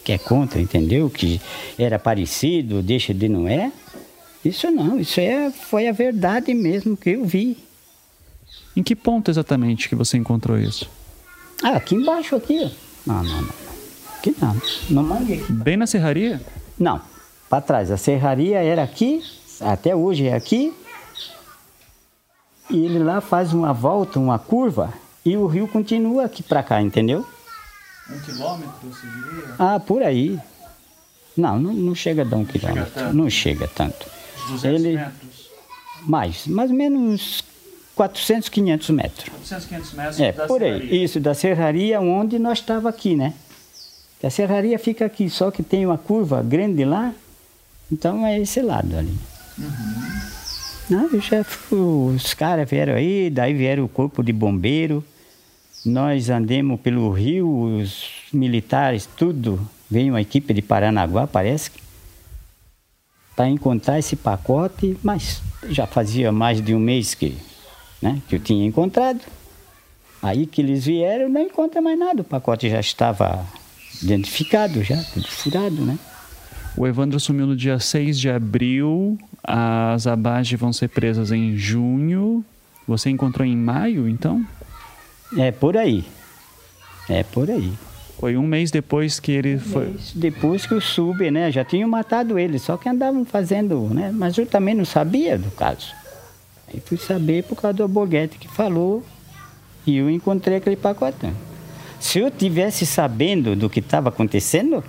que 0.05 0.13
é 0.13 0.19
contra, 0.19 0.61
entendeu? 0.61 1.09
Que 1.09 1.41
era 1.79 1.99
parecido, 1.99 2.83
deixa 2.83 3.15
de 3.15 3.29
não 3.29 3.49
é. 3.49 3.73
Isso 4.45 4.71
não, 4.71 5.01
isso 5.01 5.19
é, 5.19 5.51
foi 5.51 5.89
a 5.89 5.93
verdade 5.93 6.53
mesmo 6.53 6.95
que 6.97 7.11
eu 7.11 7.25
vi. 7.25 7.57
Em 8.77 8.83
que 8.83 8.95
ponto 8.95 9.31
exatamente 9.31 9.89
que 9.89 9.95
você 9.95 10.19
encontrou 10.19 10.59
isso? 10.59 10.89
Ah, 11.63 11.77
aqui 11.77 11.95
embaixo, 11.95 12.37
aqui. 12.37 12.71
Não, 13.07 13.25
não, 13.25 13.43
não. 13.43 13.64
Aqui 14.25 14.35
não, 14.41 14.57
não 14.89 15.03
manguei. 15.03 15.45
Bem 15.51 15.77
na 15.77 15.87
serraria? 15.87 16.41
Não, 16.79 16.99
para 17.51 17.61
trás. 17.61 17.91
A 17.91 17.99
serraria 17.99 18.59
era 18.63 18.83
aqui, 18.83 19.23
até 19.61 19.95
hoje 19.95 20.27
é 20.27 20.35
aqui. 20.35 20.73
E 22.71 22.87
ele 22.87 23.01
lá 23.01 23.21
faz 23.21 23.53
uma 23.53 23.75
volta, 23.75 24.19
uma 24.19 24.39
curva, 24.39 24.95
e 25.27 25.37
o 25.37 25.47
rio 25.47 25.69
continua 25.69 26.25
aqui 26.25 26.43
para 26.43 26.63
cá, 26.63 26.81
entendeu? 26.81 27.27
Um 28.11 28.19
quilômetro, 28.21 28.73
você 28.89 29.07
diria? 29.07 29.55
Ah, 29.59 29.79
por 29.79 30.03
aí. 30.03 30.41
Não, 31.37 31.59
não, 31.59 31.75
não 31.75 31.95
chega 31.95 32.23
a 32.23 32.25
dar 32.25 32.39
um 32.39 32.47
quilômetro. 32.47 32.93
Chega 32.95 33.13
não 33.13 33.29
chega 33.29 33.69
tanto. 33.69 34.07
200 34.49 34.65
Ele... 34.65 34.97
metros? 34.97 35.51
Mais, 36.07 36.47
mais 36.47 36.71
ou 36.71 36.77
menos 36.77 37.45
400, 37.95 38.49
500 38.49 38.91
metros. 38.91 39.29
400, 39.29 39.67
500 39.67 39.93
metros 39.93 40.21
É, 40.21 40.33
da 40.33 40.47
por 40.47 40.61
serraria. 40.61 40.91
aí. 40.91 41.05
Isso, 41.05 41.21
da 41.21 41.35
serraria 41.35 42.01
onde 42.01 42.39
nós 42.39 42.59
estava 42.59 42.89
aqui, 42.89 43.15
né? 43.15 43.35
A 44.25 44.31
serraria 44.31 44.79
fica 44.79 45.05
aqui, 45.05 45.29
só 45.29 45.51
que 45.51 45.63
tem 45.63 45.85
uma 45.85 45.99
curva 45.99 46.43
grande 46.43 46.85
lá, 46.85 47.13
então 47.93 48.27
é 48.27 48.41
esse 48.41 48.63
lado 48.63 48.97
ali. 48.97 49.15
Uhum. 49.59 50.35
Não, 50.89 51.11
eu 51.11 51.21
já 51.21 51.43
fui, 51.45 51.79
os 52.15 52.35
caras 52.35 52.69
vieram 52.69 52.95
aí, 52.95 53.31
daí 53.31 53.55
vieram 53.55 53.85
o 53.85 53.89
corpo 53.89 54.23
de 54.23 54.33
bombeiro, 54.33 55.05
nós 55.85 56.31
andemos 56.31 56.81
pelo 56.81 57.11
rio, 57.11 57.79
os 57.79 58.07
militares, 58.33 59.07
tudo. 59.17 59.61
Veio 59.91 60.15
uma 60.15 60.21
equipe 60.21 60.55
de 60.55 60.63
Paranaguá, 60.63 61.27
parece, 61.27 61.71
para 63.37 63.49
encontrar 63.49 63.99
esse 63.99 64.17
pacote, 64.17 64.97
mas 65.03 65.43
já 65.69 65.87
fazia 65.87 66.33
mais 66.33 66.63
de 66.63 66.75
um 66.75 66.79
mês 66.79 67.15
que, 67.15 67.37
né, 68.01 68.23
que 68.29 68.37
eu 68.37 68.41
tinha 68.41 68.67
encontrado. 68.67 69.21
Aí 70.23 70.47
que 70.47 70.63
eles 70.63 70.87
vieram, 70.87 71.29
não 71.29 71.43
encontra 71.43 71.83
mais 71.83 71.99
nada. 71.99 72.23
O 72.23 72.25
pacote 72.25 72.71
já 72.71 72.81
estava 72.81 73.45
identificado, 74.03 74.83
já, 74.83 75.03
tudo 75.13 75.27
furado, 75.29 75.85
né? 75.85 75.99
O 76.77 76.87
Evandro 76.87 77.21
sumiu 77.21 77.47
no 77.47 77.57
dia 77.57 77.79
6 77.79 78.19
de 78.19 78.29
abril, 78.29 79.17
as 79.43 80.07
abages 80.07 80.59
vão 80.59 80.73
ser 80.73 80.89
presas 80.89 81.31
em 81.31 81.57
junho. 81.57 82.45
Você 82.87 83.11
encontrou 83.11 83.47
em 83.47 83.57
maio, 83.57 84.09
então? 84.09 84.45
É 85.39 85.53
por 85.53 85.77
aí. 85.77 86.05
É 87.09 87.23
por 87.23 87.51
aí. 87.51 87.73
Foi 88.19 88.37
um 88.37 88.47
mês 88.47 88.71
depois 88.71 89.21
que 89.21 89.33
ele 89.33 89.57
um 89.57 89.61
foi. 89.61 89.87
Mês 89.87 90.13
depois 90.15 90.67
que 90.67 90.75
o 90.75 90.81
sub, 90.81 91.31
né? 91.31 91.51
Já 91.51 91.65
tinham 91.65 91.89
matado 91.89 92.39
ele, 92.39 92.59
só 92.59 92.77
que 92.77 92.89
andavam 92.89 93.25
fazendo, 93.25 93.89
né? 93.93 94.11
Mas 94.13 94.37
eu 94.37 94.47
também 94.47 94.75
não 94.75 94.85
sabia 94.85 95.39
do 95.39 95.51
caso. 95.53 95.93
Aí 96.69 96.81
fui 96.85 96.97
saber 96.97 97.45
por 97.45 97.61
causa 97.61 97.77
do 97.77 97.89
Boguete 97.89 98.39
que 98.39 98.49
falou 98.49 99.05
e 99.87 99.97
eu 99.97 100.11
encontrei 100.11 100.57
aquele 100.57 100.77
pacotão. 100.77 101.33
Se 102.05 102.19
eu 102.19 102.31
tivesse 102.31 102.85
sabendo 102.85 103.57
do 103.57 103.71
que 103.71 103.81
estava 103.81 104.11
acontecendo, 104.11 104.85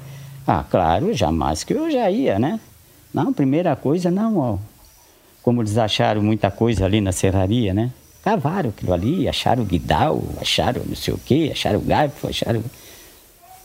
ah, 0.45 0.65
claro, 0.69 1.13
jamais 1.13 1.63
que 1.63 1.73
eu 1.73 1.89
já 1.89 2.11
ia, 2.11 2.37
né? 2.37 2.59
Não, 3.13 3.31
primeira 3.31 3.73
coisa, 3.73 4.11
não, 4.11 4.37
ó. 4.37 4.57
Como 5.41 5.61
eles 5.61 5.77
acharam 5.77 6.21
muita 6.21 6.51
coisa 6.51 6.83
ali 6.83 6.99
na 6.99 7.13
serraria, 7.13 7.73
né? 7.73 7.93
Cavaram 8.21 8.69
aquilo 8.69 8.93
ali, 8.93 9.29
acharam 9.29 9.63
o 9.63 9.65
guidal, 9.65 10.21
acharam 10.41 10.83
não 10.85 10.95
sei 10.95 11.13
o 11.13 11.17
quê, 11.17 11.51
acharam 11.53 11.79
o 11.79 11.83
garfo, 11.83 12.27
acharam. 12.27 12.61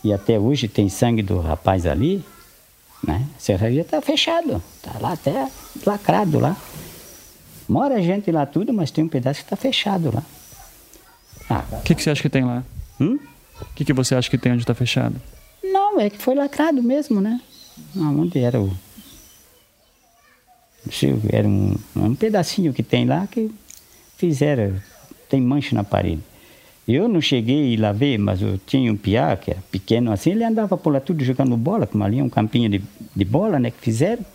E 0.01 0.13
até 0.13 0.39
hoje 0.39 0.69
tem 0.69 0.87
sangue 0.87 1.21
do 1.21 1.37
rapaz 1.41 1.85
ali, 1.85 2.23
né? 3.05 3.27
A 3.35 3.39
serraria 3.39 3.81
está 3.81 4.01
fechado, 4.01 4.63
está 4.77 4.97
lá 4.97 5.11
até 5.11 5.49
lacrado 5.85 6.39
lá. 6.39 6.55
Mora 7.67 8.01
gente 8.01 8.31
lá 8.31 8.45
tudo, 8.45 8.73
mas 8.73 8.91
tem 8.91 9.03
um 9.03 9.09
pedaço 9.09 9.41
que 9.41 9.45
está 9.45 9.57
fechado 9.57 10.09
lá. 10.15 10.23
Ah, 11.49 11.65
o 11.73 11.81
que, 11.81 11.93
que 11.93 12.01
você 12.01 12.11
acha 12.11 12.21
que 12.21 12.29
tem 12.29 12.45
lá? 12.45 12.63
Hum? 12.99 13.19
O 13.61 13.73
que, 13.75 13.85
que 13.85 13.93
você 13.93 14.15
acha 14.15 14.29
que 14.29 14.37
tem 14.37 14.51
onde 14.51 14.63
está 14.63 14.73
fechado? 14.73 15.15
Não, 15.63 15.99
é 15.99 16.09
que 16.09 16.17
foi 16.17 16.35
lacrado 16.35 16.81
mesmo, 16.81 17.21
né? 17.21 17.39
Onde 17.95 18.39
era 18.39 18.59
o. 18.59 18.67
Não 20.85 20.91
sei, 20.91 21.15
era 21.29 21.47
um, 21.47 21.75
um 21.95 22.15
pedacinho 22.15 22.73
que 22.73 22.81
tem 22.81 23.05
lá 23.05 23.27
que 23.27 23.51
fizeram, 24.17 24.75
tem 25.29 25.39
mancha 25.39 25.75
na 25.75 25.83
parede. 25.83 26.21
Eu 26.87 27.07
não 27.07 27.21
cheguei 27.21 27.77
lá 27.77 27.91
ver, 27.91 28.17
mas 28.17 28.41
eu 28.41 28.57
tinha 28.57 28.91
um 28.91 28.97
piá 28.97 29.35
que 29.37 29.51
era 29.51 29.61
pequeno 29.71 30.11
assim, 30.11 30.31
ele 30.31 30.43
andava 30.43 30.75
por 30.75 30.91
lá 30.91 30.99
tudo 30.99 31.23
jogando 31.23 31.55
bola, 31.55 31.85
como 31.85 32.03
ali 32.03 32.21
um 32.21 32.29
campinho 32.29 32.69
de, 32.69 32.81
de 33.15 33.25
bola, 33.25 33.59
né, 33.59 33.69
que 33.69 33.79
fizeram. 33.79 34.25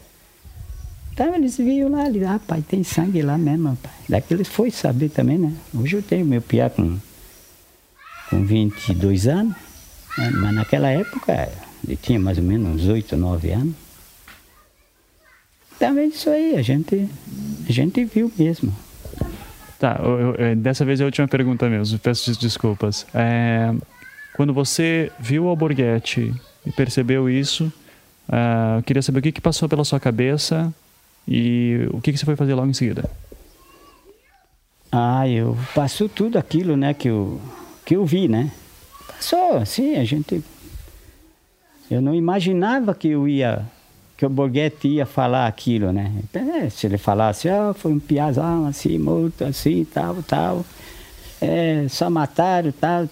Então 1.12 1.34
eles 1.34 1.56
viam 1.56 1.90
lá, 1.90 2.04
ali, 2.04 2.24
ah, 2.24 2.38
pai, 2.46 2.62
tem 2.62 2.84
sangue 2.84 3.22
lá 3.22 3.36
mesmo, 3.36 3.76
pai. 3.82 3.92
Daqui 4.08 4.34
eles 4.34 4.48
foi 4.48 4.70
saber 4.70 5.08
também, 5.08 5.38
né? 5.38 5.52
Hoje 5.74 5.96
eu 5.96 6.02
tenho 6.02 6.24
meu 6.24 6.40
piá 6.40 6.70
com, 6.70 6.98
com 8.30 8.44
22 8.44 9.26
anos, 9.26 9.54
né? 10.18 10.30
mas 10.30 10.54
naquela 10.54 10.88
época 10.88 11.50
ele 11.86 11.96
tinha 11.96 12.18
mais 12.18 12.38
ou 12.38 12.44
menos 12.44 12.82
uns 12.82 12.88
8, 12.88 13.16
9 13.16 13.50
anos. 13.50 13.74
Também 15.78 16.08
isso 16.08 16.30
aí, 16.30 16.56
a 16.56 16.62
gente, 16.62 17.08
a 17.68 17.72
gente 17.72 18.04
viu 18.04 18.32
mesmo. 18.38 18.74
Tá, 19.78 20.00
eu, 20.02 20.34
eu, 20.34 20.56
dessa 20.56 20.84
vez 20.84 21.00
é 21.00 21.02
a 21.02 21.06
última 21.06 21.28
pergunta 21.28 21.68
mesmo, 21.68 21.98
peço 21.98 22.38
desculpas. 22.40 23.06
É, 23.14 23.74
quando 24.34 24.54
você 24.54 25.12
viu 25.18 25.44
o 25.44 25.48
Alborguete 25.48 26.34
e 26.64 26.72
percebeu 26.72 27.28
isso, 27.28 27.72
uh, 28.28 28.78
eu 28.78 28.82
queria 28.82 29.02
saber 29.02 29.18
o 29.18 29.22
que, 29.22 29.32
que 29.32 29.40
passou 29.40 29.68
pela 29.68 29.84
sua 29.84 30.00
cabeça 30.00 30.72
e 31.28 31.86
o 31.92 32.00
que, 32.00 32.12
que 32.12 32.18
você 32.18 32.24
foi 32.24 32.36
fazer 32.36 32.54
logo 32.54 32.68
em 32.68 32.74
seguida. 32.74 33.08
Ah, 34.90 35.28
eu 35.28 35.58
passou 35.74 36.08
tudo 36.08 36.38
aquilo, 36.38 36.76
né, 36.76 36.94
que 36.94 37.08
eu, 37.08 37.40
que 37.86 37.96
eu 37.96 38.04
vi, 38.04 38.28
né? 38.28 38.50
Passou, 39.06 39.56
assim, 39.56 39.94
a 39.96 40.04
gente... 40.04 40.42
Eu 41.90 42.02
não 42.02 42.14
imaginava 42.14 42.94
que 42.94 43.08
eu 43.08 43.26
ia 43.28 43.64
que 44.16 44.24
o 44.24 44.30
Borghetti 44.30 44.88
ia 44.88 45.04
falar 45.04 45.46
aquilo, 45.46 45.92
né? 45.92 46.10
É, 46.32 46.70
se 46.70 46.86
ele 46.86 46.96
falasse, 46.96 47.48
ah, 47.48 47.74
foi 47.74 47.92
um 47.92 48.00
piazão 48.00 48.66
assim, 48.66 48.98
morto 48.98 49.44
assim, 49.44 49.84
tal, 49.84 50.22
tal, 50.22 50.64
é, 51.40 51.86
só 51.88 52.08
mataram, 52.08 52.72
tal. 52.72 53.08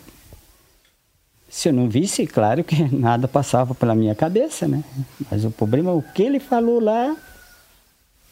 Se 1.49 1.69
eu 1.69 1.73
não 1.73 1.89
visse, 1.89 2.27
claro 2.27 2.65
que 2.65 2.83
nada 2.91 3.29
passava 3.29 3.75
pela 3.75 3.95
minha 3.95 4.15
cabeça, 4.15 4.67
né? 4.67 4.83
Mas 5.31 5.45
o 5.45 5.51
problema, 5.51 5.93
o 5.93 6.03
que 6.03 6.23
ele 6.23 6.41
falou 6.41 6.81
lá, 6.81 7.15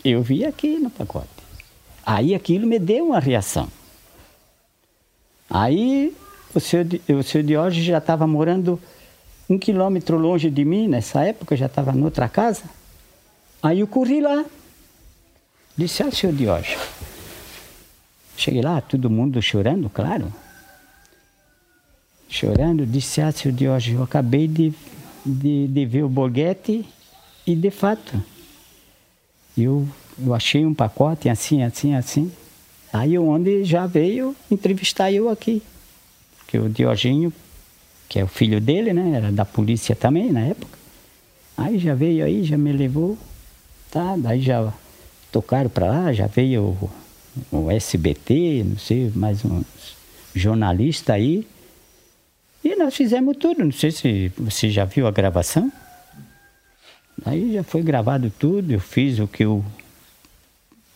eu 0.03 0.23
vi 0.23 0.45
aqui 0.45 0.79
no 0.79 0.91
pacote. 0.91 1.29
Aí 2.05 2.35
aquilo 2.35 2.67
me 2.67 2.79
deu 2.79 3.09
uma 3.09 3.21
reação. 3.21 3.69
Aí 5.49 6.17
o 6.55 6.61
senhor, 6.61 6.87
o 7.09 7.23
senhor 7.23 7.45
Diógenes 7.45 7.85
já 7.85 7.99
estava 7.99 8.27
morando 8.27 8.81
um 9.49 9.59
quilômetro 9.59 10.17
longe 10.19 10.51
de 10.51 10.65
mim, 10.65 10.89
nessa 10.89 11.25
época, 11.25 11.57
já 11.57 11.67
estava 11.67 11.93
noutra 11.93 12.29
casa. 12.29 12.63
Aí 13.63 13.81
eu 13.81 13.87
corri 13.87 14.21
lá. 14.21 14.45
Disse, 15.77 16.03
ah, 16.03 16.11
senhor 16.11 16.35
Diógenes. 16.35 16.79
Cheguei 18.37 18.63
lá, 18.63 18.81
todo 18.81 19.11
mundo 19.11 19.41
chorando, 19.41 19.89
claro. 19.89 20.33
Chorando, 22.29 22.87
disse, 22.87 23.21
ah, 23.21 23.31
senhor 23.31 23.55
Diógenes, 23.55 23.99
eu 23.99 24.05
acabei 24.05 24.49
de, 24.49 24.73
de, 25.25 25.69
de 25.69 25.87
ver 25.87 26.03
o 26.03 26.09
boguete 26.09 26.85
e, 27.47 27.55
de 27.55 27.71
fato, 27.71 28.23
eu, 29.57 29.87
eu 30.19 30.35
achei 30.35 30.65
um 30.65 30.75
pacote 30.75 31.29
assim, 31.29 31.63
assim, 31.63 31.95
assim. 31.95 32.33
Aí 32.93 33.19
onde 33.19 33.65
já 33.65 33.87
veio 33.87 34.37
entrevistar 34.51 35.11
eu 35.11 35.29
aqui. 35.29 35.63
Que 36.53 36.59
o 36.59 36.69
Dioginho 36.69 37.33
que 38.13 38.19
é 38.19 38.25
o 38.25 38.29
filho 38.29 38.61
dele, 38.61 38.93
né? 38.93 39.17
Era 39.17 39.33
da 39.33 39.43
polícia 39.43 39.97
também 39.97 40.31
na 40.31 40.41
época. 40.41 40.79
Aí 41.57 41.79
já 41.79 41.95
veio 41.95 42.23
aí, 42.23 42.45
já 42.45 42.59
me 42.59 42.71
levou, 42.71 43.17
tá? 43.91 44.17
Daí 44.19 44.43
já 44.43 44.71
tocaram 45.33 45.71
para 45.71 45.87
lá, 45.87 46.13
já 46.13 46.27
veio 46.27 46.63
o, 46.63 46.91
o, 47.51 47.71
SBT, 47.71 48.65
não 48.65 48.77
sei, 48.77 49.11
mais 49.15 49.43
uns 49.43 49.97
jornalistas 50.35 51.15
aí. 51.15 51.49
E 52.63 52.77
nós 52.77 52.95
fizemos 52.95 53.35
tudo, 53.39 53.65
não 53.65 53.73
sei 53.73 53.91
se 53.91 54.31
você 54.37 54.69
já 54.69 54.85
viu 54.85 55.07
a 55.07 55.11
gravação. 55.11 55.73
Aí 57.25 57.55
já 57.55 57.63
foi 57.63 57.81
gravado 57.83 58.31
tudo, 58.39 58.75
eu 58.75 58.81
fiz 58.81 59.19
o 59.19 59.27
que 59.27 59.43
eu. 59.43 59.65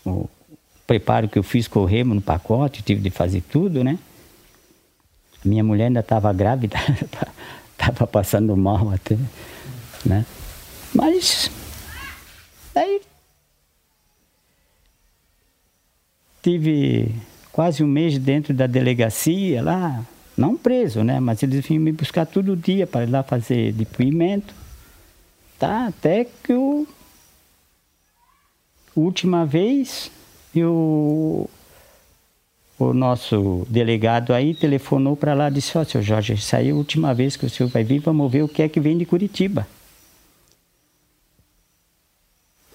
O 0.05 0.29
preparo 0.85 1.27
que 1.27 1.39
eu 1.39 1.43
fiz 1.43 1.67
com 1.67 1.79
o 1.79 1.85
remo 1.85 2.13
no 2.13 2.21
pacote, 2.21 2.83
tive 2.83 3.01
de 3.01 3.09
fazer 3.09 3.41
tudo, 3.41 3.83
né? 3.83 3.97
Minha 5.43 5.63
mulher 5.63 5.85
ainda 5.85 5.99
estava 5.99 6.31
grávida, 6.33 6.77
estava 7.73 8.07
passando 8.07 8.55
mal 8.55 8.89
até, 8.91 9.17
né? 10.05 10.25
Mas 10.93 11.51
aí 12.75 13.01
tive 16.41 17.13
quase 17.51 17.83
um 17.83 17.87
mês 17.87 18.17
dentro 18.17 18.53
da 18.53 18.67
delegacia 18.67 19.61
lá, 19.61 20.03
não 20.37 20.55
preso, 20.55 21.03
né? 21.03 21.19
Mas 21.19 21.43
eles 21.43 21.65
vinham 21.65 21.83
me 21.83 21.91
buscar 21.91 22.25
todo 22.25 22.55
dia 22.55 22.85
para 22.87 23.03
ir 23.03 23.09
lá 23.09 23.23
fazer 23.23 23.73
depoimento, 23.73 24.53
tá? 25.57 25.87
Até 25.87 26.25
que 26.25 26.53
o 26.53 26.87
última 28.95 29.45
vez 29.45 30.11
eu 30.55 31.49
o 32.79 32.93
nosso 32.93 33.65
delegado 33.69 34.33
aí 34.33 34.53
telefonou 34.53 35.15
para 35.15 35.33
lá 35.33 35.47
e 35.49 35.53
disse: 35.53 35.77
Ó, 35.77 35.81
oh, 35.81 35.85
seu 35.85 36.01
Jorge, 36.01 36.35
aí 36.53 36.67
é 36.69 36.71
a 36.71 36.75
última 36.75 37.13
vez 37.13 37.35
que 37.35 37.45
o 37.45 37.49
senhor 37.49 37.69
vai 37.69 37.83
vir, 37.83 37.99
vamos 37.99 38.31
ver 38.31 38.43
o 38.43 38.47
que 38.47 38.61
é 38.61 38.69
que 38.69 38.79
vem 38.79 38.97
de 38.97 39.05
Curitiba. 39.05 39.67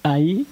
Aí 0.03 0.47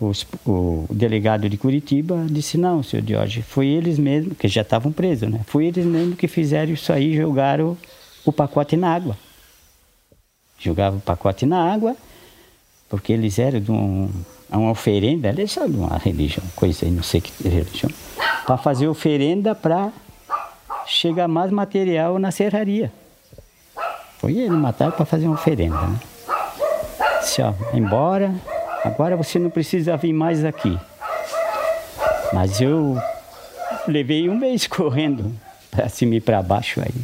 os, 0.00 0.26
o 0.46 0.86
delegado 0.90 1.48
de 1.48 1.56
Curitiba 1.58 2.26
disse: 2.30 2.56
Não, 2.56 2.82
senhor 2.82 3.04
Jorge, 3.06 3.42
foi 3.42 3.66
eles 3.66 3.98
mesmos, 3.98 4.36
que 4.38 4.48
já 4.48 4.62
estavam 4.62 4.90
presos, 4.90 5.28
né? 5.30 5.42
Foi 5.46 5.66
eles 5.66 5.84
mesmos 5.84 6.16
que 6.16 6.26
fizeram 6.26 6.72
isso 6.72 6.92
aí, 6.92 7.14
jogaram 7.14 7.76
o 8.24 8.32
pacote 8.32 8.76
na 8.76 8.94
água. 8.94 9.18
Jogavam 10.58 10.98
o 10.98 11.02
pacote 11.02 11.44
na 11.44 11.70
água, 11.70 11.94
porque 12.88 13.12
eles 13.12 13.38
eram 13.38 13.60
de 13.60 13.70
um 13.70 14.10
a 14.50 14.58
uma 14.58 14.70
oferenda, 14.70 15.28
ele 15.28 15.42
é 15.42 15.60
uma 15.64 15.98
religião, 15.98 16.44
coisa 16.54 16.84
aí, 16.84 16.90
não 16.90 17.02
sei 17.02 17.20
que 17.20 17.48
religião, 17.48 17.90
para 18.46 18.56
fazer 18.56 18.86
oferenda 18.86 19.54
para 19.54 19.90
chegar 20.86 21.26
mais 21.26 21.50
material 21.50 22.18
na 22.18 22.30
serraria. 22.30 22.92
Foi 24.18 24.32
ele 24.38 24.50
matar 24.50 24.92
para 24.92 25.04
fazer 25.04 25.26
uma 25.26 25.34
oferenda, 25.34 25.76
né? 25.76 25.98
Disse, 27.20 27.42
ó, 27.42 27.52
embora, 27.74 28.34
agora 28.84 29.16
você 29.16 29.38
não 29.38 29.50
precisa 29.50 29.96
vir 29.96 30.12
mais 30.12 30.44
aqui. 30.44 30.78
Mas 32.32 32.60
eu 32.60 32.96
levei 33.86 34.28
um 34.28 34.36
mês 34.36 34.66
correndo 34.68 35.34
para 35.70 35.88
cima 35.88 36.14
e 36.14 36.20
para 36.20 36.42
baixo 36.42 36.80
aí. 36.80 36.94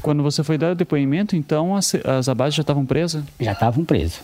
Quando 0.00 0.22
você 0.22 0.42
foi 0.42 0.56
dar 0.56 0.72
o 0.72 0.74
depoimento, 0.74 1.36
então 1.36 1.76
as, 1.76 1.94
as 1.94 2.28
abaixo 2.28 2.56
já 2.56 2.62
estavam 2.62 2.86
presas? 2.86 3.22
Já 3.38 3.52
estavam 3.52 3.84
presas. 3.84 4.20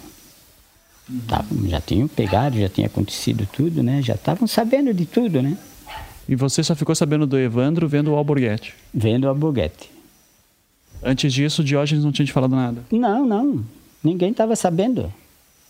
Tavam, 1.29 1.69
já 1.69 1.81
tinham 1.81 2.09
pegado, 2.09 2.59
já 2.59 2.69
tinha 2.69 2.89
acontecido 2.89 3.47
tudo, 3.53 3.83
né? 3.83 4.03
Já 4.03 4.15
estavam 4.15 4.47
sabendo 4.47 4.93
de 4.93 5.07
tudo, 5.07 5.41
né? 5.41 5.57
E 6.29 6.35
você 6.35 6.63
só 6.63 6.75
ficou 6.75 6.95
sabendo 6.95 7.27
do 7.27 7.39
Evandro 7.39 7.89
vendo 7.89 8.11
o 8.11 8.17
Alborguete? 8.17 8.75
Vendo 8.93 9.25
o 9.25 9.29
Alborguete. 9.29 9.91
Antes 11.03 11.33
disso, 11.33 11.63
o 11.63 11.65
Diógenes 11.65 12.05
não 12.05 12.11
tinha 12.11 12.27
te 12.27 12.33
falado 12.33 12.57
nada? 12.57 12.85
Não, 12.91 13.25
não. 13.25 13.65
Ninguém 14.03 14.33
estava 14.33 14.57
sabendo. 14.57 15.13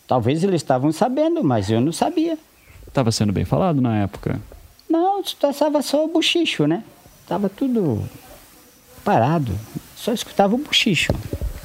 Talvez 0.07 0.43
eles 0.43 0.63
estavam 0.63 0.93
sabendo, 0.93 1.45
mas 1.45 1.69
eu 1.69 1.81
não 1.81 1.93
sabia. 1.93 2.39
Estava 2.87 3.13
sendo 3.13 3.33
bem 3.33 3.45
falado 3.45 3.81
na 3.81 3.99
época? 3.99 4.41
Não, 4.89 5.21
estava 5.21 5.83
só 5.83 6.05
o 6.05 6.09
bochicho, 6.09 6.67
né? 6.67 6.83
Estava 7.23 7.49
tudo 7.51 8.03
parado. 9.05 9.53
Só 9.97 10.13
escutava 10.13 10.55
o 10.55 10.59
bochicho. 10.59 11.13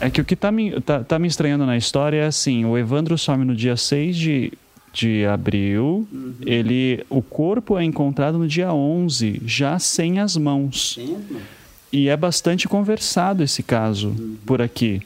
É 0.02 0.10
que 0.10 0.19
o 0.19 0.26
que 0.26 0.34
está 0.34 0.52
me, 0.52 0.82
tá, 0.82 1.03
tá 1.03 1.19
me 1.19 1.28
estranhando 1.28 1.65
na 1.65 1.78
história 1.78 2.18
é 2.18 2.26
assim, 2.26 2.65
o 2.65 2.76
Evandro 2.76 3.18
some 3.18 3.45
no 3.45 3.56
dia 3.56 3.78
6 3.78 4.18
de, 4.18 4.53
de 4.91 5.26
abril, 5.26 6.07
uhum. 6.11 6.34
ele, 6.44 7.06
o 7.07 7.22
corpo 7.22 7.78
é 7.78 7.84
encontrado 7.84 8.40
no 8.40 8.48
dia 8.48 8.73
11, 8.73 9.41
já 9.45 9.78
sem 9.78 10.19
as 10.19 10.36
mãos. 10.36 10.99
E 11.94 12.10
é 12.10 12.18
bastante 12.18 12.68
conversado 12.68 13.44
esse 13.44 13.61
caso 13.61 14.10
uhum. 14.10 14.38
por 14.44 14.60
aqui. 14.60 15.02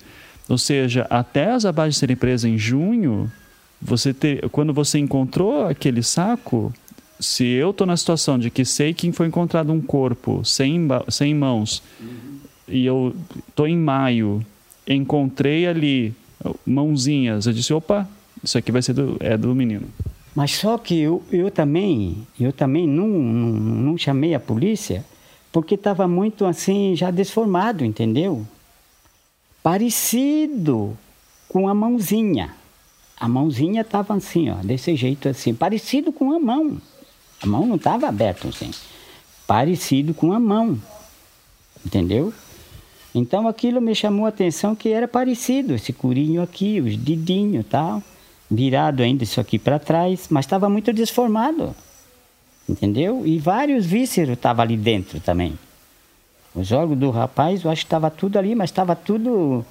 Ou 0.48 0.58
seja, 0.58 1.06
até 1.10 1.52
as 1.52 1.66
abaixo 1.66 2.00
serem 2.00 2.16
presas 2.16 2.50
em 2.50 2.58
junho, 2.58 3.30
você 3.82 4.14
ter, 4.14 4.48
quando 4.50 4.74
você 4.74 4.98
encontrou 4.98 5.68
aquele 5.68 6.02
saco, 6.02 6.74
se 7.20 7.46
eu 7.46 7.72
estou 7.72 7.86
na 7.86 7.98
situação 7.98 8.40
de 8.40 8.50
que 8.50 8.64
sei 8.64 8.94
que 8.94 9.12
foi 9.12 9.28
encontrado 9.28 9.74
um 9.74 9.82
corpo 9.82 10.44
sem, 10.46 10.88
sem 11.10 11.36
mãos, 11.36 11.84
uhum. 12.00 12.40
e 12.70 12.86
eu 12.86 13.14
estou 13.50 13.68
em 13.68 13.78
maio 13.78 14.46
encontrei 14.88 15.68
ali 15.68 16.14
mãozinhas. 16.66 17.46
Eu 17.46 17.54
disse, 17.54 17.74
opa, 17.74 18.08
isso 18.44 18.58
aqui 18.58 18.72
vai 18.72 18.82
ser 18.82 18.94
do, 18.94 19.18
é 19.20 19.38
do 19.38 19.54
menino. 19.56 19.88
Mas 20.36 20.52
só 20.52 20.78
que 20.78 21.00
eu, 21.00 21.24
eu 21.32 21.50
também, 21.50 22.28
eu 22.40 22.52
também 22.52 22.88
não, 22.88 23.08
não, 23.08 23.52
não 23.52 23.98
chamei 23.98 24.36
a 24.36 24.40
polícia 24.40 25.06
porque 25.52 25.76
estava 25.76 26.06
muito 26.06 26.46
assim, 26.46 26.94
já 26.98 27.10
desformado, 27.10 27.86
entendeu? 27.86 28.46
Parecido 29.64 30.98
com 31.48 31.70
a 31.70 31.74
mãozinha. 31.74 32.54
A 33.18 33.30
mãozinha 33.30 33.80
estava 33.80 34.14
assim, 34.14 34.50
ó, 34.50 34.56
desse 34.56 34.94
jeito 34.98 35.30
assim, 35.30 35.54
parecido 35.54 36.12
com 36.12 36.34
a 36.34 36.40
mão. 36.40 36.78
A 37.42 37.48
mão 37.48 37.66
não 37.66 37.78
estava 37.78 38.08
aberta 38.08 38.50
assim. 38.50 38.70
parecido 39.48 40.14
com 40.14 40.34
a 40.34 40.40
mão, 40.40 40.78
entendeu? 41.86 42.34
Então 43.16 43.48
aquilo 43.48 43.80
me 43.80 43.96
chamou 43.96 44.26
a 44.26 44.30
atenção 44.30 44.76
que 44.76 44.90
era 44.90 45.08
parecido, 45.08 45.74
esse 45.74 45.94
curinho 45.94 46.42
aqui, 46.42 46.82
os 46.82 46.98
dedinhos 46.98 47.66
tal, 47.70 48.04
virado 48.52 49.02
ainda 49.02 49.24
isso 49.24 49.40
aqui 49.40 49.58
para 49.58 49.80
trás, 49.80 50.28
mas 50.30 50.44
estava 50.44 50.68
muito 50.68 50.92
desformado, 50.92 51.74
entendeu? 52.68 53.26
E 53.26 53.40
vários 53.40 53.86
vísceros 53.86 54.34
estavam 54.34 54.64
ali 54.64 54.76
dentro 54.76 55.22
também. 55.22 55.58
Os 56.54 56.74
órgãos 56.74 57.00
do 57.00 57.10
rapaz, 57.10 57.64
eu 57.64 57.72
acho 57.72 57.84
que 57.84 57.88
estava 57.88 58.12
tudo 58.12 58.38
ali, 58.38 58.54
mas 58.54 58.70
estava 58.70 58.94
tudo 58.98 59.66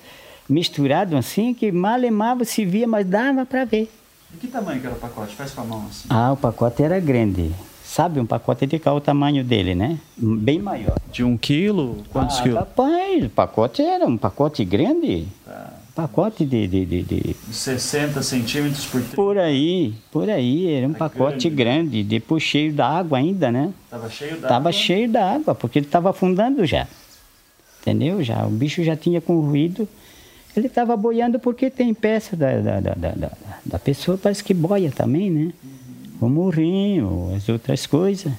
misturado 0.48 1.14
assim, 1.14 1.52
que 1.52 1.70
mal 1.70 2.02
e 2.02 2.10
mal 2.10 2.42
se 2.46 2.64
via, 2.64 2.86
mas 2.86 3.06
dava 3.06 3.44
para 3.44 3.66
ver. 3.66 3.90
E 4.32 4.38
que 4.38 4.46
tamanho 4.46 4.80
que 4.80 4.86
era 4.86 4.96
o 4.96 4.98
pacote? 4.98 5.34
Faz 5.34 5.52
com 5.52 5.60
a 5.60 5.64
mão 5.64 5.86
assim. 5.90 6.08
Ah, 6.08 6.32
o 6.32 6.36
pacote 6.36 6.82
era 6.82 6.98
grande. 6.98 7.52
Sabe, 7.94 8.18
um 8.18 8.26
pacote 8.26 8.66
de 8.66 8.80
qual 8.80 8.96
o 8.96 9.00
tamanho 9.00 9.44
dele, 9.44 9.72
né? 9.72 10.00
Bem 10.16 10.58
maior. 10.58 10.98
De 11.12 11.22
um 11.22 11.36
quilo? 11.36 12.02
Quantos 12.10 12.40
ah, 12.40 12.42
quilos? 12.42 12.58
Rapaz, 12.58 13.24
o 13.24 13.30
pacote 13.30 13.82
era 13.82 14.04
um 14.04 14.16
pacote 14.16 14.64
grande. 14.64 15.28
Tá. 15.46 15.74
Pacote 15.94 16.44
de, 16.44 16.66
de, 16.66 16.84
de, 16.84 17.02
de... 17.04 17.36
60 17.52 18.20
centímetros 18.20 18.84
por 18.86 19.00
30. 19.00 19.14
Por 19.14 19.38
aí, 19.38 19.94
por 20.10 20.28
aí. 20.28 20.72
Era 20.72 20.88
um 20.88 20.92
pacote 20.92 21.48
grande. 21.48 21.84
grande. 21.90 22.02
Depois 22.02 22.42
cheio 22.42 22.72
d'água 22.72 23.18
ainda, 23.18 23.52
né? 23.52 23.72
Tava 23.88 24.10
cheio 24.10 24.32
d'água? 24.32 24.48
Tava 24.48 24.72
cheio 24.72 25.08
d'água, 25.08 25.54
porque 25.54 25.78
ele 25.78 25.86
tava 25.86 26.10
afundando 26.10 26.66
já. 26.66 26.88
Entendeu? 27.80 28.24
Já, 28.24 28.44
o 28.44 28.50
bicho 28.50 28.82
já 28.82 28.96
tinha 28.96 29.20
corroído. 29.20 29.88
Ele 30.56 30.66
estava 30.66 30.96
boiando 30.96 31.38
porque 31.38 31.70
tem 31.70 31.94
peça 31.94 32.34
da, 32.34 32.58
da, 32.58 32.80
da, 32.80 32.94
da, 32.94 33.30
da 33.64 33.78
pessoa, 33.78 34.18
parece 34.18 34.42
que 34.42 34.52
boia 34.52 34.90
também, 34.90 35.30
né? 35.30 35.52
O 36.20 36.28
morrinho, 36.28 37.34
as 37.36 37.48
outras 37.48 37.86
coisas. 37.86 38.32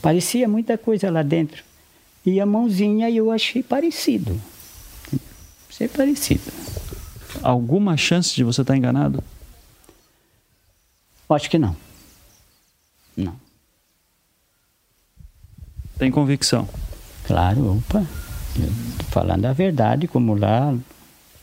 Parecia 0.00 0.48
muita 0.48 0.78
coisa 0.78 1.10
lá 1.10 1.22
dentro. 1.22 1.62
E 2.24 2.40
a 2.40 2.46
mãozinha 2.46 3.10
eu 3.10 3.30
achei 3.30 3.62
parecido 3.62 4.40
ser 5.78 5.88
parecido. 5.88 6.42
Alguma 7.40 7.96
chance 7.96 8.34
de 8.34 8.42
você 8.42 8.62
estar 8.62 8.76
enganado? 8.76 9.22
Acho 11.30 11.48
que 11.48 11.58
não. 11.58 11.76
Não. 13.16 13.36
Tem 15.96 16.10
convicção? 16.10 16.68
Claro, 17.26 17.78
opa. 17.78 18.04
falando 19.10 19.44
a 19.44 19.52
verdade, 19.52 20.08
como 20.08 20.34
lá, 20.34 20.76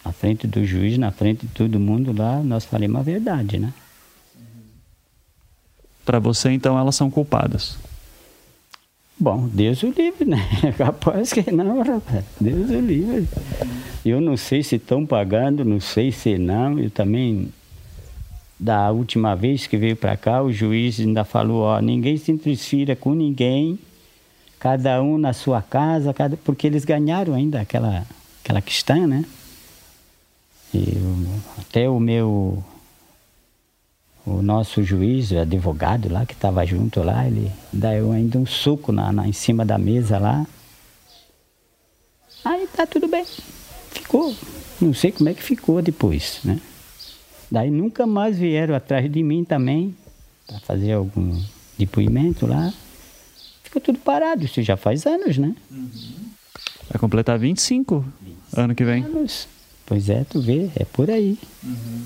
na 0.04 0.12
frente 0.12 0.48
do 0.48 0.66
juiz, 0.66 0.98
na 0.98 1.12
frente 1.12 1.46
de 1.46 1.54
todo 1.54 1.80
mundo 1.80 2.12
lá, 2.12 2.42
nós 2.44 2.66
falamos 2.66 3.00
a 3.00 3.04
verdade, 3.04 3.58
né? 3.58 3.74
Para 6.06 6.20
você, 6.20 6.52
então, 6.52 6.78
elas 6.78 6.96
são 6.96 7.10
culpadas? 7.10 7.78
Bom, 9.18 9.48
Deus 9.48 9.82
o 9.82 9.88
livre, 9.88 10.26
né? 10.26 10.38
Capaz 10.78 11.34
que 11.34 11.50
não, 11.52 11.82
rapaz. 11.82 12.24
Deus 12.40 12.70
o 12.70 12.80
livre. 12.80 13.28
Eu 14.06 14.22
não 14.22 14.38
sei 14.38 14.62
se 14.62 14.76
estão 14.76 15.06
pagando, 15.06 15.66
não 15.66 15.80
sei 15.80 16.12
se 16.12 16.38
não. 16.38 16.78
Eu 16.78 16.92
também, 16.92 17.52
da 18.60 18.92
última 18.92 19.36
vez 19.36 19.66
que 19.68 19.78
veio 19.78 19.96
para 19.96 20.16
cá, 20.18 20.44
o 20.44 20.52
juiz 20.52 21.00
ainda 21.00 21.24
falou: 21.24 21.62
ó, 21.64 21.82
ninguém 21.82 22.18
se 22.18 22.38
transfira 22.38 22.96
com 22.96 23.14
ninguém, 23.14 23.80
cada 24.60 25.02
um 25.02 25.18
na 25.18 25.32
sua 25.32 25.62
casa, 25.62 26.14
cada... 26.14 26.38
porque 26.38 26.68
eles 26.68 26.84
ganharam 26.84 27.34
ainda 27.34 27.62
aquela, 27.62 28.06
aquela 28.44 28.62
questão, 28.62 29.08
né? 29.08 29.24
E 30.74 30.94
até 31.58 31.90
o 31.90 32.02
meu 32.02 32.62
o 34.26 34.42
nosso 34.42 34.82
juiz, 34.84 35.32
o 35.32 35.40
advogado 35.40 36.12
lá 36.12 36.26
que 36.26 36.34
estava 36.34 36.66
junto 36.66 37.04
lá, 37.04 37.28
ele 37.28 37.52
deu 37.72 38.12
ainda 38.12 38.40
um 38.40 38.46
suco 38.46 38.92
na, 38.92 39.12
na, 39.12 39.28
em 39.28 39.34
cima 39.34 39.64
da 39.64 39.78
mesa 39.78 40.18
lá. 40.18 40.46
Aí 42.44 42.68
tá 42.68 42.86
tudo 42.86 43.08
bem. 43.08 43.26
Ficou. 43.92 44.36
Não 44.82 44.94
sei 44.94 45.12
como 45.12 45.30
é 45.30 45.34
que 45.34 45.44
ficou 45.44 45.82
depois, 45.82 46.40
né? 46.44 46.60
Daí 47.52 47.70
nunca 47.70 48.08
mais 48.08 48.38
vieram 48.38 48.76
atrás 48.76 49.10
de 49.12 49.22
mim 49.22 49.44
também 49.44 49.96
para 50.48 50.60
fazer 50.60 50.94
algum 50.94 51.40
depoimento 51.78 52.48
lá. 52.48 52.74
Ficou 53.64 53.82
tudo 53.82 54.00
parado, 54.00 54.44
isso 54.44 54.62
já 54.62 54.76
faz 54.76 55.06
anos, 55.06 55.38
né? 55.38 55.56
Uhum. 55.70 55.90
Vai 56.90 57.00
completar 57.00 57.38
25, 57.38 58.06
25 58.22 58.62
ano 58.62 58.76
que 58.76 58.84
vem. 58.84 59.04
Anos. 59.04 59.48
Pois 59.86 60.10
é, 60.10 60.24
tu 60.24 60.42
vê, 60.42 60.70
é 60.76 60.84
por 60.86 61.12
aí. 61.12 61.38
Uhum. 61.64 62.06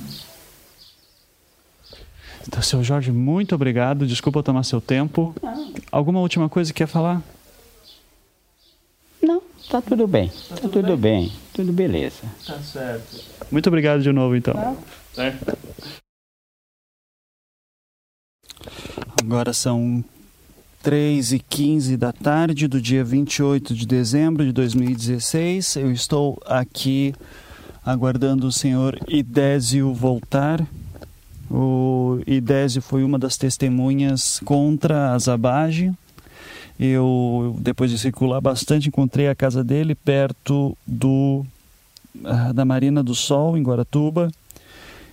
Então, 2.48 2.62
seu 2.62 2.84
Jorge, 2.84 3.12
muito 3.12 3.54
obrigado. 3.56 4.08
Desculpa 4.08 4.44
tomar 4.44 4.64
seu 4.64 4.82
tempo. 4.82 5.36
Não. 5.42 5.74
Alguma 5.92 6.20
última 6.20 6.50
coisa 6.50 6.72
que 6.74 6.78
quer 6.78 6.88
falar? 6.88 7.22
Não, 9.22 9.42
tá 9.70 9.82
tudo 9.82 10.08
bem. 10.08 10.30
Tá, 10.30 10.56
tá 10.56 10.62
tudo, 10.62 10.72
tudo 10.72 10.98
bem? 10.98 11.28
bem? 11.28 11.34
Tudo 11.54 11.74
beleza. 11.74 12.24
Tá 12.46 12.60
certo. 12.60 13.24
Muito 13.52 13.68
obrigado 13.68 14.02
de 14.02 14.12
novo, 14.12 14.36
então. 14.36 14.54
Tá. 14.54 14.76
Certo. 15.14 15.58
Agora 19.22 19.54
são 19.54 20.04
3 20.82 21.34
e 21.34 21.40
15 21.40 21.98
da 21.98 22.14
tarde 22.14 22.68
do 22.68 22.82
dia 22.82 23.04
28 23.04 23.76
de 23.76 23.86
dezembro 23.86 24.46
de 24.46 24.52
2016. 24.54 25.76
Eu 25.76 25.92
estou 25.92 26.42
aqui 26.46 27.14
aguardando 27.86 28.48
o 28.48 28.52
senhor 28.52 28.98
Idésio 29.08 29.94
voltar. 29.94 30.66
O 31.50 32.20
Idésio 32.28 32.82
foi 32.82 33.04
uma 33.04 33.18
das 33.18 33.38
testemunhas 33.38 34.40
contra 34.46 35.14
a 35.14 35.20
Zabage. 35.20 35.92
Eu, 36.80 37.58
depois 37.60 37.92
de 37.92 37.98
circular 37.98 38.40
bastante, 38.40 38.88
encontrei 38.88 39.28
a 39.28 39.36
casa 39.36 39.64
dele 39.64 39.96
perto 39.96 40.78
do 40.88 41.46
ah, 42.24 42.54
da 42.54 42.64
Marina 42.64 43.04
do 43.04 43.14
Sol, 43.14 43.58
em 43.58 43.64
Guaratuba. 43.64 44.32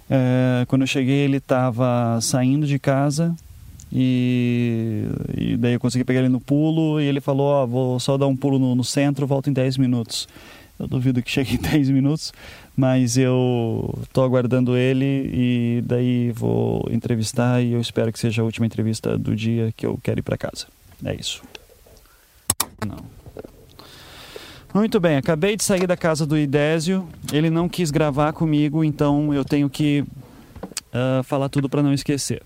É, 0.09 0.65
quando 0.69 0.83
eu 0.83 0.87
cheguei, 0.87 1.19
ele 1.19 1.39
estava 1.39 2.19
saindo 2.21 2.67
de 2.67 2.79
casa 2.79 3.35
e, 3.93 5.05
e, 5.37 5.57
daí 5.57 5.75
eu 5.75 5.81
consegui 5.81 6.05
pegar 6.05 6.21
ele 6.21 6.29
no 6.29 6.41
pulo 6.41 7.01
e 7.01 7.05
ele 7.05 7.21
falou: 7.21 7.47
Ó, 7.47 7.65
oh, 7.65 7.67
vou 7.67 8.01
só 8.01 8.17
dar 8.17 8.27
um 8.27 8.37
pulo 8.37 8.59
no, 8.59 8.75
no 8.75 8.85
centro, 8.85 9.27
volto 9.27 9.49
em 9.49 9.53
10 9.53 9.79
minutos. 9.79 10.29
Eu 10.79 10.87
duvido 10.87 11.23
que 11.23 11.31
chegue 11.31 11.55
em 11.55 11.59
10 11.63 11.91
minutos, 11.91 12.33
mas 12.77 13.17
eu 13.17 13.99
estou 14.03 14.23
aguardando 14.23 14.77
ele 14.77 15.31
e 15.33 15.83
daí 15.87 16.31
vou 16.31 16.87
entrevistar 16.91 17.63
e 17.63 17.73
eu 17.73 17.81
espero 17.81 18.13
que 18.13 18.19
seja 18.19 18.43
a 18.43 18.45
última 18.45 18.67
entrevista 18.67 19.17
do 19.17 19.35
dia 19.35 19.73
que 19.75 19.87
eu 19.87 19.99
quero 20.03 20.21
ir 20.21 20.23
para 20.23 20.37
casa. 20.37 20.67
É 21.03 21.15
isso. 21.15 21.43
Não. 22.87 23.17
Muito 24.75 25.01
bem, 25.01 25.17
acabei 25.17 25.57
de 25.57 25.65
sair 25.65 25.87
da 25.87 25.97
casa 25.97 26.27
do 26.27 26.37
Idésio. 26.37 27.09
Ele 27.33 27.49
não 27.49 27.67
quis 27.67 27.91
gravar 27.91 28.35
comigo, 28.35 28.85
então 28.85 29.33
eu 29.33 29.43
tenho 29.43 29.71
que 29.71 30.05
uh, 30.61 31.23
falar 31.25 31.49
tudo 31.49 31.67
para 31.67 31.83
não 31.83 31.95
esquecer. 31.95 32.43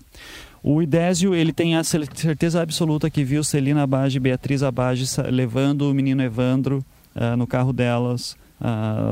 O 0.63 0.81
Idésio, 0.81 1.35
ele 1.35 1.51
tem 1.51 1.75
a 1.75 1.83
certeza 1.83 2.61
absoluta 2.61 3.09
que 3.09 3.23
viu 3.25 3.43
Celina 3.43 3.83
Abage 3.83 4.15
e 4.15 4.19
Beatriz 4.19 4.63
Abage 4.63 5.05
levando 5.29 5.89
o 5.89 5.93
menino 5.93 6.21
Evandro 6.21 6.85
uh, 7.15 7.35
no 7.35 7.45
carro 7.45 7.73
delas 7.73 8.37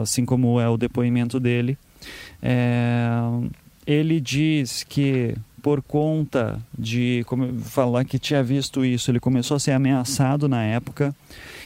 assim 0.01 0.25
como 0.25 0.59
é 0.59 0.69
o 0.69 0.77
depoimento 0.77 1.39
dele. 1.39 1.77
É, 2.41 3.19
ele 3.85 4.21
diz 4.21 4.83
que 4.83 5.35
por 5.61 5.81
conta 5.81 6.59
de 6.77 7.23
como 7.27 7.59
falar 7.59 8.05
que 8.05 8.17
tinha 8.17 8.41
visto 8.41 8.85
isso, 8.85 9.11
ele 9.11 9.19
começou 9.19 9.55
a 9.55 9.59
ser 9.59 9.71
ameaçado 9.71 10.47
na 10.47 10.63
época. 10.63 11.13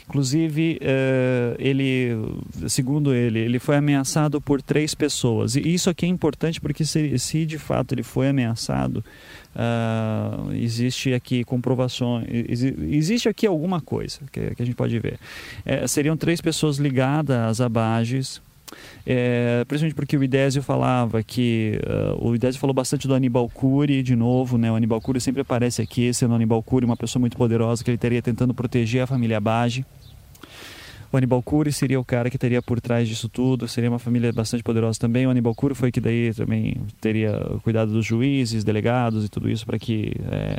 Inclusive, 0.06 0.78
uh, 0.82 1.56
ele, 1.58 2.10
segundo 2.68 3.14
ele, 3.14 3.38
ele 3.38 3.58
foi 3.58 3.76
ameaçado 3.76 4.40
por 4.40 4.60
três 4.60 4.94
pessoas. 4.94 5.56
E 5.56 5.60
isso 5.60 5.88
aqui 5.88 6.04
é 6.04 6.08
importante 6.08 6.60
porque 6.60 6.84
se, 6.84 7.18
se 7.18 7.46
de 7.46 7.58
fato 7.58 7.94
ele 7.94 8.02
foi 8.02 8.28
ameaçado, 8.28 9.02
uh, 9.54 10.52
existe 10.52 11.12
aqui 11.12 11.44
comprovações, 11.44 12.26
existe 12.28 13.28
aqui 13.28 13.46
alguma 13.46 13.80
coisa 13.80 14.20
que, 14.30 14.54
que 14.54 14.62
a 14.62 14.64
gente 14.66 14.76
pode 14.76 14.98
ver. 14.98 15.18
É, 15.64 15.86
seriam 15.86 16.16
três 16.16 16.40
pessoas 16.40 16.78
ligadas 16.78 17.36
às 17.36 17.60
abages, 17.60 18.40
é, 19.06 19.64
principalmente 19.66 19.94
porque 19.94 20.16
o 20.16 20.24
Idésio 20.24 20.62
falava 20.62 21.22
que 21.22 21.78
uh, 22.18 22.28
o 22.28 22.34
Idésio 22.34 22.60
falou 22.60 22.74
bastante 22.74 23.06
do 23.06 23.14
Aníbal 23.14 23.48
Cury 23.48 24.02
de 24.02 24.16
novo, 24.16 24.58
né? 24.58 24.70
O 24.70 24.74
Aníbal 24.74 25.00
Cury 25.00 25.20
sempre 25.20 25.42
aparece 25.42 25.82
aqui, 25.82 26.12
sendo 26.12 26.34
Aníbal 26.34 26.62
Cury 26.62 26.84
uma 26.84 26.96
pessoa 26.96 27.20
muito 27.20 27.36
poderosa 27.36 27.84
que 27.84 27.90
ele 27.90 27.98
teria 27.98 28.22
tentando 28.22 28.54
proteger 28.54 29.02
a 29.02 29.06
família 29.06 29.40
Bage. 29.40 29.84
O 31.14 31.16
Aníbal 31.16 31.40
Cury 31.44 31.72
seria 31.72 32.00
o 32.00 32.04
cara 32.04 32.28
que 32.28 32.36
teria 32.36 32.60
por 32.60 32.80
trás 32.80 33.06
disso 33.08 33.28
tudo, 33.28 33.68
seria 33.68 33.88
uma 33.88 34.00
família 34.00 34.32
bastante 34.32 34.64
poderosa 34.64 34.98
também. 34.98 35.24
O 35.28 35.30
Aníbal 35.30 35.54
Cury 35.54 35.72
foi 35.72 35.92
que 35.92 36.00
daí 36.00 36.34
também 36.34 36.76
teria 37.00 37.40
cuidado 37.62 37.92
dos 37.92 38.04
juízes, 38.04 38.64
delegados 38.64 39.24
e 39.24 39.28
tudo 39.28 39.48
isso 39.48 39.64
para 39.64 39.78
que 39.78 40.12
é, 40.28 40.58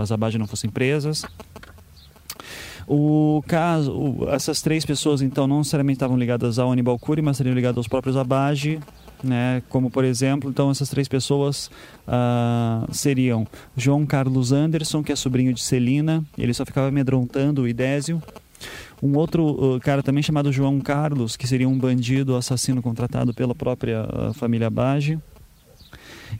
as 0.00 0.10
Abage 0.10 0.38
não 0.38 0.46
fossem 0.46 0.70
presas. 0.70 1.26
O 2.86 3.44
caso, 3.46 4.26
essas 4.30 4.62
três 4.62 4.86
pessoas 4.86 5.20
então 5.20 5.46
não 5.46 5.58
necessariamente 5.58 5.96
estavam 5.96 6.16
ligadas 6.16 6.58
ao 6.58 6.72
Aníbal 6.72 6.98
Cury, 6.98 7.20
mas 7.20 7.36
seriam 7.36 7.54
ligadas 7.54 7.76
aos 7.76 7.86
próprios 7.86 8.16
Abage. 8.16 8.80
né? 9.22 9.62
Como 9.68 9.90
por 9.90 10.06
exemplo, 10.06 10.48
então 10.48 10.70
essas 10.70 10.88
três 10.88 11.06
pessoas 11.06 11.70
uh, 12.06 12.90
seriam 12.94 13.46
João 13.76 14.06
Carlos 14.06 14.52
Anderson, 14.52 15.02
que 15.02 15.12
é 15.12 15.16
sobrinho 15.16 15.52
de 15.52 15.60
Celina, 15.60 16.24
ele 16.38 16.54
só 16.54 16.64
ficava 16.64 16.88
amedrontando 16.88 17.60
o 17.60 17.68
Idésio. 17.68 18.22
Um 19.02 19.16
outro 19.16 19.76
uh, 19.76 19.80
cara 19.80 20.02
também 20.02 20.22
chamado 20.22 20.52
João 20.52 20.80
Carlos, 20.80 21.36
que 21.36 21.46
seria 21.46 21.68
um 21.68 21.78
bandido 21.78 22.36
assassino 22.36 22.82
contratado 22.82 23.32
pela 23.32 23.54
própria 23.54 24.02
uh, 24.04 24.34
família 24.34 24.68
Bage 24.68 25.18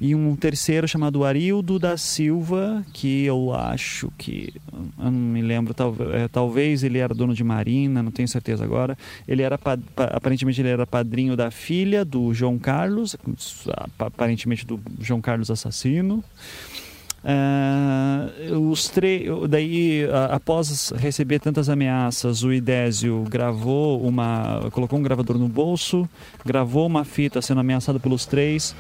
e 0.01 0.14
um 0.14 0.36
terceiro 0.36 0.86
chamado 0.86 1.24
Arildo 1.24 1.78
da 1.78 1.97
Silva, 1.97 2.85
que 2.93 3.24
eu 3.24 3.55
acho 3.55 4.12
que, 4.18 4.52
eu 4.72 5.10
não 5.10 5.12
me 5.12 5.40
lembro, 5.40 5.72
tal, 5.72 5.94
é, 6.12 6.28
talvez 6.28 6.82
ele 6.82 6.98
era 6.98 7.14
dono 7.14 7.35
de 7.35 7.43
marina, 7.43 8.02
não 8.02 8.10
tenho 8.10 8.28
certeza 8.28 8.64
agora. 8.64 8.97
Ele 9.26 9.43
era, 9.43 9.59
aparentemente 9.97 10.60
ele 10.60 10.68
era 10.68 10.86
padrinho 10.86 11.36
da 11.36 11.51
filha 11.51 12.05
do 12.05 12.32
João 12.35 12.59
Carlos, 12.59 13.16
aparentemente 13.98 14.66
do 14.66 14.80
João 15.01 15.20
Carlos 15.20 15.51
assassino. 15.51 16.22
Uh, 17.24 18.70
os 18.70 18.93
daí 19.49 20.05
uh, 20.05 20.32
após 20.32 20.93
receber 20.97 21.40
tantas 21.40 21.69
ameaças 21.69 22.45
o 22.45 22.53
Idésio 22.53 23.24
gravou 23.28 24.01
uma 24.07 24.69
colocou 24.70 25.01
um 25.01 25.03
gravador 25.03 25.36
no 25.36 25.49
bolso 25.49 26.09
gravou 26.47 26.86
uma 26.86 27.05
fita 27.05 27.43
sendo 27.43 27.61
ameaçado 27.61 27.99
pelos 27.99 28.24
três 28.24 28.73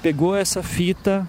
pegou 0.00 0.34
essa 0.34 0.62
fita 0.62 1.28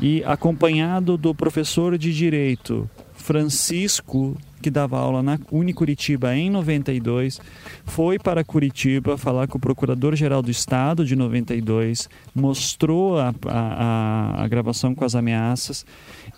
e, 0.00 0.24
acompanhado 0.24 1.18
do 1.18 1.34
professor 1.34 1.98
de 1.98 2.14
direito 2.14 2.88
Francisco, 3.24 4.36
que 4.64 4.70
dava 4.70 4.98
aula 4.98 5.22
na 5.22 5.38
Unicuritiba 5.52 6.34
em 6.34 6.48
92, 6.48 7.38
foi 7.84 8.18
para 8.18 8.42
Curitiba 8.42 9.18
falar 9.18 9.46
com 9.46 9.58
o 9.58 9.60
Procurador-Geral 9.60 10.40
do 10.40 10.50
Estado 10.50 11.04
de 11.04 11.14
92, 11.14 12.08
mostrou 12.34 13.18
a, 13.18 13.34
a, 13.46 14.42
a 14.42 14.48
gravação 14.48 14.94
com 14.94 15.04
as 15.04 15.14
ameaças. 15.14 15.84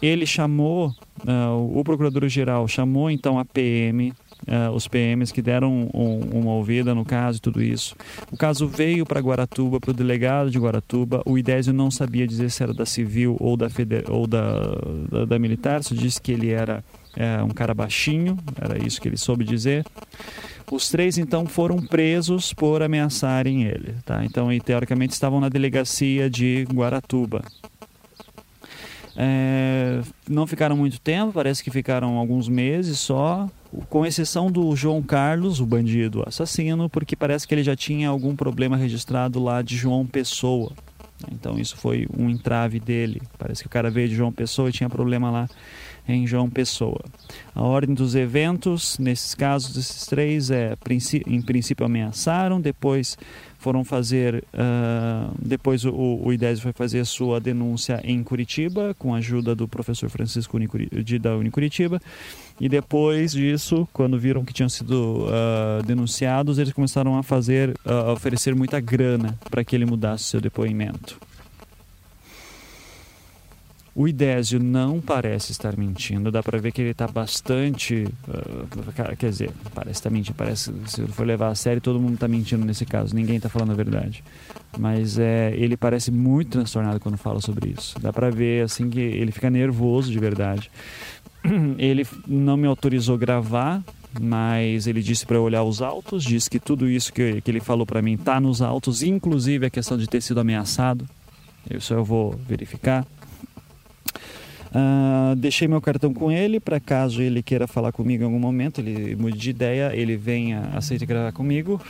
Ele 0.02 0.26
chamou, 0.26 0.88
uh, 0.88 1.78
o 1.78 1.84
Procurador-Geral 1.84 2.66
chamou 2.66 3.08
então 3.08 3.38
a 3.38 3.44
PM, 3.44 4.12
uh, 4.48 4.74
os 4.74 4.88
PMs 4.88 5.30
que 5.30 5.40
deram 5.40 5.88
um, 5.94 6.40
uma 6.40 6.50
ouvida 6.50 6.96
no 6.96 7.04
caso 7.04 7.38
e 7.38 7.40
tudo 7.40 7.62
isso. 7.62 7.94
O 8.32 8.36
caso 8.36 8.66
veio 8.66 9.06
para 9.06 9.20
Guaratuba, 9.20 9.78
para 9.78 9.92
o 9.92 9.94
delegado 9.94 10.50
de 10.50 10.58
Guaratuba. 10.58 11.22
O 11.24 11.38
Idésio 11.38 11.72
não 11.72 11.92
sabia 11.92 12.26
dizer 12.26 12.50
se 12.50 12.60
era 12.60 12.74
da 12.74 12.84
civil 12.84 13.36
ou 13.38 13.56
da, 13.56 13.70
feder... 13.70 14.02
ou 14.08 14.26
da, 14.26 14.42
da, 15.08 15.24
da 15.26 15.38
militar, 15.38 15.84
só 15.84 15.94
disse 15.94 16.20
que 16.20 16.32
ele 16.32 16.50
era 16.50 16.82
é, 17.16 17.42
um 17.42 17.48
cara 17.48 17.74
baixinho, 17.74 18.38
era 18.60 18.78
isso 18.84 19.00
que 19.00 19.08
ele 19.08 19.16
soube 19.16 19.44
dizer. 19.44 19.84
Os 20.70 20.90
três 20.90 21.16
então 21.16 21.46
foram 21.46 21.78
presos 21.78 22.52
por 22.52 22.82
ameaçarem 22.82 23.64
ele, 23.64 23.94
tá? 24.04 24.24
Então, 24.24 24.52
e, 24.52 24.60
teoricamente 24.60 25.12
estavam 25.12 25.40
na 25.40 25.48
delegacia 25.48 26.28
de 26.28 26.66
Guaratuba. 26.72 27.42
É, 29.18 30.02
não 30.28 30.46
ficaram 30.46 30.76
muito 30.76 31.00
tempo, 31.00 31.32
parece 31.32 31.64
que 31.64 31.70
ficaram 31.70 32.16
alguns 32.18 32.48
meses 32.48 32.98
só, 32.98 33.48
com 33.88 34.04
exceção 34.04 34.50
do 34.50 34.76
João 34.76 35.02
Carlos, 35.02 35.58
o 35.58 35.64
bandido 35.64 36.22
assassino, 36.26 36.90
porque 36.90 37.16
parece 37.16 37.48
que 37.48 37.54
ele 37.54 37.62
já 37.62 37.74
tinha 37.74 38.10
algum 38.10 38.36
problema 38.36 38.76
registrado 38.76 39.42
lá 39.42 39.62
de 39.62 39.74
João 39.74 40.04
Pessoa. 40.04 40.72
Então 41.32 41.58
isso 41.58 41.76
foi 41.78 42.06
um 42.14 42.28
entrave 42.28 42.78
dele. 42.78 43.22
Parece 43.38 43.62
que 43.62 43.66
o 43.66 43.70
cara 43.70 43.90
veio 43.90 44.08
de 44.08 44.14
João 44.14 44.30
Pessoa 44.30 44.68
e 44.68 44.72
tinha 44.72 44.90
problema 44.90 45.30
lá 45.30 45.48
em 46.08 46.26
João 46.26 46.48
Pessoa. 46.48 47.04
A 47.54 47.62
ordem 47.62 47.94
dos 47.94 48.14
eventos, 48.14 48.98
nesses 48.98 49.34
casos 49.34 49.74
desses 49.74 50.06
três, 50.06 50.50
é 50.50 50.76
em 51.26 51.42
princípio 51.42 51.86
ameaçaram, 51.86 52.60
depois 52.60 53.16
foram 53.58 53.84
fazer, 53.84 54.44
uh, 54.54 55.34
depois 55.40 55.84
o, 55.84 55.92
o 55.92 56.32
IDES 56.32 56.60
foi 56.60 56.72
fazer 56.72 57.04
sua 57.04 57.40
denúncia 57.40 58.00
em 58.04 58.22
Curitiba, 58.22 58.94
com 58.98 59.14
a 59.14 59.18
ajuda 59.18 59.54
do 59.54 59.66
professor 59.66 60.08
Francisco 60.08 60.58
de, 61.02 61.18
da 61.18 61.36
Unicuritiba, 61.36 62.00
e 62.60 62.68
depois 62.68 63.32
disso, 63.32 63.88
quando 63.92 64.18
viram 64.18 64.44
que 64.44 64.52
tinham 64.52 64.68
sido 64.68 65.26
uh, 65.26 65.82
denunciados, 65.84 66.58
eles 66.58 66.72
começaram 66.72 67.18
a 67.18 67.22
fazer, 67.22 67.70
uh, 67.84 67.90
a 67.90 68.12
oferecer 68.12 68.54
muita 68.54 68.78
grana 68.78 69.36
para 69.50 69.64
que 69.64 69.74
ele 69.74 69.84
mudasse 69.84 70.24
seu 70.24 70.40
depoimento. 70.40 71.18
O 73.98 74.06
Idésio 74.06 74.60
não 74.60 75.00
parece 75.00 75.52
estar 75.52 75.74
mentindo, 75.74 76.30
dá 76.30 76.42
para 76.42 76.58
ver 76.58 76.70
que 76.70 76.82
ele 76.82 76.90
está 76.90 77.08
bastante. 77.08 78.06
Uh, 78.28 79.16
quer 79.16 79.30
dizer, 79.30 79.50
parece 79.74 79.92
estar 79.92 80.10
tá 80.10 80.14
mentindo, 80.14 80.36
parece 80.36 80.70
se 80.86 81.06
for 81.06 81.26
levar 81.26 81.48
a 81.48 81.54
sério, 81.54 81.80
todo 81.80 81.98
mundo 81.98 82.12
está 82.12 82.28
mentindo 82.28 82.62
nesse 82.66 82.84
caso, 82.84 83.14
ninguém 83.14 83.36
está 83.36 83.48
falando 83.48 83.72
a 83.72 83.74
verdade. 83.74 84.22
Mas 84.78 85.18
é, 85.18 85.54
ele 85.56 85.78
parece 85.78 86.10
muito 86.10 86.50
transtornado 86.50 87.00
quando 87.00 87.16
fala 87.16 87.40
sobre 87.40 87.70
isso. 87.70 87.98
Dá 87.98 88.12
para 88.12 88.28
ver 88.28 88.64
assim 88.64 88.90
que 88.90 89.00
ele 89.00 89.32
fica 89.32 89.48
nervoso 89.48 90.12
de 90.12 90.18
verdade. 90.18 90.70
Ele 91.78 92.04
não 92.26 92.56
me 92.56 92.66
autorizou 92.66 93.16
gravar, 93.16 93.80
mas 94.20 94.88
ele 94.88 95.00
disse 95.00 95.24
para 95.24 95.40
olhar 95.40 95.62
os 95.62 95.80
autos, 95.80 96.24
disse 96.24 96.50
que 96.50 96.58
tudo 96.58 96.88
isso 96.88 97.12
que, 97.12 97.40
que 97.40 97.50
ele 97.50 97.60
falou 97.60 97.86
para 97.86 98.02
mim 98.02 98.14
está 98.14 98.40
nos 98.40 98.60
autos, 98.60 99.02
inclusive 99.02 99.66
a 99.66 99.70
questão 99.70 99.96
de 99.96 100.08
ter 100.08 100.20
sido 100.20 100.40
ameaçado. 100.40 101.06
Isso 101.70 101.94
eu 101.94 102.04
vou 102.04 102.32
verificar. 102.48 103.06
Uh, 104.66 105.36
deixei 105.36 105.68
meu 105.68 105.80
cartão 105.80 106.12
com 106.12 106.30
ele 106.30 106.58
para 106.58 106.80
caso 106.80 107.22
ele 107.22 107.42
queira 107.42 107.66
falar 107.66 107.92
comigo 107.92 108.22
em 108.22 108.26
algum 108.26 108.38
momento, 108.38 108.80
ele 108.80 109.14
mude 109.16 109.38
de 109.38 109.50
ideia, 109.50 109.94
ele 109.94 110.16
venha, 110.16 110.70
aceite 110.74 111.06
gravar 111.06 111.32
comigo. 111.32 111.80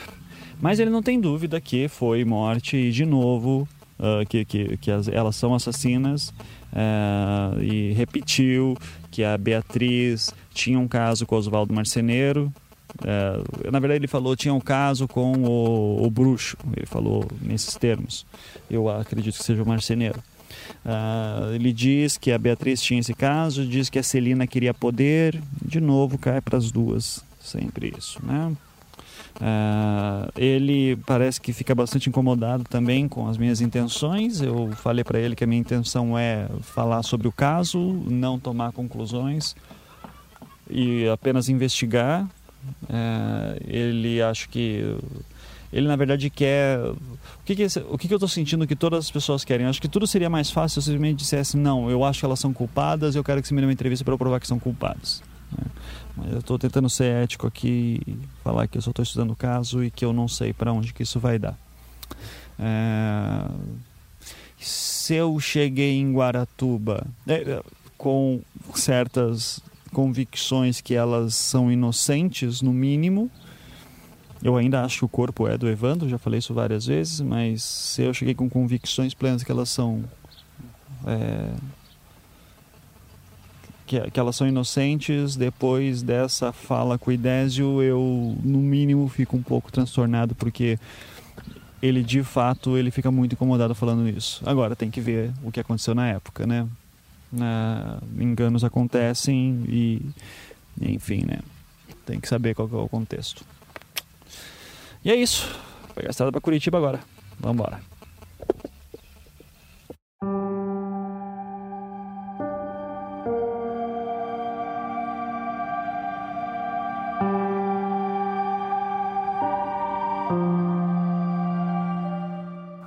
Mas 0.61 0.79
ele 0.79 0.91
não 0.91 1.03
tem 1.03 1.21
dúvida 1.21 1.61
que 1.61 1.89
foi 1.89 2.25
morte 2.25 2.77
e 2.77 2.91
de 2.91 3.05
novo 3.05 3.69
uh, 3.99 4.27
que, 4.29 4.45
que, 4.45 4.77
que 4.79 4.91
as, 4.91 5.09
elas 5.09 5.37
são 5.37 5.55
assassinas 5.55 6.31
uh, 6.73 7.63
e 7.63 7.93
repetiu 7.93 8.77
que 9.11 9.23
a 9.23 9.37
Beatriz 9.37 10.33
tinha 10.53 10.79
um 10.79 10.89
caso 10.89 11.27
com 11.27 11.35
o 11.35 11.39
Oswaldo 11.39 11.75
Marceneiro. 11.75 12.53
na 13.71 13.79
verdade 13.79 13.99
ele 14.01 14.09
falou 14.09 14.35
tinha 14.35 14.55
um 14.55 14.61
caso 14.61 15.07
com 15.07 15.33
o, 15.33 16.07
o 16.07 16.11
bruxo, 16.11 16.57
ele 16.75 16.87
falou 16.87 17.27
nesses 17.43 17.75
termos. 17.75 18.25
Eu 18.71 18.89
acredito 18.89 19.37
que 19.37 19.45
seja 19.45 19.63
o 19.63 19.67
marceneiro. 19.67 20.23
Uh, 20.85 21.55
ele 21.55 21.73
diz 21.73 22.17
que 22.17 22.31
a 22.33 22.39
Beatriz 22.39 22.81
tinha 22.81 23.01
esse 23.01 23.15
caso, 23.15 23.67
diz 23.67 23.91
que 23.91 23.99
a 23.99 24.03
Celina 24.03 24.47
queria 24.47 24.73
poder, 24.73 25.41
de 25.65 25.81
novo 25.81 26.17
cai 26.19 26.41
para 26.41 26.57
as 26.57 26.71
duas, 26.71 27.25
sempre 27.41 27.93
isso, 27.97 28.25
né? 28.25 28.53
Uh, 29.37 30.33
ele 30.35 30.97
parece 31.05 31.39
que 31.41 31.53
fica 31.53 31.75
bastante 31.75 32.09
incomodado 32.09 32.65
também 32.65 33.07
com 33.07 33.29
as 33.29 33.37
minhas 33.37 33.61
intenções. 33.61 34.41
Eu 34.41 34.73
falei 34.77 35.05
para 35.05 35.19
ele 35.19 35.37
que 35.37 35.45
a 35.45 35.47
minha 35.47 35.61
intenção 35.61 36.17
é 36.19 36.49
falar 36.63 37.03
sobre 37.03 37.29
o 37.29 37.33
caso, 37.33 37.79
não 38.09 38.39
tomar 38.39 38.73
conclusões 38.73 39.55
e 40.71 41.07
apenas 41.09 41.49
investigar. 41.49 42.25
Uh, 42.85 43.61
ele 43.67 44.23
acho 44.23 44.49
que 44.49 44.97
ele 45.73 45.87
na 45.87 45.97
verdade 45.97 46.31
quer. 46.31 46.79
Que, 47.47 47.55
que, 47.55 47.65
o 47.89 47.97
que, 47.97 48.09
que 48.09 48.13
eu 48.13 48.17
estou 48.17 48.29
sentindo 48.29 48.67
que 48.67 48.75
todas 48.75 49.05
as 49.05 49.11
pessoas 49.11 49.45
querem? 49.45 49.65
Eu 49.65 49.71
acho 49.71 49.81
que 49.81 49.87
tudo 49.87 50.05
seria 50.05 50.29
mais 50.29 50.51
fácil 50.51 50.83
se 50.83 50.91
eu 50.91 50.95
simplesmente 50.95 51.19
dissesse: 51.19 51.57
não, 51.57 51.89
eu 51.89 52.03
acho 52.03 52.19
que 52.19 52.27
elas 52.27 52.41
são 52.41 52.53
culpadas 52.53 53.15
eu 53.15 53.23
quero 53.23 53.41
que 53.41 53.47
você 53.47 53.55
me 53.55 53.61
dê 53.61 53.67
uma 53.69 53.73
entrevista 53.73 54.05
para 54.05 54.13
eu 54.13 54.19
provar 54.19 54.41
que 54.41 54.49
são 54.49 54.59
culpadas. 54.59 55.23
Né? 55.57 55.65
Mas 56.17 56.33
eu 56.33 56.39
estou 56.41 56.59
tentando 56.59 56.91
ser 56.91 57.05
ético 57.23 57.47
aqui 57.47 58.01
e 58.05 58.19
falar 58.43 58.67
que 58.67 58.77
eu 58.77 58.83
só 58.83 58.91
estou 58.91 59.03
estudando 59.05 59.31
o 59.31 59.37
caso 59.37 59.85
e 59.85 59.93
que 59.93 60.05
eu 60.05 60.13
não 60.13 60.27
sei 60.27 60.53
para 60.53 60.73
onde 60.73 60.93
que 60.93 61.05
isso 61.05 61.21
vai 61.21 61.39
dar. 61.39 61.57
É... 62.59 63.49
Se 64.59 65.15
eu 65.15 65.39
cheguei 65.39 66.01
em 66.01 66.13
Guaratuba 66.13 67.07
é, 67.29 67.63
com 67.97 68.41
certas 68.75 69.61
convicções 69.93 70.81
que 70.81 70.95
elas 70.95 71.37
são 71.37 71.71
inocentes, 71.71 72.61
no 72.61 72.73
mínimo, 72.73 73.31
eu 74.43 74.57
ainda 74.57 74.83
acho 74.83 74.99
que 74.99 75.05
o 75.05 75.09
corpo 75.09 75.49
é 75.49 75.57
do 75.57 75.69
Evandro, 75.69 76.09
já 76.09 76.19
falei 76.19 76.39
isso 76.39 76.53
várias 76.53 76.87
vezes, 76.87 77.21
mas 77.21 77.99
eu 77.99 78.13
cheguei 78.13 78.35
com 78.35 78.49
convicções 78.49 79.15
plenas 79.15 79.43
que 79.43 79.51
elas 79.51 79.69
são. 79.69 80.05
É, 81.07 81.53
que, 83.87 84.11
que, 84.11 84.19
elas 84.19 84.35
são 84.35 84.49
inocentes, 84.49 85.37
depois 85.37 86.03
dessa 86.03 86.53
fala 86.53 86.99
com 86.99 87.11
o 87.11 87.13
Idésio, 87.13 87.81
eu, 87.83 88.37
no 88.43 88.59
mínimo, 88.59 89.09
fico 89.09 89.37
um 89.37 89.43
pouco 89.43 89.71
transtornado, 89.71 90.35
porque 90.35 90.79
ele, 91.81 92.03
de 92.03 92.23
fato, 92.25 92.77
ele 92.77 92.91
fica 92.91 93.11
muito 93.13 93.35
incomodado 93.35 93.75
falando 93.75 94.09
isso. 94.09 94.43
Agora, 94.45 94.75
tem 94.75 94.91
que 94.91 95.01
ver 95.01 95.33
o 95.43 95.53
que 95.53 95.61
aconteceu 95.61 95.95
na 95.95 96.09
época, 96.09 96.47
né? 96.47 96.67
enganos 98.19 98.65
acontecem 98.65 99.65
e, 99.69 100.03
enfim, 100.81 101.25
né? 101.27 101.41
Tem 102.05 102.21
que 102.21 102.29
saber 102.29 102.55
qual 102.55 102.69
é 102.73 102.77
o 102.77 102.89
contexto. 102.89 103.45
E 105.07 105.11
é 105.13 105.15
isso. 105.15 105.47
Vou 105.83 105.95
pegar 105.95 106.09
a 106.09 106.11
estrada 106.11 106.33
para 106.33 106.41
Curitiba 106.41 106.79
agora. 106.79 106.99
Vamos 107.39 107.55
embora. 107.55 107.81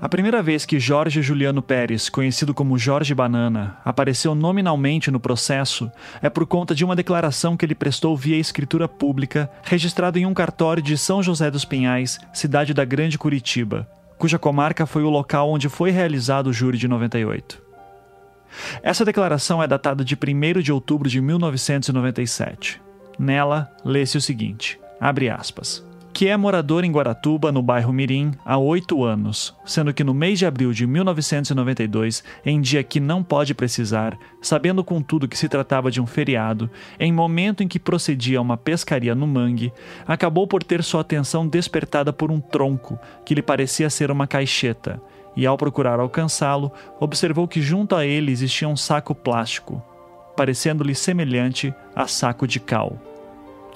A 0.09 0.17
primeira 0.19 0.41
vez 0.41 0.65
que 0.65 0.79
Jorge 0.79 1.21
Juliano 1.21 1.61
Pérez, 1.61 2.09
conhecido 2.09 2.51
como 2.51 2.79
Jorge 2.79 3.13
Banana, 3.13 3.77
apareceu 3.85 4.33
nominalmente 4.33 5.11
no 5.11 5.19
processo 5.19 5.91
é 6.19 6.27
por 6.31 6.47
conta 6.47 6.73
de 6.73 6.83
uma 6.83 6.95
declaração 6.95 7.55
que 7.55 7.63
ele 7.63 7.75
prestou 7.75 8.17
via 8.17 8.35
escritura 8.35 8.87
pública, 8.87 9.47
registrado 9.61 10.17
em 10.17 10.25
um 10.25 10.33
cartório 10.33 10.81
de 10.81 10.97
São 10.97 11.21
José 11.21 11.51
dos 11.51 11.63
Pinhais, 11.63 12.17
cidade 12.33 12.73
da 12.73 12.83
Grande 12.83 13.19
Curitiba, 13.19 13.87
cuja 14.17 14.39
comarca 14.39 14.87
foi 14.87 15.03
o 15.03 15.11
local 15.11 15.51
onde 15.51 15.69
foi 15.69 15.91
realizado 15.91 16.47
o 16.47 16.53
júri 16.53 16.79
de 16.79 16.87
98. 16.87 17.61
Essa 18.81 19.05
declaração 19.05 19.61
é 19.61 19.67
datada 19.67 20.03
de 20.03 20.15
1 20.15 20.59
de 20.59 20.71
outubro 20.73 21.07
de 21.07 21.21
1997. 21.21 22.81
Nela, 23.19 23.71
lê-se 23.85 24.17
o 24.17 24.21
seguinte: 24.21 24.79
abre 24.99 25.29
aspas 25.29 25.87
que 26.13 26.27
é 26.27 26.35
morador 26.35 26.83
em 26.83 26.91
Guaratuba, 26.91 27.51
no 27.51 27.61
bairro 27.61 27.93
Mirim, 27.93 28.31
há 28.43 28.57
oito 28.57 29.03
anos, 29.03 29.55
sendo 29.65 29.93
que 29.93 30.03
no 30.03 30.13
mês 30.13 30.39
de 30.39 30.45
abril 30.45 30.73
de 30.73 30.85
1992, 30.85 32.23
em 32.45 32.59
dia 32.59 32.83
que 32.83 32.99
não 32.99 33.23
pode 33.23 33.53
precisar, 33.53 34.17
sabendo 34.41 34.83
contudo 34.83 35.27
que 35.27 35.37
se 35.37 35.47
tratava 35.47 35.89
de 35.89 36.01
um 36.01 36.05
feriado, 36.05 36.69
em 36.99 37.13
momento 37.13 37.63
em 37.63 37.67
que 37.67 37.79
procedia 37.79 38.39
a 38.39 38.41
uma 38.41 38.57
pescaria 38.57 39.15
no 39.15 39.27
mangue, 39.27 39.71
acabou 40.07 40.47
por 40.47 40.63
ter 40.63 40.83
sua 40.83 41.01
atenção 41.01 41.47
despertada 41.47 42.11
por 42.11 42.31
um 42.31 42.41
tronco, 42.41 42.99
que 43.25 43.35
lhe 43.35 43.41
parecia 43.41 43.89
ser 43.89 44.11
uma 44.11 44.27
caixeta, 44.27 45.01
e 45.35 45.45
ao 45.45 45.57
procurar 45.57 45.99
alcançá-lo, 45.99 46.71
observou 46.99 47.47
que 47.47 47.61
junto 47.61 47.95
a 47.95 48.05
ele 48.05 48.31
existia 48.31 48.67
um 48.67 48.75
saco 48.75 49.15
plástico, 49.15 49.81
parecendo-lhe 50.35 50.95
semelhante 50.95 51.73
a 51.95 52.07
saco 52.07 52.47
de 52.47 52.59
cal 52.59 53.08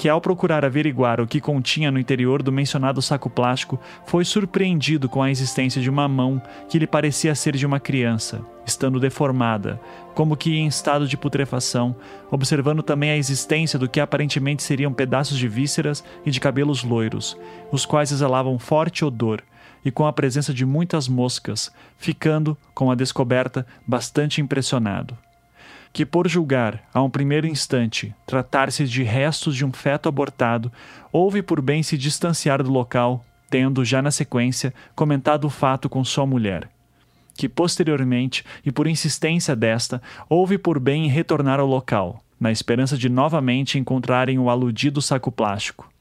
que, 0.03 0.09
ao 0.09 0.19
procurar 0.19 0.65
averiguar 0.65 1.21
o 1.21 1.25
que 1.25 1.39
continha 1.39 1.89
no 1.89 1.97
interior 1.97 2.43
do 2.43 2.51
mencionado 2.51 3.01
saco 3.01 3.30
plástico, 3.30 3.80
foi 4.05 4.25
surpreendido 4.25 5.07
com 5.07 5.23
a 5.23 5.31
existência 5.31 5.81
de 5.81 5.89
uma 5.89 6.09
mão 6.09 6.41
que 6.67 6.77
lhe 6.77 6.85
parecia 6.85 7.34
ser 7.34 7.55
de 7.55 7.65
uma 7.65 7.80
criança, 7.80 8.45
estando 8.65 8.99
deformada, 8.99 9.80
como 10.13 10.35
que 10.35 10.57
em 10.57 10.67
estado 10.67 11.07
de 11.07 11.15
putrefação, 11.15 11.95
observando 12.30 12.84
também 12.84 13.11
a 13.11 13.15
existência 13.15 13.80
do 13.80 13.88
que 13.88 14.01
aparentemente 14.01 14.61
seriam 14.61 14.91
pedaços 14.91 15.38
de 15.38 15.47
vísceras 15.47 16.03
e 16.25 16.31
de 16.31 16.41
cabelos 16.41 16.84
loiros, 16.84 17.38
os 17.71 17.85
quais 17.85 18.11
exalavam 18.11 18.59
forte 18.59 19.05
odor, 19.05 19.41
e 19.85 19.89
com 19.89 20.05
a 20.05 20.11
presença 20.11 20.53
de 20.53 20.65
muitas 20.65 21.07
moscas, 21.07 21.71
ficando, 21.97 22.57
com 22.73 22.91
a 22.91 22.95
descoberta, 22.95 23.65
bastante 23.88 24.41
impressionado 24.41 25.17
que, 25.94 26.07
por 26.07 26.28
julgar, 26.28 26.84
a 26.91 27.03
um 27.03 27.10
primeiro 27.10 27.45
instante, 27.45 28.14
tratar-se 28.26 28.86
de 28.86 29.03
restos 29.03 29.56
de 29.56 29.64
um 29.64 29.72
feto 29.72 30.10
abortado, 30.10 30.72
houve 31.11 31.44
por 31.44 31.61
bem 31.61 31.84
se 31.84 31.95
distanciar 31.95 32.64
do 32.64 32.72
local, 32.72 33.24
tendo, 33.48 33.86
já 33.86 34.02
na 34.02 34.10
sequência, 34.10 34.74
comentado 34.95 35.45
o 35.45 35.52
fato 35.52 35.88
com 35.88 36.03
sua 36.03 36.26
mulher. 36.26 36.68
Que, 37.36 37.48
posteriormente, 37.48 38.44
e 38.65 38.72
por 38.72 38.88
insistência 38.88 39.56
desta, 39.56 40.02
houve 40.28 40.57
por 40.57 40.80
bem 40.80 41.07
retornar 41.07 41.60
ao 41.60 41.68
local, 41.68 42.24
na 42.40 42.52
esperança 42.52 42.98
de 42.98 43.07
novamente 43.07 43.78
encontrarem 43.78 44.40
o 44.40 44.49
aludido 44.49 44.99
saco 44.99 45.32
plástico 45.32 45.94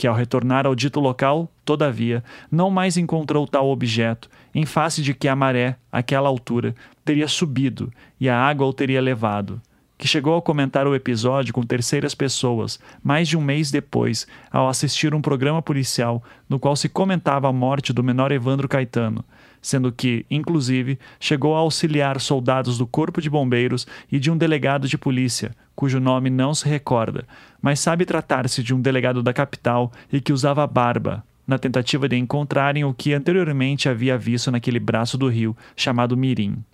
que, 0.00 0.06
ao 0.06 0.14
retornar 0.14 0.66
ao 0.66 0.74
dito 0.74 0.98
local, 0.98 1.46
todavia, 1.62 2.24
não 2.50 2.70
mais 2.70 2.96
encontrou 2.96 3.46
tal 3.46 3.68
objeto, 3.68 4.30
em 4.54 4.64
face 4.64 5.02
de 5.02 5.12
que 5.12 5.28
a 5.28 5.36
maré, 5.36 5.76
àquela 5.92 6.26
altura, 6.26 6.74
teria 7.10 7.26
subido 7.26 7.92
e 8.20 8.28
a 8.28 8.38
água 8.38 8.64
o 8.64 8.72
teria 8.72 9.00
levado. 9.00 9.60
Que 9.98 10.06
chegou 10.06 10.36
a 10.36 10.42
comentar 10.42 10.86
o 10.86 10.94
episódio 10.94 11.52
com 11.52 11.64
terceiras 11.64 12.14
pessoas, 12.14 12.78
mais 13.02 13.26
de 13.26 13.36
um 13.36 13.40
mês 13.40 13.72
depois, 13.72 14.28
ao 14.48 14.68
assistir 14.68 15.12
um 15.12 15.20
programa 15.20 15.60
policial 15.60 16.22
no 16.48 16.60
qual 16.60 16.76
se 16.76 16.88
comentava 16.88 17.48
a 17.48 17.52
morte 17.52 17.92
do 17.92 18.04
menor 18.04 18.30
Evandro 18.30 18.68
Caetano, 18.68 19.24
sendo 19.60 19.90
que, 19.90 20.24
inclusive, 20.30 21.00
chegou 21.18 21.56
a 21.56 21.58
auxiliar 21.58 22.20
soldados 22.20 22.78
do 22.78 22.86
Corpo 22.86 23.20
de 23.20 23.28
Bombeiros 23.28 23.88
e 24.10 24.20
de 24.20 24.30
um 24.30 24.36
delegado 24.36 24.86
de 24.86 24.96
polícia, 24.96 25.50
cujo 25.74 25.98
nome 25.98 26.30
não 26.30 26.54
se 26.54 26.68
recorda, 26.68 27.26
mas 27.60 27.80
sabe 27.80 28.06
tratar-se 28.06 28.62
de 28.62 28.72
um 28.72 28.80
delegado 28.80 29.20
da 29.20 29.32
capital 29.32 29.90
e 30.12 30.20
que 30.20 30.32
usava 30.32 30.64
barba, 30.64 31.24
na 31.44 31.58
tentativa 31.58 32.08
de 32.08 32.16
encontrarem 32.16 32.84
o 32.84 32.94
que 32.94 33.12
anteriormente 33.12 33.88
havia 33.88 34.16
visto 34.16 34.52
naquele 34.52 34.78
braço 34.78 35.18
do 35.18 35.28
rio 35.28 35.56
chamado 35.74 36.16
Mirim. 36.16 36.64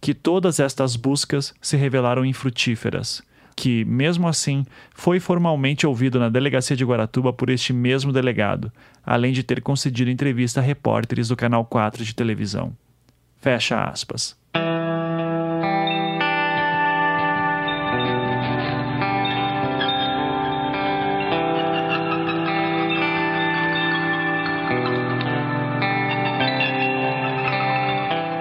Que 0.00 0.14
todas 0.14 0.60
estas 0.60 0.96
buscas 0.96 1.54
se 1.60 1.76
revelaram 1.76 2.24
infrutíferas 2.24 3.22
que, 3.58 3.84
mesmo 3.86 4.28
assim, 4.28 4.64
foi 4.94 5.18
formalmente 5.18 5.84
ouvido 5.84 6.20
na 6.20 6.28
delegacia 6.28 6.76
de 6.76 6.84
Guaratuba 6.84 7.32
por 7.32 7.50
este 7.50 7.72
mesmo 7.72 8.12
delegado, 8.12 8.72
além 9.04 9.32
de 9.32 9.42
ter 9.42 9.60
concedido 9.60 10.08
entrevista 10.08 10.60
a 10.60 10.62
repórteres 10.62 11.26
do 11.26 11.34
Canal 11.34 11.64
4 11.64 12.04
de 12.04 12.14
televisão. 12.14 12.72
Fecha 13.40 13.82
aspas. 13.82 14.36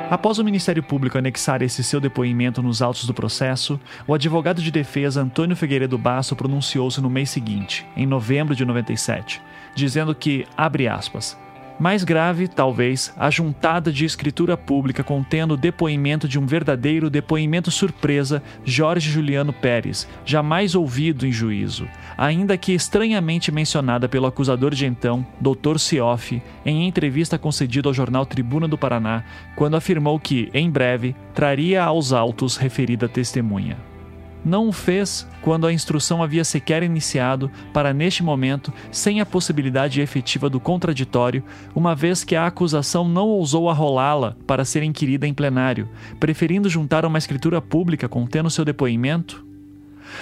Após 0.09 0.39
o 0.39 0.43
Ministério 0.43 0.81
Público 0.81 1.17
anexar 1.17 1.61
esse 1.61 1.83
seu 1.83 1.99
depoimento 1.99 2.61
nos 2.61 2.81
autos 2.81 3.05
do 3.05 3.13
processo, 3.13 3.77
o 4.07 4.13
advogado 4.13 4.61
de 4.61 4.71
defesa 4.71 5.21
Antônio 5.21 5.53
Figueiredo 5.53 5.97
Basso 5.97 6.33
pronunciou-se 6.33 7.01
no 7.01 7.09
mês 7.09 7.29
seguinte, 7.29 7.85
em 7.93 8.05
novembro 8.05 8.55
de 8.55 8.63
97, 8.63 9.41
dizendo 9.75 10.15
que, 10.15 10.47
abre 10.55 10.87
aspas, 10.87 11.37
mais 11.79 12.03
grave, 12.03 12.47
talvez, 12.47 13.13
a 13.17 13.29
juntada 13.29 13.91
de 13.91 14.05
escritura 14.05 14.57
pública 14.57 15.03
contendo 15.03 15.53
o 15.53 15.57
depoimento 15.57 16.27
de 16.27 16.39
um 16.39 16.45
verdadeiro 16.45 17.09
depoimento 17.09 17.69
surpresa, 17.71 18.41
Jorge 18.63 19.09
Juliano 19.09 19.53
Pérez, 19.53 20.07
jamais 20.25 20.75
ouvido 20.75 21.25
em 21.25 21.31
juízo, 21.31 21.87
ainda 22.17 22.57
que 22.57 22.73
estranhamente 22.73 23.51
mencionada 23.51 24.09
pelo 24.09 24.27
acusador 24.27 24.73
de 24.73 24.85
então, 24.85 25.25
Dr. 25.39 25.77
Cioff, 25.77 26.41
em 26.65 26.87
entrevista 26.87 27.37
concedida 27.37 27.89
ao 27.89 27.93
jornal 27.93 28.25
Tribuna 28.25 28.67
do 28.67 28.77
Paraná, 28.77 29.23
quando 29.55 29.77
afirmou 29.77 30.19
que, 30.19 30.49
em 30.53 30.69
breve, 30.69 31.15
traria 31.33 31.83
aos 31.83 32.13
autos 32.13 32.57
referida 32.57 33.07
testemunha 33.07 33.77
não 34.43 34.69
o 34.69 34.71
fez 34.71 35.27
quando 35.41 35.67
a 35.67 35.73
instrução 35.73 36.23
havia 36.23 36.43
sequer 36.43 36.83
iniciado, 36.83 37.51
para 37.73 37.93
neste 37.93 38.23
momento, 38.23 38.71
sem 38.91 39.19
a 39.19 39.25
possibilidade 39.25 40.01
efetiva 40.01 40.49
do 40.49 40.59
contraditório, 40.59 41.43
uma 41.75 41.95
vez 41.95 42.23
que 42.23 42.35
a 42.35 42.47
acusação 42.47 43.07
não 43.07 43.27
ousou 43.27 43.69
arrolá-la 43.69 44.35
para 44.45 44.65
ser 44.65 44.83
inquirida 44.83 45.27
em 45.27 45.33
plenário, 45.33 45.89
preferindo 46.19 46.69
juntar 46.69 47.05
uma 47.05 47.17
escritura 47.17 47.61
pública 47.61 48.07
contendo 48.07 48.49
seu 48.49 48.63
depoimento? 48.63 49.45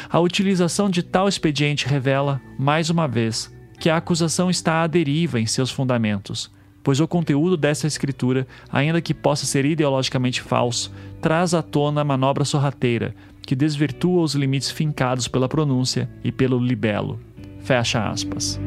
A 0.10 0.20
utilização 0.20 0.90
de 0.90 1.04
tal 1.04 1.28
expediente 1.28 1.88
revela, 1.88 2.42
mais 2.58 2.90
uma 2.90 3.08
vez, 3.08 3.54
que 3.80 3.90
a 3.90 3.98
acusação 3.98 4.50
está 4.50 4.82
à 4.82 4.88
deriva 4.88 5.40
em 5.40 5.46
seus 5.46 5.70
fundamentos, 5.70 6.52
pois 6.84 7.00
o 7.00 7.08
conteúdo 7.08 7.58
dessa 7.58 7.88
escritura, 7.88 8.48
ainda 8.72 9.02
que 9.02 9.14
possa 9.14 9.46
ser 9.46 9.66
ideologicamente 9.66 10.42
falso, 10.42 10.94
traz 11.22 11.54
à 11.54 11.62
tona 11.62 12.02
a 12.02 12.06
manobra 12.06 12.46
sorrateira, 12.46 13.16
que 13.46 13.56
desvirtua 13.56 14.24
os 14.24 14.36
limites 14.36 14.72
fincados 14.72 15.28
pela 15.28 15.48
pronúncia 15.48 16.10
e 16.24 16.32
pelo 16.32 16.60
libelo. 16.60 17.20
Fecha 17.62 18.10
aspas. 18.10 18.60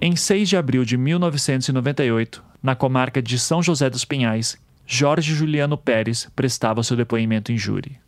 Em 0.00 0.14
6 0.14 0.48
de 0.48 0.56
abril 0.56 0.84
de 0.84 0.96
1998, 0.96 2.42
na 2.62 2.74
comarca 2.74 3.20
de 3.20 3.38
São 3.38 3.62
José 3.62 3.90
dos 3.90 4.04
Pinhais, 4.04 4.56
Jorge 4.86 5.34
Juliano 5.34 5.76
Pérez 5.76 6.28
prestava 6.34 6.82
seu 6.82 6.96
depoimento 6.96 7.52
em 7.52 7.58
júri. 7.58 7.98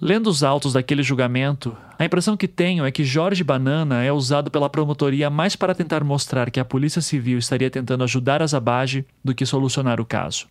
Lendo 0.00 0.28
os 0.30 0.44
autos 0.44 0.74
daquele 0.74 1.02
julgamento, 1.02 1.76
a 1.98 2.04
impressão 2.04 2.36
que 2.36 2.46
tenho 2.46 2.84
é 2.84 2.90
que 2.92 3.02
Jorge 3.02 3.42
Banana 3.42 4.04
é 4.04 4.12
usado 4.12 4.48
pela 4.48 4.70
promotoria 4.70 5.28
mais 5.28 5.56
para 5.56 5.74
tentar 5.74 6.04
mostrar 6.04 6.52
que 6.52 6.60
a 6.60 6.64
Polícia 6.64 7.02
Civil 7.02 7.36
estaria 7.36 7.68
tentando 7.68 8.04
ajudar 8.04 8.40
as 8.40 8.52
Zabage 8.52 9.04
do 9.24 9.34
que 9.34 9.44
solucionar 9.44 10.00
o 10.00 10.06
caso. 10.06 10.46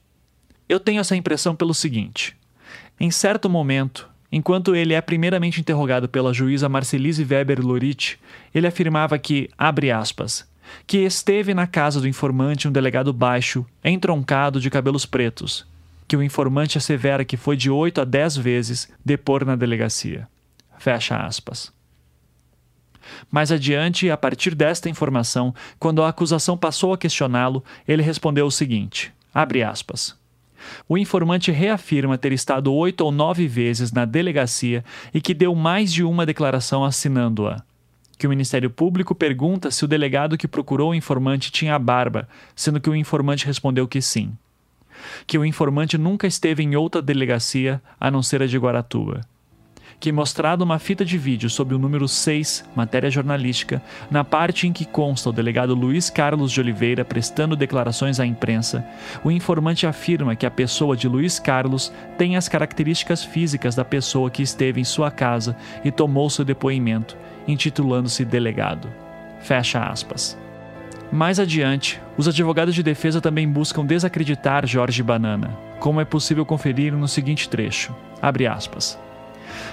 Eu 0.68 0.82
tenho 0.82 1.00
essa 1.00 1.16
impressão 1.16 1.56
pelo 1.56 1.74
seguinte: 1.74 2.36
em 3.00 3.10
certo 3.10 3.50
momento, 3.50 4.10
enquanto 4.30 4.76
ele 4.76 4.94
é 4.94 5.00
primeiramente 5.00 5.62
interrogado 5.62 6.10
pela 6.10 6.34
juíza 6.34 6.68
Marcelise 6.68 7.24
Weber 7.24 7.66
Lorit, 7.66 8.20
ele 8.54 8.68
afirmava 8.68 9.18
que, 9.18 9.50
abre 9.58 9.92
aspas, 9.92 10.46
que 10.86 10.98
esteve 10.98 11.54
na 11.54 11.66
casa 11.66 12.02
do 12.02 12.08
informante 12.08 12.68
um 12.68 12.72
delegado 12.72 13.14
baixo, 13.14 13.66
entroncado 13.82 14.60
de 14.60 14.70
cabelos 14.70 15.06
pretos, 15.06 15.66
que 16.08 16.16
o 16.16 16.24
informante 16.24 16.78
assevera 16.78 17.26
que 17.26 17.36
foi 17.36 17.58
de 17.58 17.70
8 17.70 18.02
a 18.02 18.06
10 18.06 18.38
vezes 18.38 18.90
depor 19.04 19.46
na 19.46 19.56
delegacia. 19.56 20.28
Fecha 20.78 21.18
aspas. 21.18 21.72
Mais 23.32 23.52
adiante, 23.52 24.10
a 24.10 24.18
partir 24.18 24.54
desta 24.54 24.90
informação, 24.90 25.54
quando 25.80 26.04
a 26.04 26.10
acusação 26.10 26.58
passou 26.58 26.94
a 26.94 26.98
questioná-lo, 26.98 27.64
ele 27.88 28.02
respondeu 28.02 28.46
o 28.46 28.52
seguinte: 28.52 29.14
abre 29.34 29.64
aspas. 29.64 30.16
O 30.90 30.98
informante 30.98 31.52
reafirma 31.52 32.18
ter 32.18 32.32
estado 32.32 32.74
oito 32.74 33.02
ou 33.02 33.12
nove 33.12 33.48
vezes 33.48 33.92
na 33.92 34.06
delegacia 34.06 34.84
e 35.14 35.22
que 35.22 35.34
deu 35.34 35.56
mais 35.56 35.94
de 35.94 36.04
uma 36.04 36.26
declaração 36.26 36.84
assinando-a. 36.84 37.64
que 38.18 38.26
o 38.26 38.30
Ministério 38.30 38.70
Público 38.70 39.14
pergunta 39.14 39.70
se 39.70 39.86
o 39.86 39.88
delegado 39.88 40.38
que 40.38 40.48
procurou 40.48 40.90
o 40.90 40.96
informante 40.96 41.52
tinha 41.52 41.78
barba, 41.78 42.28
sendo 42.56 42.82
que 42.82 42.90
o 42.90 42.96
informante 42.96 43.46
respondeu 43.46 43.88
que 43.88 44.02
sim. 44.02 44.36
Que 45.26 45.38
o 45.38 45.46
informante 45.46 45.98
nunca 45.98 46.28
esteve 46.28 46.64
em 46.64 46.76
outra 46.76 47.02
delegacia 47.02 47.82
a 48.00 48.10
não 48.10 48.22
ser 48.22 48.42
a 48.42 48.48
de 48.48 48.58
Guaratuba 48.58 49.22
que 50.00 50.12
mostrado 50.12 50.64
uma 50.64 50.78
fita 50.78 51.04
de 51.04 51.18
vídeo 51.18 51.50
sobre 51.50 51.74
o 51.74 51.80
número 51.80 52.08
6, 52.08 52.66
matéria 52.76 53.10
jornalística, 53.10 53.82
na 54.12 54.24
parte 54.24 54.68
em 54.68 54.74
que 54.74 54.86
consta 54.86 55.30
o 55.30 55.34
delegado 55.34 55.74
Luiz 55.74 56.10
Carlos 56.10 56.52
de 56.52 56.60
Oliveira 56.60 57.04
prestando 57.04 57.56
declarações 57.56 58.20
à 58.20 58.26
imprensa, 58.26 58.86
o 59.24 59.32
informante 59.32 59.88
afirma 59.88 60.36
que 60.36 60.46
a 60.46 60.52
pessoa 60.52 60.96
de 60.96 61.08
Luiz 61.08 61.40
Carlos 61.40 61.92
tem 62.18 62.38
as 62.38 62.48
características 62.48 63.24
físicas 63.24 63.76
da 63.76 63.84
pessoa 63.84 64.30
que 64.30 64.44
esteve 64.44 64.80
em 64.80 64.84
sua 64.84 65.10
casa 65.10 65.56
e 65.84 65.92
tomou 65.92 66.30
seu 66.30 66.46
depoimento, 66.46 67.18
intitulando-se 67.48 68.24
delegado. 68.24 68.88
Fecha 69.40 69.84
aspas. 69.84 70.38
Mais 71.12 71.40
adiante, 71.40 72.02
os 72.18 72.28
advogados 72.28 72.76
de 72.76 72.84
defesa 72.84 73.22
também 73.22 73.48
buscam 73.50 73.86
desacreditar 73.86 74.68
Jorge 74.68 75.02
Banana, 75.02 75.58
como 75.80 76.02
é 76.02 76.06
possível 76.06 76.46
conferir 76.46 76.94
no 76.94 77.08
seguinte 77.08 77.48
trecho. 77.48 77.96
Aspas 78.22 79.00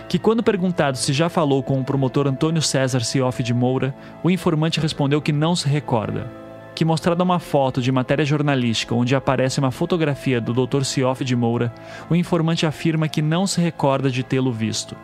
que, 0.09 0.19
quando 0.19 0.43
perguntado 0.43 0.97
se 0.97 1.13
já 1.13 1.29
falou 1.29 1.63
com 1.63 1.81
o 1.81 1.85
promotor 1.85 2.27
Antônio 2.27 2.63
César 2.63 3.01
Cioff 3.01 3.43
de 3.43 3.55
Moura, 3.55 3.95
o 4.23 4.31
informante 4.31 4.81
respondeu 4.81 5.21
que 5.21 5.33
não 5.33 5.57
se 5.57 5.69
recorda. 5.69 6.31
Que, 6.75 6.85
mostrada 6.85 7.23
uma 7.23 7.39
foto 7.39 7.81
de 7.81 7.93
matéria 7.93 8.25
jornalística 8.25 8.95
onde 8.95 9.15
aparece 9.15 9.59
uma 9.59 9.71
fotografia 9.71 10.41
do 10.41 10.53
Dr. 10.53 10.83
Cioff 10.83 11.25
de 11.25 11.37
Moura, 11.37 11.73
o 12.11 12.17
informante 12.17 12.67
afirma 12.67 13.09
que 13.09 13.23
não 13.23 13.47
se 13.47 13.61
recorda 13.61 14.11
de 14.11 14.23
tê-lo 14.23 14.53
visto. 14.53 14.97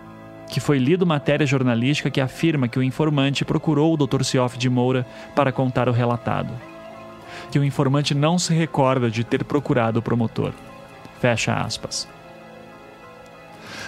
Que 0.50 0.60
foi 0.60 0.78
lido 0.78 1.06
matéria 1.06 1.46
jornalística 1.46 2.10
que 2.10 2.20
afirma 2.20 2.68
que 2.68 2.78
o 2.78 2.82
informante 2.82 3.44
procurou 3.44 3.94
o 3.94 3.96
Dr. 3.96 4.24
Cioff 4.24 4.58
de 4.58 4.68
Moura 4.68 5.06
para 5.34 5.52
contar 5.52 5.88
o 5.88 5.92
relatado. 5.92 6.52
Que 7.50 7.58
o 7.58 7.64
informante 7.64 8.14
não 8.14 8.38
se 8.38 8.52
recorda 8.52 9.10
de 9.10 9.22
ter 9.24 9.44
procurado 9.44 10.00
o 10.00 10.02
promotor. 10.02 10.52
Fecha 11.20 11.54
aspas. 11.54 12.08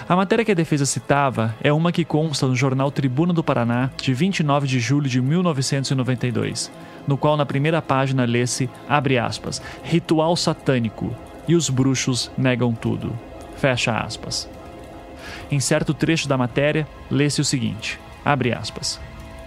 A 0.08 0.16
matéria 0.16 0.44
que 0.44 0.52
a 0.52 0.54
defesa 0.54 0.84
citava 0.84 1.54
é 1.62 1.72
uma 1.72 1.92
que 1.92 2.04
consta 2.04 2.46
no 2.46 2.56
jornal 2.56 2.90
Tribuna 2.90 3.32
do 3.32 3.42
Paraná, 3.42 3.90
de 3.96 4.12
29 4.12 4.66
de 4.66 4.80
julho 4.80 5.08
de 5.08 5.20
1992, 5.20 6.72
no 7.06 7.16
qual 7.16 7.36
na 7.36 7.46
primeira 7.46 7.80
página 7.80 8.24
lê-se, 8.24 8.68
abre 8.88 9.18
aspas, 9.18 9.62
ritual 9.82 10.36
satânico, 10.36 11.14
e 11.46 11.54
os 11.54 11.70
bruxos 11.70 12.30
negam 12.36 12.72
tudo. 12.72 13.12
Fecha 13.56 13.96
aspas. 13.96 14.48
Em 15.50 15.60
certo 15.60 15.92
trecho 15.94 16.28
da 16.28 16.38
matéria, 16.38 16.86
lê-se 17.10 17.40
o 17.40 17.44
seguinte, 17.44 17.98
abre 18.24 18.52
aspas, 18.52 19.00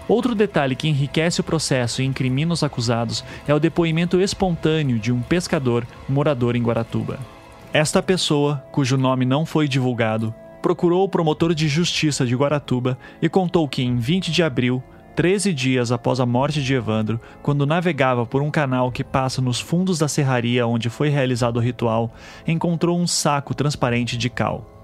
Outro 0.08 0.36
detalhe 0.36 0.76
que 0.76 0.88
enriquece 0.88 1.40
o 1.40 1.44
processo 1.44 2.00
e 2.00 2.04
incrimina 2.04 2.52
os 2.52 2.62
acusados 2.62 3.24
é 3.46 3.52
o 3.52 3.58
depoimento 3.58 4.20
espontâneo 4.20 4.98
de 5.00 5.10
um 5.12 5.20
pescador 5.20 5.84
morador 6.08 6.54
em 6.54 6.62
Guaratuba. 6.62 7.18
Esta 7.72 8.00
pessoa, 8.00 8.64
cujo 8.70 8.96
nome 8.96 9.24
não 9.24 9.44
foi 9.44 9.66
divulgado, 9.66 10.32
procurou 10.62 11.04
o 11.04 11.08
promotor 11.08 11.54
de 11.54 11.66
justiça 11.68 12.24
de 12.24 12.36
Guaratuba 12.36 12.96
e 13.20 13.28
contou 13.28 13.68
que 13.68 13.82
em 13.82 13.96
20 13.96 14.30
de 14.30 14.42
abril, 14.44 14.82
13 15.16 15.52
dias 15.52 15.90
após 15.90 16.20
a 16.20 16.26
morte 16.26 16.62
de 16.62 16.74
Evandro, 16.74 17.20
quando 17.42 17.66
navegava 17.66 18.24
por 18.24 18.42
um 18.42 18.50
canal 18.50 18.92
que 18.92 19.02
passa 19.02 19.42
nos 19.42 19.58
fundos 19.58 19.98
da 19.98 20.06
serraria 20.06 20.66
onde 20.66 20.88
foi 20.88 21.08
realizado 21.08 21.56
o 21.56 21.60
ritual, 21.60 22.14
encontrou 22.46 22.98
um 22.98 23.06
saco 23.06 23.54
transparente 23.54 24.16
de 24.16 24.30
cal. 24.30 24.75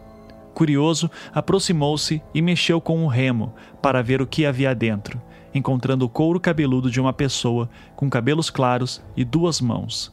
Curioso, 0.55 1.11
aproximou-se 1.35 2.23
e 2.35 2.43
mexeu 2.43 2.81
com 2.81 3.03
um 3.03 3.07
remo 3.07 3.55
para 3.81 4.03
ver 4.03 4.21
o 4.21 4.27
que 4.27 4.45
havia 4.45 4.75
dentro, 4.75 5.21
encontrando 5.55 6.05
o 6.05 6.09
couro 6.09 6.39
cabeludo 6.39 6.91
de 6.91 7.01
uma 7.01 7.13
pessoa 7.13 7.69
com 7.97 8.09
cabelos 8.11 8.51
claros 8.51 9.03
e 9.17 9.25
duas 9.25 9.61
mãos, 9.61 10.13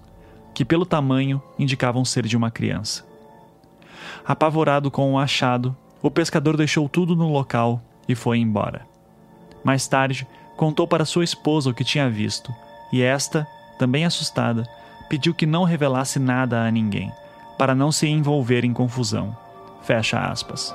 que 0.53 0.63
pelo 0.63 0.85
tamanho 0.85 1.41
indicavam 1.57 2.03
ser 2.05 2.25
de 2.25 2.37
uma 2.37 2.49
criança. 2.49 3.05
Apavorado 4.25 4.89
com 4.89 5.13
o 5.13 5.19
achado, 5.19 5.75
o 6.01 6.09
pescador 6.09 6.55
deixou 6.55 6.87
tudo 6.87 7.15
no 7.15 7.31
local 7.31 7.81
e 8.07 8.15
foi 8.15 8.37
embora. 8.39 8.85
Mais 9.63 9.87
tarde, 9.87 10.27
contou 10.55 10.87
para 10.87 11.05
sua 11.05 11.23
esposa 11.23 11.69
o 11.69 11.73
que 11.73 11.83
tinha 11.83 12.09
visto, 12.09 12.53
e 12.91 13.01
esta, 13.01 13.47
também 13.77 14.05
assustada, 14.05 14.67
pediu 15.09 15.33
que 15.33 15.45
não 15.45 15.63
revelasse 15.63 16.19
nada 16.19 16.63
a 16.63 16.71
ninguém, 16.71 17.11
para 17.57 17.75
não 17.75 17.91
se 17.91 18.07
envolver 18.07 18.63
em 18.63 18.73
confusão. 18.73 19.35
Fecha 19.89 20.19
aspas. 20.19 20.71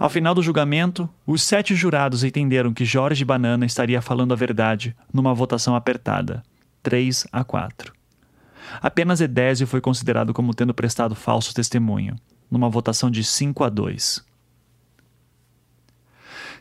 Ao 0.00 0.10
final 0.10 0.34
do 0.34 0.42
julgamento, 0.42 1.08
os 1.24 1.40
sete 1.44 1.76
jurados 1.76 2.24
entenderam 2.24 2.74
que 2.74 2.84
Jorge 2.84 3.24
Banana 3.24 3.64
estaria 3.64 4.02
falando 4.02 4.32
a 4.32 4.36
verdade 4.36 4.96
numa 5.14 5.32
votação 5.32 5.76
apertada, 5.76 6.42
3 6.82 7.28
a 7.30 7.44
4. 7.44 7.92
Apenas 8.82 9.20
Edésio 9.20 9.68
foi 9.68 9.80
considerado 9.80 10.34
como 10.34 10.52
tendo 10.52 10.74
prestado 10.74 11.14
falso 11.14 11.54
testemunho, 11.54 12.16
numa 12.50 12.68
votação 12.68 13.08
de 13.08 13.22
5 13.22 13.62
a 13.62 13.68
2. 13.68 14.24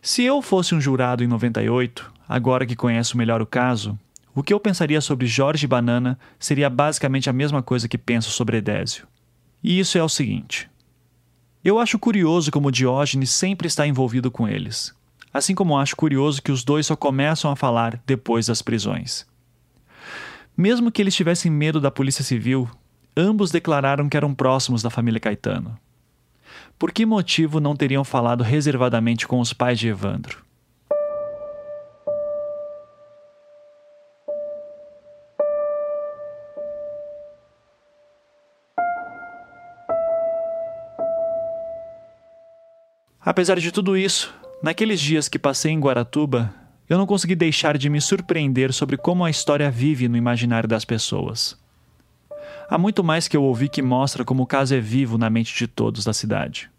Se 0.03 0.23
eu 0.23 0.39
fosse 0.39 0.75
um 0.75 0.79
jurado 0.79 1.23
em 1.23 1.27
98, 1.27 2.13
agora 2.29 2.63
que 2.63 2.75
conheço 2.75 3.17
melhor 3.17 3.41
o 3.41 3.45
caso, 3.47 3.97
o 4.37 4.43
que 4.43 4.53
eu 4.53 4.59
pensaria 4.59 5.01
sobre 5.01 5.25
Jorge 5.25 5.65
Banana 5.65 6.15
seria 6.37 6.69
basicamente 6.69 7.27
a 7.27 7.33
mesma 7.33 7.63
coisa 7.63 7.87
que 7.87 7.97
penso 7.97 8.29
sobre 8.29 8.57
Edésio. 8.57 9.07
E 9.63 9.79
isso 9.79 9.97
é 9.97 10.03
o 10.03 10.07
seguinte: 10.07 10.69
eu 11.65 11.79
acho 11.79 11.97
curioso 11.97 12.51
como 12.51 12.71
Diógenes 12.71 13.31
sempre 13.31 13.67
está 13.67 13.87
envolvido 13.87 14.29
com 14.29 14.47
eles, 14.47 14.93
assim 15.33 15.55
como 15.55 15.75
acho 15.75 15.95
curioso 15.95 16.39
que 16.39 16.51
os 16.51 16.63
dois 16.63 16.85
só 16.85 16.95
começam 16.95 17.49
a 17.49 17.55
falar 17.55 17.99
depois 18.05 18.45
das 18.45 18.61
prisões. 18.61 19.25
Mesmo 20.55 20.91
que 20.91 21.01
eles 21.01 21.15
tivessem 21.15 21.51
medo 21.51 21.81
da 21.81 21.89
polícia 21.89 22.23
civil, 22.23 22.69
ambos 23.17 23.49
declararam 23.49 24.07
que 24.07 24.17
eram 24.17 24.35
próximos 24.35 24.83
da 24.83 24.91
família 24.91 25.19
Caetano. 25.19 25.75
Por 26.77 26.91
que 26.91 27.07
motivo 27.07 27.59
não 27.59 27.75
teriam 27.75 28.03
falado 28.03 28.43
reservadamente 28.43 29.27
com 29.27 29.39
os 29.39 29.51
pais 29.51 29.79
de 29.79 29.87
Evandro? 29.87 30.45
Apesar 43.27 43.59
de 43.59 43.73
tudo 43.73 43.97
isso, 43.97 44.33
naqueles 44.63 45.01
dias 45.01 45.27
que 45.27 45.37
passei 45.37 45.73
em 45.73 45.79
Guaratuba, 45.81 46.49
eu 46.87 46.97
não 46.97 47.05
consegui 47.05 47.35
deixar 47.35 47.77
de 47.77 47.89
me 47.89 47.99
surpreender 47.99 48.71
sobre 48.71 48.95
como 48.95 49.25
a 49.25 49.29
história 49.29 49.69
vive 49.69 50.07
no 50.07 50.15
imaginário 50.15 50.69
das 50.69 50.85
pessoas. 50.85 51.59
Há 52.69 52.77
muito 52.77 53.03
mais 53.03 53.27
que 53.27 53.35
eu 53.35 53.43
ouvi 53.43 53.67
que 53.67 53.81
mostra 53.81 54.23
como 54.23 54.43
o 54.43 54.47
caso 54.47 54.73
é 54.73 54.79
vivo 54.79 55.17
na 55.17 55.29
mente 55.29 55.53
de 55.53 55.67
todos 55.67 56.05
da 56.05 56.13
cidade. 56.13 56.69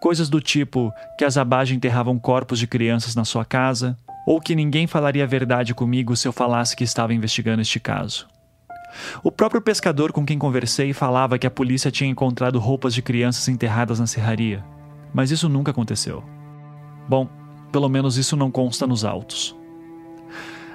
Coisas 0.00 0.28
do 0.28 0.40
tipo 0.40 0.92
que 1.18 1.24
as 1.24 1.36
Abage 1.36 1.74
enterravam 1.74 2.16
corpos 2.16 2.60
de 2.60 2.68
crianças 2.68 3.16
na 3.16 3.24
sua 3.24 3.44
casa, 3.44 3.98
ou 4.24 4.40
que 4.40 4.54
ninguém 4.54 4.86
falaria 4.86 5.24
a 5.24 5.26
verdade 5.26 5.74
comigo 5.74 6.16
se 6.16 6.28
eu 6.28 6.32
falasse 6.32 6.76
que 6.76 6.84
estava 6.84 7.12
investigando 7.12 7.60
este 7.60 7.80
caso. 7.80 8.28
O 9.20 9.32
próprio 9.32 9.60
pescador 9.60 10.12
com 10.12 10.24
quem 10.24 10.38
conversei 10.38 10.92
falava 10.92 11.40
que 11.40 11.46
a 11.46 11.50
polícia 11.50 11.90
tinha 11.90 12.08
encontrado 12.08 12.60
roupas 12.60 12.94
de 12.94 13.02
crianças 13.02 13.48
enterradas 13.48 13.98
na 13.98 14.06
serraria 14.06 14.62
mas 15.12 15.30
isso 15.30 15.48
nunca 15.48 15.70
aconteceu. 15.70 16.22
Bom, 17.08 17.28
pelo 17.72 17.88
menos 17.88 18.16
isso 18.16 18.36
não 18.36 18.50
consta 18.50 18.86
nos 18.86 19.04
autos. 19.04 19.56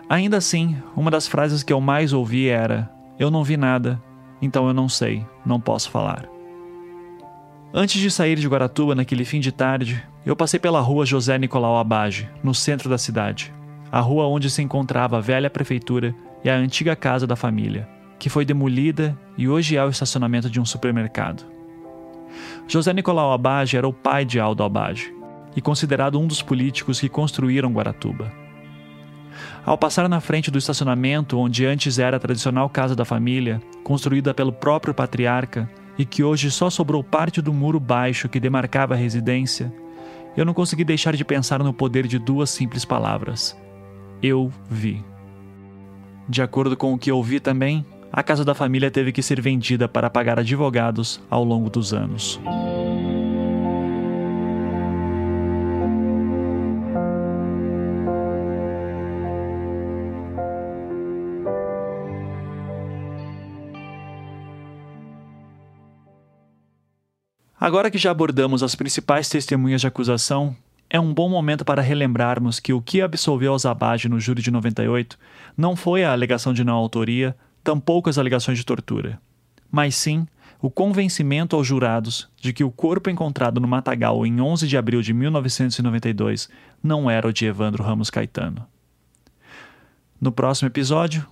Ainda 0.09 0.37
assim, 0.37 0.77
uma 0.95 1.09
das 1.09 1.27
frases 1.27 1.63
que 1.63 1.73
eu 1.73 1.79
mais 1.79 2.13
ouvi 2.13 2.47
era: 2.47 2.91
Eu 3.17 3.31
não 3.31 3.43
vi 3.43 3.57
nada, 3.57 4.01
então 4.41 4.67
eu 4.67 4.73
não 4.73 4.89
sei, 4.89 5.25
não 5.45 5.59
posso 5.59 5.89
falar. 5.89 6.27
Antes 7.73 7.99
de 7.99 8.11
sair 8.11 8.37
de 8.37 8.47
Guaratuba 8.47 8.93
naquele 8.93 9.25
fim 9.25 9.39
de 9.39 9.51
tarde, 9.51 10.03
eu 10.25 10.35
passei 10.35 10.59
pela 10.59 10.79
rua 10.79 11.05
José 11.05 11.37
Nicolau 11.37 11.77
Abage, 11.77 12.29
no 12.43 12.53
centro 12.53 12.87
da 12.87 12.97
cidade, 12.97 13.51
a 13.91 13.99
rua 13.99 14.27
onde 14.27 14.49
se 14.49 14.61
encontrava 14.61 15.17
a 15.17 15.21
velha 15.21 15.49
prefeitura 15.49 16.13
e 16.43 16.49
a 16.49 16.55
antiga 16.55 16.95
casa 16.95 17.25
da 17.25 17.35
família, 17.35 17.89
que 18.19 18.29
foi 18.29 18.45
demolida 18.45 19.17
e 19.37 19.47
hoje 19.47 19.75
é 19.75 19.83
o 19.83 19.89
estacionamento 19.89 20.49
de 20.49 20.59
um 20.59 20.65
supermercado. 20.65 21.43
José 22.67 22.93
Nicolau 22.93 23.31
Abage 23.31 23.77
era 23.77 23.87
o 23.87 23.93
pai 23.93 24.25
de 24.25 24.39
Aldo 24.39 24.63
Abage 24.63 25.13
e 25.55 25.61
considerado 25.61 26.19
um 26.19 26.25
dos 26.25 26.41
políticos 26.41 26.99
que 26.99 27.09
construíram 27.09 27.71
Guaratuba. 27.71 28.31
Ao 29.65 29.77
passar 29.77 30.07
na 30.09 30.19
frente 30.19 30.51
do 30.51 30.57
estacionamento 30.57 31.37
onde 31.37 31.65
antes 31.65 31.99
era 31.99 32.17
a 32.17 32.19
tradicional 32.19 32.69
casa 32.69 32.95
da 32.95 33.05
família, 33.05 33.61
construída 33.83 34.33
pelo 34.33 34.51
próprio 34.51 34.93
patriarca 34.93 35.69
e 35.97 36.05
que 36.05 36.23
hoje 36.23 36.49
só 36.49 36.69
sobrou 36.69 37.03
parte 37.03 37.41
do 37.41 37.53
muro 37.53 37.79
baixo 37.79 38.29
que 38.29 38.39
demarcava 38.39 38.93
a 38.93 38.97
residência, 38.97 39.73
eu 40.35 40.45
não 40.45 40.53
consegui 40.53 40.83
deixar 40.83 41.15
de 41.15 41.23
pensar 41.23 41.63
no 41.63 41.73
poder 41.73 42.07
de 42.07 42.17
duas 42.17 42.49
simples 42.49 42.83
palavras: 42.83 43.55
Eu 44.21 44.51
vi. 44.69 45.03
De 46.27 46.41
acordo 46.41 46.75
com 46.75 46.93
o 46.93 46.97
que 46.97 47.11
ouvi 47.11 47.39
também, 47.39 47.85
A 48.15 48.21
casa 48.21 48.45
da 48.45 48.53
família 48.53 48.91
teve 48.91 49.11
que 49.11 49.23
ser 49.23 49.41
vendida 49.41 49.87
para 49.87 50.07
pagar 50.07 50.37
advogados 50.37 51.19
ao 51.31 51.43
longo 51.43 51.67
dos 51.67 51.95
anos. 51.95 52.39
Agora 67.59 67.89
que 67.89 67.97
já 67.97 68.11
abordamos 68.11 68.61
as 68.61 68.75
principais 68.75 69.27
testemunhas 69.27 69.81
de 69.81 69.87
acusação, 69.87 70.55
é 70.87 70.99
um 70.99 71.11
bom 71.11 71.29
momento 71.29 71.65
para 71.65 71.81
relembrarmos 71.81 72.59
que 72.59 72.73
o 72.73 72.81
que 72.81 73.01
absolveu 73.01 73.57
Zabage 73.57 74.07
no 74.07 74.19
júri 74.19 74.43
de 74.43 74.51
98 74.51 75.17
não 75.57 75.75
foi 75.75 76.03
a 76.03 76.11
alegação 76.11 76.53
de 76.53 76.63
não 76.63 76.75
autoria, 76.75 77.35
tampouco 77.63 78.09
as 78.09 78.17
alegações 78.17 78.57
de 78.57 78.65
tortura, 78.65 79.19
mas 79.71 79.95
sim 79.95 80.27
o 80.61 80.69
convencimento 80.69 81.55
aos 81.55 81.67
jurados 81.67 82.29
de 82.39 82.53
que 82.53 82.63
o 82.63 82.71
corpo 82.71 83.09
encontrado 83.09 83.59
no 83.59 83.67
matagal 83.67 84.25
em 84.25 84.39
11 84.39 84.65
de 84.65 84.77
abril 84.77 85.01
de 85.01 85.13
1992 85.13 86.47
não 86.81 87.11
era 87.11 87.27
o 87.27 87.33
de 87.33 87.45
Evandro 87.45 87.83
Ramos 87.83 88.09
Caetano. 88.09 88.65
No 90.21 90.31
próximo 90.31 90.69
episódio, 90.69 91.27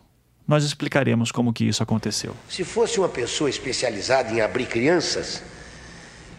nós 0.45 0.65
explicaremos 0.65 1.31
como 1.31 1.53
que 1.53 1.63
isso 1.63 1.81
aconteceu. 1.81 2.35
Se 2.49 2.65
fosse 2.65 2.99
uma 2.99 3.07
pessoa 3.07 3.49
especializada 3.49 4.33
em 4.33 4.41
abrir 4.41 4.65
crianças, 4.65 5.41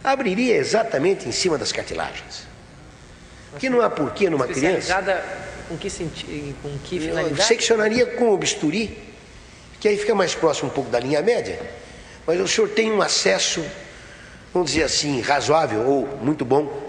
abriria 0.05 0.56
exatamente 0.56 1.27
em 1.27 1.32
cima 1.32 1.56
das 1.56 1.73
cartilagens. 1.73 2.47
Que 3.59 3.70
não 3.70 3.81
há 3.81 3.89
porquê 3.89 4.28
numa 4.28 4.47
criança. 4.47 5.02
com 5.66 5.78
que, 5.78 5.89
senti... 5.89 6.55
com 6.62 6.77
que 6.85 7.01
finalidade? 7.01 7.43
Seccionaria 7.44 8.05
com 8.05 8.35
o 8.35 8.36
bisturi, 8.36 8.98
que 9.83 9.89
aí 9.89 9.99
fica 9.99 10.15
mais 10.15 10.33
próximo 10.33 10.69
um 10.69 10.73
pouco 10.73 10.89
da 10.91 11.01
linha 11.01 11.21
média. 11.21 11.59
Mas 12.25 12.39
o 12.39 12.47
senhor 12.47 12.69
tem 12.69 12.93
um 12.93 13.03
acesso, 13.03 13.61
vamos 14.55 14.71
dizer 14.71 14.85
assim, 14.85 15.21
razoável 15.21 15.85
ou 15.85 16.07
muito 16.23 16.45
bom, 16.45 16.89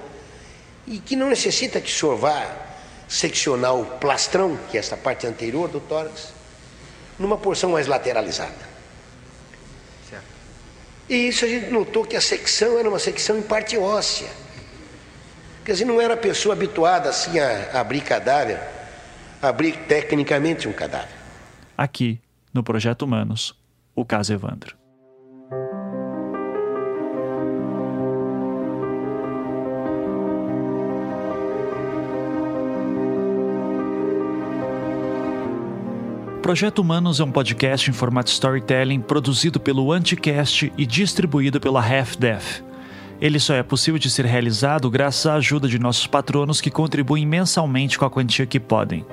e 0.86 1.00
que 1.00 1.16
não 1.16 1.28
necessita 1.28 1.82
que 1.82 1.90
o 1.90 1.92
senhor 1.92 2.16
vá 2.16 2.48
seccionar 3.10 3.74
o 3.74 3.84
plastrão, 3.84 4.60
que 4.70 4.78
é 4.78 4.80
essa 4.80 4.96
parte 4.96 5.26
anterior 5.26 5.68
do 5.70 5.80
tórax, 5.80 6.34
numa 7.18 7.36
porção 7.36 7.72
mais 7.72 7.88
lateralizada. 7.88 8.72
E 11.10 11.30
isso 11.30 11.46
a 11.46 11.48
gente 11.48 11.72
notou 11.72 12.06
que 12.06 12.16
a 12.16 12.22
secção 12.22 12.78
era 12.78 12.88
uma 12.88 13.00
secção 13.00 13.40
em 13.40 13.42
parte 13.42 13.76
óssea. 13.76 14.30
Quer 15.66 15.72
dizer, 15.72 15.86
não 15.86 16.00
era 16.00 16.14
a 16.14 16.18
pessoa 16.18 16.54
habituada 16.54 17.10
assim 17.10 17.40
a 17.40 17.72
abrir 17.74 18.02
cadáver, 18.02 18.60
a 19.42 19.48
abrir 19.48 19.78
tecnicamente 19.88 20.68
um 20.68 20.74
cadáver. 20.74 21.16
Aqui, 21.76 22.22
no 22.54 22.64
Projeto 22.64 23.02
Humanos, 23.02 23.56
o 23.96 24.06
caso 24.06 24.32
Evandro. 24.32 24.78
Projeto 36.44 36.80
Humanos 36.80 37.22
é 37.22 37.24
um 37.24 37.32
podcast 37.32 37.90
em 37.90 37.94
formato 37.94 38.30
storytelling 38.30 39.00
produzido 39.00 39.62
pelo 39.62 39.94
Anticast 39.94 40.72
e 40.78 40.86
distribuído 40.86 41.60
pela 41.60 41.80
Half 41.80 42.18
Death. 42.18 42.62
Ele 43.22 43.40
só 43.40 43.54
é 43.54 43.64
possível 43.64 43.98
de 43.98 44.10
ser 44.10 44.26
realizado 44.26 44.92
graças 44.92 45.26
à 45.26 45.36
ajuda 45.36 45.70
de 45.70 45.80
nossos 45.80 46.06
patronos 46.06 46.60
que 46.60 46.70
contribuem 46.70 47.26
mensalmente 47.26 47.98
com 47.98 48.04
a 48.04 48.10
quantia 48.10 48.46
que 48.46 48.60
podem. 48.60 49.06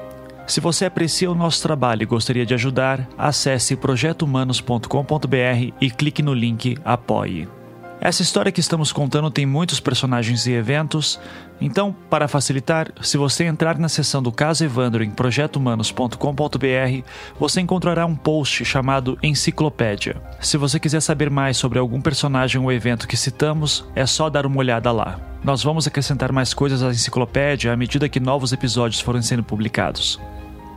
Se 0.50 0.58
você 0.58 0.84
aprecia 0.84 1.30
o 1.30 1.34
nosso 1.34 1.62
trabalho 1.62 2.02
e 2.02 2.06
gostaria 2.06 2.44
de 2.44 2.52
ajudar, 2.54 3.08
acesse 3.16 3.76
projetohumanos.com.br 3.76 5.74
e 5.80 5.90
clique 5.92 6.24
no 6.24 6.34
link 6.34 6.76
Apoie. 6.84 7.59
Essa 8.00 8.22
história 8.22 8.50
que 8.50 8.60
estamos 8.60 8.92
contando 8.92 9.30
tem 9.30 9.44
muitos 9.44 9.78
personagens 9.78 10.46
e 10.46 10.52
eventos, 10.52 11.20
então, 11.60 11.94
para 12.08 12.26
facilitar, 12.26 12.90
se 13.02 13.18
você 13.18 13.44
entrar 13.44 13.78
na 13.78 13.90
seção 13.90 14.22
do 14.22 14.32
caso 14.32 14.64
Evandro 14.64 15.04
em 15.04 15.10
projetohumanos.com.br, 15.10 17.06
você 17.38 17.60
encontrará 17.60 18.06
um 18.06 18.16
post 18.16 18.64
chamado 18.64 19.18
Enciclopédia. 19.22 20.16
Se 20.40 20.56
você 20.56 20.80
quiser 20.80 21.02
saber 21.02 21.28
mais 21.28 21.58
sobre 21.58 21.78
algum 21.78 22.00
personagem 22.00 22.58
ou 22.58 22.72
evento 22.72 23.06
que 23.06 23.18
citamos, 23.18 23.84
é 23.94 24.06
só 24.06 24.30
dar 24.30 24.46
uma 24.46 24.56
olhada 24.56 24.90
lá. 24.90 25.20
Nós 25.44 25.62
vamos 25.62 25.86
acrescentar 25.86 26.32
mais 26.32 26.54
coisas 26.54 26.82
à 26.82 26.88
enciclopédia 26.88 27.70
à 27.70 27.76
medida 27.76 28.08
que 28.08 28.18
novos 28.18 28.54
episódios 28.54 29.02
forem 29.02 29.20
sendo 29.20 29.42
publicados. 29.42 30.18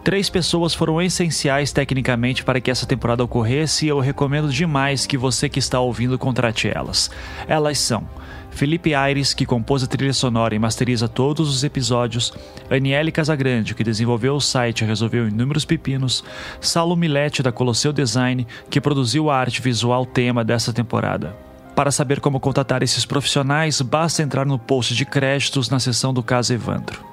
Três 0.03 0.29
pessoas 0.29 0.73
foram 0.73 1.01
essenciais 1.01 1.71
tecnicamente 1.71 2.43
para 2.43 2.59
que 2.59 2.69
essa 2.69 2.85
temporada 2.85 3.23
ocorresse 3.23 3.85
e 3.85 3.89
eu 3.89 4.01
recomendo 4.01 4.51
demais 4.51 5.05
que 5.05 5.17
você 5.17 5.47
que 5.47 5.59
está 5.59 5.79
ouvindo 5.79 6.19
contrate 6.19 6.67
elas. 6.67 7.09
Elas 7.47 7.79
são 7.79 8.05
Felipe 8.51 8.93
Aires, 8.93 9.33
que 9.33 9.45
compôs 9.45 9.81
a 9.81 9.87
trilha 9.87 10.13
sonora 10.13 10.53
e 10.53 10.59
masteriza 10.59 11.07
todos 11.07 11.49
os 11.49 11.63
episódios, 11.63 12.33
Aniele 12.69 13.13
Casagrande, 13.13 13.73
que 13.73 13.83
desenvolveu 13.83 14.35
o 14.35 14.41
site 14.41 14.81
e 14.81 14.85
resolveu 14.85 15.27
inúmeros 15.27 15.63
pepinos, 15.63 16.23
Saulo 16.59 16.97
Milete, 16.97 17.41
da 17.41 17.51
Colosseu 17.51 17.93
Design, 17.93 18.45
que 18.69 18.81
produziu 18.81 19.29
a 19.29 19.37
arte 19.37 19.61
visual 19.61 20.05
tema 20.05 20.43
dessa 20.43 20.73
temporada. 20.73 21.35
Para 21.75 21.91
saber 21.91 22.19
como 22.19 22.41
contatar 22.41 22.83
esses 22.83 23.05
profissionais, 23.05 23.81
basta 23.81 24.21
entrar 24.21 24.45
no 24.45 24.59
post 24.59 24.93
de 24.93 25.05
créditos 25.05 25.69
na 25.69 25.79
seção 25.79 26.13
do 26.13 26.21
caso 26.21 26.53
Evandro. 26.53 27.12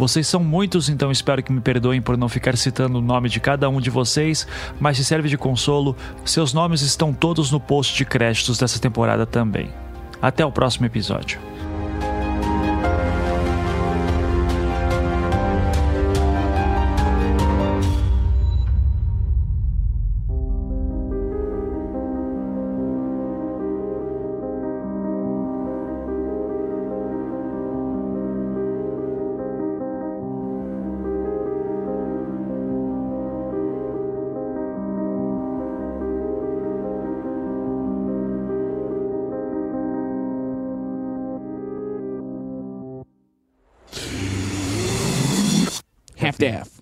Vocês 0.00 0.26
são 0.26 0.42
muitos, 0.42 0.88
então 0.88 1.12
espero 1.12 1.42
que 1.42 1.52
me 1.52 1.60
perdoem 1.60 2.00
por 2.00 2.16
não 2.16 2.26
ficar 2.26 2.56
citando 2.56 2.96
o 2.96 3.02
nome 3.02 3.28
de 3.28 3.38
cada 3.38 3.68
um 3.68 3.78
de 3.78 3.90
vocês, 3.90 4.46
mas 4.80 4.96
se 4.96 5.04
serve 5.04 5.28
de 5.28 5.36
consolo, 5.36 5.94
seus 6.24 6.54
nomes 6.54 6.80
estão 6.80 7.12
todos 7.12 7.50
no 7.50 7.60
post 7.60 7.94
de 7.94 8.06
créditos 8.06 8.56
dessa 8.56 8.80
temporada 8.80 9.26
também. 9.26 9.68
Até 10.22 10.42
o 10.42 10.50
próximo 10.50 10.86
episódio. 10.86 11.38
staff. 46.40 46.79